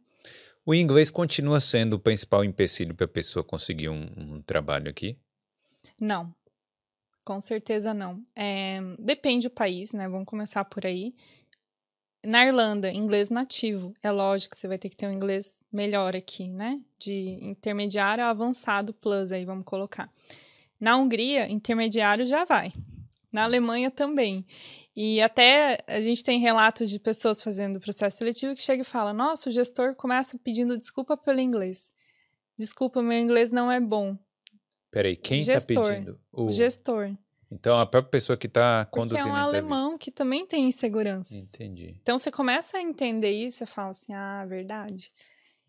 O 0.66 0.74
inglês 0.74 1.10
continua 1.10 1.60
sendo 1.60 1.96
o 1.96 2.00
principal 2.00 2.44
empecilho 2.44 2.96
para 2.96 3.06
a 3.06 3.10
pessoa 3.10 3.44
conseguir 3.44 3.90
um, 3.90 4.10
um 4.18 4.42
trabalho 4.42 4.90
aqui? 4.90 5.18
Não, 6.00 6.34
com 7.24 7.40
certeza 7.42 7.94
não. 7.94 8.24
É, 8.36 8.80
depende 9.00 9.48
do 9.48 9.54
país, 9.54 9.92
né? 9.92 10.08
Vamos 10.08 10.26
começar 10.26 10.64
por 10.66 10.86
aí. 10.86 11.14
Na 12.26 12.46
Irlanda, 12.46 12.90
inglês 12.90 13.30
nativo. 13.30 13.94
É 14.02 14.10
lógico, 14.10 14.56
você 14.56 14.68
vai 14.68 14.78
ter 14.78 14.90
que 14.90 14.96
ter 14.96 15.08
um 15.08 15.12
inglês 15.12 15.60
melhor 15.72 16.16
aqui, 16.16 16.50
né? 16.50 16.80
De 16.98 17.38
intermediário 17.42 18.24
a 18.24 18.30
avançado 18.30 18.94
plus, 18.94 19.34
aí 19.34 19.44
vamos 19.44 19.66
colocar. 19.66 20.10
Na 20.80 20.96
Hungria, 20.96 21.50
intermediário 21.50 22.26
já 22.26 22.46
vai. 22.46 22.72
Na 23.34 23.44
Alemanha 23.44 23.92
também. 23.92 24.46
E 24.96 25.20
até 25.22 25.80
a 25.88 26.00
gente 26.02 26.24
tem 26.24 26.40
relatos 26.40 26.90
de 26.90 27.00
pessoas 27.00 27.42
fazendo 27.42 27.80
processo 27.80 28.18
seletivo 28.18 28.54
que 28.54 28.62
chega 28.62 28.84
e 28.84 28.86
fala: 28.86 29.12
Nossa, 29.12 29.50
o 29.50 29.52
gestor 29.52 29.96
começa 29.96 30.38
pedindo 30.38 30.78
desculpa 30.78 31.18
pelo 31.18 31.40
inglês. 31.40 31.92
Desculpa, 32.58 33.02
meu 33.02 33.18
inglês 33.18 33.52
não 33.52 33.72
é 33.72 33.80
bom. 33.80 34.16
Peraí, 34.92 35.18
quem 35.18 35.40
está 35.40 35.54
Gestor. 35.54 35.90
pedindo? 35.90 36.20
O... 36.32 36.46
O 36.46 36.52
gestor. 36.52 37.12
Então 37.52 37.80
a 37.80 37.86
própria 37.86 38.12
pessoa 38.12 38.38
que 38.38 38.48
está 38.48 38.86
Porque 38.86 39.00
conduzindo 39.00 39.28
é 39.28 39.32
um 39.32 39.36
alemão 39.36 39.98
que 39.98 40.12
também 40.12 40.46
tem 40.46 40.68
inseguranças. 40.68 41.34
Entendi. 41.34 41.96
Então 42.02 42.18
você 42.18 42.32
começa 42.32 42.78
a 42.78 42.82
entender 42.82 43.32
isso 43.32 43.64
e 43.64 43.68
fala 43.68 43.90
assim: 43.90 44.14
ah, 44.14 44.46
verdade. 44.46 45.12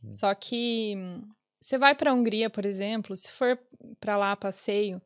Hum. 0.02 0.14
Só 0.14 0.34
que 0.34 0.96
você 1.58 1.78
vai 1.78 1.94
para 1.94 2.10
a 2.10 2.14
Hungria, 2.14 2.50
por 2.50 2.66
exemplo, 2.66 3.16
se 3.16 3.32
for 3.32 3.58
para 3.98 4.18
lá 4.18 4.36
passeio, 4.36 5.00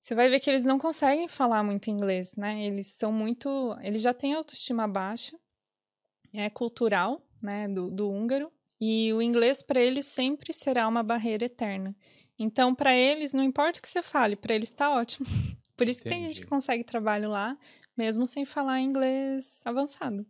você 0.00 0.14
vai 0.14 0.28
ver 0.28 0.40
que 0.40 0.48
eles 0.48 0.64
não 0.64 0.78
conseguem 0.78 1.28
falar 1.28 1.62
muito 1.62 1.90
inglês, 1.90 2.34
né? 2.36 2.64
Eles 2.64 2.86
são 2.86 3.12
muito. 3.12 3.76
Eles 3.82 4.00
já 4.00 4.14
têm 4.14 4.34
autoestima 4.34 4.86
baixa, 4.86 5.36
é 6.32 6.48
cultural, 6.48 7.20
né, 7.42 7.68
do, 7.68 7.90
do 7.90 8.10
húngaro, 8.10 8.50
e 8.80 9.12
o 9.12 9.20
inglês 9.20 9.62
para 9.62 9.80
eles 9.80 10.06
sempre 10.06 10.52
será 10.52 10.86
uma 10.86 11.02
barreira 11.02 11.44
eterna. 11.44 11.96
Então, 12.38 12.74
para 12.74 12.94
eles, 12.94 13.32
não 13.32 13.42
importa 13.42 13.80
o 13.80 13.82
que 13.82 13.88
você 13.88 14.02
fale, 14.02 14.36
para 14.36 14.54
eles 14.54 14.68
está 14.68 14.90
ótimo. 14.94 15.26
Por 15.76 15.88
isso 15.88 16.02
que 16.02 16.08
tem 16.08 16.18
gente 16.22 16.30
Entendi. 16.30 16.40
que 16.42 16.48
consegue 16.48 16.84
trabalho 16.84 17.28
lá, 17.30 17.56
mesmo 17.96 18.26
sem 18.26 18.44
falar 18.44 18.80
inglês 18.80 19.62
avançado. 19.64 20.24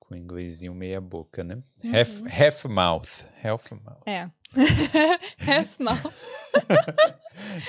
Com 0.00 0.14
o 0.14 0.16
inglesinho 0.16 0.72
meia 0.74 1.00
boca, 1.00 1.42
né? 1.42 1.58
Uhum. 1.82 1.92
Half, 1.96 2.22
half 2.40 2.64
mouth. 2.66 3.26
Half 3.42 3.72
mouth. 3.72 4.02
É. 4.06 4.30
Half 5.50 5.80
mouth. 5.80 6.14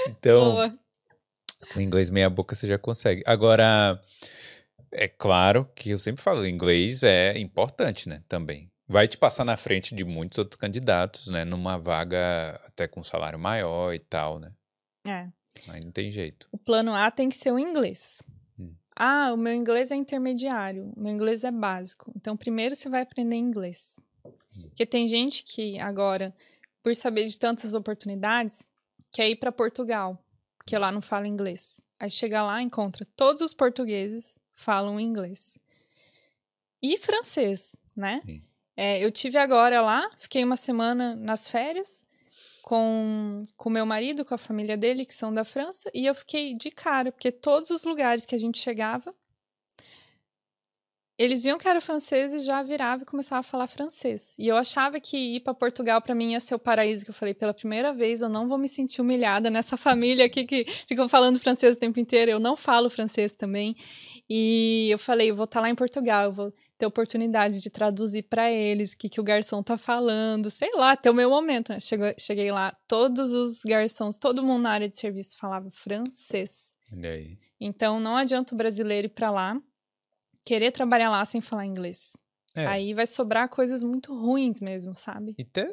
Então, 0.07 0.39
Boa. 0.53 0.79
Com 1.73 1.81
inglês 1.81 2.09
meia 2.09 2.29
boca 2.29 2.55
você 2.55 2.67
já 2.67 2.77
consegue. 2.77 3.23
Agora, 3.25 4.01
é 4.91 5.07
claro 5.07 5.69
que 5.75 5.89
eu 5.89 5.97
sempre 5.97 6.23
falo, 6.23 6.41
o 6.41 6.47
inglês 6.47 7.03
é 7.03 7.37
importante, 7.37 8.07
né? 8.07 8.23
Também. 8.27 8.71
Vai 8.87 9.07
te 9.07 9.17
passar 9.17 9.43
na 9.43 9.57
frente 9.57 9.93
de 9.93 10.03
muitos 10.05 10.37
outros 10.37 10.59
candidatos, 10.59 11.27
né? 11.27 11.43
Numa 11.43 11.77
vaga 11.77 12.59
até 12.65 12.87
com 12.87 13.03
salário 13.03 13.37
maior 13.37 13.93
e 13.93 13.99
tal, 13.99 14.39
né? 14.39 14.53
É. 15.05 15.29
Aí 15.69 15.83
não 15.83 15.91
tem 15.91 16.09
jeito. 16.09 16.47
O 16.51 16.57
plano 16.57 16.93
A 16.93 17.09
tem 17.11 17.29
que 17.29 17.35
ser 17.35 17.51
o 17.51 17.59
inglês. 17.59 18.21
Hum. 18.57 18.73
Ah, 18.95 19.31
o 19.33 19.37
meu 19.37 19.53
inglês 19.53 19.91
é 19.91 19.95
intermediário, 19.95 20.93
o 20.95 20.99
meu 20.99 21.11
inglês 21.11 21.43
é 21.43 21.51
básico. 21.51 22.11
Então, 22.15 22.37
primeiro 22.37 22.75
você 22.75 22.87
vai 22.87 23.01
aprender 23.01 23.35
inglês. 23.35 23.95
Hum. 24.25 24.61
Porque 24.69 24.85
tem 24.85 25.07
gente 25.07 25.43
que 25.43 25.79
agora, 25.79 26.33
por 26.81 26.95
saber 26.95 27.25
de 27.25 27.37
tantas 27.37 27.73
oportunidades, 27.73 28.69
quer 29.11 29.29
ir 29.29 29.35
para 29.35 29.51
Portugal, 29.51 30.23
porque 30.67 30.77
lá 30.77 30.91
não 30.91 30.99
fala 30.99 31.25
inglês. 31.29 31.79
Aí 31.97 32.09
chega 32.09 32.43
lá, 32.43 32.61
encontra 32.61 33.05
todos 33.15 33.41
os 33.41 33.53
portugueses 33.53 34.37
falam 34.53 34.99
inglês. 34.99 35.57
E 36.83 36.97
francês, 36.97 37.77
né? 37.95 38.21
É, 38.75 39.01
eu 39.01 39.09
tive 39.09 39.37
agora 39.37 39.81
lá, 39.81 40.11
fiquei 40.17 40.43
uma 40.43 40.57
semana 40.57 41.15
nas 41.15 41.49
férias 41.49 42.05
com 42.61 43.45
com 43.55 43.69
meu 43.69 43.85
marido, 43.85 44.25
com 44.25 44.35
a 44.35 44.37
família 44.37 44.75
dele, 44.75 45.05
que 45.05 45.13
são 45.13 45.33
da 45.33 45.45
França, 45.45 45.89
e 45.93 46.05
eu 46.05 46.13
fiquei 46.13 46.53
de 46.53 46.69
cara, 46.69 47.13
porque 47.13 47.31
todos 47.31 47.69
os 47.69 47.85
lugares 47.85 48.25
que 48.25 48.35
a 48.35 48.39
gente 48.39 48.57
chegava, 48.57 49.15
eles 51.17 51.41
viam 51.41 51.57
que 51.57 51.67
era 51.67 51.81
francês 51.81 52.33
e 52.33 52.39
já 52.39 52.61
virava 52.61 53.01
e 53.01 53.05
começava 53.05 53.39
a 53.39 53.43
falar 53.43 53.67
francês. 53.67 54.35
E 54.37 54.47
eu 54.47 54.55
achava 54.55 54.99
que 54.99 55.17
ir 55.17 55.39
para 55.39 55.53
Portugal 55.53 55.99
para 55.99 56.13
mim 56.13 56.33
ia 56.33 56.39
ser 56.39 56.53
o 56.53 56.59
paraíso, 56.59 57.03
que 57.03 57.09
eu 57.09 57.15
falei, 57.15 57.33
pela 57.33 57.53
primeira 57.53 57.91
vez 57.91 58.21
eu 58.21 58.29
não 58.29 58.47
vou 58.47 58.57
me 58.57 58.69
sentir 58.69 59.01
humilhada 59.01 59.49
nessa 59.49 59.75
família 59.77 60.25
aqui 60.25 60.45
que 60.45 60.65
ficam 60.87 61.09
falando 61.09 61.39
francês 61.39 61.75
o 61.75 61.79
tempo 61.79 61.99
inteiro. 61.99 62.29
Eu 62.29 62.39
não 62.39 62.55
falo 62.55 62.89
francês 62.89 63.33
também. 63.33 63.75
E 64.29 64.89
eu 64.91 64.99
falei, 64.99 65.31
eu 65.31 65.35
vou 65.35 65.45
estar 65.45 65.61
lá 65.61 65.69
em 65.69 65.75
Portugal, 65.75 66.25
eu 66.25 66.33
vou 66.33 66.53
ter 66.77 66.85
oportunidade 66.85 67.61
de 67.61 67.69
traduzir 67.69 68.23
para 68.23 68.51
eles 68.51 68.91
o 68.91 68.97
que, 68.97 69.07
que 69.07 69.21
o 69.21 69.23
garçom 69.23 69.63
tá 69.63 69.77
falando, 69.77 70.51
sei 70.51 70.69
lá, 70.75 70.91
até 70.91 71.09
o 71.09 71.13
meu 71.13 71.29
momento, 71.29 71.69
né? 71.69 71.79
Chegou, 71.79 72.13
cheguei 72.19 72.51
lá, 72.51 72.75
todos 72.87 73.31
os 73.31 73.63
garçons, 73.63 74.17
todo 74.17 74.43
mundo 74.43 74.63
na 74.63 74.71
área 74.71 74.89
de 74.89 74.97
serviço 74.97 75.37
falava 75.37 75.71
francês. 75.71 76.75
Olha 76.93 77.11
aí. 77.11 77.37
Então 77.59 77.99
não 78.01 78.17
adianta 78.17 78.53
o 78.53 78.57
brasileiro 78.57 79.07
ir 79.07 79.11
para 79.11 79.31
lá, 79.31 79.57
querer 80.47 80.71
trabalhar 80.71 81.09
lá 81.09 81.23
sem 81.25 81.41
falar 81.41 81.65
inglês. 81.65 82.11
É. 82.55 82.65
Aí 82.65 82.93
vai 82.93 83.05
sobrar 83.05 83.47
coisas 83.49 83.83
muito 83.83 84.17
ruins 84.17 84.59
mesmo, 84.61 84.95
sabe? 84.95 85.35
Até- 85.39 85.69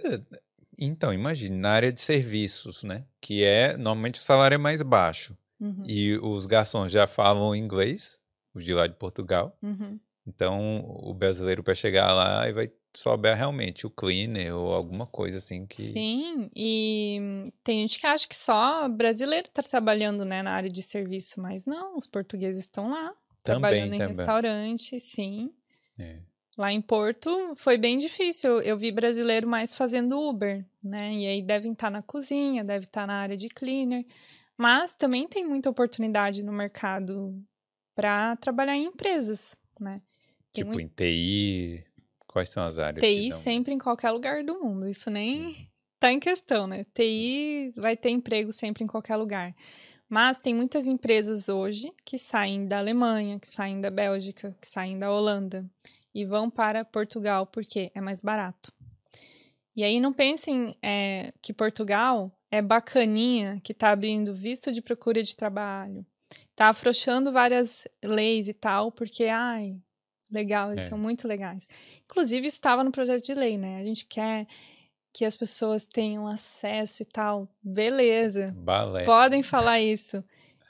Então, 0.78 1.12
imagine, 1.14 1.56
na 1.56 1.70
área 1.70 1.92
de 1.92 2.00
serviços, 2.00 2.82
né? 2.82 3.04
Que 3.20 3.44
é, 3.44 3.76
normalmente 3.76 4.20
o 4.20 4.22
salário 4.22 4.56
é 4.56 4.58
mais 4.58 4.82
baixo. 4.82 5.36
Uhum, 5.60 5.84
E 5.86 6.18
os 6.18 6.46
garçons 6.46 6.90
já 6.92 7.06
falam 7.06 7.54
inglês, 7.54 8.20
os 8.52 8.64
de 8.64 8.74
lá 8.74 8.86
de 8.86 8.94
Portugal. 8.94 9.56
uhum. 9.62 9.98
Então, 10.26 10.84
o 10.88 11.12
brasileiro 11.14 11.62
para 11.62 11.74
chegar 11.74 12.12
lá 12.12 12.48
e 12.48 12.52
vai 12.52 12.70
souber 12.96 13.36
realmente 13.36 13.86
o 13.86 13.90
cleaner 13.90 14.54
ou 14.56 14.72
alguma 14.72 15.06
coisa 15.06 15.38
assim 15.38 15.66
que. 15.66 15.82
Sim, 15.82 16.50
e 16.56 17.52
tem 17.62 17.80
gente 17.82 17.98
que 17.98 18.06
acha 18.06 18.26
que 18.26 18.36
só 18.36 18.88
brasileiro 18.88 19.48
tá 19.52 19.62
trabalhando, 19.62 20.24
né, 20.24 20.42
na 20.42 20.52
área 20.52 20.70
de 20.70 20.80
serviço, 20.82 21.40
mas 21.40 21.64
não, 21.66 21.96
os 21.96 22.06
portugueses 22.06 22.62
estão 22.62 22.90
lá, 22.90 23.12
trabalhando 23.44 23.94
em 23.94 23.98
também. 23.98 24.16
restaurante, 24.16 24.98
sim. 24.98 25.52
É. 25.98 26.18
Lá 26.56 26.72
em 26.72 26.80
Porto 26.80 27.52
foi 27.56 27.76
bem 27.76 27.98
difícil. 27.98 28.60
Eu 28.60 28.76
vi 28.76 28.92
brasileiro 28.92 29.46
mais 29.46 29.74
fazendo 29.74 30.18
Uber, 30.18 30.64
né? 30.82 31.12
E 31.12 31.26
aí 31.26 31.42
devem 31.42 31.72
estar 31.72 31.90
na 31.90 32.00
cozinha, 32.02 32.62
deve 32.64 32.84
estar 32.84 33.06
na 33.06 33.18
área 33.18 33.36
de 33.36 33.48
cleaner. 33.48 34.04
Mas 34.56 34.94
também 34.94 35.26
tem 35.26 35.44
muita 35.44 35.68
oportunidade 35.68 36.42
no 36.42 36.52
mercado 36.52 37.34
para 37.94 38.36
trabalhar 38.36 38.76
em 38.76 38.84
empresas, 38.84 39.58
né? 39.80 40.00
Tem 40.52 40.62
Tipo, 40.62 40.74
muito 40.74 40.86
em 40.86 40.94
TI. 40.94 41.84
Quais 42.28 42.48
são 42.48 42.64
as 42.64 42.78
áreas? 42.78 43.02
TI 43.02 43.28
dão 43.28 43.38
sempre 43.38 43.74
em 43.74 43.78
qualquer 43.78 44.10
lugar 44.10 44.44
do 44.44 44.60
mundo. 44.60 44.88
Isso 44.88 45.10
nem 45.10 45.46
Uhum. 45.46 45.54
tá 45.98 46.12
em 46.12 46.20
questão, 46.20 46.68
né? 46.68 46.84
TI 46.94 47.72
vai 47.76 47.96
ter 47.96 48.10
emprego 48.10 48.52
sempre 48.52 48.84
em 48.84 48.86
qualquer 48.86 49.16
lugar. 49.16 49.52
Mas 50.14 50.38
tem 50.38 50.54
muitas 50.54 50.86
empresas 50.86 51.48
hoje 51.48 51.92
que 52.04 52.16
saem 52.16 52.68
da 52.68 52.78
Alemanha, 52.78 53.40
que 53.40 53.48
saem 53.48 53.80
da 53.80 53.90
Bélgica, 53.90 54.56
que 54.60 54.68
saem 54.68 54.96
da 54.96 55.10
Holanda 55.10 55.68
e 56.14 56.24
vão 56.24 56.48
para 56.48 56.84
Portugal 56.84 57.44
porque 57.48 57.90
é 57.92 58.00
mais 58.00 58.20
barato. 58.20 58.72
E 59.74 59.82
aí 59.82 59.98
não 59.98 60.12
pensem 60.12 60.76
é, 60.80 61.32
que 61.42 61.52
Portugal 61.52 62.30
é 62.48 62.62
bacaninha, 62.62 63.60
que 63.64 63.74
tá 63.74 63.90
abrindo 63.90 64.32
visto 64.32 64.70
de 64.70 64.80
procura 64.80 65.20
de 65.20 65.34
trabalho, 65.34 66.06
tá 66.54 66.68
afrouxando 66.68 67.32
várias 67.32 67.84
leis 68.00 68.46
e 68.46 68.54
tal, 68.54 68.92
porque, 68.92 69.24
ai, 69.24 69.80
legal, 70.30 70.70
eles 70.70 70.84
É. 70.84 70.88
são 70.90 70.96
muito 70.96 71.26
legais. 71.26 71.66
Inclusive, 72.04 72.46
isso 72.46 72.58
estava 72.58 72.84
no 72.84 72.92
projeto 72.92 73.24
de 73.24 73.34
lei, 73.34 73.58
né? 73.58 73.78
A 73.78 73.82
gente 73.82 74.06
quer 74.06 74.46
que 75.14 75.24
as 75.24 75.36
pessoas 75.36 75.84
tenham 75.84 76.26
acesso 76.26 77.02
e 77.02 77.06
tal. 77.06 77.48
Beleza, 77.62 78.52
Balé. 78.58 79.04
podem 79.04 79.44
falar 79.44 79.80
isso. 79.80 80.22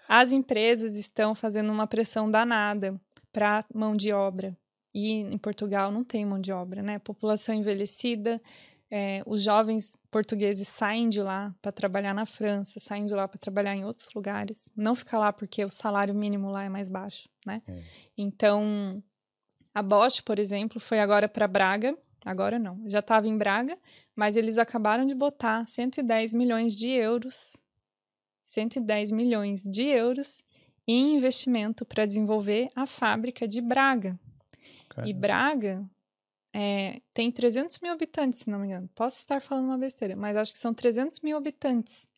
As 0.06 0.32
empresas 0.32 0.96
estão 0.96 1.34
fazendo 1.34 1.72
uma 1.72 1.86
pressão 1.86 2.30
danada 2.30 3.00
para 3.32 3.64
mão 3.74 3.96
de 3.96 4.12
obra. 4.12 4.54
E 4.94 5.12
em 5.12 5.38
Portugal 5.38 5.90
não 5.90 6.04
tem 6.04 6.26
mão 6.26 6.38
de 6.38 6.52
obra, 6.52 6.82
né? 6.82 6.98
População 7.00 7.54
envelhecida, 7.54 8.40
é, 8.90 9.22
os 9.26 9.42
jovens 9.42 9.96
portugueses 10.10 10.68
saem 10.68 11.08
de 11.08 11.20
lá 11.20 11.52
para 11.60 11.72
trabalhar 11.72 12.14
na 12.14 12.26
França, 12.26 12.78
saem 12.78 13.06
de 13.06 13.14
lá 13.14 13.26
para 13.26 13.38
trabalhar 13.38 13.74
em 13.74 13.84
outros 13.84 14.10
lugares. 14.14 14.68
Não 14.76 14.94
fica 14.94 15.18
lá 15.18 15.32
porque 15.32 15.64
o 15.64 15.70
salário 15.70 16.14
mínimo 16.14 16.50
lá 16.50 16.64
é 16.64 16.68
mais 16.68 16.88
baixo, 16.88 17.28
né? 17.44 17.62
Hum. 17.66 17.82
Então, 18.16 19.02
a 19.74 19.82
Bosch, 19.82 20.20
por 20.20 20.38
exemplo, 20.38 20.78
foi 20.78 21.00
agora 21.00 21.28
para 21.28 21.48
Braga. 21.48 21.96
Agora 22.24 22.58
não, 22.58 22.82
já 22.88 23.00
estava 23.00 23.28
em 23.28 23.36
Braga, 23.36 23.78
mas 24.16 24.36
eles 24.36 24.56
acabaram 24.58 25.06
de 25.06 25.14
botar 25.14 25.66
110 25.66 26.32
milhões 26.32 26.74
de 26.74 26.88
euros 26.88 27.62
110 28.46 29.10
milhões 29.10 29.62
de 29.62 29.82
euros 29.82 30.42
em 30.86 31.16
investimento 31.16 31.84
para 31.84 32.06
desenvolver 32.06 32.70
a 32.74 32.86
fábrica 32.86 33.48
de 33.48 33.60
Braga. 33.60 34.18
Cara, 34.90 35.08
E 35.08 35.12
Braga 35.12 35.88
é, 36.52 37.00
tem 37.12 37.32
300 37.32 37.78
mil 37.80 37.92
habitantes, 37.92 38.40
se 38.40 38.50
não 38.50 38.58
me 38.58 38.68
engano. 38.68 38.88
Posso 38.94 39.18
estar 39.18 39.40
falando 39.40 39.66
uma 39.66 39.78
besteira, 39.78 40.14
mas 40.14 40.36
acho 40.36 40.52
que 40.52 40.58
são 40.58 40.74
300 40.74 41.20
mil 41.20 41.36
habitantes. 41.36 42.08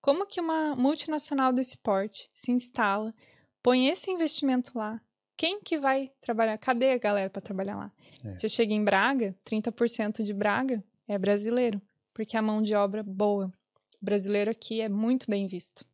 Como 0.00 0.26
que 0.26 0.40
uma 0.40 0.74
multinacional 0.74 1.52
desse 1.52 1.78
porte 1.78 2.28
se 2.34 2.50
instala, 2.50 3.14
põe 3.62 3.88
esse 3.88 4.10
investimento 4.10 4.76
lá? 4.76 5.00
Quem 5.44 5.60
que 5.60 5.76
vai 5.78 6.10
trabalhar? 6.22 6.56
Cadê 6.56 6.92
a 6.92 6.96
galera 6.96 7.28
para 7.28 7.42
trabalhar 7.42 7.76
lá? 7.76 7.92
É. 8.24 8.38
Você 8.38 8.48
chega 8.48 8.72
em 8.72 8.82
Braga, 8.82 9.36
30% 9.44 10.22
de 10.22 10.32
Braga 10.32 10.82
é 11.06 11.18
brasileiro, 11.18 11.82
porque 12.14 12.34
a 12.34 12.40
mão 12.40 12.62
de 12.62 12.74
obra 12.74 13.02
boa. 13.02 13.52
O 14.00 14.04
brasileiro 14.04 14.50
aqui 14.50 14.80
é 14.80 14.88
muito 14.88 15.30
bem 15.30 15.46
visto. 15.46 15.84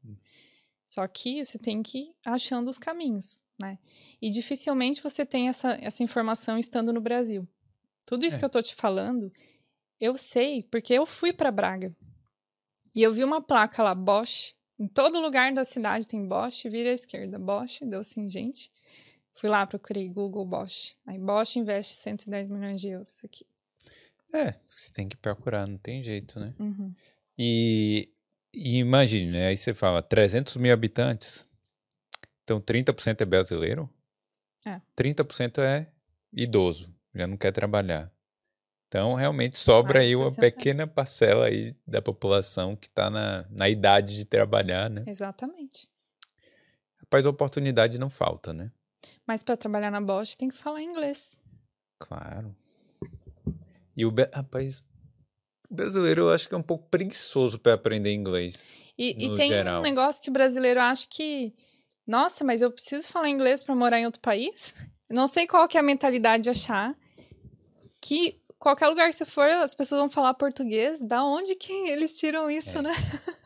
Só 0.86 1.05
que 1.09 1.44
você 1.44 1.59
tem 1.59 1.82
que 1.82 1.98
ir 1.98 2.14
achando 2.24 2.68
os 2.68 2.78
caminhos, 2.78 3.43
né? 3.60 3.77
E 4.22 4.31
dificilmente 4.31 5.02
você 5.02 5.27
tem 5.27 5.48
essa, 5.48 5.72
essa 5.82 6.05
informação 6.05 6.56
estando 6.56 6.93
no 6.93 7.01
Brasil. 7.01 7.44
Tudo 8.06 8.24
isso 8.24 8.36
É. 8.36 8.39
que 8.39 8.44
eu 8.44 8.51
tô 8.51 8.62
te 8.62 8.77
falando, 8.77 9.32
eu 10.01 10.16
sei, 10.16 10.62
porque 10.70 10.94
eu 10.94 11.05
fui 11.05 11.32
para 11.32 11.51
Braga. 11.51 11.93
E 12.94 13.02
eu 13.02 13.12
vi 13.12 13.24
uma 13.24 13.43
placa 13.43 13.82
lá, 13.82 13.97
Bosch. 13.97 14.55
Em 14.78 14.86
todo 14.86 15.20
lugar 15.20 15.52
da 15.52 15.64
cidade 15.64 16.06
tem 16.06 16.24
Bosch, 16.24 16.64
vira 16.70 16.90
à 16.90 16.93
esquerda. 16.93 17.36
Bosch, 17.36 17.81
deu 17.82 17.98
assim, 17.98 18.28
gente. 18.31 18.70
Fui 19.35 19.48
lá, 19.48 19.66
procurei 19.66 20.09
Google 20.09 20.44
Bosch. 20.44 20.97
Aí 21.07 21.19
Bosch 21.19 21.57
investe 21.57 21.94
110 21.94 22.48
milhões 22.48 22.81
de 22.81 22.89
euros 22.89 23.24
aqui. 23.24 23.47
É, 24.32 24.52
você 24.69 24.93
tem 24.93 25.09
que 25.09 25.16
procurar, 25.16 25.66
não 25.66 25.78
tem 25.78 26.02
jeito, 26.02 26.39
né? 26.39 26.55
Uhum. 26.59 26.94
E, 27.39 28.09
e 28.52 28.78
imagine, 28.78 29.31
né? 29.31 29.47
Aí 29.48 29.57
você 29.57 29.74
fala 29.74 30.02
300 30.02 30.57
mil 30.57 30.73
habitantes. 30.73 31.47
Então 32.44 32.61
30% 32.61 33.20
é 33.20 33.24
brasileiro? 33.24 33.89
É. 34.65 34.81
30% 34.97 35.59
é 35.62 35.86
idoso, 36.32 36.94
já 37.15 37.27
não 37.27 37.36
quer 37.36 37.52
trabalhar. 37.52 38.12
Então, 38.90 39.15
realmente 39.15 39.57
sobra 39.57 40.01
Mais 40.01 40.07
aí 40.07 40.16
uma 40.16 40.32
60 40.32 40.40
pequena 40.40 40.85
parcela 40.85 41.47
aí 41.47 41.77
da 41.86 42.02
população 42.02 42.74
que 42.74 42.89
está 42.89 43.09
na, 43.09 43.47
na 43.48 43.69
idade 43.69 44.16
de 44.16 44.24
trabalhar, 44.24 44.90
né? 44.90 45.05
Exatamente. 45.07 45.89
Rapaz, 46.98 47.24
oportunidade 47.24 48.01
não 48.01 48.11
falta, 48.11 48.52
né? 48.52 48.73
Mas 49.27 49.43
para 49.43 49.56
trabalhar 49.56 49.90
na 49.90 50.01
Bosch 50.01 50.36
tem 50.36 50.48
que 50.48 50.56
falar 50.56 50.82
inglês. 50.82 51.43
Claro. 51.98 52.55
E 53.97 54.05
o... 54.06 54.12
Rapaz, 54.32 54.82
o 55.70 55.74
brasileiro 55.74 56.22
eu 56.22 56.31
acho 56.31 56.48
que 56.48 56.55
é 56.55 56.59
um 56.59 56.62
pouco 56.62 56.89
preguiçoso 56.89 57.59
para 57.59 57.74
aprender 57.74 58.12
inglês. 58.12 58.86
E, 58.98 59.10
e 59.10 59.35
tem 59.36 59.51
geral. 59.51 59.81
um 59.81 59.82
negócio 59.82 60.22
que 60.22 60.28
o 60.31 60.32
brasileiro 60.32 60.81
acha 60.81 61.06
que, 61.09 61.55
nossa, 62.06 62.44
mas 62.44 62.60
eu 62.60 62.70
preciso 62.70 63.09
falar 63.09 63.28
inglês 63.28 63.62
para 63.62 63.74
morar 63.74 64.01
em 64.01 64.06
outro 64.06 64.20
país? 64.20 64.86
Não 65.09 65.27
sei 65.27 65.47
qual 65.47 65.66
que 65.66 65.77
é 65.77 65.81
a 65.81 65.82
mentalidade 65.82 66.44
de 66.44 66.51
achar 66.51 66.97
que 68.01 68.40
qualquer 68.59 68.89
lugar 68.89 69.09
que 69.09 69.16
você 69.16 69.24
for, 69.24 69.48
as 69.48 69.74
pessoas 69.74 70.01
vão 70.01 70.09
falar 70.10 70.35
português. 70.35 71.02
Da 71.02 71.24
onde 71.24 71.55
que 71.55 71.72
eles 71.89 72.18
tiram 72.18 72.51
isso, 72.51 72.78
É. 72.78 72.82
né? 72.82 72.93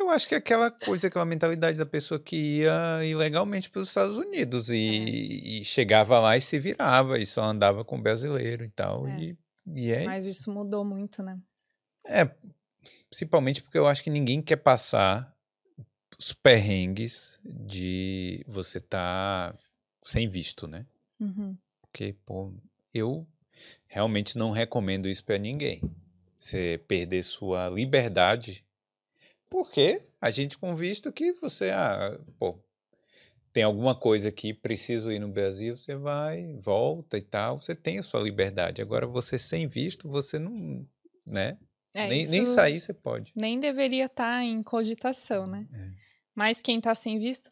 Eu 0.00 0.08
acho 0.08 0.26
que 0.26 0.34
é 0.34 0.38
aquela 0.38 0.70
coisa, 0.70 1.06
aquela 1.06 1.24
mentalidade 1.26 1.76
da 1.78 1.84
pessoa 1.84 2.18
que 2.18 2.36
ia 2.36 3.04
ilegalmente 3.04 3.68
para 3.68 3.82
os 3.82 3.88
Estados 3.88 4.16
Unidos 4.16 4.70
É. 4.70 4.74
e, 4.74 5.60
e 5.60 5.64
chegava 5.64 6.18
lá 6.18 6.36
e 6.36 6.40
se 6.40 6.58
virava 6.58 7.18
e 7.18 7.26
só 7.26 7.42
andava 7.42 7.84
com 7.84 8.00
brasileiro 8.00 8.64
e 8.64 8.70
tal. 8.70 9.06
É. 9.06 9.20
E, 9.20 9.38
e 9.66 9.90
é 9.92 10.04
Mas 10.06 10.24
isso 10.24 10.50
mudou 10.50 10.84
muito, 10.84 11.22
né? 11.22 11.38
É, 12.06 12.28
principalmente 13.10 13.62
porque 13.62 13.78
eu 13.78 13.86
acho 13.86 14.02
que 14.02 14.10
ninguém 14.10 14.40
quer 14.40 14.56
passar 14.56 15.32
os 16.18 16.32
perrengues 16.32 17.38
de 17.44 18.42
você 18.48 18.78
estar 18.78 19.54
sem 20.04 20.28
visto, 20.28 20.66
né? 20.66 20.86
Uhum. 21.20 21.56
Porque, 21.82 22.16
pô, 22.24 22.52
eu 22.92 23.26
realmente 23.86 24.36
não 24.38 24.50
recomendo 24.50 25.08
isso 25.08 25.24
pra 25.24 25.36
ninguém. 25.38 25.82
Você 26.38 26.82
perder 26.88 27.22
sua 27.22 27.68
liberdade, 27.68 28.64
porque 29.50 30.00
a 30.20 30.30
gente 30.30 30.56
com 30.56 30.76
visto 30.76 31.12
que 31.12 31.32
você, 31.32 31.70
ah, 31.70 32.18
pô, 32.38 32.58
tem 33.52 33.64
alguma 33.64 33.94
coisa 33.94 34.28
aqui, 34.28 34.54
preciso 34.54 35.10
ir 35.10 35.18
no 35.18 35.28
Brasil, 35.28 35.76
você 35.76 35.96
vai, 35.96 36.56
volta 36.62 37.18
e 37.18 37.22
tal, 37.22 37.60
você 37.60 37.74
tem 37.74 37.98
a 37.98 38.02
sua 38.02 38.20
liberdade. 38.20 38.80
Agora, 38.80 39.06
você 39.06 39.38
sem 39.38 39.66
visto, 39.66 40.08
você 40.08 40.38
não, 40.38 40.86
né? 41.26 41.58
É, 41.92 42.08
nem, 42.08 42.24
nem 42.28 42.46
sair 42.46 42.78
você 42.78 42.94
pode. 42.94 43.32
nem 43.34 43.58
deveria 43.58 44.04
estar 44.04 44.44
em 44.44 44.62
cogitação, 44.62 45.42
né? 45.44 45.66
É. 45.72 45.90
Mas 46.32 46.60
quem 46.60 46.78
está 46.78 46.94
sem 46.94 47.18
visto 47.18 47.50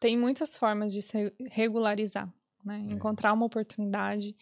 tem 0.00 0.16
muitas 0.16 0.56
formas 0.56 0.92
de 0.92 1.02
se 1.02 1.34
regularizar, 1.50 2.32
né? 2.64 2.86
É. 2.88 2.94
Encontrar 2.94 3.32
uma 3.32 3.46
oportunidade 3.46 4.36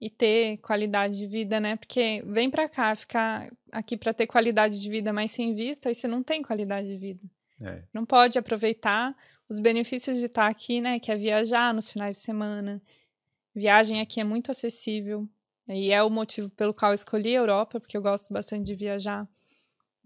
e 0.00 0.10
ter 0.10 0.58
qualidade 0.58 1.16
de 1.16 1.26
vida, 1.26 1.58
né? 1.58 1.76
Porque 1.76 2.22
vem 2.26 2.50
para 2.50 2.68
cá 2.68 2.94
ficar 2.94 3.50
aqui 3.72 3.96
para 3.96 4.12
ter 4.12 4.26
qualidade 4.26 4.80
de 4.80 4.90
vida, 4.90 5.12
mas 5.12 5.30
sem 5.30 5.54
visto, 5.54 5.88
aí 5.88 5.94
você 5.94 6.06
não 6.06 6.22
tem 6.22 6.42
qualidade 6.42 6.86
de 6.86 6.96
vida. 6.96 7.24
É. 7.60 7.82
Não 7.92 8.04
pode 8.04 8.38
aproveitar 8.38 9.16
os 9.48 9.58
benefícios 9.58 10.18
de 10.18 10.26
estar 10.26 10.48
aqui, 10.48 10.80
né? 10.80 10.98
Que 10.98 11.10
é 11.10 11.16
viajar 11.16 11.72
nos 11.72 11.90
finais 11.90 12.16
de 12.16 12.22
semana. 12.22 12.82
Viagem 13.54 14.00
aqui 14.00 14.20
é 14.20 14.24
muito 14.24 14.50
acessível. 14.50 15.26
E 15.68 15.90
é 15.90 16.02
o 16.02 16.10
motivo 16.10 16.50
pelo 16.50 16.74
qual 16.74 16.92
eu 16.92 16.94
escolhi 16.94 17.34
a 17.34 17.40
Europa, 17.40 17.80
porque 17.80 17.96
eu 17.96 18.02
gosto 18.02 18.32
bastante 18.32 18.66
de 18.66 18.74
viajar. 18.74 19.26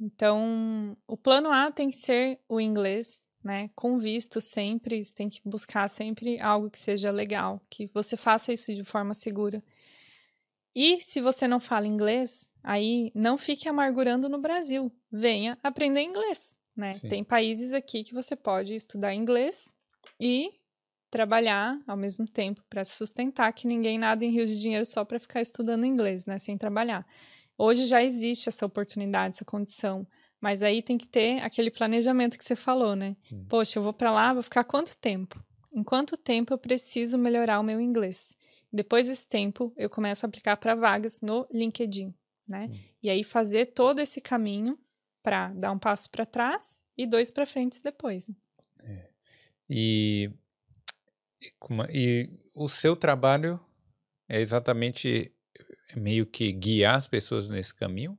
Então, 0.00 0.96
o 1.06 1.16
plano 1.16 1.50
A 1.50 1.70
tem 1.70 1.90
que 1.90 1.96
ser 1.96 2.38
o 2.48 2.58
inglês, 2.60 3.26
né? 3.44 3.68
Com 3.74 3.98
visto 3.98 4.40
sempre, 4.40 5.04
você 5.04 5.12
tem 5.12 5.28
que 5.28 5.40
buscar 5.44 5.88
sempre 5.88 6.40
algo 6.40 6.70
que 6.70 6.78
seja 6.78 7.10
legal, 7.10 7.60
que 7.68 7.86
você 7.92 8.16
faça 8.16 8.52
isso 8.52 8.74
de 8.74 8.84
forma 8.84 9.12
segura. 9.12 9.62
E 10.74 11.01
se 11.01 11.20
você 11.20 11.48
não 11.48 11.59
fala 11.59 11.86
inglês, 11.86 12.55
aí 12.62 13.10
não 13.14 13.36
fique 13.36 13.68
amargurando 13.68 14.28
no 14.28 14.38
Brasil. 14.38 14.92
Venha 15.10 15.59
aprender 15.62 16.01
inglês, 16.01 16.56
né? 16.76 16.92
Sim. 16.92 17.09
Tem 17.09 17.24
países 17.24 17.72
aqui 17.72 18.05
que 18.05 18.14
você 18.14 18.36
pode 18.36 18.74
estudar 18.74 19.14
inglês 19.14 19.72
e 20.18 20.52
trabalhar 21.10 21.78
ao 21.86 21.97
mesmo 21.97 22.24
tempo 22.24 22.62
para 22.70 22.84
se 22.84 22.97
sustentar, 22.97 23.52
que 23.52 23.66
ninguém 23.66 23.98
nada 23.98 24.24
em 24.24 24.30
Rio 24.30 24.47
de 24.47 24.59
Dinheiro 24.59 24.86
só 24.86 25.05
para 25.05 25.18
ficar 25.18 25.40
estudando 25.40 25.84
inglês, 25.84 26.24
né, 26.24 26.38
sem 26.38 26.56
trabalhar. 26.56 27.05
Hoje 27.59 27.84
já 27.84 28.02
existe 28.02 28.48
essa 28.48 28.64
oportunidade, 28.64 29.34
essa 29.34 29.44
condição, 29.44 30.06
mas 30.40 30.62
aí 30.62 30.80
tem 30.82 30.97
que 30.97 31.06
ter 31.06 31.42
aquele 31.42 31.70
planejamento 31.70 32.38
que 32.38 32.44
você 32.44 32.56
falou, 32.56 32.94
né? 32.94 33.16
Hum. 33.30 33.44
Poxa, 33.48 33.78
eu 33.78 33.82
vou 33.82 33.92
para 33.92 34.12
lá, 34.12 34.32
vou 34.32 34.42
ficar 34.42 34.64
quanto 34.64 34.97
tempo? 34.97 35.42
Em 35.72 35.82
quanto 35.82 36.16
tempo 36.16 36.55
eu 36.55 36.59
preciso 36.59 37.18
melhorar 37.18 37.60
o 37.60 37.64
meu 37.64 37.80
inglês? 37.80 38.34
Depois 38.72 39.06
desse 39.09 39.26
tempo, 39.26 39.72
eu 39.76 39.90
começo 39.90 40.24
a 40.24 40.28
aplicar 40.28 40.56
para 40.56 40.74
vagas 40.74 41.20
no 41.20 41.47
LinkedIn, 41.52 42.14
né? 42.47 42.68
Hum. 42.70 42.78
E 43.02 43.10
aí 43.10 43.24
fazer 43.24 43.66
todo 43.66 43.98
esse 44.01 44.20
caminho 44.20 44.78
para 45.22 45.48
dar 45.55 45.72
um 45.72 45.78
passo 45.78 46.09
para 46.10 46.24
trás 46.24 46.82
e 46.97 47.06
dois 47.06 47.30
para 47.30 47.44
frente 47.47 47.82
depois. 47.82 48.28
né? 48.28 48.34
E, 49.68 50.30
e 51.40 51.51
como- 51.59 51.84
e 51.90 52.30
o 52.55 52.68
seu 52.68 52.97
trabalho 52.97 53.60
é 54.28 54.40
exatamente 54.40 55.32
meio 55.97 56.26
que 56.26 56.52
guiar 56.52 56.97
as 56.97 57.06
pessoas 57.09 57.48
nesse 57.48 57.74
caminho? 57.74 58.18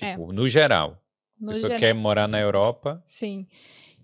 É. 0.00 0.12
Tipo, 0.12 0.32
no 0.32 0.48
geral. 0.48 1.02
No 1.38 1.50
a 1.50 1.54
pessoa 1.54 1.68
geral. 1.68 1.80
quer 1.80 1.94
morar 1.94 2.26
na 2.28 2.38
Europa. 2.40 3.02
Sim. 3.06 3.46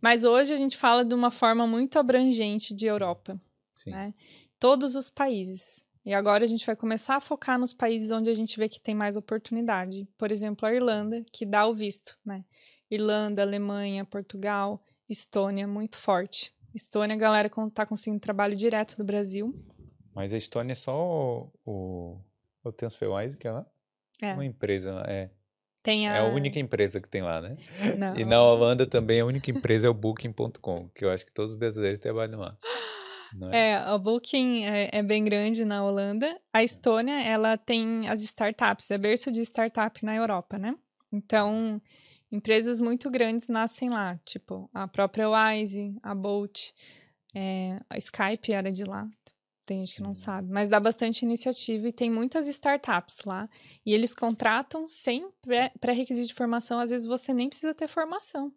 Mas 0.00 0.24
hoje 0.24 0.52
a 0.52 0.56
gente 0.56 0.76
fala 0.76 1.04
de 1.04 1.14
uma 1.14 1.30
forma 1.30 1.66
muito 1.66 1.98
abrangente 1.98 2.74
de 2.74 2.86
Europa, 2.86 3.40
Sim. 3.74 3.90
né? 3.90 4.14
Todos 4.58 4.96
os 4.96 5.10
países. 5.10 5.86
E 6.04 6.14
agora 6.14 6.44
a 6.44 6.46
gente 6.46 6.64
vai 6.64 6.76
começar 6.76 7.16
a 7.16 7.20
focar 7.20 7.58
nos 7.58 7.72
países 7.72 8.10
onde 8.10 8.30
a 8.30 8.34
gente 8.34 8.56
vê 8.58 8.68
que 8.68 8.80
tem 8.80 8.94
mais 8.94 9.16
oportunidade. 9.16 10.08
Por 10.16 10.30
exemplo, 10.30 10.66
a 10.66 10.72
Irlanda, 10.72 11.24
que 11.32 11.44
dá 11.44 11.66
o 11.66 11.74
visto, 11.74 12.16
né? 12.24 12.44
Irlanda, 12.90 13.42
Alemanha, 13.42 14.04
Portugal, 14.04 14.80
Estônia, 15.08 15.66
muito 15.66 15.96
forte. 15.96 16.54
Estônia, 16.72 17.16
a 17.16 17.18
galera 17.18 17.50
tá 17.74 17.84
conseguindo 17.84 18.20
trabalho 18.20 18.54
direto 18.54 18.96
do 18.96 19.04
Brasil. 19.04 19.52
Mas 20.14 20.32
a 20.32 20.36
Estônia 20.36 20.72
é 20.72 20.76
só 20.76 21.50
o, 21.64 22.20
o, 22.62 22.72
Transferwise 22.72 23.36
que 23.36 23.48
é 23.48 23.52
lá? 23.52 23.66
É. 24.22 24.32
Uma 24.32 24.44
empresa, 24.44 24.94
lá, 24.94 25.04
é. 25.08 25.30
Tem 25.82 26.08
a... 26.08 26.16
É 26.16 26.20
a 26.20 26.24
única 26.32 26.58
empresa 26.58 27.00
que 27.00 27.08
tem 27.08 27.22
lá, 27.22 27.40
né? 27.40 27.56
Não. 27.98 28.16
E 28.16 28.24
na 28.24 28.42
Holanda 28.42 28.86
também 28.86 29.20
a 29.20 29.26
única 29.26 29.50
empresa 29.50 29.86
é 29.86 29.90
o 29.90 29.94
Booking.com, 29.94 30.88
que 30.90 31.04
eu 31.04 31.10
acho 31.10 31.24
que 31.24 31.32
todos 31.32 31.52
os 31.52 31.56
brasileiros 31.56 31.98
trabalham 31.98 32.40
lá. 32.40 32.56
É? 33.52 33.58
É, 33.58 33.74
a 33.76 33.96
Booking 33.98 34.64
é, 34.64 34.90
é 34.92 35.02
bem 35.02 35.24
grande 35.24 35.64
na 35.64 35.84
Holanda. 35.84 36.40
A 36.52 36.62
Estônia, 36.62 37.20
ela 37.22 37.56
tem 37.56 38.08
as 38.08 38.22
startups, 38.22 38.90
é 38.90 38.98
berço 38.98 39.30
de 39.30 39.40
startup 39.40 40.04
na 40.04 40.14
Europa, 40.14 40.58
né? 40.58 40.74
Então, 41.12 41.80
empresas 42.30 42.80
muito 42.80 43.08
grandes 43.10 43.48
nascem 43.48 43.88
lá, 43.88 44.18
tipo 44.24 44.68
a 44.74 44.88
própria 44.88 45.28
Wise, 45.30 45.96
a 46.02 46.14
Bolt, 46.14 46.70
é, 47.34 47.78
a 47.88 47.96
Skype 47.96 48.52
era 48.52 48.70
de 48.72 48.84
lá. 48.84 49.08
Tem 49.64 49.78
gente 49.84 49.96
que 49.96 50.02
não 50.02 50.10
Hum. 50.10 50.14
sabe, 50.14 50.48
mas 50.52 50.68
dá 50.68 50.78
bastante 50.78 51.22
iniciativa 51.24 51.88
e 51.88 51.92
tem 51.92 52.08
muitas 52.10 52.46
startups 52.46 53.24
lá. 53.24 53.48
E 53.84 53.92
eles 53.92 54.14
contratam 54.14 54.88
sem 54.88 55.28
pré- 55.42 55.72
pré-requisito 55.80 56.28
de 56.28 56.34
formação. 56.34 56.78
Às 56.78 56.90
vezes 56.90 57.06
você 57.06 57.34
nem 57.34 57.48
precisa 57.48 57.74
ter 57.74 57.88
formação. 57.88 58.52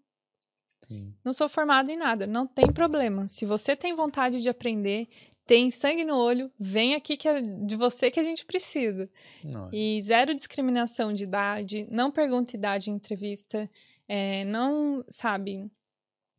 Sim. 0.88 1.14
Não 1.23 1.34
sou 1.34 1.47
formado 1.47 1.89
em 1.89 1.97
nada, 1.97 2.26
não 2.26 2.47
tem 2.47 2.72
problema. 2.72 3.27
Se 3.27 3.45
você 3.45 3.76
tem 3.76 3.95
vontade 3.95 4.41
de 4.41 4.49
aprender, 4.49 5.07
tem 5.49 5.72
sangue 5.72 6.03
no 6.03 6.15
olho, 6.15 6.51
vem 6.60 6.93
aqui 6.93 7.18
que 7.18 7.27
é 7.27 7.41
de 7.41 7.76
você 7.76 8.11
que 8.11 8.19
a 8.19 8.23
gente 8.23 8.45
precisa. 8.45 9.10
Não, 9.43 9.68
E 9.73 9.99
zero 10.03 10.35
discriminação 10.35 11.11
de 11.11 11.23
idade, 11.23 11.88
não 11.89 12.11
pergunta 12.11 12.56
idade 12.56 12.91
em 12.91 12.93
entrevista, 12.93 13.68
é, 14.07 14.45
não, 14.45 15.03
sabe, 15.10 15.68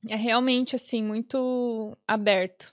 é 0.09 0.15
realmente 0.15 0.77
assim, 0.77 1.03
muito 1.03 1.97
aberto. 2.07 2.73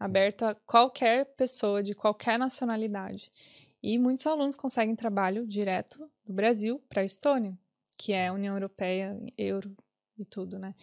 Aberto 0.00 0.44
a 0.44 0.54
qualquer 0.54 1.26
pessoa 1.36 1.82
de 1.82 1.94
qualquer 1.94 2.38
nacionalidade. 2.38 3.30
E 3.82 3.98
muitos 3.98 4.26
alunos 4.26 4.56
conseguem 4.56 4.96
trabalho 4.96 5.46
direto 5.46 6.10
do 6.24 6.32
Brasil 6.32 6.82
para 6.88 7.02
a 7.02 7.04
Estônia, 7.04 7.54
que 7.98 8.14
é 8.14 8.28
a 8.28 8.32
União 8.32 8.54
Europeia, 8.54 9.14
euro 9.36 9.76
e 10.18 10.24
tudo, 10.24 10.58
né? 10.58 10.74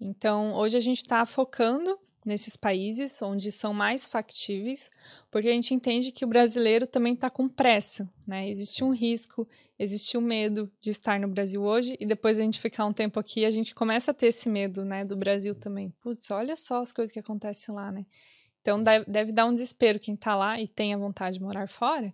Então, 0.00 0.54
hoje 0.54 0.76
a 0.76 0.80
gente 0.80 0.98
está 0.98 1.24
focando 1.24 1.98
nesses 2.24 2.56
países 2.56 3.20
onde 3.20 3.50
são 3.50 3.74
mais 3.74 4.06
factíveis, 4.06 4.90
porque 5.30 5.48
a 5.48 5.52
gente 5.52 5.74
entende 5.74 6.12
que 6.12 6.24
o 6.24 6.28
brasileiro 6.28 6.86
também 6.86 7.14
está 7.14 7.28
com 7.28 7.48
pressa, 7.48 8.08
né? 8.26 8.48
Existe 8.48 8.84
um 8.84 8.90
risco, 8.90 9.48
existe 9.78 10.16
o 10.16 10.20
medo 10.20 10.70
de 10.80 10.90
estar 10.90 11.18
no 11.18 11.28
Brasil 11.28 11.62
hoje 11.62 11.96
e 11.98 12.06
depois 12.06 12.38
a 12.38 12.42
gente 12.42 12.60
ficar 12.60 12.86
um 12.86 12.92
tempo 12.92 13.18
aqui, 13.18 13.44
a 13.44 13.50
gente 13.50 13.74
começa 13.74 14.12
a 14.12 14.14
ter 14.14 14.26
esse 14.26 14.48
medo, 14.48 14.84
né, 14.84 15.04
do 15.04 15.16
Brasil 15.16 15.54
também. 15.54 15.90
Putz, 16.00 16.30
olha 16.30 16.54
só 16.54 16.80
as 16.80 16.92
coisas 16.92 17.12
que 17.12 17.18
acontecem 17.18 17.74
lá, 17.74 17.90
né? 17.90 18.06
Então 18.60 18.80
deve, 18.80 19.32
dar 19.32 19.46
um 19.46 19.54
desespero 19.54 19.98
quem 19.98 20.14
está 20.14 20.36
lá 20.36 20.60
e 20.60 20.68
tem 20.68 20.94
a 20.94 20.96
vontade 20.96 21.38
de 21.38 21.42
morar 21.42 21.68
fora, 21.68 22.12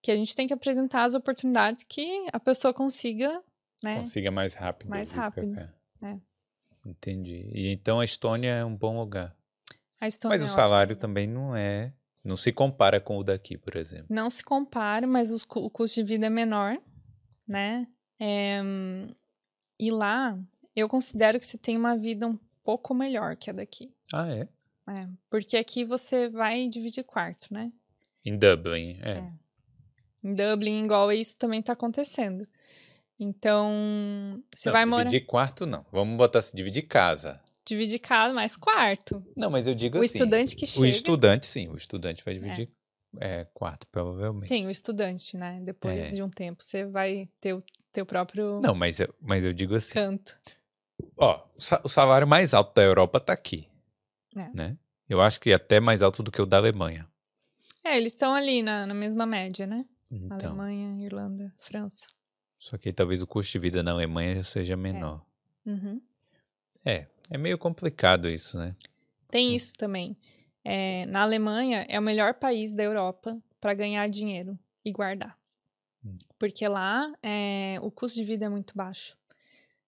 que 0.00 0.10
a 0.10 0.16
gente 0.16 0.34
tem 0.34 0.46
que 0.46 0.54
apresentar 0.54 1.04
as 1.04 1.14
oportunidades 1.14 1.84
que 1.84 2.26
a 2.32 2.40
pessoa 2.40 2.72
consiga, 2.72 3.42
né? 3.82 4.00
Consiga 4.00 4.30
mais 4.30 4.54
rápido. 4.54 4.88
Mais 4.88 5.10
rápido, 5.10 5.58
é. 5.58 5.75
Entendi. 6.86 7.50
E 7.52 7.72
então 7.72 7.98
a 7.98 8.04
Estônia 8.04 8.50
é 8.50 8.64
um 8.64 8.74
bom 8.74 8.98
lugar. 8.98 9.36
A 10.00 10.06
Estônia 10.06 10.38
Mas 10.38 10.46
é 10.46 10.50
o 10.50 10.54
salário 10.54 10.94
também 10.94 11.26
não 11.26 11.54
é. 11.56 11.92
Não 12.22 12.36
se 12.36 12.52
compara 12.52 13.00
com 13.00 13.18
o 13.18 13.24
daqui, 13.24 13.56
por 13.56 13.76
exemplo. 13.76 14.06
Não 14.08 14.30
se 14.30 14.42
compara, 14.42 15.06
mas 15.06 15.32
os 15.32 15.44
o 15.48 15.70
custo 15.70 15.96
de 15.96 16.04
vida 16.04 16.26
é 16.26 16.30
menor, 16.30 16.76
né? 17.46 17.86
É, 18.18 18.60
e 19.78 19.90
lá, 19.90 20.38
eu 20.74 20.88
considero 20.88 21.38
que 21.38 21.46
você 21.46 21.58
tem 21.58 21.76
uma 21.76 21.96
vida 21.96 22.26
um 22.26 22.38
pouco 22.64 22.94
melhor 22.94 23.36
que 23.36 23.50
a 23.50 23.52
daqui. 23.52 23.92
Ah, 24.12 24.28
é? 24.28 24.48
É, 24.88 25.08
porque 25.28 25.56
aqui 25.56 25.84
você 25.84 26.28
vai 26.28 26.68
dividir 26.68 27.04
quarto, 27.04 27.52
né? 27.52 27.72
Em 28.24 28.36
Dublin, 28.36 28.98
é. 29.02 29.18
É. 29.18 29.32
Em 30.22 30.34
Dublin, 30.34 30.84
igual 30.84 31.12
isso 31.12 31.36
também 31.36 31.62
tá 31.62 31.72
acontecendo. 31.72 32.46
Então, 33.18 34.42
você 34.54 34.68
Não, 34.68 34.72
vai 34.74 34.84
morar. 34.84 35.04
Dividir 35.10 35.26
quarto, 35.26 35.66
não. 35.66 35.84
Vamos 35.90 36.16
botar 36.16 36.40
assim, 36.40 36.56
dividir 36.56 36.82
casa. 36.82 37.40
Dividir 37.64 37.98
casa 37.98 38.32
mais 38.34 38.56
quarto. 38.56 39.24
Não, 39.36 39.50
mas 39.50 39.66
eu 39.66 39.74
digo 39.74 39.98
o 39.98 40.02
assim. 40.02 40.18
estudante 40.18 40.54
que 40.54 40.64
O 40.64 40.68
chega. 40.68 40.88
estudante, 40.88 41.46
sim. 41.46 41.68
O 41.68 41.76
estudante 41.76 42.22
vai 42.24 42.34
dividir 42.34 42.70
é, 43.18 43.46
quarto, 43.54 43.86
provavelmente. 43.88 44.48
Sim, 44.48 44.66
o 44.66 44.70
estudante, 44.70 45.36
né? 45.36 45.60
Depois 45.64 46.04
É. 46.06 46.10
de 46.10 46.22
um 46.22 46.28
tempo, 46.28 46.62
você 46.62 46.84
vai 46.86 47.28
ter 47.40 47.54
o 47.54 47.62
teu 47.92 48.04
próprio 48.04 48.60
Não, 48.60 48.74
mas 48.74 49.00
eu, 49.00 49.12
mas 49.20 49.44
eu 49.44 49.52
digo 49.52 49.74
assim. 49.74 49.94
canto. 49.94 50.36
Ó, 51.16 51.42
o 51.56 51.60
sa- 51.60 51.80
o 51.82 51.88
salário 51.88 52.26
mais 52.26 52.52
alto 52.54 52.74
da 52.74 52.82
Europa 52.82 53.18
tá 53.18 53.32
aqui. 53.32 53.68
É. 54.36 54.50
Né? 54.54 54.78
Eu 55.08 55.20
acho 55.22 55.40
que 55.40 55.52
até 55.52 55.80
mais 55.80 56.02
alto 56.02 56.22
do 56.22 56.30
que 56.30 56.40
o 56.42 56.46
da 56.46 56.58
Alemanha. 56.58 57.08
É, 57.82 57.96
eles 57.96 58.12
estão 58.12 58.34
ali 58.34 58.62
na, 58.62 58.86
na 58.86 58.94
mesma 58.94 59.24
média, 59.24 59.66
né? 59.66 59.86
Então, 60.10 60.50
Alemanha, 60.50 61.04
Irlanda, 61.04 61.52
França. 61.58 62.06
Só 62.58 62.76
que 62.78 62.92
talvez 62.92 63.22
o 63.22 63.26
custo 63.26 63.52
de 63.52 63.58
vida 63.58 63.82
na 63.82 63.92
Alemanha 63.92 64.42
seja 64.42 64.76
menor. 64.76 65.24
Uhum. 65.64 66.00
É, 66.84 67.06
é 67.30 67.38
meio 67.38 67.58
complicado 67.58 68.28
isso, 68.28 68.58
né? 68.58 68.74
Tem 69.28 69.54
isso 69.54 69.74
também. 69.74 70.16
É, 70.64 71.06
na 71.06 71.22
Alemanha 71.22 71.86
é 71.88 71.98
o 71.98 72.02
melhor 72.02 72.34
país 72.34 72.72
da 72.72 72.82
Europa 72.82 73.38
para 73.60 73.74
ganhar 73.74 74.08
dinheiro 74.08 74.58
e 74.84 74.92
guardar. 74.92 75.36
Hum. 76.04 76.16
Porque 76.38 76.66
lá 76.66 77.12
é, 77.22 77.78
o 77.82 77.90
custo 77.90 78.16
de 78.16 78.24
vida 78.24 78.46
é 78.46 78.48
muito 78.48 78.76
baixo. 78.76 79.16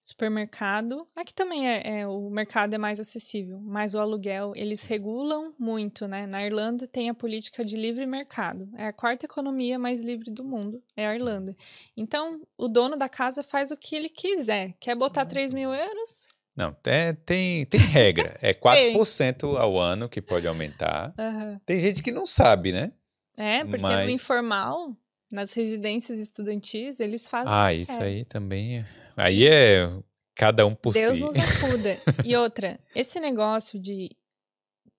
Supermercado, 0.01 1.07
aqui 1.15 1.33
também 1.35 1.69
é, 1.69 2.01
é- 2.01 2.07
o 2.07 2.31
mercado 2.31 2.75
é 2.75 2.79
mais 2.79 2.99
acessível, 3.01 3.61
mas 3.61 3.95
o 3.95 3.99
aluguel 3.99 4.53
eles 4.57 4.83
regulam 4.85 5.55
muito, 5.59 6.07
né? 6.09 6.27
Na 6.27 6.45
Irlanda 6.45 6.87
tem 6.87 7.09
a 7.09 7.15
política 7.15 7.65
de 7.65 7.77
livre 7.77 8.07
mercado, 8.07 8.69
é 8.77 8.87
a 8.87 8.93
quarta 8.93 9.27
economia 9.27 9.79
mais 9.79 10.01
livre 10.01 10.31
do 10.31 10.43
mundo, 10.45 10.83
é 10.97 11.07
a 11.07 11.15
Irlanda. 11.15 11.55
Então 11.97 12.41
o 12.57 12.69
dono 12.69 12.97
da 12.97 13.09
casa 13.09 13.43
faz 13.43 13.70
o 13.70 13.77
que 13.77 13.95
ele 13.97 14.09
quiser, 14.09 14.75
quer 14.81 14.95
botar 14.95 15.25
3 15.27 15.53
mil 15.53 15.73
euros? 15.75 16.29
Não, 16.57 16.73
tem, 16.73 17.15
tem, 17.25 17.65
tem 17.66 17.81
regra. 17.81 18.37
É 18.43 18.53
4% 18.55 19.57
ao 19.57 19.79
ano 19.79 20.09
que 20.09 20.20
pode 20.20 20.47
aumentar. 20.47 21.15
Aham. 21.19 21.61
Tem 21.65 21.79
gente 21.79 22.03
que 22.03 22.11
não 22.11 22.27
sabe, 22.27 22.73
né? 22.73 22.91
É, 23.37 23.62
porque 23.65 23.79
Mas- 23.83 24.05
no 24.07 24.11
informal, 24.11 24.97
nas 25.31 25.53
residências 25.53 26.19
estudantis, 26.19 26.99
eles 26.99 27.29
fazem. 27.29 27.53
Ah, 27.53 27.73
isso 27.73 27.93
é. 27.93 28.03
aí 28.03 28.25
também. 28.25 28.79
é- 28.79 28.87
Aí 29.19 29.47
é 29.47 29.90
cada 30.35 30.65
um 30.65 30.74
por 30.74 30.93
Deus 30.93 31.16
si. 31.16 31.23
nos 31.23 31.36
acuda. 31.36 31.99
e 32.24 32.36
outra, 32.36 32.78
esse 32.95 33.19
negócio 33.19 33.81
de 33.81 34.11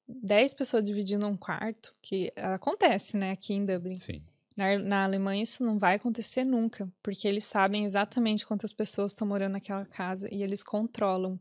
10 0.07 0.53
pessoas 0.55 0.83
dividindo 0.83 1.25
um 1.27 1.37
quarto, 1.37 1.93
que 2.01 2.31
acontece, 2.35 3.15
né, 3.15 3.31
aqui 3.31 3.53
em 3.53 3.65
Dublin. 3.65 3.97
Sim. 3.97 4.21
Na, 4.57 4.77
na 4.77 5.03
Alemanha 5.05 5.43
isso 5.43 5.63
não 5.63 5.79
vai 5.79 5.95
acontecer 5.95 6.43
nunca, 6.43 6.91
porque 7.01 7.27
eles 7.27 7.45
sabem 7.45 7.85
exatamente 7.85 8.45
quantas 8.45 8.73
pessoas 8.73 9.11
estão 9.11 9.25
morando 9.25 9.53
naquela 9.53 9.85
casa 9.85 10.27
e 10.33 10.43
eles 10.43 10.63
controlam. 10.63 11.39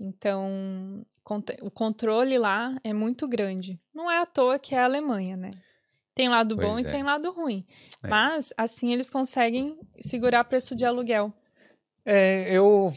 Então, 0.00 1.06
o 1.60 1.70
controle 1.70 2.38
lá 2.38 2.74
é 2.82 2.92
muito 2.92 3.28
grande. 3.28 3.78
Não 3.94 4.10
é 4.10 4.18
à 4.18 4.26
toa 4.26 4.58
que 4.58 4.74
é 4.74 4.78
a 4.78 4.84
Alemanha, 4.84 5.36
né? 5.36 5.50
Tem 6.14 6.28
lado 6.28 6.56
bom 6.56 6.72
Pois 6.72 6.84
e 6.84 6.88
é. 6.88 6.90
tem 6.90 7.02
lado 7.02 7.30
ruim. 7.30 7.64
É. 8.02 8.08
Mas, 8.08 8.52
assim, 8.56 8.92
eles 8.92 9.10
conseguem 9.10 9.78
segurar 10.00 10.42
preço 10.44 10.74
de 10.74 10.84
aluguel. 10.84 11.32
É, 12.04 12.50
eu, 12.52 12.92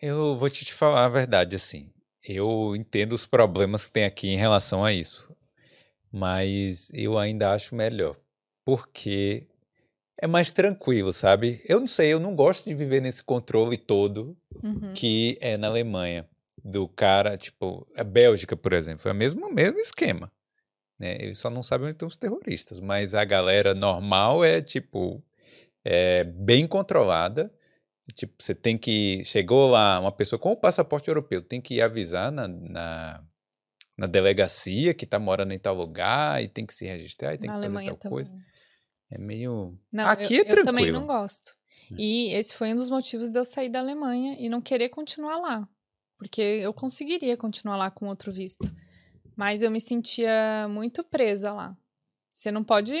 eu 0.00 0.36
vou 0.36 0.50
te 0.50 0.72
falar 0.72 1.04
a 1.04 1.08
verdade, 1.08 1.56
assim. 1.56 1.90
Eu 2.26 2.74
entendo 2.76 3.12
os 3.12 3.26
problemas 3.26 3.86
que 3.86 3.90
tem 3.90 4.04
aqui 4.04 4.28
em 4.28 4.36
relação 4.36 4.84
a 4.84 4.92
isso. 4.92 5.34
Mas 6.12 6.90
eu 6.92 7.18
ainda 7.18 7.52
acho 7.52 7.74
melhor. 7.74 8.16
Porque 8.64 9.46
é 10.20 10.26
mais 10.26 10.52
tranquilo, 10.52 11.12
sabe? 11.12 11.60
Eu 11.68 11.80
não 11.80 11.86
sei, 11.86 12.12
eu 12.12 12.20
não 12.20 12.36
gosto 12.36 12.68
de 12.68 12.74
viver 12.74 13.00
nesse 13.00 13.22
controle 13.22 13.76
todo 13.76 14.36
Uhum. 14.62 14.92
que 14.94 15.36
é 15.40 15.56
na 15.56 15.66
Alemanha. 15.66 16.28
Do 16.64 16.86
cara, 16.86 17.36
tipo, 17.36 17.84
a 17.96 18.04
Bélgica, 18.04 18.56
por 18.56 18.72
exemplo, 18.72 19.08
é 19.08 19.12
o 19.12 19.14
mesmo, 19.14 19.52
mesmo 19.52 19.80
esquema. 19.80 20.30
Né? 20.96 21.16
Eles 21.18 21.38
só 21.38 21.50
não 21.50 21.62
sabem 21.62 21.88
onde 21.88 21.96
estão 21.96 22.06
os 22.06 22.16
terroristas. 22.16 22.78
Mas 22.78 23.14
a 23.14 23.24
galera 23.24 23.74
normal 23.74 24.44
é, 24.44 24.62
tipo, 24.62 25.20
é 25.84 26.22
bem 26.22 26.68
controlada. 26.68 27.52
Tipo, 28.14 28.34
você 28.38 28.54
tem 28.54 28.76
que. 28.76 29.22
Chegou 29.24 29.70
lá 29.70 30.00
uma 30.00 30.12
pessoa 30.12 30.38
com 30.38 30.52
o 30.52 30.56
passaporte 30.56 31.08
europeu, 31.08 31.40
tem 31.40 31.60
que 31.60 31.74
ir 31.74 31.82
avisar 31.82 32.32
na, 32.32 32.48
na, 32.48 33.24
na 33.96 34.06
delegacia 34.06 34.92
que 34.92 35.06
tá 35.06 35.18
morando 35.18 35.52
em 35.52 35.58
tal 35.58 35.74
lugar 35.74 36.42
e 36.42 36.48
tem 36.48 36.66
que 36.66 36.74
se 36.74 36.84
registrar 36.84 37.34
e 37.34 37.38
tem 37.38 37.48
Na 37.48 37.54
que 37.56 37.62
fazer 37.62 37.66
Alemanha 37.76 37.90
tal 37.90 37.98
também. 37.98 38.10
coisa. 38.12 38.32
É 39.10 39.18
meio. 39.18 39.78
Não, 39.92 40.06
Aqui 40.06 40.34
eu, 40.36 40.40
é 40.40 40.44
tranquilo. 40.44 40.60
eu 40.60 40.64
também 40.64 40.90
não 40.92 41.06
gosto. 41.06 41.54
Hum. 41.92 41.96
E 41.98 42.32
esse 42.34 42.54
foi 42.54 42.72
um 42.72 42.76
dos 42.76 42.88
motivos 42.90 43.30
de 43.30 43.38
eu 43.38 43.44
sair 43.44 43.68
da 43.68 43.78
Alemanha 43.78 44.36
e 44.38 44.48
não 44.48 44.60
querer 44.60 44.88
continuar 44.88 45.36
lá. 45.36 45.68
Porque 46.18 46.40
eu 46.40 46.72
conseguiria 46.72 47.36
continuar 47.36 47.76
lá 47.76 47.90
com 47.90 48.06
outro 48.08 48.32
visto. 48.32 48.64
Mas 49.36 49.62
eu 49.62 49.70
me 49.70 49.80
sentia 49.80 50.66
muito 50.68 51.04
presa 51.04 51.52
lá. 51.52 51.76
Você 52.30 52.50
não 52.50 52.64
pode. 52.64 52.92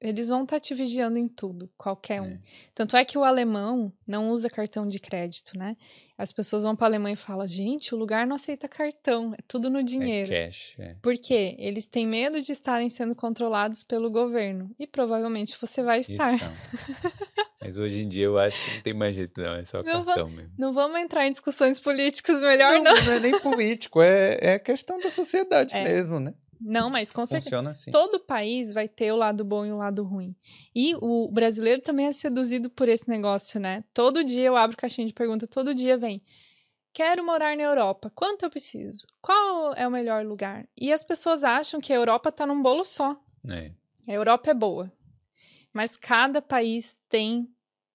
Eles 0.00 0.28
vão 0.28 0.44
estar 0.44 0.58
te 0.58 0.72
vigiando 0.72 1.18
em 1.18 1.28
tudo, 1.28 1.68
qualquer 1.76 2.22
um. 2.22 2.26
É. 2.26 2.38
Tanto 2.74 2.96
é 2.96 3.04
que 3.04 3.18
o 3.18 3.24
alemão 3.24 3.92
não 4.06 4.30
usa 4.30 4.48
cartão 4.48 4.86
de 4.86 4.98
crédito, 4.98 5.58
né? 5.58 5.74
As 6.16 6.32
pessoas 6.32 6.62
vão 6.62 6.74
para 6.76 6.86
a 6.86 6.88
Alemanha 6.90 7.14
e 7.14 7.16
falam: 7.16 7.46
gente, 7.46 7.94
o 7.94 7.98
lugar 7.98 8.26
não 8.26 8.36
aceita 8.36 8.66
cartão, 8.68 9.34
é 9.34 9.38
tudo 9.46 9.68
no 9.70 9.82
dinheiro. 9.82 10.32
É 10.32 10.46
cash. 10.46 10.74
É. 10.78 10.94
Por 11.02 11.14
quê? 11.18 11.54
Eles 11.58 11.86
têm 11.86 12.06
medo 12.06 12.40
de 12.40 12.52
estarem 12.52 12.88
sendo 12.88 13.14
controlados 13.14 13.84
pelo 13.84 14.10
governo. 14.10 14.70
E 14.78 14.86
provavelmente 14.86 15.56
você 15.60 15.82
vai 15.82 16.00
estar. 16.00 16.38
Mas 17.60 17.78
hoje 17.78 18.00
em 18.02 18.08
dia 18.08 18.24
eu 18.24 18.38
acho 18.38 18.62
que 18.64 18.74
não 18.76 18.82
tem 18.82 18.94
mais 18.94 19.14
jeito, 19.14 19.40
não. 19.40 19.52
É 19.54 19.64
só 19.64 19.82
Não 19.84 20.04
cartão 20.04 20.30
mesmo. 20.30 20.52
Não 20.58 20.72
vamos 20.72 20.98
entrar 21.00 21.26
em 21.26 21.30
discussões 21.30 21.78
políticas, 21.78 22.40
melhor 22.40 22.74
Não, 22.74 22.84
não. 22.84 23.04
não 23.04 23.12
é 23.12 23.20
nem 23.20 23.38
político, 23.38 24.00
é, 24.00 24.38
é 24.40 24.58
questão 24.58 24.98
da 24.98 25.10
sociedade 25.10 25.74
É. 25.74 25.84
mesmo, 25.84 26.18
né? 26.20 26.32
Não, 26.60 26.90
mas 26.90 27.10
com 27.10 27.24
certeza. 27.24 27.44
Funciona 27.44 27.70
assim. 27.70 27.90
Todo 27.90 28.20
país 28.20 28.70
vai 28.72 28.86
ter 28.86 29.12
o 29.12 29.16
lado 29.16 29.44
bom 29.44 29.64
e 29.64 29.72
o 29.72 29.78
lado 29.78 30.04
ruim. 30.04 30.36
E 30.74 30.94
o 30.96 31.28
brasileiro 31.30 31.80
também 31.80 32.06
é 32.06 32.12
seduzido 32.12 32.68
por 32.68 32.88
esse 32.88 33.08
negócio, 33.08 33.58
né? 33.58 33.82
Todo 33.94 34.22
dia 34.22 34.46
eu 34.46 34.56
abro 34.56 34.76
caixinha 34.76 35.06
de 35.06 35.14
pergunta, 35.14 35.46
todo 35.46 35.74
dia 35.74 35.96
vem. 35.96 36.22
Quero 36.92 37.24
morar 37.24 37.56
na 37.56 37.62
Europa. 37.62 38.10
Quanto 38.14 38.44
eu 38.44 38.50
preciso? 38.50 39.06
Qual 39.22 39.72
é 39.74 39.86
o 39.86 39.90
melhor 39.90 40.24
lugar? 40.26 40.68
E 40.76 40.92
as 40.92 41.02
pessoas 41.02 41.44
acham 41.44 41.80
que 41.80 41.92
a 41.92 41.96
Europa 41.96 42.32
tá 42.32 42.44
num 42.44 42.60
bolo 42.60 42.84
só. 42.84 43.18
É. 43.48 43.72
A 44.08 44.12
Europa 44.12 44.50
é 44.50 44.54
boa. 44.54 44.92
Mas 45.72 45.96
cada 45.96 46.42
país 46.42 46.98
tem 47.08 47.48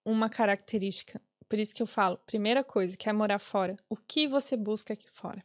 uma 0.05 0.29
característica. 0.29 1.21
Por 1.47 1.59
isso 1.59 1.75
que 1.75 1.83
eu 1.83 1.87
falo, 1.87 2.17
primeira 2.25 2.63
coisa, 2.63 2.97
quer 2.97 3.13
morar 3.13 3.39
fora. 3.39 3.75
O 3.89 3.95
que 3.95 4.27
você 4.27 4.55
busca 4.55 4.93
aqui 4.93 5.09
fora? 5.11 5.43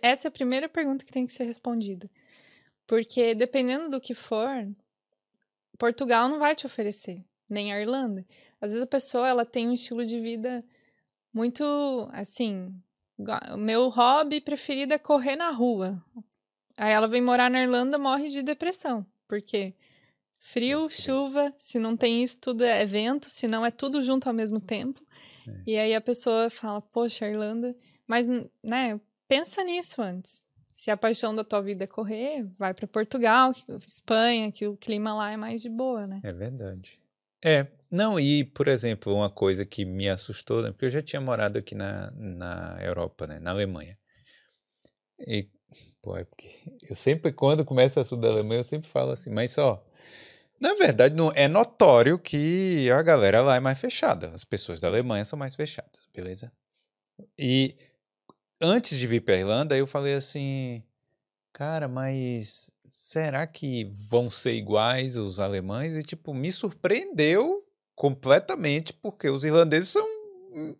Essa 0.00 0.28
é 0.28 0.30
a 0.30 0.32
primeira 0.32 0.68
pergunta 0.68 1.04
que 1.04 1.12
tem 1.12 1.26
que 1.26 1.32
ser 1.32 1.44
respondida. 1.44 2.08
Porque 2.86 3.34
dependendo 3.34 3.90
do 3.90 4.00
que 4.00 4.14
for, 4.14 4.68
Portugal 5.78 6.28
não 6.28 6.38
vai 6.38 6.54
te 6.54 6.66
oferecer, 6.66 7.24
nem 7.48 7.72
a 7.72 7.80
Irlanda. 7.80 8.24
Às 8.60 8.70
vezes 8.70 8.82
a 8.82 8.86
pessoa 8.86 9.28
ela 9.28 9.44
tem 9.44 9.68
um 9.68 9.74
estilo 9.74 10.06
de 10.06 10.20
vida 10.20 10.64
muito 11.32 12.08
assim, 12.12 12.72
meu 13.58 13.88
hobby 13.88 14.40
preferido 14.40 14.94
é 14.94 14.98
correr 14.98 15.36
na 15.36 15.50
rua. 15.50 16.02
Aí 16.76 16.92
ela 16.92 17.08
vem 17.08 17.20
morar 17.20 17.50
na 17.50 17.62
Irlanda, 17.62 17.98
morre 17.98 18.28
de 18.28 18.42
depressão, 18.42 19.06
porque 19.26 19.74
frio, 20.40 20.88
chuva, 20.88 21.54
se 21.58 21.78
não 21.78 21.96
tem 21.96 22.22
isso 22.22 22.38
tudo 22.38 22.64
é 22.64 22.84
vento, 22.84 23.28
se 23.28 23.46
não 23.46 23.64
é 23.64 23.70
tudo 23.70 24.02
junto 24.02 24.28
ao 24.28 24.34
mesmo 24.34 24.60
tempo. 24.60 25.04
É. 25.46 25.62
E 25.66 25.78
aí 25.78 25.94
a 25.94 26.00
pessoa 26.00 26.48
fala: 26.50 26.80
"Poxa, 26.80 27.28
Irlanda, 27.28 27.76
mas 28.06 28.26
né, 28.62 29.00
pensa 29.32 29.64
nisso 29.64 30.02
antes. 30.02 30.44
Se 30.74 30.90
a 30.90 30.96
paixão 30.96 31.34
da 31.34 31.42
tua 31.42 31.62
vida 31.62 31.84
é 31.84 31.86
correr, 31.86 32.46
vai 32.58 32.74
para 32.74 32.86
Portugal, 32.86 33.52
Espanha, 33.86 34.52
que 34.52 34.66
o 34.66 34.76
clima 34.76 35.14
lá 35.14 35.32
é 35.32 35.38
mais 35.38 35.62
de 35.62 35.70
boa, 35.70 36.06
né? 36.06 36.20
É 36.22 36.32
verdade. 36.32 37.00
É, 37.42 37.66
não, 37.90 38.20
e, 38.20 38.44
por 38.44 38.68
exemplo, 38.68 39.14
uma 39.14 39.30
coisa 39.30 39.64
que 39.64 39.86
me 39.86 40.06
assustou, 40.06 40.62
né, 40.62 40.70
porque 40.70 40.84
eu 40.84 40.90
já 40.90 41.00
tinha 41.00 41.20
morado 41.20 41.58
aqui 41.58 41.74
na, 41.74 42.10
na 42.10 42.78
Europa, 42.82 43.26
né, 43.26 43.38
na 43.38 43.52
Alemanha. 43.52 43.98
E, 45.26 45.48
pô, 46.02 46.14
é 46.14 46.24
porque 46.24 46.54
eu 46.88 46.94
sempre, 46.94 47.32
quando 47.32 47.64
começa 47.64 48.00
a 48.00 48.16
da 48.16 48.28
Alemanha, 48.28 48.60
eu 48.60 48.64
sempre 48.64 48.88
falo 48.88 49.12
assim, 49.12 49.30
mas 49.30 49.50
só, 49.50 49.82
na 50.60 50.74
verdade, 50.74 51.14
não, 51.14 51.32
é 51.34 51.48
notório 51.48 52.18
que 52.18 52.90
a 52.90 53.00
galera 53.00 53.40
lá 53.40 53.56
é 53.56 53.60
mais 53.60 53.78
fechada, 53.78 54.28
as 54.28 54.44
pessoas 54.44 54.78
da 54.78 54.88
Alemanha 54.88 55.24
são 55.24 55.38
mais 55.38 55.54
fechadas, 55.54 56.06
beleza? 56.14 56.52
E 57.38 57.74
antes 58.62 58.98
de 58.98 59.06
vir 59.06 59.20
para 59.20 59.36
Irlanda, 59.36 59.76
eu 59.76 59.86
falei 59.86 60.14
assim, 60.14 60.82
cara, 61.52 61.88
mas 61.88 62.72
será 62.88 63.46
que 63.46 63.84
vão 64.08 64.30
ser 64.30 64.52
iguais 64.52 65.16
os 65.16 65.40
alemães? 65.40 65.96
E, 65.96 66.02
tipo, 66.02 66.32
me 66.32 66.52
surpreendeu 66.52 67.66
completamente, 67.94 68.92
porque 68.92 69.28
os 69.28 69.44
irlandeses 69.44 69.90
são 69.90 70.06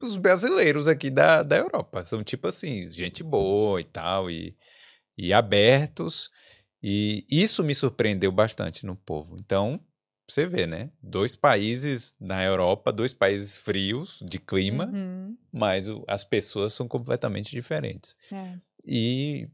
os 0.00 0.16
brasileiros 0.16 0.86
aqui 0.86 1.10
da, 1.10 1.42
da 1.42 1.56
Europa. 1.56 2.04
São, 2.04 2.22
tipo 2.22 2.48
assim, 2.48 2.88
gente 2.90 3.22
boa 3.22 3.80
e 3.80 3.84
tal, 3.84 4.30
e, 4.30 4.56
e 5.18 5.32
abertos. 5.32 6.30
E 6.82 7.26
isso 7.30 7.62
me 7.64 7.74
surpreendeu 7.74 8.30
bastante 8.32 8.86
no 8.86 8.96
povo. 8.96 9.36
Então, 9.38 9.80
você 10.26 10.46
vê, 10.46 10.66
né? 10.66 10.90
Dois 11.02 11.34
países 11.36 12.16
na 12.20 12.42
Europa, 12.42 12.92
dois 12.92 13.12
países 13.12 13.56
frios 13.56 14.22
de 14.24 14.38
clima, 14.38 14.86
Uhum. 14.86 15.36
mas 15.52 15.88
o- 15.88 16.04
as 16.08 16.24
pessoas 16.24 16.72
são 16.74 16.86
completamente 16.88 17.50
diferentes. 17.50 18.14
É. 18.30 18.58
E, 18.84 19.48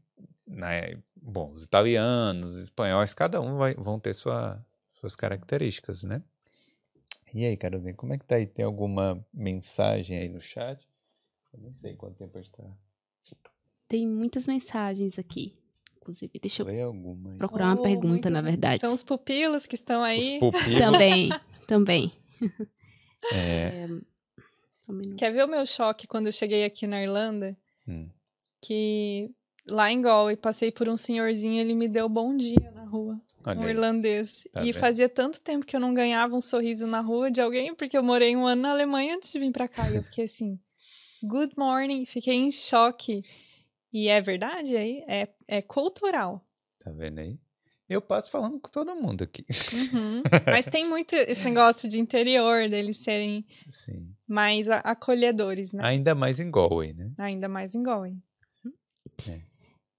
né, 0.47 0.97
bom, 1.15 1.51
os 1.53 1.63
italianos, 1.65 2.55
os 2.55 2.63
espanhóis, 2.63 3.13
cada 3.13 3.41
um 3.41 3.57
vai, 3.57 3.73
vão 3.75 3.99
ter 3.99 4.13
sua, 4.13 4.65
suas 4.99 5.15
características, 5.15 6.03
né? 6.03 6.21
E 7.33 7.45
aí, 7.45 7.55
Carolina, 7.55 7.93
como 7.93 8.13
é 8.13 8.17
que 8.17 8.25
tá 8.25 8.35
aí? 8.35 8.47
Tem 8.47 8.65
alguma 8.65 9.23
mensagem 9.33 10.17
aí 10.17 10.27
no 10.29 10.41
chat? 10.41 10.87
Eu 11.53 11.59
nem 11.61 11.73
sei 11.73 11.95
quanto 11.95 12.15
tempo 12.15 12.37
a 12.37 12.41
gente 12.41 12.51
tá. 12.51 12.63
Tem 13.87 14.07
muitas 14.07 14.47
mensagens 14.47 15.17
aqui. 15.19 15.55
Inclusive, 16.09 16.39
deixa 16.39 16.63
eu 16.63 16.87
alguma 16.87 17.35
procurar 17.37 17.65
uma 17.67 17.79
Oh, 17.79 17.83
pergunta, 17.83 18.29
na 18.31 18.41
verdade. 18.41 18.81
São 18.81 18.91
os 18.93 19.03
pupilos 19.03 19.67
que 19.67 19.75
estão 19.75 20.03
aí. 20.03 20.39
Os 20.41 20.51
pupilos. 20.51 20.79
Também, 20.79 21.29
também. 21.67 22.11
É, 23.33 23.85
Só 24.79 24.93
um. 24.93 25.15
Quer 25.17 25.29
ver 25.33 25.43
o 25.43 25.47
meu 25.47 25.65
choque 25.65 26.07
quando 26.07 26.27
eu 26.27 26.31
cheguei 26.31 26.63
aqui 26.63 26.87
na 26.87 27.03
Irlanda? 27.03 27.55
hum. 27.85 28.09
Que 28.61 29.29
lá 29.67 29.91
em 29.91 30.01
Galway 30.01 30.37
passei 30.37 30.71
por 30.71 30.87
um 30.87 30.95
senhorzinho, 30.95 31.59
ele 31.59 31.75
me 31.75 31.89
deu 31.89 32.07
bom 32.07 32.35
dia 32.35 32.71
na 32.71 32.85
rua. 32.85 33.19
Olha 33.45 33.59
um 33.59 33.63
aí. 33.63 33.69
irlandês. 33.71 34.47
Tá 34.53 34.61
e 34.61 34.71
vendo? 34.71 34.79
fazia 34.79 35.09
tanto 35.09 35.41
tempo 35.41 35.65
que 35.65 35.75
eu 35.75 35.81
não 35.81 35.93
ganhava 35.93 36.33
um 36.33 36.39
sorriso 36.41 36.87
na 36.87 37.01
rua 37.01 37.29
de 37.29 37.41
alguém, 37.41 37.75
porque 37.75 37.97
eu 37.97 38.03
morei 38.03 38.35
um 38.37 38.47
ano 38.47 38.61
na 38.61 38.71
Alemanha 38.71 39.15
antes 39.15 39.33
de 39.33 39.39
vir 39.39 39.51
pra 39.51 39.67
cá. 39.67 39.89
E 39.91 39.97
eu 39.97 40.03
fiquei 40.03 40.23
assim, 40.23 40.57
good 41.21 41.53
morning, 41.57 42.05
fiquei 42.05 42.35
em 42.35 42.49
choque. 42.51 43.21
E 43.91 44.07
é 44.07 44.21
verdade, 44.21 44.75
aí 44.75 45.03
é, 45.07 45.27
é 45.47 45.61
cultural. 45.61 46.45
Tá 46.79 46.91
vendo 46.91 47.19
aí? 47.19 47.39
Eu 47.89 48.01
passo 48.01 48.29
falando 48.29 48.59
com 48.59 48.69
todo 48.69 48.95
mundo 48.95 49.23
aqui. 49.23 49.43
Uhum. 49.91 50.21
Mas 50.45 50.65
tem 50.65 50.87
muito 50.87 51.15
esse 51.15 51.43
negócio 51.43 51.89
de 51.89 51.99
interior, 51.99 52.69
deles 52.69 52.97
serem 52.97 53.43
Sim. 53.67 54.13
mais 54.27 54.69
acolhedores, 54.69 55.73
né? 55.73 55.81
Ainda 55.83 56.13
mais 56.13 56.39
em 56.39 56.51
Galway, 56.51 56.93
né? 56.93 57.11
Ainda 57.17 57.49
mais 57.49 57.73
em 57.73 57.81
Galway. 57.81 58.15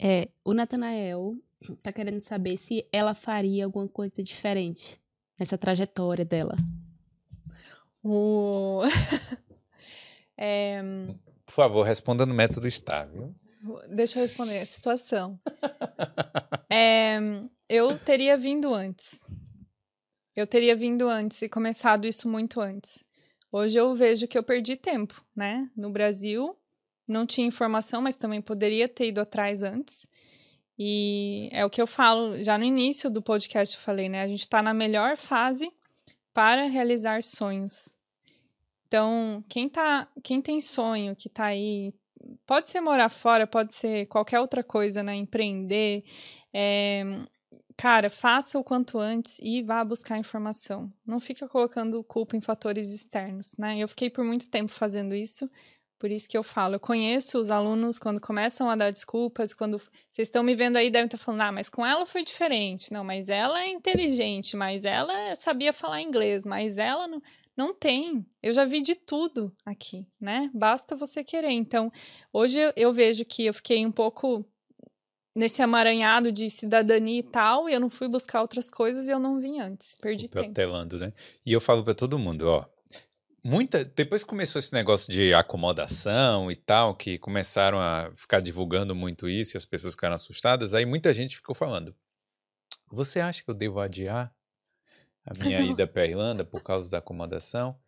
É, 0.01 0.29
o 0.45 0.55
Natanael 0.55 1.35
tá 1.83 1.93
querendo 1.93 2.21
saber 2.21 2.57
se 2.57 2.87
ela 2.93 3.15
faria 3.15 3.65
alguma 3.65 3.89
coisa 3.89 4.23
diferente 4.23 5.01
nessa 5.39 5.59
trajetória 5.59 6.25
dela. 6.25 6.57
O... 8.03 8.83
É, 10.43 10.81
Por 11.45 11.53
favor, 11.53 11.83
responda 11.83 12.25
no 12.25 12.33
método 12.33 12.67
viu? 13.13 13.35
Deixa 13.91 14.19
eu 14.19 14.23
responder 14.23 14.61
a 14.61 14.67
situação. 14.67 15.39
É, 16.73 17.19
eu 17.69 17.99
teria 17.99 18.37
vindo 18.37 18.73
antes. 18.73 19.21
Eu 20.37 20.47
teria 20.47 20.77
vindo 20.77 21.09
antes 21.09 21.43
e 21.43 21.49
começado 21.49 22.07
isso 22.07 22.29
muito 22.29 22.61
antes. 22.61 23.05
Hoje 23.51 23.77
eu 23.77 23.93
vejo 23.97 24.29
que 24.29 24.39
eu 24.39 24.43
perdi 24.45 24.77
tempo, 24.77 25.21
né? 25.35 25.69
No 25.77 25.91
Brasil, 25.91 26.57
não 27.09 27.27
tinha 27.27 27.45
informação, 27.45 28.01
mas 28.01 28.15
também 28.15 28.41
poderia 28.41 28.89
ter 28.89 29.09
ido 29.09 29.21
atrás 29.21 29.65
antes. 29.65 30.07
E 30.79 31.49
é 31.51 31.65
o 31.65 31.71
que 31.71 31.83
eu 31.83 31.87
falo, 31.89 32.37
já 32.37 32.57
no 32.57 32.65
início 32.65 33.11
do 33.11 33.21
podcast 33.21 33.75
eu 33.75 33.83
falei, 33.83 34.09
né? 34.09 34.23
A 34.23 34.29
gente 34.29 34.41
está 34.41 34.63
na 34.63 34.73
melhor 34.73 35.17
fase 35.17 35.73
para 36.33 36.67
realizar 36.69 37.23
sonhos. 37.25 37.97
Então, 38.87 39.45
quem, 39.49 39.69
tá, 39.69 40.09
quem 40.23 40.41
tem 40.41 40.61
sonho, 40.61 41.15
que 41.17 41.29
tá 41.29 41.47
aí 41.47 41.93
pode 42.47 42.69
ser 42.69 42.81
morar 42.81 43.09
fora, 43.09 43.47
pode 43.47 43.75
ser 43.75 44.07
qualquer 44.07 44.41
outra 44.41 44.63
coisa, 44.63 45.03
né? 45.03 45.15
Empreender. 45.15 46.05
É, 46.53 47.05
Cara, 47.81 48.11
faça 48.11 48.59
o 48.59 48.63
quanto 48.63 48.99
antes 48.99 49.39
e 49.43 49.63
vá 49.63 49.83
buscar 49.83 50.19
informação. 50.19 50.93
Não 51.07 51.19
fica 51.19 51.49
colocando 51.49 52.05
culpa 52.05 52.37
em 52.37 52.41
fatores 52.43 52.91
externos, 52.91 53.55
né? 53.59 53.79
Eu 53.79 53.89
fiquei 53.89 54.11
por 54.11 54.23
muito 54.23 54.47
tempo 54.49 54.71
fazendo 54.71 55.15
isso, 55.15 55.51
por 55.99 56.11
isso 56.11 56.29
que 56.29 56.37
eu 56.37 56.43
falo. 56.43 56.75
Eu 56.75 56.81
conheço 56.81 57.39
os 57.39 57.51
alunos 57.51 57.99
quando 57.99 58.21
começam 58.21 58.69
a 58.69 58.77
dar 58.77 58.91
desculpas, 58.91 59.55
quando 59.55 59.79
vocês 59.79 60.29
estão 60.29 60.43
me 60.43 60.55
vendo 60.55 60.77
aí, 60.77 60.91
devem 60.91 61.07
estar 61.07 61.17
falando, 61.17 61.41
ah, 61.41 61.53
mas 61.53 61.71
com 61.71 61.87
ela 61.87 62.05
foi 62.05 62.23
diferente. 62.23 62.93
Não, 62.93 63.03
mas 63.03 63.31
ela 63.31 63.63
é 63.63 63.69
inteligente, 63.69 64.59
mas 64.59 64.85
ela 64.85 65.35
sabia 65.35 65.73
falar 65.73 66.03
inglês, 66.03 66.45
mas 66.45 66.77
ela 66.77 67.09
não. 67.09 67.23
Não 67.57 67.75
tem. 67.75 68.27
Eu 68.43 68.53
já 68.53 68.65
vi 68.65 68.81
de 68.81 68.95
tudo 68.95 69.55
aqui, 69.65 70.07
né? 70.21 70.51
Basta 70.55 70.97
você 70.97 71.23
querer. 71.23 71.51
Então, 71.51 71.91
hoje 72.33 72.59
eu, 72.77 72.93
vejo 72.93 73.25
que 73.25 73.47
eu 73.47 73.55
fiquei 73.55 73.85
um 73.85 73.93
pouco 73.93 74.45
nesse 75.35 75.63
amaranhado 75.63 76.33
de 76.33 76.49
cidadania 76.51 77.21
e 77.21 77.23
tal, 77.23 77.69
e 77.69 77.75
eu 77.75 77.81
não 77.81 77.91
fui 77.91 78.09
buscar 78.09 78.41
outras 78.43 78.69
coisas 78.69 79.09
e 79.09 79.11
eu 79.11 79.19
não 79.19 79.41
vim 79.41 79.61
antes. 79.61 79.95
Perdi 79.95 80.29
tempo. 80.29 80.45
Protelando, 80.47 80.99
né? 80.99 81.13
E 81.45 81.53
eu 81.53 81.61
falo 81.61 81.85
pra 81.85 81.95
todo 81.95 82.19
mundo, 82.19 82.49
ó. 82.49 82.67
Muita, 83.43 83.85
depois 83.85 84.23
que 84.23 84.29
começou 84.29 84.59
esse 84.59 84.73
negócio 84.75 85.11
de 85.11 85.33
acomodação 85.33 86.51
e 86.51 86.57
tal, 86.57 86.95
que 86.95 87.19
começaram 87.19 87.81
a 87.81 88.13
ficar 88.15 88.41
divulgando 88.41 88.95
muito 88.95 89.31
isso 89.31 89.57
e 89.57 89.59
as 89.59 89.65
pessoas 89.65 89.95
ficaram 89.95 90.15
assustadas, 90.15 90.75
aí 90.75 90.85
muita 90.85 91.15
gente 91.15 91.37
ficou 91.37 91.55
falando: 91.55 91.97
Você 92.91 93.19
acha 93.19 93.43
que 93.43 93.51
eu 93.51 93.55
devo 93.55 93.81
adiar 93.81 94.31
a 95.31 95.45
minha 95.45 95.61
ida 95.65 95.87
pra 95.87 96.07
Irlanda 96.07 96.45
por 96.45 96.63
causa 96.63 96.91
da 96.91 96.99
acomodação? 96.99 97.79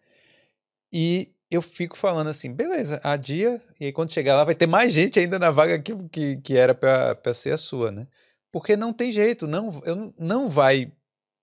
E 0.93 1.33
eu 1.51 1.61
fico 1.63 1.97
falando 1.97 2.29
assim, 2.29 2.53
beleza, 2.53 3.01
adia, 3.03 3.61
e 3.79 3.87
aí 3.87 3.93
quando 3.93 4.13
chegar 4.13 4.37
lá 4.37 4.45
vai 4.45 4.55
ter 4.55 4.67
mais 4.67 4.93
gente 4.93 5.19
ainda 5.19 5.39
na 5.39 5.51
vaga 5.51 5.79
que, 5.79 5.95
que, 6.09 6.37
que 6.39 6.57
era 6.57 6.75
pra 6.75 7.17
ser 7.35 7.53
a 7.53 7.59
sua, 7.59 7.91
né? 7.91 8.07
Porque 8.51 8.77
não 8.77 8.93
tem 8.93 9.13
jeito, 9.13 9.47
não, 9.47 9.71
eu, 9.85 10.15
não- 10.19 10.49
vai 10.51 10.93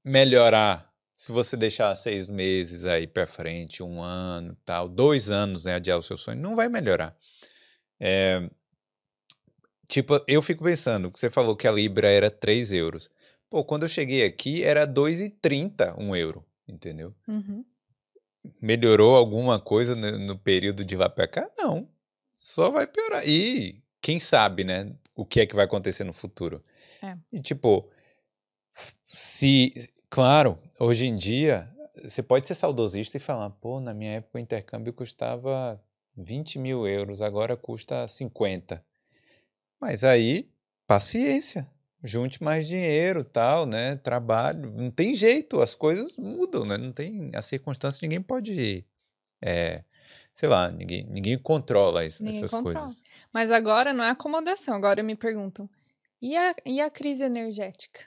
melhorar 0.06 0.90
se 1.16 1.32
você 1.32 1.58
deixar 1.58 1.96
seis 1.96 2.28
meses 2.30 2.86
aí 2.86 3.06
pra 3.06 3.28
frente, 3.28 3.84
um 3.84 4.02
ano, 4.02 4.56
tal, 4.64 4.88
dois 4.88 5.30
anos, 5.30 5.66
né, 5.66 5.76
adiar 5.76 5.98
o 5.98 6.04
seu 6.04 6.16
sonho, 6.16 6.40
não 6.40 6.56
vai 6.56 6.70
melhorar. 6.70 7.16
É, 8.00 8.50
tipo, 9.88 10.24
eu 10.28 10.42
fico 10.42 10.64
pensando, 10.64 11.12
você 11.14 11.30
falou 11.30 11.56
que 11.56 11.68
a 11.68 11.72
Libra 11.72 12.10
era 12.10 12.30
3 12.32 12.72
euros. 12.72 13.10
Pô, 13.50 13.64
quando 13.64 13.84
eu 13.84 13.90
cheguei 13.90 14.24
aqui 14.24 14.64
era 14.64 14.86
2,30 14.86 15.96
um 15.98 16.16
euro, 16.16 16.46
entendeu? 16.68 17.16
Uhum. 17.28 17.66
Melhorou 18.62 19.16
alguma 19.16 19.60
coisa 19.60 19.96
no, 19.96 20.18
no 20.20 20.38
período 20.38 20.86
de 20.86 20.96
lá 20.96 21.10
pra 21.10 21.28
cá? 21.28 21.50
Não. 21.58 21.90
Só 22.34 22.70
vai 22.70 22.86
piorar. 22.88 23.28
E 23.28 23.84
quem 24.02 24.20
sabe, 24.20 24.64
né? 24.64 24.96
O 25.16 25.26
que 25.26 25.42
é 25.42 25.46
que 25.46 25.56
vai 25.56 25.66
acontecer 25.66 26.04
no 26.04 26.14
futuro. 26.14 26.64
É. 27.02 27.18
E 27.32 27.42
tipo, 27.42 27.90
se. 29.06 29.74
Claro, 30.10 30.58
hoje 30.80 31.06
em 31.06 31.16
dia, 31.16 31.70
você 32.02 32.24
pode 32.24 32.48
ser 32.48 32.56
saudosista 32.56 33.18
e 33.18 33.20
falar, 33.20 33.50
pô, 33.52 33.80
na 33.80 33.94
minha 33.94 34.14
época 34.14 34.38
o 34.38 34.42
intercâmbio 34.42 34.94
custava 34.94 35.80
20 36.16 36.58
mil 36.58 36.88
euros, 36.88 37.22
agora 37.22 37.56
custa 37.56 38.08
50. 38.08 38.84
Mas 39.80 40.04
aí, 40.04 40.50
paciência. 40.88 41.70
Junte 42.04 42.42
mais 42.42 42.68
dinheiro, 42.68 43.24
tal, 43.24 43.66
né? 43.66 43.96
Trabalho. 43.98 44.72
Não 44.72 44.90
tem 44.90 45.14
jeito, 45.14 45.62
as 45.62 45.76
coisas 45.76 46.18
mudam, 46.18 46.64
né? 46.66 46.78
Não 46.78 46.92
tem. 46.94 47.32
As 47.36 47.46
circunstâncias 47.46 48.02
ninguém 48.02 48.22
pode. 48.22 48.86
É, 49.42 49.84
sei 50.34 50.48
lá, 50.48 50.70
ninguém, 50.72 51.06
ninguém 51.10 51.38
controla 51.38 52.06
es- 52.06 52.20
Ninguém 52.22 52.38
essas 52.40 52.52
controla. 52.52 52.80
coisas. 52.86 53.04
Mas 53.34 53.52
agora 53.52 53.94
não 53.94 54.04
é 54.04 54.10
acomodação, 54.10 54.76
agora 54.76 55.04
me 55.04 55.16
perguntam, 55.16 55.70
e 56.22 56.36
a, 56.38 56.54
e 56.66 56.80
a 56.82 56.90
crise 56.90 57.24
energética? 57.24 58.02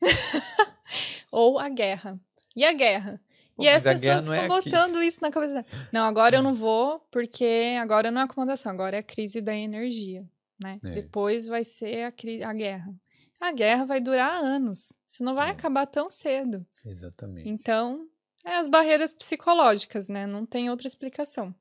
Ou 1.30 1.58
a 1.58 1.68
guerra? 1.68 2.18
E 2.54 2.64
a 2.64 2.72
guerra? 2.72 3.20
Pô, 3.56 3.62
e 3.64 3.68
aí 3.68 3.74
as 3.74 3.86
a 3.86 3.92
pessoas 3.92 4.28
é 4.28 4.40
ficam 4.42 4.56
aqui. 4.56 4.70
botando 4.70 5.02
isso 5.02 5.18
na 5.22 5.30
cabeça. 5.30 5.64
Não, 5.92 6.04
agora 6.04 6.36
eu 6.36 6.42
não 6.42 6.54
vou, 6.54 7.00
porque 7.10 7.74
agora 7.80 8.10
não 8.10 8.20
é 8.20 8.24
acomodação, 8.24 8.70
agora 8.72 8.96
é 8.96 9.00
a 9.00 9.02
crise 9.02 9.40
da 9.40 9.54
energia, 9.54 10.24
né? 10.62 10.78
É. 10.84 10.90
Depois 10.90 11.46
vai 11.46 11.64
ser 11.64 12.04
a, 12.04 12.48
a 12.48 12.52
guerra. 12.52 12.94
A 13.40 13.52
guerra 13.52 13.84
vai 13.84 14.00
durar 14.00 14.42
anos. 14.42 14.92
Isso 15.06 15.22
não 15.22 15.34
vai 15.34 15.48
É. 15.48 15.52
acabar 15.52 15.86
tão 15.86 16.08
cedo. 16.08 16.64
Exatamente. 16.84 17.48
Então, 17.48 18.08
é 18.44 18.56
as 18.56 18.66
barreiras 18.68 19.12
psicológicas, 19.12 20.08
né? 20.08 20.26
Não 20.26 20.46
tem 20.46 20.70
outra 20.70 20.86
explicação. 20.86 21.54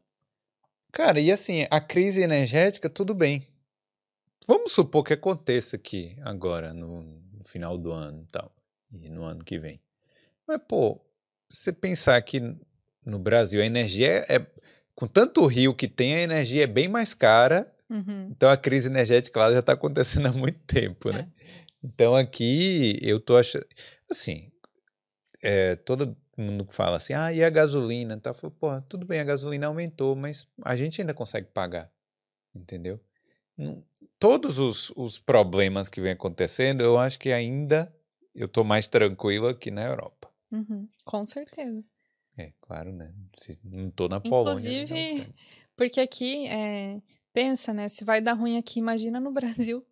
Cara, 0.92 1.20
e 1.20 1.32
assim, 1.32 1.68
a 1.70 1.82
crise 1.82 2.22
energética, 2.22 2.90
tudo 2.90 3.14
bem. 3.14 3.46
Vamos 4.48 4.72
supor 4.72 5.04
que 5.04 5.14
aconteça 5.14 5.76
aqui 5.76 6.16
agora, 6.22 6.74
no, 6.74 7.02
no 7.34 7.44
final 7.44 7.78
do 7.78 7.92
ano 7.92 8.22
e 8.24 8.32
tal, 8.32 8.52
e 8.92 9.10
no 9.10 9.24
ano 9.24 9.44
que 9.44 9.58
vem. 9.60 9.82
Mas, 10.48 10.62
pô, 10.68 11.02
você 11.50 11.74
pensar 11.74 12.22
que 12.22 12.40
no 13.06 13.20
Brasil 13.20 13.62
a 13.62 13.66
energia 13.66 14.08
é, 14.30 14.36
é- 14.36 14.48
com 14.94 15.08
tanto 15.08 15.46
rio 15.46 15.74
que 15.76 15.88
tem, 15.88 16.16
a 16.16 16.22
energia 16.22 16.64
é 16.64 16.68
bem 16.68 16.88
mais 16.88 17.14
cara 17.14 17.72
Uhum. 17.88 18.30
Então 18.32 18.50
a 18.50 18.58
crise 18.58 18.88
energética 18.88 19.40
lá 19.40 19.54
já 19.54 19.60
está 19.60 19.74
acontecendo 19.74 20.28
há 20.28 20.32
muito 20.32 20.58
tempo, 20.66 21.12
né? 21.12 21.30
Então 21.86 22.16
aqui 22.16 22.98
eu 23.02 23.20
tô 23.20 23.38
achando. 23.38 23.66
Assim, 24.10 24.52
é, 25.44 25.76
todo 25.76 26.18
mundo 26.36 26.66
fala 26.72 26.98
assim, 26.98 27.14
ah, 27.14 27.32
e 27.32 27.44
a 27.44 27.50
gasolina? 27.50 28.20
Tá? 28.20 28.34
Falo, 28.34 28.52
Pô, 28.52 28.82
tudo 28.82 29.06
bem, 29.06 29.20
a 29.20 29.24
gasolina 29.24 29.68
aumentou, 29.68 30.16
mas 30.16 30.48
a 30.64 30.76
gente 30.76 31.00
ainda 31.00 31.14
consegue 31.14 31.48
pagar, 31.48 31.92
entendeu? 32.54 33.00
Todos 34.20 34.58
os, 34.58 34.92
os 34.96 35.20
problemas 35.20 35.88
que 35.88 36.02
vem 36.02 36.12
acontecendo, 36.12 36.82
eu 36.82 36.98
acho 36.98 37.20
que 37.20 37.32
ainda 37.32 37.96
eu 38.34 38.48
tô 38.48 38.64
mais 38.64 38.88
tranquilo 38.88 39.48
aqui 39.48 39.70
na 39.70 39.86
Europa. 39.86 40.30
Uhum. 40.52 40.90
Com 41.06 41.24
certeza. 41.24 41.90
É, 42.38 42.52
claro, 42.60 42.92
né? 42.92 43.14
Não 43.64 43.90
tô 43.92 44.10
na 44.10 44.20
Polônia. 44.20 44.70
na 44.70 44.84
Inclusive. 44.84 45.34
Porque 45.78 46.02
aqui, 46.02 46.48
é, 46.48 47.02
pensa, 47.32 47.74
né? 47.74 47.88
Se 47.88 48.04
vai 48.04 48.20
dar 48.20 48.34
ruim 48.34 48.58
aqui, 48.58 48.80
imagina 48.80 49.20
no 49.20 49.32
Brasil. 49.32 49.86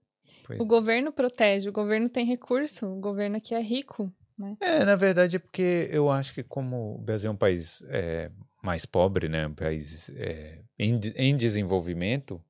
Pois 0.43 0.59
O 0.59 0.63
é. 0.63 0.65
governo 0.65 1.11
protege, 1.11 1.69
o 1.69 1.73
governo 1.73 2.09
tem 2.09 2.25
recurso, 2.25 2.87
o 2.87 2.99
governo 2.99 3.37
aqui 3.37 3.53
é 3.53 3.61
rico. 3.61 4.11
É, 4.59 4.83
na 4.83 4.95
verdade 4.95 5.35
é 5.35 5.39
porque 5.39 5.87
eu 5.91 6.09
acho 6.09 6.33
que 6.33 6.43
como 6.43 6.95
o 6.95 6.97
Brasil 6.97 7.29
é 7.29 7.33
um 7.33 7.37
país 7.37 7.83
é, 7.89 8.31
mais 8.63 8.85
pobre, 8.85 9.29
né, 9.29 9.47
um 9.47 9.53
país 9.53 10.09
é, 10.15 10.59
em, 10.77 10.99
em 11.15 11.37
desenvolvimento, 11.37 12.43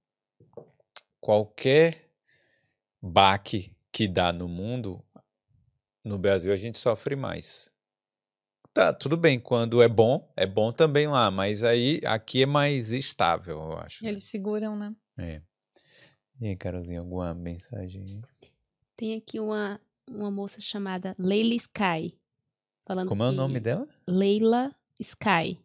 qualquer 1.20 2.10
baque 3.02 3.76
que 3.91 4.08
dá 4.08 4.32
no 4.32 4.48
mundo, 4.48 5.04
no 6.04 6.18
Brasil 6.18 6.52
a 6.54 6.58
gente 6.58 6.78
sofre 6.78 7.16
mais. 7.16 7.72
Tá, 8.74 8.91
tudo 8.91 9.16
bem, 9.16 9.40
quando 9.40 9.84
é 9.84 9.88
bom, 9.88 10.32
é 10.36 10.48
bom 10.48 10.72
também 10.72 11.08
lá, 11.08 11.30
mas 11.30 11.64
aí 11.64 12.02
aqui 12.06 12.41
é 12.41 12.45
mais 12.48 12.91
estável, 12.91 13.58
eu 13.58 13.78
acho. 13.78 14.04
né? 14.04 14.10
Eles 14.10 14.24
seguram, 14.24 14.76
né? 14.76 14.95
É. 15.18 15.41
E 16.40 16.48
aí, 16.48 16.56
Carolzinha, 16.56 17.00
alguma 17.00 17.34
mensagem? 17.34 18.22
Tem 18.96 19.16
aqui 19.16 19.40
uma, 19.40 19.80
uma 20.10 20.30
moça 20.32 20.60
chamada 20.60 21.16
Leila 21.18 21.56
Sky. 21.56 22.18
Falando 22.86 23.08
Como 23.08 23.24
é 23.24 23.30
o 23.30 23.32
nome 23.32 23.60
dela? 23.60 23.88
Leila 24.08 24.76
Sky, 25.00 25.60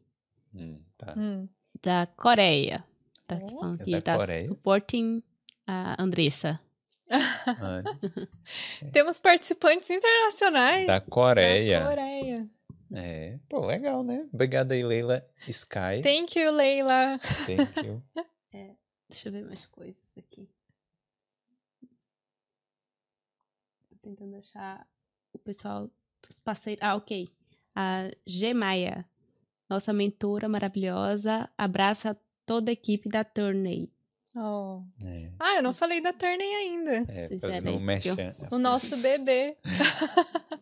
Hum, 0.55 0.81
tá. 0.97 1.15
Hum. 1.17 1.49
da 1.83 2.07
Coreia. 2.07 2.85
Tá 3.27 3.37
aqui 3.37 3.55
falando 3.55 3.81
É 3.81 3.85
que 3.85 3.91
da 3.91 4.01
tá 4.01 4.17
Coreia? 4.17 4.47
supporting 4.47 5.23
a 5.67 6.01
Andressa. 6.03 6.61
Ah, 7.11 7.83
Temos 8.93 9.19
participantes 9.19 9.89
internacionais 9.91 10.87
da 10.87 11.01
Coreia. 11.01 11.81
da 11.81 11.89
Coreia. 11.89 12.51
É, 12.93 13.39
pô, 13.49 13.65
legal, 13.67 14.03
né? 14.03 14.29
Obrigado 14.33 14.73
aí, 14.73 14.83
Leila 14.85 15.25
Sky. 15.47 16.03
Thank 16.03 16.39
you, 16.39 16.51
Leila. 16.53 17.19
Thank 17.47 17.87
you. 17.87 18.03
Deixa 19.09 19.29
eu 19.29 19.33
ver 19.33 19.45
mais 19.47 19.67
coisas 19.67 20.03
aqui. 20.19 20.49
Tô 21.81 21.87
tentando 23.99 24.37
achar 24.37 24.87
o 25.33 25.39
pessoal 25.39 25.91
dos 26.27 26.41
parceiros. 26.41 26.83
Ah, 26.83 26.97
ok. 26.97 27.29
A 27.75 28.11
G 28.27 28.53
Maia, 28.55 29.05
nossa 29.69 29.93
mentora 29.93 30.49
maravilhosa, 30.49 31.49
abraça 31.57 32.19
toda 32.45 32.71
a 32.71 32.73
equipe 32.73 33.09
da 33.09 33.25
Turney. 33.25 33.93
Oh. 34.35 34.83
É, 35.03 35.31
Ah, 35.39 35.57
eu 35.57 35.63
não 35.63 35.75
falei 35.75 36.01
da 36.01 36.13
Turney 36.13 36.55
ainda. 36.55 36.93
é, 37.13 37.35
é, 37.35 37.39
fazendo 37.39 37.65
né, 37.65 37.71
um 37.73 37.81
merchan. 37.81 38.37
O 38.51 38.59
nosso 38.59 38.97
bebê. 38.99 39.57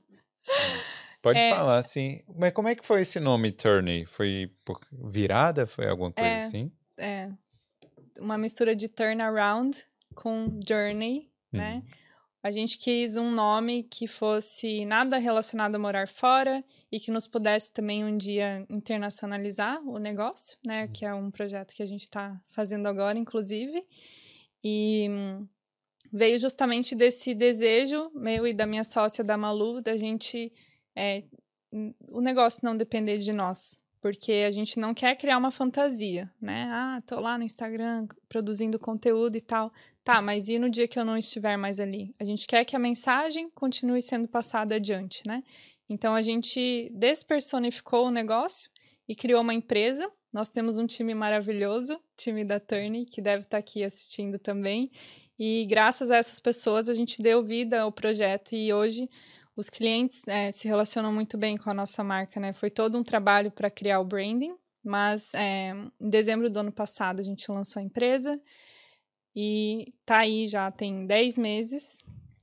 Pode 1.22 1.38
é. 1.38 1.50
falar, 1.50 1.78
assim. 1.78 2.22
Mas 2.38 2.52
como 2.52 2.68
é 2.68 2.74
que 2.74 2.86
foi 2.86 3.02
esse 3.02 3.18
nome, 3.18 3.50
Turney? 3.50 4.06
Foi 4.06 4.50
virada? 4.92 5.66
Foi 5.66 5.88
alguma 5.88 6.12
coisa 6.12 6.30
É. 6.30 6.44
assim? 6.44 6.72
É 6.98 7.30
uma 8.20 8.38
mistura 8.38 8.74
de 8.74 8.88
turnaround 8.88 9.76
com 10.14 10.58
journey, 10.66 11.30
né? 11.52 11.82
A 12.46 12.50
gente 12.52 12.78
quis 12.78 13.16
um 13.16 13.32
nome 13.32 13.82
que 13.82 14.06
fosse 14.06 14.84
nada 14.84 15.18
relacionado 15.18 15.74
a 15.74 15.78
morar 15.80 16.06
fora 16.06 16.64
e 16.92 17.00
que 17.00 17.10
nos 17.10 17.26
pudesse 17.26 17.72
também 17.72 18.04
um 18.04 18.16
dia 18.16 18.64
internacionalizar 18.70 19.82
o 19.82 19.98
negócio, 19.98 20.56
né? 20.64 20.86
Que 20.86 21.04
é 21.04 21.12
um 21.12 21.28
projeto 21.28 21.74
que 21.74 21.82
a 21.82 21.86
gente 21.86 22.02
está 22.02 22.40
fazendo 22.44 22.86
agora, 22.86 23.18
inclusive. 23.18 23.84
E 24.62 25.08
veio 26.12 26.38
justamente 26.38 26.94
desse 26.94 27.34
desejo 27.34 28.12
meu 28.14 28.46
e 28.46 28.54
da 28.54 28.64
minha 28.64 28.84
sócia, 28.84 29.24
da 29.24 29.36
Malu, 29.36 29.82
da 29.82 29.96
gente. 29.96 30.52
é, 30.94 31.24
o 32.12 32.20
negócio 32.20 32.60
não 32.62 32.76
depender 32.76 33.18
de 33.18 33.32
nós. 33.32 33.82
Porque 34.00 34.44
a 34.46 34.52
gente 34.52 34.78
não 34.78 34.94
quer 34.94 35.16
criar 35.16 35.36
uma 35.36 35.50
fantasia, 35.50 36.32
né? 36.40 36.68
Ah, 36.70 37.02
tô 37.04 37.18
lá 37.18 37.36
no 37.36 37.42
Instagram 37.42 38.06
produzindo 38.28 38.78
conteúdo 38.78 39.36
e 39.36 39.40
tal. 39.40 39.72
Tá, 40.06 40.22
mas 40.22 40.48
e 40.48 40.56
no 40.56 40.70
dia 40.70 40.86
que 40.86 41.00
eu 41.00 41.04
não 41.04 41.16
estiver 41.16 41.56
mais 41.56 41.80
ali? 41.80 42.14
A 42.20 42.24
gente 42.24 42.46
quer 42.46 42.64
que 42.64 42.76
a 42.76 42.78
mensagem 42.78 43.48
continue 43.50 44.00
sendo 44.00 44.28
passada 44.28 44.76
adiante, 44.76 45.20
né? 45.26 45.42
Então 45.88 46.14
a 46.14 46.22
gente 46.22 46.88
despersonificou 46.94 48.06
o 48.06 48.10
negócio 48.12 48.70
e 49.08 49.16
criou 49.16 49.40
uma 49.40 49.52
empresa. 49.52 50.08
Nós 50.32 50.48
temos 50.48 50.78
um 50.78 50.86
time 50.86 51.12
maravilhoso, 51.12 52.00
time 52.16 52.44
da 52.44 52.60
Turney, 52.60 53.04
que 53.04 53.20
deve 53.20 53.42
estar 53.42 53.58
aqui 53.58 53.82
assistindo 53.82 54.38
também. 54.38 54.92
E 55.36 55.66
graças 55.66 56.08
a 56.08 56.18
essas 56.18 56.38
pessoas 56.38 56.88
a 56.88 56.94
gente 56.94 57.20
deu 57.20 57.42
vida 57.42 57.80
ao 57.80 57.90
projeto 57.90 58.54
e 58.54 58.72
hoje 58.72 59.10
os 59.56 59.68
clientes 59.68 60.22
eh, 60.28 60.52
se 60.52 60.68
relacionam 60.68 61.12
muito 61.12 61.36
bem 61.36 61.56
com 61.56 61.68
a 61.68 61.74
nossa 61.74 62.04
marca, 62.04 62.38
né? 62.38 62.52
Foi 62.52 62.70
todo 62.70 62.96
um 62.96 63.02
trabalho 63.02 63.50
para 63.50 63.68
criar 63.68 63.98
o 63.98 64.04
branding, 64.04 64.54
mas 64.84 65.34
eh, 65.34 65.74
em 66.00 66.08
dezembro 66.08 66.48
do 66.48 66.60
ano 66.60 66.70
passado 66.70 67.18
a 67.18 67.24
gente 67.24 67.50
lançou 67.50 67.80
a 67.80 67.82
empresa 67.82 68.40
e 69.38 69.92
tá 70.06 70.20
aí 70.20 70.48
já 70.48 70.70
tem 70.70 71.06
10 71.06 71.36
meses 71.36 71.98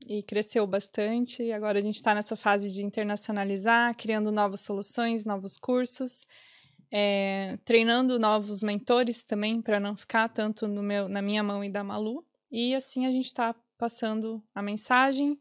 e 0.07 0.21
cresceu 0.21 0.67
bastante. 0.67 1.41
E 1.41 1.51
agora 1.51 1.79
a 1.79 1.81
gente 1.81 1.95
está 1.95 2.13
nessa 2.13 2.35
fase 2.35 2.69
de 2.69 2.83
internacionalizar, 2.83 3.95
criando 3.97 4.31
novas 4.31 4.59
soluções, 4.59 5.25
novos 5.25 5.57
cursos, 5.57 6.27
é, 6.91 7.57
treinando 7.65 8.19
novos 8.19 8.61
mentores 8.61 9.23
também 9.23 9.59
para 9.59 9.79
não 9.79 9.95
ficar 9.95 10.29
tanto 10.29 10.67
no 10.67 10.83
meu, 10.83 11.09
na 11.09 11.21
minha 11.21 11.41
mão 11.41 11.63
e 11.63 11.69
da 11.69 11.83
Malu. 11.83 12.23
E 12.51 12.75
assim 12.75 13.07
a 13.07 13.11
gente 13.11 13.25
está 13.25 13.55
passando 13.75 14.43
a 14.53 14.61
mensagem 14.61 15.39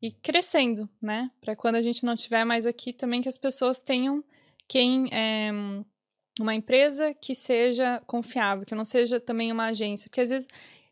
e 0.00 0.10
crescendo, 0.10 0.88
né? 1.02 1.30
Para 1.38 1.54
quando 1.54 1.74
a 1.74 1.82
gente 1.82 2.02
não 2.06 2.14
estiver 2.14 2.44
mais 2.44 2.64
aqui, 2.64 2.94
também 2.94 3.20
que 3.20 3.28
as 3.28 3.36
pessoas 3.36 3.78
tenham 3.78 4.24
quem 4.66 5.08
é, 5.12 5.50
uma 6.40 6.54
empresa 6.54 7.14
que 7.14 7.34
seja 7.34 8.00
confiável, 8.06 8.64
que 8.64 8.74
não 8.74 8.84
seja 8.84 9.20
também 9.20 9.50
uma 9.52 9.66
agência, 9.66 10.08
porque 10.08 10.20
às 10.20 10.28
vezes 10.30 10.48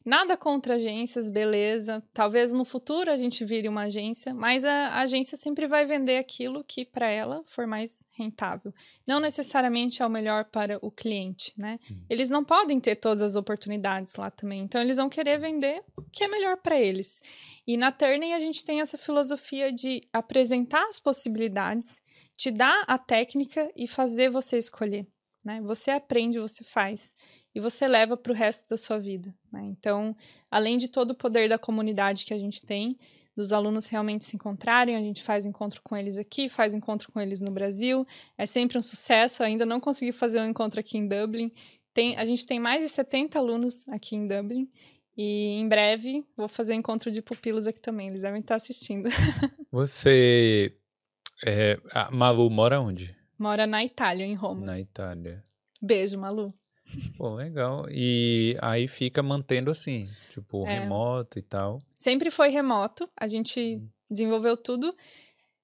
nada 0.06 0.36
contra 0.36 0.77
agências, 0.77 1.28
beleza. 1.28 2.01
Talvez 2.14 2.52
no 2.52 2.64
futuro 2.64 3.10
a 3.10 3.16
gente 3.16 3.44
vire 3.44 3.68
uma 3.68 3.82
agência, 3.82 4.32
mas 4.32 4.64
a, 4.64 4.70
a 4.70 5.01
agência 5.01 5.36
sempre 5.36 5.66
vai 5.66 5.85
vender 5.85 6.18
aquilo 6.18 6.62
que 6.62 6.85
para 6.85 7.10
ela 7.10 7.43
for 7.44 7.66
mais 7.66 8.05
rentável. 8.16 8.73
Não 9.05 9.18
necessariamente 9.18 10.01
é 10.01 10.06
o 10.06 10.10
melhor 10.10 10.44
para 10.44 10.78
o 10.81 10.93
cliente, 10.93 11.52
né? 11.59 11.81
Eles 12.09 12.28
não 12.28 12.44
podem 12.44 12.78
ter 12.78 12.94
todas 12.94 13.20
as 13.20 13.35
oportunidades 13.35 14.14
lá 14.14 14.31
também, 14.31 14.60
então 14.60 14.81
eles 14.81 14.97
vão 14.97 15.09
querer 15.09 15.40
vender 15.40 15.82
o 15.97 16.02
que 16.02 16.23
é 16.23 16.28
melhor 16.28 16.56
para 16.59 16.81
eles. 16.81 17.20
E 17.66 17.77
na 17.77 17.90
Turney 17.90 18.32
a 18.32 18.39
gente 18.39 18.64
tem 18.64 18.81
essa 18.81 18.97
filosofia 18.97 19.73
de 19.73 20.01
apresentar 20.12 20.86
as 20.86 21.01
possibilidades, 21.01 22.01
te 22.36 22.52
dar 22.52 22.85
a 22.86 22.97
técnica 22.97 23.68
e 23.74 23.89
fazer 23.89 24.31
você 24.31 24.56
escolher. 24.56 25.05
Né? 25.47 25.60
Você 25.62 25.93
aprende, 25.93 26.40
você 26.40 26.64
faz 26.64 27.14
e 27.55 27.60
você 27.60 27.86
leva 27.86 28.16
para 28.16 28.32
o 28.32 28.35
resto 28.35 28.68
da 28.68 28.77
sua 28.77 28.98
vida. 28.98 29.32
Né? 29.52 29.62
Então, 29.62 30.14
além 30.51 30.77
de 30.77 30.89
todo 30.89 31.12
o 31.12 31.14
poder 31.14 31.48
da 31.48 31.56
comunidade 31.56 32.27
que 32.27 32.35
a 32.35 32.39
gente 32.39 32.60
tem, 32.60 32.98
dos 33.36 33.52
alunos 33.52 33.86
realmente 33.86 34.24
se 34.24 34.35
encontrarem, 34.35 34.97
a 34.97 35.01
gente 35.01 35.23
faz 35.23 35.47
encontro 35.47 35.81
com 35.85 35.97
eles 35.97 36.18
aqui, 36.18 36.48
faz 36.48 36.74
encontro 36.74 37.12
com 37.12 37.20
eles 37.20 37.40
no 37.40 37.52
Brasil, 37.52 38.05
é 38.36 38.44
sempre 38.44 38.77
um 38.77 38.82
sucesso. 38.82 39.44
Ainda 39.44 39.64
não 39.64 39.78
consegui 39.78 40.10
fazer 40.10 40.40
um 40.40 40.47
encontro 40.47 40.81
aqui 40.81 40.98
em 40.98 41.06
Dublin. 41.06 41.52
Tem, 41.94 42.16
a 42.16 42.24
gente 42.24 42.44
tem 42.44 42.59
mais 42.59 42.82
de 42.82 42.89
70 42.89 43.39
alunos 43.39 43.86
aqui 43.86 44.16
em 44.16 44.27
Dublin. 44.27 44.68
E 45.16 45.60
em 45.60 45.68
breve 45.68 46.27
vou 46.36 46.48
fazer 46.48 46.74
encontro 46.74 47.09
de 47.09 47.23
pupilos 47.23 47.68
aqui 47.68 47.78
também. 47.78 48.09
Eles 48.09 48.23
devem 48.23 48.40
estar 48.40 48.56
assistindo. 48.56 49.09
Você. 49.70 50.77
É, 51.47 51.78
a 51.93 52.10
Malu 52.10 52.51
mora 52.51 52.81
onde? 52.81 53.14
Mora 53.39 53.67
na 53.67 53.85
Itália, 53.85 54.25
em 54.25 54.35
Roma. 54.35 54.65
Na 54.65 54.81
Itália. 54.81 55.43
Beijo, 55.81 56.19
Malu. 56.19 56.55
Pô, 57.17 57.35
legal. 57.35 57.87
E 57.91 58.57
aí 58.63 58.87
fica 58.87 59.23
mantendo 59.23 59.71
assim, 59.71 60.09
tipo, 60.31 60.65
É. 60.67 60.81
remoto 60.81 61.39
e 61.39 61.43
tal. 61.43 61.83
Sempre 61.95 62.31
foi 62.31 62.49
remoto. 62.49 63.09
A 63.17 63.27
gente 63.27 63.83
desenvolveu 64.11 64.57
tudo. 64.57 64.95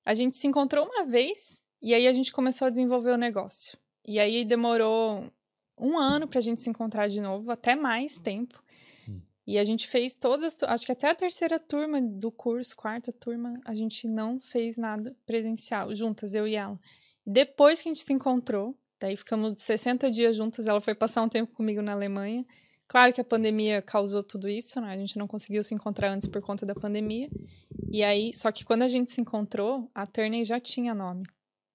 A 0.04 0.14
gente 0.14 0.36
se 0.36 0.46
encontrou 0.46 0.84
uma 0.84 1.06
vez 1.06 1.64
e 1.80 1.94
aí 1.94 2.06
a 2.08 2.12
gente 2.12 2.32
começou 2.32 2.66
a 2.66 2.70
desenvolver 2.70 3.12
o 3.12 3.16
negócio. 3.16 3.78
E 4.06 4.18
aí 4.18 4.44
demorou 4.44 5.30
um 5.78 5.96
ano 5.96 6.26
pra 6.26 6.40
gente 6.40 6.60
se 6.60 6.68
encontrar 6.68 7.08
de 7.08 7.20
novo, 7.20 7.50
até 7.52 7.76
mais 7.76 8.18
tempo. 8.18 8.60
Hum. 9.08 9.20
E 9.46 9.58
a 9.58 9.64
gente 9.64 9.86
fez 9.86 10.16
todas, 10.16 10.60
acho 10.64 10.84
que 10.86 10.92
até 10.92 11.08
a 11.08 11.14
terceira 11.14 11.58
turma 11.58 12.02
do 12.02 12.30
curso, 12.32 12.76
quarta 12.76 13.12
turma, 13.12 13.60
a 13.64 13.74
gente 13.74 14.08
não 14.08 14.40
fez 14.40 14.76
nada 14.76 15.16
presencial, 15.24 15.94
juntas, 15.94 16.34
eu 16.34 16.46
e 16.48 16.56
ela. 16.56 16.78
Depois 17.26 17.80
que 17.80 17.88
a 17.88 17.90
gente 17.90 18.04
se 18.04 18.12
encontrou, 18.12 18.76
daí 19.00 19.16
ficamos 19.16 19.60
60 19.60 20.10
dias 20.10 20.36
juntas, 20.36 20.66
ela 20.66 20.80
foi 20.80 20.94
passar 20.94 21.22
um 21.22 21.28
tempo 21.28 21.54
comigo 21.54 21.80
na 21.80 21.92
Alemanha. 21.92 22.44
Claro 22.88 23.12
que 23.12 23.20
a 23.20 23.24
pandemia 23.24 23.80
causou 23.80 24.22
tudo 24.22 24.48
isso, 24.48 24.80
né? 24.80 24.92
A 24.92 24.96
gente 24.96 25.16
não 25.16 25.26
conseguiu 25.26 25.62
se 25.62 25.74
encontrar 25.74 26.10
antes 26.12 26.28
por 26.28 26.42
conta 26.42 26.66
da 26.66 26.74
pandemia. 26.74 27.30
E 27.90 28.02
aí, 28.02 28.34
só 28.34 28.52
que 28.52 28.64
quando 28.64 28.82
a 28.82 28.88
gente 28.88 29.10
se 29.10 29.20
encontrou, 29.20 29.90
a 29.94 30.06
Turney 30.06 30.44
já 30.44 30.60
tinha 30.60 30.94
nome. 30.94 31.24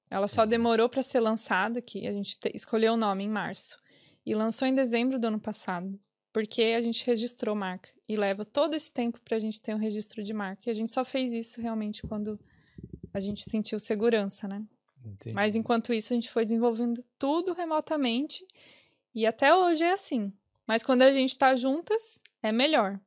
Ela 0.10 0.28
só 0.28 0.46
demorou 0.46 0.88
para 0.88 1.02
ser 1.02 1.20
lançada, 1.20 1.82
que 1.82 2.06
a 2.06 2.12
gente 2.12 2.38
escolheu 2.54 2.94
o 2.94 2.98
nome 2.98 3.24
em 3.24 3.30
março. 3.30 3.78
E 4.26 4.36
lançou 4.36 4.68
em 4.68 4.76
dezembro 4.76 5.20
do 5.20 5.26
ano 5.26 5.40
passado, 5.40 6.00
porque 6.32 6.62
a 6.62 6.82
gente 6.82 7.06
registrou 7.06 7.56
marca. 7.56 7.90
E 8.08 8.16
leva 8.16 8.46
todo 8.46 8.76
esse 8.76 8.92
tempo 8.92 9.20
para 9.22 9.38
a 9.38 9.40
gente 9.40 9.60
ter 9.60 9.74
um 9.74 9.80
registro 9.80 10.24
de 10.24 10.34
marca. 10.34 10.64
E 10.68 10.70
a 10.70 10.74
gente 10.76 10.92
só 10.92 11.04
fez 11.04 11.34
isso 11.34 11.60
realmente 11.60 12.04
quando 12.04 12.40
a 13.14 13.20
gente 13.20 13.50
sentiu 13.50 13.80
segurança, 13.80 14.48
né? 14.48 14.64
Entendi. 15.14 15.34
Mas 15.34 15.56
enquanto 15.56 15.94
isso, 15.94 16.14
a 16.14 16.16
gente 16.16 16.30
foi 16.30 16.46
desenvolvendo 16.46 17.04
tudo 17.18 17.54
remotamente. 17.54 18.46
E 19.14 19.26
até 19.26 19.54
hoje 19.56 19.84
é 19.84 19.92
assim. 19.92 20.34
Mas 20.66 20.84
quando 20.84 21.02
a 21.02 21.12
gente 21.12 21.30
está 21.30 21.56
juntas, 21.56 22.22
é 22.42 22.52
melhor. 22.52 23.00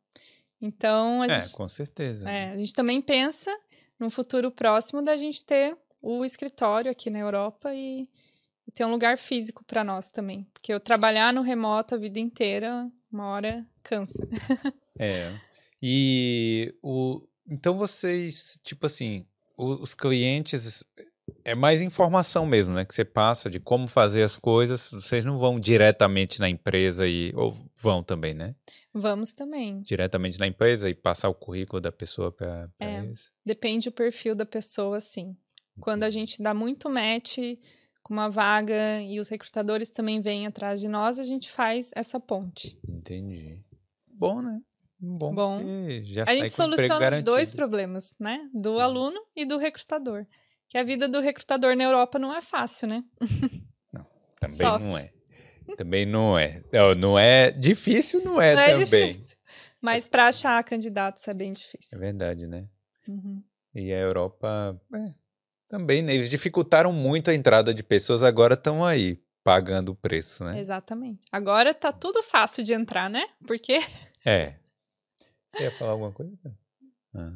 Então, 0.61 1.23
a 1.23 1.27
é, 1.27 1.41
gente, 1.41 1.55
com 1.55 1.69
certeza. 1.69 2.29
É, 2.29 2.53
a 2.53 2.57
gente 2.57 2.75
também 2.75 3.01
pensa 3.01 3.51
no 3.99 4.11
futuro 4.11 4.51
próximo 4.51 5.03
da 5.03 5.17
gente 5.17 5.43
ter 5.43 5.77
o 6.03 6.25
escritório 6.25 6.91
aqui 6.91 7.11
na 7.11 7.19
Europa 7.19 7.75
e, 7.75 8.09
e 8.67 8.73
ter 8.73 8.85
um 8.85 8.91
lugar 8.91 9.17
físico 9.19 9.65
para 9.65 9.85
nós 9.85 10.11
também. 10.11 10.47
Porque 10.53 10.73
eu 10.73 10.81
trabalhar 10.81 11.33
no 11.33 11.43
remoto 11.43 11.95
a 11.95 11.99
vida 11.99 12.19
inteira, 12.19 12.91
uma 13.13 13.27
hora 13.29 13.67
cansa. 13.83 14.27
é. 14.99 15.39
E 15.83 16.75
o 16.83 17.23
então 17.51 17.77
vocês, 17.77 18.61
tipo 18.63 18.87
assim, 18.87 19.27
os 19.59 19.93
clientes 19.93 20.85
é 21.45 21.55
mais 21.55 21.83
informação 21.83 22.47
mesmo, 22.47 22.73
né? 22.73 22.85
Que 22.85 22.95
você 22.95 23.05
passa 23.05 23.51
de 23.51 23.59
como 23.59 23.87
fazer 23.87 24.23
as 24.23 24.37
coisas. 24.37 24.91
Vocês 24.91 25.25
não 25.25 25.39
vão 25.39 25.59
diretamente 25.59 26.41
na 26.41 26.49
empresa 26.49 27.07
e. 27.07 27.33
Ou 27.35 27.57
vão 27.81 28.03
também, 28.03 28.35
né? 28.35 28.55
Vamos 28.93 29.33
também. 29.33 29.83
Diretamente 29.83 30.39
na 30.39 30.47
empresa 30.47 30.89
e 30.89 30.95
passar 30.95 31.29
o 31.29 31.35
currículo 31.35 31.81
da 31.81 31.93
pessoa 31.93 32.31
para 32.33 32.69
é, 32.79 32.99
eles? 32.99 33.31
Depende 33.45 33.89
do 33.89 33.93
perfil 33.93 34.35
da 34.35 34.47
pessoa, 34.47 35.01
sim. 35.01 35.37
Quando 35.81 36.05
a 36.05 36.11
gente 36.11 36.43
dá 36.43 36.53
muito 36.53 36.91
match 36.91 37.39
com 38.03 38.13
uma 38.13 38.29
vaga 38.29 39.01
e 39.01 39.19
os 39.19 39.29
recrutadores 39.29 39.89
também 39.89 40.21
vêm 40.21 40.47
atrás 40.47 40.81
de 40.81 40.89
nós, 40.89 41.19
a 41.19 41.23
gente 41.23 41.51
faz 41.51 41.91
essa 41.95 42.21
ponte. 42.21 42.79
Entendi. 42.87 43.63
Bom, 44.07 44.43
né? 44.43 44.61
Bom. 44.99 45.35
Bom. 45.35 45.61
Já 46.03 46.25
a 46.25 46.35
gente 46.35 46.51
soluciona 46.51 47.23
dois 47.23 47.53
problemas, 47.53 48.15
né? 48.21 48.49
Do 48.53 48.75
sim. 48.75 48.81
aluno 48.81 49.21
e 49.35 49.47
do 49.47 49.57
recrutador 49.57 50.27
que 50.71 50.79
a 50.79 50.85
vida 50.85 51.09
do 51.09 51.21
recrutador 51.21 51.77
na 51.77 51.83
Europa 51.83 52.19
não 52.19 52.35
é 52.35 52.41
fácil, 52.41 52.89
né? 52.89 53.05
Não, 53.93 54.07
também 54.39 54.57
Sofre. 54.57 54.87
não 54.87 54.97
é. 54.97 55.13
Também 55.77 56.07
não 56.07 56.39
é. 56.39 56.63
Não 56.97 57.19
é 57.19 57.51
difícil, 57.51 58.25
não 58.25 58.41
é, 58.41 58.55
não 58.55 58.63
é 58.63 58.85
também. 58.85 59.13
Difícil. 59.13 59.37
Mas 59.81 60.07
para 60.07 60.29
achar 60.29 60.63
candidatos 60.65 61.27
é 61.29 61.35
bem 61.35 61.53
difícil. 61.53 61.97
É 61.97 62.01
verdade, 62.01 62.47
né? 62.47 62.69
Uhum. 63.07 63.43
E 63.75 63.93
a 63.93 63.99
Europa 63.99 64.81
é, 64.95 65.13
também, 65.69 66.03
né? 66.03 66.15
Eles 66.15 66.31
dificultaram 66.31 66.93
muito 66.93 67.31
a 67.31 67.35
entrada 67.35 67.73
de 67.73 67.83
pessoas, 67.83 68.23
agora 68.23 68.55
estão 68.55 68.85
aí 68.85 69.23
pagando 69.43 69.91
o 69.91 69.97
preço, 69.97 70.45
né? 70.45 70.59
Exatamente. 70.59 71.27
Agora 71.31 71.73
tá 71.75 71.93
tudo 71.93 72.23
fácil 72.23 72.65
de 72.65 72.73
entrar, 72.73 73.09
né? 73.11 73.25
Porque. 73.47 73.79
É. 74.25 74.57
Você 75.53 75.65
ia 75.65 75.71
falar 75.73 75.93
alguma 75.93 76.13
coisa? 76.13 76.33
Ah. 77.15 77.35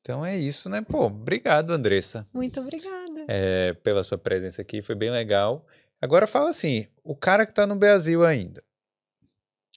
Então 0.00 0.24
é 0.24 0.36
isso, 0.36 0.68
né? 0.68 0.80
Pô, 0.80 1.06
obrigado, 1.06 1.72
Andressa. 1.72 2.26
Muito 2.32 2.58
obrigada. 2.60 3.24
É, 3.28 3.74
pela 3.74 4.02
sua 4.02 4.18
presença 4.18 4.62
aqui, 4.62 4.80
foi 4.82 4.94
bem 4.94 5.10
legal. 5.10 5.66
Agora 6.00 6.26
fala 6.26 6.48
assim, 6.50 6.86
o 7.04 7.14
cara 7.14 7.44
que 7.44 7.52
tá 7.52 7.66
no 7.66 7.76
Brasil 7.76 8.24
ainda, 8.24 8.64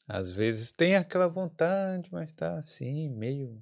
às 0.07 0.31
vezes 0.31 0.71
tem 0.71 0.95
aquela 0.95 1.27
vontade, 1.27 2.09
mas 2.11 2.31
tá 2.33 2.57
assim, 2.57 3.09
meio... 3.09 3.49
O 3.49 3.61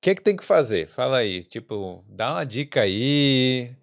que 0.00 0.10
é 0.10 0.14
que 0.14 0.22
tem 0.22 0.34
que 0.34 0.44
fazer? 0.44 0.88
Fala 0.88 1.18
aí, 1.18 1.44
tipo, 1.44 2.04
dá 2.08 2.32
uma 2.32 2.44
dica 2.44 2.80
aí, 2.80 3.76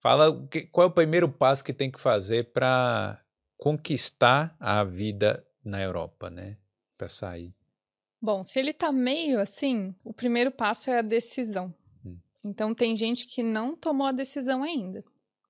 fala 0.00 0.32
qual 0.72 0.86
é 0.86 0.90
o 0.90 0.94
primeiro 0.94 1.28
passo 1.28 1.62
que 1.62 1.72
tem 1.72 1.90
que 1.90 2.00
fazer 2.00 2.52
para 2.52 3.20
conquistar 3.56 4.56
a 4.58 4.82
vida 4.82 5.46
na 5.64 5.80
Europa, 5.80 6.28
né? 6.30 6.56
Para 6.98 7.06
sair. 7.06 7.54
Bom, 8.24 8.44
se 8.44 8.60
ele 8.60 8.72
tá 8.72 8.92
meio 8.92 9.40
assim, 9.40 9.92
o 10.04 10.12
primeiro 10.14 10.52
passo 10.52 10.88
é 10.88 11.00
a 11.00 11.02
decisão. 11.02 11.74
Hum. 12.06 12.16
Então 12.44 12.72
tem 12.72 12.96
gente 12.96 13.26
que 13.26 13.42
não 13.42 13.74
tomou 13.74 14.06
a 14.06 14.12
decisão 14.12 14.62
ainda. 14.62 15.02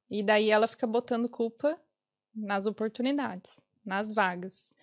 E 0.08 0.22
daí 0.22 0.50
ela 0.50 0.66
fica 0.66 0.86
botando 0.86 1.28
culpa 1.28 1.78
nas 2.34 2.64
oportunidades, 2.64 3.60
nas 3.84 4.10
vagas, 4.14 4.74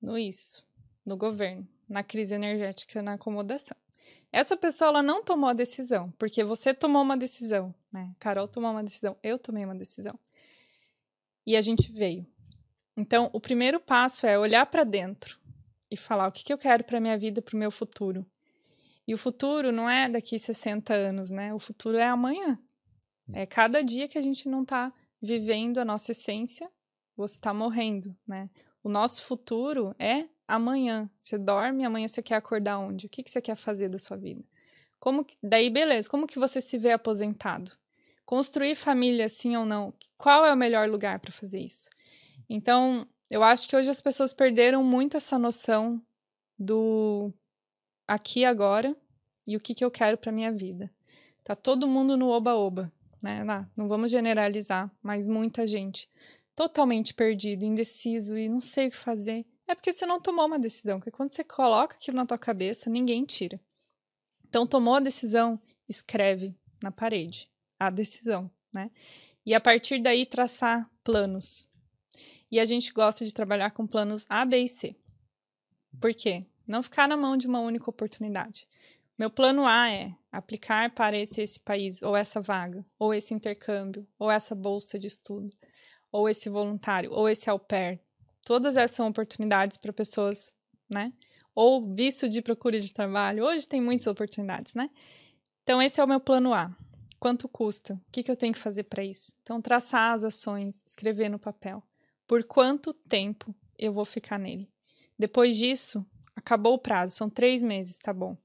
no 0.00 0.16
isso, 0.16 0.64
no 1.04 1.16
governo, 1.16 1.66
na 1.88 2.04
crise 2.04 2.32
energética, 2.32 3.02
na 3.02 3.14
acomodação. 3.14 3.76
Essa 4.30 4.56
pessoa 4.56 4.90
ela 4.90 5.02
não 5.02 5.24
tomou 5.24 5.50
a 5.50 5.52
decisão, 5.52 6.12
porque 6.18 6.44
você 6.44 6.72
tomou 6.72 7.02
uma 7.02 7.16
decisão, 7.16 7.74
né? 7.92 8.14
Carol 8.20 8.46
tomou 8.46 8.70
uma 8.70 8.84
decisão, 8.84 9.16
eu 9.20 9.36
tomei 9.36 9.64
uma 9.64 9.74
decisão. 9.74 10.16
E 11.44 11.56
a 11.56 11.60
gente 11.60 11.90
veio. 11.90 12.24
Então, 12.96 13.30
o 13.32 13.40
primeiro 13.40 13.80
passo 13.80 14.26
é 14.26 14.38
olhar 14.38 14.64
para 14.66 14.84
dentro 14.84 15.41
e 15.92 15.96
falar 15.96 16.26
o 16.26 16.32
que, 16.32 16.42
que 16.42 16.52
eu 16.52 16.56
quero 16.56 16.82
para 16.84 16.98
minha 16.98 17.18
vida, 17.18 17.42
para 17.42 17.54
o 17.54 17.58
meu 17.58 17.70
futuro. 17.70 18.26
E 19.06 19.12
o 19.12 19.18
futuro 19.18 19.70
não 19.70 19.90
é 19.90 20.08
daqui 20.08 20.38
60 20.38 20.94
anos, 20.94 21.28
né? 21.28 21.52
O 21.52 21.58
futuro 21.58 21.98
é 21.98 22.06
amanhã. 22.06 22.58
Hum. 23.28 23.32
É 23.34 23.44
cada 23.44 23.82
dia 23.82 24.08
que 24.08 24.16
a 24.16 24.22
gente 24.22 24.48
não 24.48 24.62
está 24.62 24.92
vivendo 25.20 25.78
a 25.78 25.84
nossa 25.84 26.12
essência, 26.12 26.70
você 27.16 27.34
está 27.34 27.52
morrendo, 27.52 28.16
né? 28.26 28.48
O 28.82 28.88
nosso 28.88 29.22
futuro 29.22 29.94
é 29.98 30.28
amanhã. 30.48 31.10
Você 31.16 31.36
dorme, 31.36 31.84
amanhã 31.84 32.08
você 32.08 32.22
quer 32.22 32.36
acordar 32.36 32.78
onde? 32.78 33.06
O 33.06 33.08
que, 33.08 33.22
que 33.22 33.30
você 33.30 33.40
quer 33.40 33.54
fazer 33.54 33.88
da 33.88 33.98
sua 33.98 34.16
vida? 34.16 34.42
Como 34.98 35.24
que, 35.24 35.36
daí, 35.42 35.68
beleza, 35.68 36.08
como 36.08 36.26
que 36.26 36.38
você 36.38 36.60
se 36.60 36.78
vê 36.78 36.92
aposentado? 36.92 37.70
Construir 38.24 38.74
família, 38.76 39.28
sim 39.28 39.56
ou 39.56 39.66
não? 39.66 39.92
Qual 40.16 40.46
é 40.46 40.52
o 40.52 40.56
melhor 40.56 40.88
lugar 40.88 41.18
para 41.18 41.32
fazer 41.32 41.60
isso? 41.60 41.90
Então, 42.48 43.06
eu 43.32 43.42
acho 43.42 43.66
que 43.66 43.74
hoje 43.74 43.88
as 43.88 43.98
pessoas 43.98 44.34
perderam 44.34 44.84
muito 44.84 45.16
essa 45.16 45.38
noção 45.38 46.04
do 46.58 47.32
aqui 48.06 48.44
agora 48.44 48.94
e 49.46 49.56
o 49.56 49.60
que, 49.60 49.74
que 49.74 49.82
eu 49.82 49.90
quero 49.90 50.18
para 50.18 50.30
minha 50.30 50.52
vida. 50.52 50.92
Tá 51.42 51.56
todo 51.56 51.88
mundo 51.88 52.14
no 52.14 52.28
oba-oba, 52.28 52.92
né? 53.22 53.42
Não, 53.42 53.66
não 53.74 53.88
vamos 53.88 54.10
generalizar, 54.10 54.94
mas 55.02 55.26
muita 55.26 55.66
gente 55.66 56.10
totalmente 56.54 57.14
perdido, 57.14 57.64
indeciso 57.64 58.36
e 58.36 58.50
não 58.50 58.60
sei 58.60 58.88
o 58.88 58.90
que 58.90 58.96
fazer. 58.98 59.46
É 59.66 59.74
porque 59.74 59.94
você 59.94 60.04
não 60.04 60.20
tomou 60.20 60.44
uma 60.44 60.58
decisão, 60.58 60.98
porque 60.98 61.10
quando 61.10 61.30
você 61.30 61.42
coloca 61.42 61.96
aquilo 61.96 62.18
na 62.18 62.26
tua 62.26 62.36
cabeça, 62.36 62.90
ninguém 62.90 63.24
tira. 63.24 63.58
Então 64.46 64.66
tomou 64.66 64.96
a 64.96 65.00
decisão, 65.00 65.58
escreve 65.88 66.54
na 66.82 66.92
parede 66.92 67.50
a 67.80 67.88
decisão, 67.88 68.50
né? 68.70 68.90
E 69.46 69.54
a 69.54 69.60
partir 69.60 70.02
daí 70.02 70.26
traçar 70.26 70.86
planos. 71.02 71.66
E 72.52 72.60
a 72.60 72.66
gente 72.66 72.92
gosta 72.92 73.24
de 73.24 73.32
trabalhar 73.32 73.70
com 73.70 73.86
planos 73.86 74.26
A, 74.28 74.44
B 74.44 74.58
e 74.58 74.68
C. 74.68 74.94
Por 75.98 76.14
quê? 76.14 76.44
Não 76.66 76.82
ficar 76.82 77.08
na 77.08 77.16
mão 77.16 77.34
de 77.34 77.46
uma 77.46 77.60
única 77.60 77.88
oportunidade. 77.88 78.68
Meu 79.18 79.30
plano 79.30 79.66
A 79.66 79.90
é 79.90 80.14
aplicar 80.30 80.90
para 80.90 81.16
esse, 81.16 81.40
esse 81.40 81.58
país, 81.58 82.02
ou 82.02 82.14
essa 82.14 82.42
vaga, 82.42 82.84
ou 82.98 83.14
esse 83.14 83.32
intercâmbio, 83.32 84.06
ou 84.18 84.30
essa 84.30 84.54
bolsa 84.54 84.98
de 84.98 85.06
estudo, 85.06 85.50
ou 86.10 86.28
esse 86.28 86.50
voluntário, 86.50 87.10
ou 87.10 87.26
esse 87.26 87.48
au 87.48 87.58
pair. 87.58 87.98
Todas 88.44 88.76
essas 88.76 88.96
são 88.96 89.08
oportunidades 89.08 89.78
para 89.78 89.90
pessoas, 89.90 90.54
né? 90.90 91.10
Ou 91.54 91.94
visto 91.94 92.28
de 92.28 92.42
procura 92.42 92.78
de 92.78 92.92
trabalho. 92.92 93.46
Hoje 93.46 93.66
tem 93.66 93.80
muitas 93.80 94.06
oportunidades, 94.06 94.74
né? 94.74 94.90
Então, 95.62 95.80
esse 95.80 96.02
é 96.02 96.04
o 96.04 96.08
meu 96.08 96.20
plano 96.20 96.52
A. 96.52 96.70
Quanto 97.18 97.48
custa? 97.48 97.94
O 97.94 98.12
que, 98.12 98.22
que 98.22 98.30
eu 98.30 98.36
tenho 98.36 98.52
que 98.52 98.58
fazer 98.58 98.82
para 98.82 99.02
isso? 99.02 99.34
Então, 99.40 99.62
traçar 99.62 100.12
as 100.12 100.22
ações, 100.22 100.82
escrever 100.86 101.30
no 101.30 101.38
papel 101.38 101.82
por 102.26 102.44
quanto 102.44 102.92
tempo 102.92 103.54
eu 103.78 103.92
vou 103.92 104.04
ficar 104.04 104.38
nele. 104.38 104.68
Depois 105.18 105.56
disso, 105.56 106.04
acabou 106.34 106.74
o 106.74 106.78
prazo, 106.78 107.14
são 107.14 107.28
três 107.28 107.62
meses, 107.62 107.98
tá 107.98 108.12
bom. 108.12 108.32
O 108.32 108.38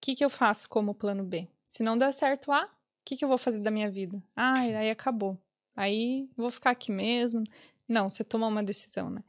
que, 0.00 0.14
que 0.14 0.24
eu 0.24 0.30
faço 0.30 0.68
como 0.68 0.94
plano 0.94 1.24
B? 1.24 1.48
Se 1.66 1.82
não 1.82 1.96
der 1.96 2.12
certo 2.12 2.50
A, 2.50 2.64
o 2.64 2.68
que, 3.04 3.16
que 3.16 3.24
eu 3.24 3.28
vou 3.28 3.38
fazer 3.38 3.60
da 3.60 3.70
minha 3.70 3.90
vida? 3.90 4.22
Ah, 4.34 4.60
aí 4.60 4.90
acabou. 4.90 5.38
Aí 5.76 6.28
vou 6.36 6.50
ficar 6.50 6.70
aqui 6.70 6.90
mesmo. 6.90 7.44
Não, 7.88 8.08
você 8.08 8.22
tomou 8.22 8.48
uma 8.48 8.62
decisão, 8.62 9.10
né? 9.10 9.22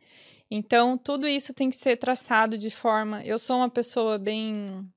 Então, 0.49 0.97
tudo 0.97 1.27
isso 1.27 1.53
tem 1.53 1.69
que 1.69 1.75
ser 1.75 1.97
traçado 1.97 2.57
de 2.57 2.69
forma. 2.69 3.23
Eu 3.23 3.39
sou 3.39 3.55
uma 3.55 3.69
pessoa 3.69 4.17
bem 4.17 4.91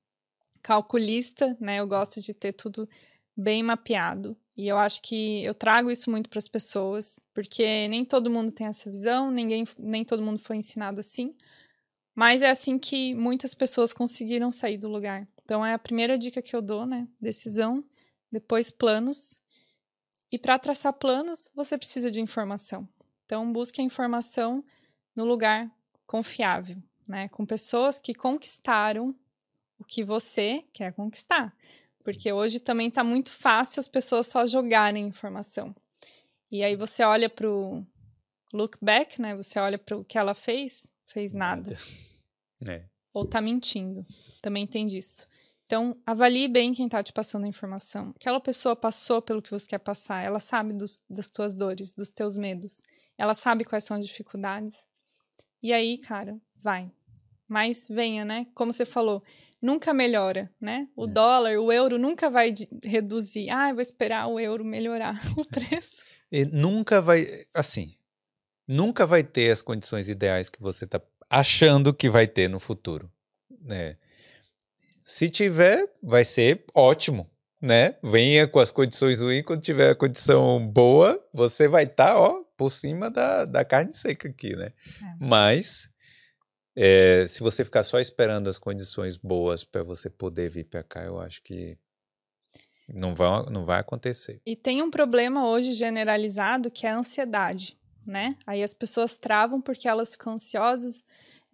calculista, 0.61 1.55
né? 1.59 1.79
Eu 1.79 1.87
gosto 1.87 2.19
de 2.19 2.33
ter 2.33 2.51
tudo 2.51 2.89
bem 3.37 3.63
mapeado. 3.63 4.35
E 4.57 4.67
eu 4.67 4.77
acho 4.77 5.01
que 5.01 5.43
eu 5.43 5.53
trago 5.53 5.91
isso 5.91 6.09
muito 6.09 6.29
para 6.29 6.39
as 6.39 6.47
pessoas, 6.47 7.25
porque 7.33 7.87
nem 7.89 8.05
todo 8.05 8.29
mundo 8.29 8.51
tem 8.51 8.67
essa 8.67 8.89
visão, 8.89 9.29
ninguém, 9.29 9.65
nem 9.77 10.05
todo 10.05 10.23
mundo 10.23 10.39
foi 10.39 10.55
ensinado 10.55 10.99
assim. 10.99 11.35
Mas 12.15 12.41
é 12.41 12.49
assim 12.49 12.79
que 12.79 13.13
muitas 13.13 13.53
pessoas 13.53 13.91
conseguiram 13.91 14.51
sair 14.51 14.77
do 14.77 14.87
lugar. 14.87 15.27
Então 15.43 15.65
é 15.65 15.73
a 15.73 15.79
primeira 15.79 16.17
dica 16.17 16.41
que 16.41 16.55
eu 16.55 16.61
dou, 16.61 16.85
né? 16.85 17.05
Decisão, 17.19 17.83
depois 18.31 18.71
planos. 18.71 19.41
E 20.31 20.39
para 20.39 20.57
traçar 20.57 20.93
planos, 20.93 21.49
você 21.53 21.77
precisa 21.77 22.09
de 22.09 22.21
informação. 22.21 22.87
Então 23.25 23.51
busque 23.51 23.81
a 23.81 23.83
informação 23.83 24.63
no 25.15 25.25
lugar 25.25 25.69
confiável, 26.07 26.81
né? 27.09 27.27
Com 27.27 27.45
pessoas 27.45 27.99
que 27.99 28.13
conquistaram 28.13 29.13
o 29.77 29.83
que 29.83 30.01
você 30.01 30.63
quer 30.71 30.93
conquistar. 30.93 31.53
Porque 32.05 32.31
hoje 32.31 32.59
também 32.59 32.87
está 32.87 33.03
muito 33.03 33.31
fácil 33.31 33.79
as 33.79 33.87
pessoas 33.87 34.27
só 34.27 34.45
jogarem 34.45 35.07
informação. 35.07 35.73
E 36.51 36.63
aí 36.63 36.75
você 36.75 37.03
olha 37.03 37.27
para 37.27 37.49
o 37.49 37.83
look 38.53 38.77
back, 38.79 39.19
né? 39.19 39.35
Você 39.35 39.57
olha 39.57 39.79
para 39.79 39.97
o 39.97 40.05
que 40.05 40.15
ela 40.15 40.35
fez, 40.35 40.89
fez 41.07 41.33
nada. 41.33 41.75
É. 42.67 42.85
Ou 43.13 43.25
tá 43.25 43.41
mentindo. 43.41 44.03
Também 44.41 44.65
tem 44.65 44.87
disso. 44.87 45.27
Então, 45.65 45.95
avalie 46.05 46.47
bem 46.47 46.73
quem 46.73 46.87
tá 46.87 47.03
te 47.03 47.11
passando 47.11 47.43
a 47.43 47.47
informação. 47.47 48.13
Aquela 48.15 48.39
pessoa 48.39 48.75
passou 48.75 49.21
pelo 49.21 49.41
que 49.41 49.51
você 49.51 49.67
quer 49.67 49.77
passar. 49.77 50.23
Ela 50.23 50.39
sabe 50.39 50.73
dos, 50.73 51.01
das 51.07 51.27
tuas 51.27 51.53
dores, 51.53 51.93
dos 51.93 52.09
teus 52.09 52.37
medos. 52.37 52.81
Ela 53.17 53.33
sabe 53.33 53.65
quais 53.65 53.83
são 53.83 53.97
as 53.97 54.07
dificuldades. 54.07 54.87
E 55.61 55.73
aí, 55.73 55.97
cara, 55.97 56.39
vai. 56.55 56.89
Mas 57.47 57.87
venha, 57.87 58.23
né? 58.23 58.47
Como 58.55 58.71
você 58.71 58.85
falou, 58.85 59.21
nunca 59.65 59.93
melhora, 59.93 60.49
né? 60.61 60.87
O 60.95 61.05
É. 61.05 61.07
dólar, 61.07 61.57
o 61.59 61.71
euro 61.71 61.97
nunca 61.97 62.29
vai 62.29 62.53
reduzir. 62.83 63.49
Ah, 63.49 63.69
eu 63.69 63.75
vou 63.75 63.81
esperar 63.81 64.27
o 64.27 64.39
euro 64.39 64.63
melhorar 64.63 65.13
o 65.37 65.45
preço. 65.49 66.03
E 66.31 66.45
nunca 66.45 67.01
vai, 67.01 67.27
assim, 67.53 67.95
nunca 68.67 69.05
vai 69.05 69.23
ter 69.23 69.51
as 69.51 69.61
condições 69.61 70.07
ideais 70.09 70.49
que 70.49 70.61
você 70.61 70.85
está 70.85 71.01
achando 71.29 71.93
que 71.93 72.09
vai 72.09 72.27
ter 72.27 72.47
no 72.49 72.59
futuro, 72.59 73.11
né? 73.61 73.97
Se 75.03 75.29
tiver, 75.29 75.87
vai 76.01 76.25
ser 76.25 76.63
ótimo, 76.73 77.29
né? 77.61 77.95
Venha 78.03 78.47
com 78.47 78.59
as 78.59 78.71
condições 78.71 79.21
ruins, 79.21 79.43
quando 79.45 79.61
tiver 79.61 79.91
a 79.91 79.95
condição 79.95 80.65
boa, 80.67 81.23
você 81.33 81.67
vai 81.67 81.83
estar, 81.83 82.17
ó, 82.17 82.43
por 82.57 82.71
cima 82.71 83.09
da, 83.11 83.45
da 83.45 83.63
carne 83.63 83.93
seca 83.93 84.27
aqui, 84.29 84.55
né? 84.55 84.65
É. 84.67 85.15
Mas, 85.19 85.89
é, 86.75 87.25
se 87.27 87.41
você 87.41 87.63
ficar 87.63 87.83
só 87.83 87.99
esperando 87.99 88.49
as 88.49 88.57
condições 88.57 89.17
boas 89.17 89.63
para 89.63 89.83
você 89.83 90.09
poder 90.09 90.49
vir 90.49 90.65
para 90.65 90.83
cá, 90.83 91.03
eu 91.03 91.19
acho 91.19 91.41
que 91.41 91.77
não 92.87 93.15
vai, 93.15 93.45
não 93.49 93.65
vai 93.65 93.79
acontecer. 93.79 94.41
E 94.45 94.55
tem 94.55 94.81
um 94.81 94.91
problema 94.91 95.47
hoje 95.47 95.73
generalizado 95.73 96.69
que 96.69 96.85
é 96.85 96.91
a 96.91 96.97
ansiedade, 96.97 97.77
né? 98.05 98.37
Aí 98.45 98.61
as 98.61 98.73
pessoas 98.73 99.15
travam 99.15 99.61
porque 99.61 99.87
elas 99.87 100.11
ficam 100.11 100.33
ansiosas. 100.33 101.03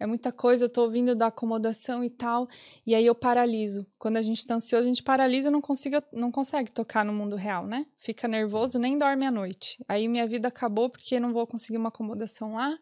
É 0.02 0.06
muita 0.06 0.32
coisa, 0.32 0.64
eu 0.64 0.68
tô 0.68 0.82
ouvindo 0.82 1.14
da 1.14 1.28
acomodação 1.28 2.02
e 2.02 2.10
tal, 2.10 2.48
e 2.84 2.92
aí 2.92 3.06
eu 3.06 3.14
paraliso. 3.14 3.86
Quando 4.00 4.16
a 4.16 4.22
gente 4.22 4.44
tá 4.44 4.56
ansioso, 4.56 4.82
a 4.82 4.88
gente 4.88 5.00
paralisa 5.00 5.46
e 5.46 5.50
não, 5.52 5.60
consiga, 5.60 6.02
não 6.12 6.32
consegue 6.32 6.72
tocar 6.72 7.04
no 7.04 7.12
mundo 7.12 7.36
real, 7.36 7.68
né? 7.68 7.86
Fica 7.96 8.26
nervoso, 8.26 8.80
nem 8.80 8.98
dorme 8.98 9.24
à 9.24 9.30
noite. 9.30 9.78
Aí 9.86 10.08
minha 10.08 10.26
vida 10.26 10.48
acabou 10.48 10.90
porque 10.90 11.20
não 11.20 11.32
vou 11.32 11.46
conseguir 11.46 11.76
uma 11.76 11.88
acomodação 11.88 12.54
lá. 12.54 12.76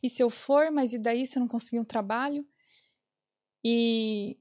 E 0.00 0.08
se 0.08 0.22
eu 0.22 0.30
for, 0.30 0.70
mas 0.70 0.92
e 0.92 0.98
daí 0.98 1.26
se 1.26 1.38
eu 1.38 1.40
não 1.40 1.48
conseguir 1.48 1.80
um 1.80 1.84
trabalho? 1.84 2.46
E 3.64 4.38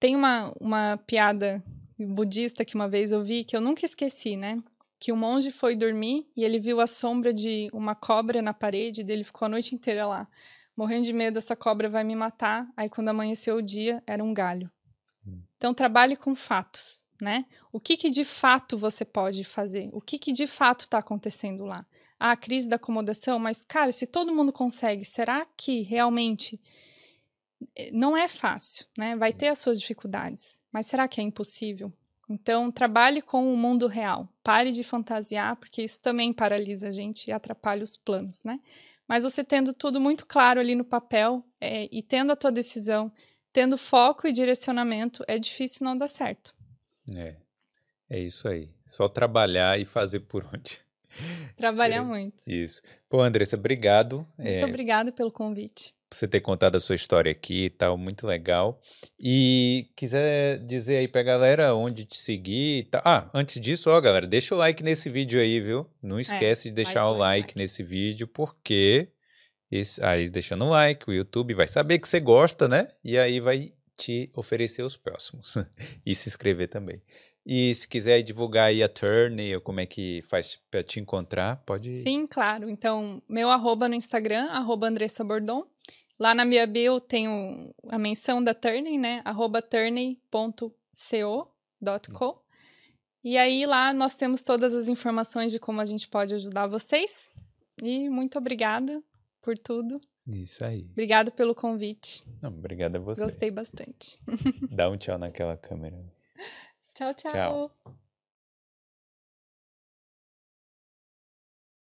tem 0.00 0.16
uma, 0.16 0.52
uma 0.60 0.96
piada 1.06 1.62
budista 1.96 2.64
que 2.64 2.74
uma 2.74 2.88
vez 2.88 3.12
eu 3.12 3.22
vi 3.22 3.44
que 3.44 3.56
eu 3.56 3.60
nunca 3.60 3.86
esqueci, 3.86 4.36
né? 4.36 4.60
Que 4.98 5.12
o 5.12 5.16
monge 5.16 5.52
foi 5.52 5.76
dormir 5.76 6.26
e 6.36 6.44
ele 6.44 6.58
viu 6.58 6.80
a 6.80 6.88
sombra 6.88 7.32
de 7.32 7.70
uma 7.72 7.94
cobra 7.94 8.42
na 8.42 8.52
parede, 8.52 9.04
dele 9.04 9.22
ficou 9.22 9.46
a 9.46 9.48
noite 9.48 9.76
inteira 9.76 10.04
lá, 10.04 10.28
morrendo 10.78 11.06
de 11.06 11.12
medo, 11.12 11.38
essa 11.38 11.56
cobra 11.56 11.88
vai 11.88 12.04
me 12.04 12.14
matar. 12.14 12.72
Aí 12.76 12.88
quando 12.88 13.08
amanheceu 13.08 13.56
o 13.56 13.62
dia, 13.62 14.00
era 14.06 14.22
um 14.22 14.32
galho. 14.32 14.70
Hum. 15.26 15.42
Então 15.56 15.74
trabalhe 15.74 16.14
com 16.14 16.36
fatos, 16.36 17.04
né? 17.20 17.46
O 17.72 17.80
que, 17.80 17.96
que 17.96 18.08
de 18.08 18.24
fato 18.24 18.78
você 18.78 19.04
pode 19.04 19.42
fazer? 19.42 19.90
O 19.92 20.00
que, 20.00 20.20
que 20.20 20.32
de 20.32 20.46
fato 20.46 20.82
está 20.82 20.98
acontecendo 20.98 21.64
lá? 21.64 21.84
Ah, 22.16 22.30
a 22.30 22.36
crise 22.36 22.68
da 22.68 22.76
acomodação, 22.76 23.40
mas 23.40 23.64
cara, 23.64 23.90
se 23.90 24.06
todo 24.06 24.32
mundo 24.32 24.52
consegue, 24.52 25.04
será 25.04 25.44
que 25.56 25.82
realmente 25.82 26.60
eh, 27.76 27.90
não 27.92 28.16
é 28.16 28.28
fácil, 28.28 28.86
né? 28.96 29.16
Vai 29.16 29.32
ter 29.32 29.48
as 29.48 29.58
suas 29.58 29.80
dificuldades, 29.80 30.62
mas 30.70 30.86
será 30.86 31.08
que 31.08 31.20
é 31.20 31.24
impossível? 31.24 31.92
Então, 32.30 32.70
trabalhe 32.70 33.22
com 33.22 33.52
o 33.52 33.56
mundo 33.56 33.86
real. 33.86 34.28
Pare 34.44 34.70
de 34.70 34.84
fantasiar, 34.84 35.56
porque 35.56 35.82
isso 35.82 35.98
também 36.00 36.30
paralisa 36.30 36.88
a 36.88 36.92
gente 36.92 37.28
e 37.28 37.32
atrapalha 37.32 37.82
os 37.82 37.96
planos, 37.96 38.44
né? 38.44 38.60
Mas 39.08 39.24
você 39.24 39.42
tendo 39.42 39.72
tudo 39.72 40.00
muito 40.00 40.26
claro 40.26 40.60
ali 40.60 40.74
no 40.74 40.84
papel 40.84 41.42
é, 41.60 41.88
e 41.90 42.02
tendo 42.02 42.30
a 42.30 42.36
tua 42.36 42.52
decisão, 42.52 43.10
tendo 43.52 43.78
foco 43.78 44.28
e 44.28 44.32
direcionamento, 44.32 45.24
é 45.26 45.38
difícil 45.38 45.84
não 45.84 45.96
dar 45.96 46.08
certo. 46.08 46.54
É, 47.16 47.36
é 48.10 48.20
isso 48.20 48.46
aí. 48.46 48.70
Só 48.84 49.08
trabalhar 49.08 49.80
e 49.80 49.86
fazer 49.86 50.20
por 50.20 50.44
onde. 50.54 50.86
Trabalhar 51.56 51.96
É. 51.98 52.00
muito. 52.00 52.36
Isso. 52.46 52.82
Pô, 53.08 53.20
Andressa, 53.20 53.56
obrigado 53.56 54.26
Muito 54.38 54.48
é, 54.50 54.64
obrigada 54.64 55.10
pelo 55.10 55.30
convite. 55.32 55.94
por 56.08 56.16
você 56.16 56.28
ter 56.28 56.40
contado 56.40 56.76
a 56.76 56.80
sua 56.80 56.94
história 56.94 57.30
aqui 57.32 57.64
e 57.66 57.70
tal, 57.70 57.96
muito 57.98 58.26
legal. 58.26 58.80
E 59.18 59.90
quiser 59.96 60.58
dizer 60.64 60.98
aí 60.98 61.08
pra 61.08 61.22
galera 61.22 61.74
onde 61.74 62.04
te 62.04 62.16
seguir 62.18 62.78
e 62.78 62.82
tal. 62.84 63.02
Ah, 63.04 63.30
antes 63.34 63.60
disso, 63.60 63.90
ó, 63.90 64.00
galera, 64.00 64.26
deixa 64.26 64.54
o 64.54 64.58
like 64.58 64.82
nesse 64.82 65.08
vídeo 65.10 65.40
aí, 65.40 65.60
viu? 65.60 65.86
Não 66.02 66.20
esquece 66.20 66.68
de 66.68 66.74
deixar 66.74 67.04
like, 67.08 67.16
o 67.16 67.18
like. 67.18 67.58
nesse 67.58 67.82
vídeo, 67.82 68.26
porque 68.28 69.08
esse, 69.70 70.02
aí 70.04 70.30
deixando 70.30 70.64
o 70.64 70.68
like, 70.70 71.08
o 71.08 71.12
YouTube 71.12 71.54
vai 71.54 71.68
saber 71.68 71.98
que 71.98 72.08
você 72.08 72.20
gosta, 72.20 72.68
né? 72.68 72.88
E 73.04 73.18
aí 73.18 73.40
vai 73.40 73.72
te 73.98 74.30
oferecer 74.36 74.82
os 74.82 74.96
próximos. 74.96 75.54
e 76.06 76.14
se 76.14 76.28
inscrever 76.28 76.68
também. 76.68 77.02
E 77.50 77.74
se 77.74 77.88
quiser 77.88 78.20
divulgar 78.20 78.66
aí 78.66 78.82
a 78.82 78.88
Turney 78.90 79.54
ou 79.54 79.60
como 79.62 79.80
é 79.80 79.86
que 79.86 80.22
faz 80.28 80.58
pra 80.70 80.84
te 80.84 81.00
encontrar, 81.00 81.56
pode. 81.64 82.02
Sim, 82.02 82.26
claro. 82.26 82.68
Então, 82.68 83.22
meu 83.26 83.48
arroba 83.48 83.88
no 83.88 83.94
Instagram, 83.94 84.50
arroba 84.50 84.86
Andressa 84.86 85.24
Bordon. 85.24 85.66
Lá 86.18 86.34
na 86.34 86.44
minha 86.44 86.66
bio 86.66 87.00
tem 87.00 87.72
a 87.88 87.98
menção 87.98 88.44
da 88.44 88.52
Turney, 88.52 88.98
né? 88.98 89.22
Arroba 89.24 89.62
turney.co.co. 89.62 90.74
E 93.24 93.38
aí 93.38 93.64
lá 93.64 93.94
nós 93.94 94.14
temos 94.14 94.42
todas 94.42 94.74
as 94.74 94.86
informações 94.86 95.50
de 95.50 95.58
como 95.58 95.80
a 95.80 95.86
gente 95.86 96.06
pode 96.06 96.34
ajudar 96.34 96.66
vocês. 96.66 97.32
E 97.82 98.10
muito 98.10 98.36
obrigada 98.36 99.02
por 99.40 99.56
tudo. 99.56 99.98
Isso 100.26 100.62
aí. 100.66 100.86
Obrigada 100.90 101.30
pelo 101.30 101.54
convite. 101.54 102.26
Não, 102.42 102.50
obrigado 102.50 102.96
a 102.96 102.98
você. 102.98 103.22
Gostei 103.22 103.50
bastante. 103.50 104.18
Dá 104.70 104.90
um 104.90 104.98
tchau 104.98 105.16
naquela 105.16 105.56
câmera. 105.56 105.96
Tchau, 106.98 107.12
tchau. 107.14 107.30
Tchau. 107.30 107.70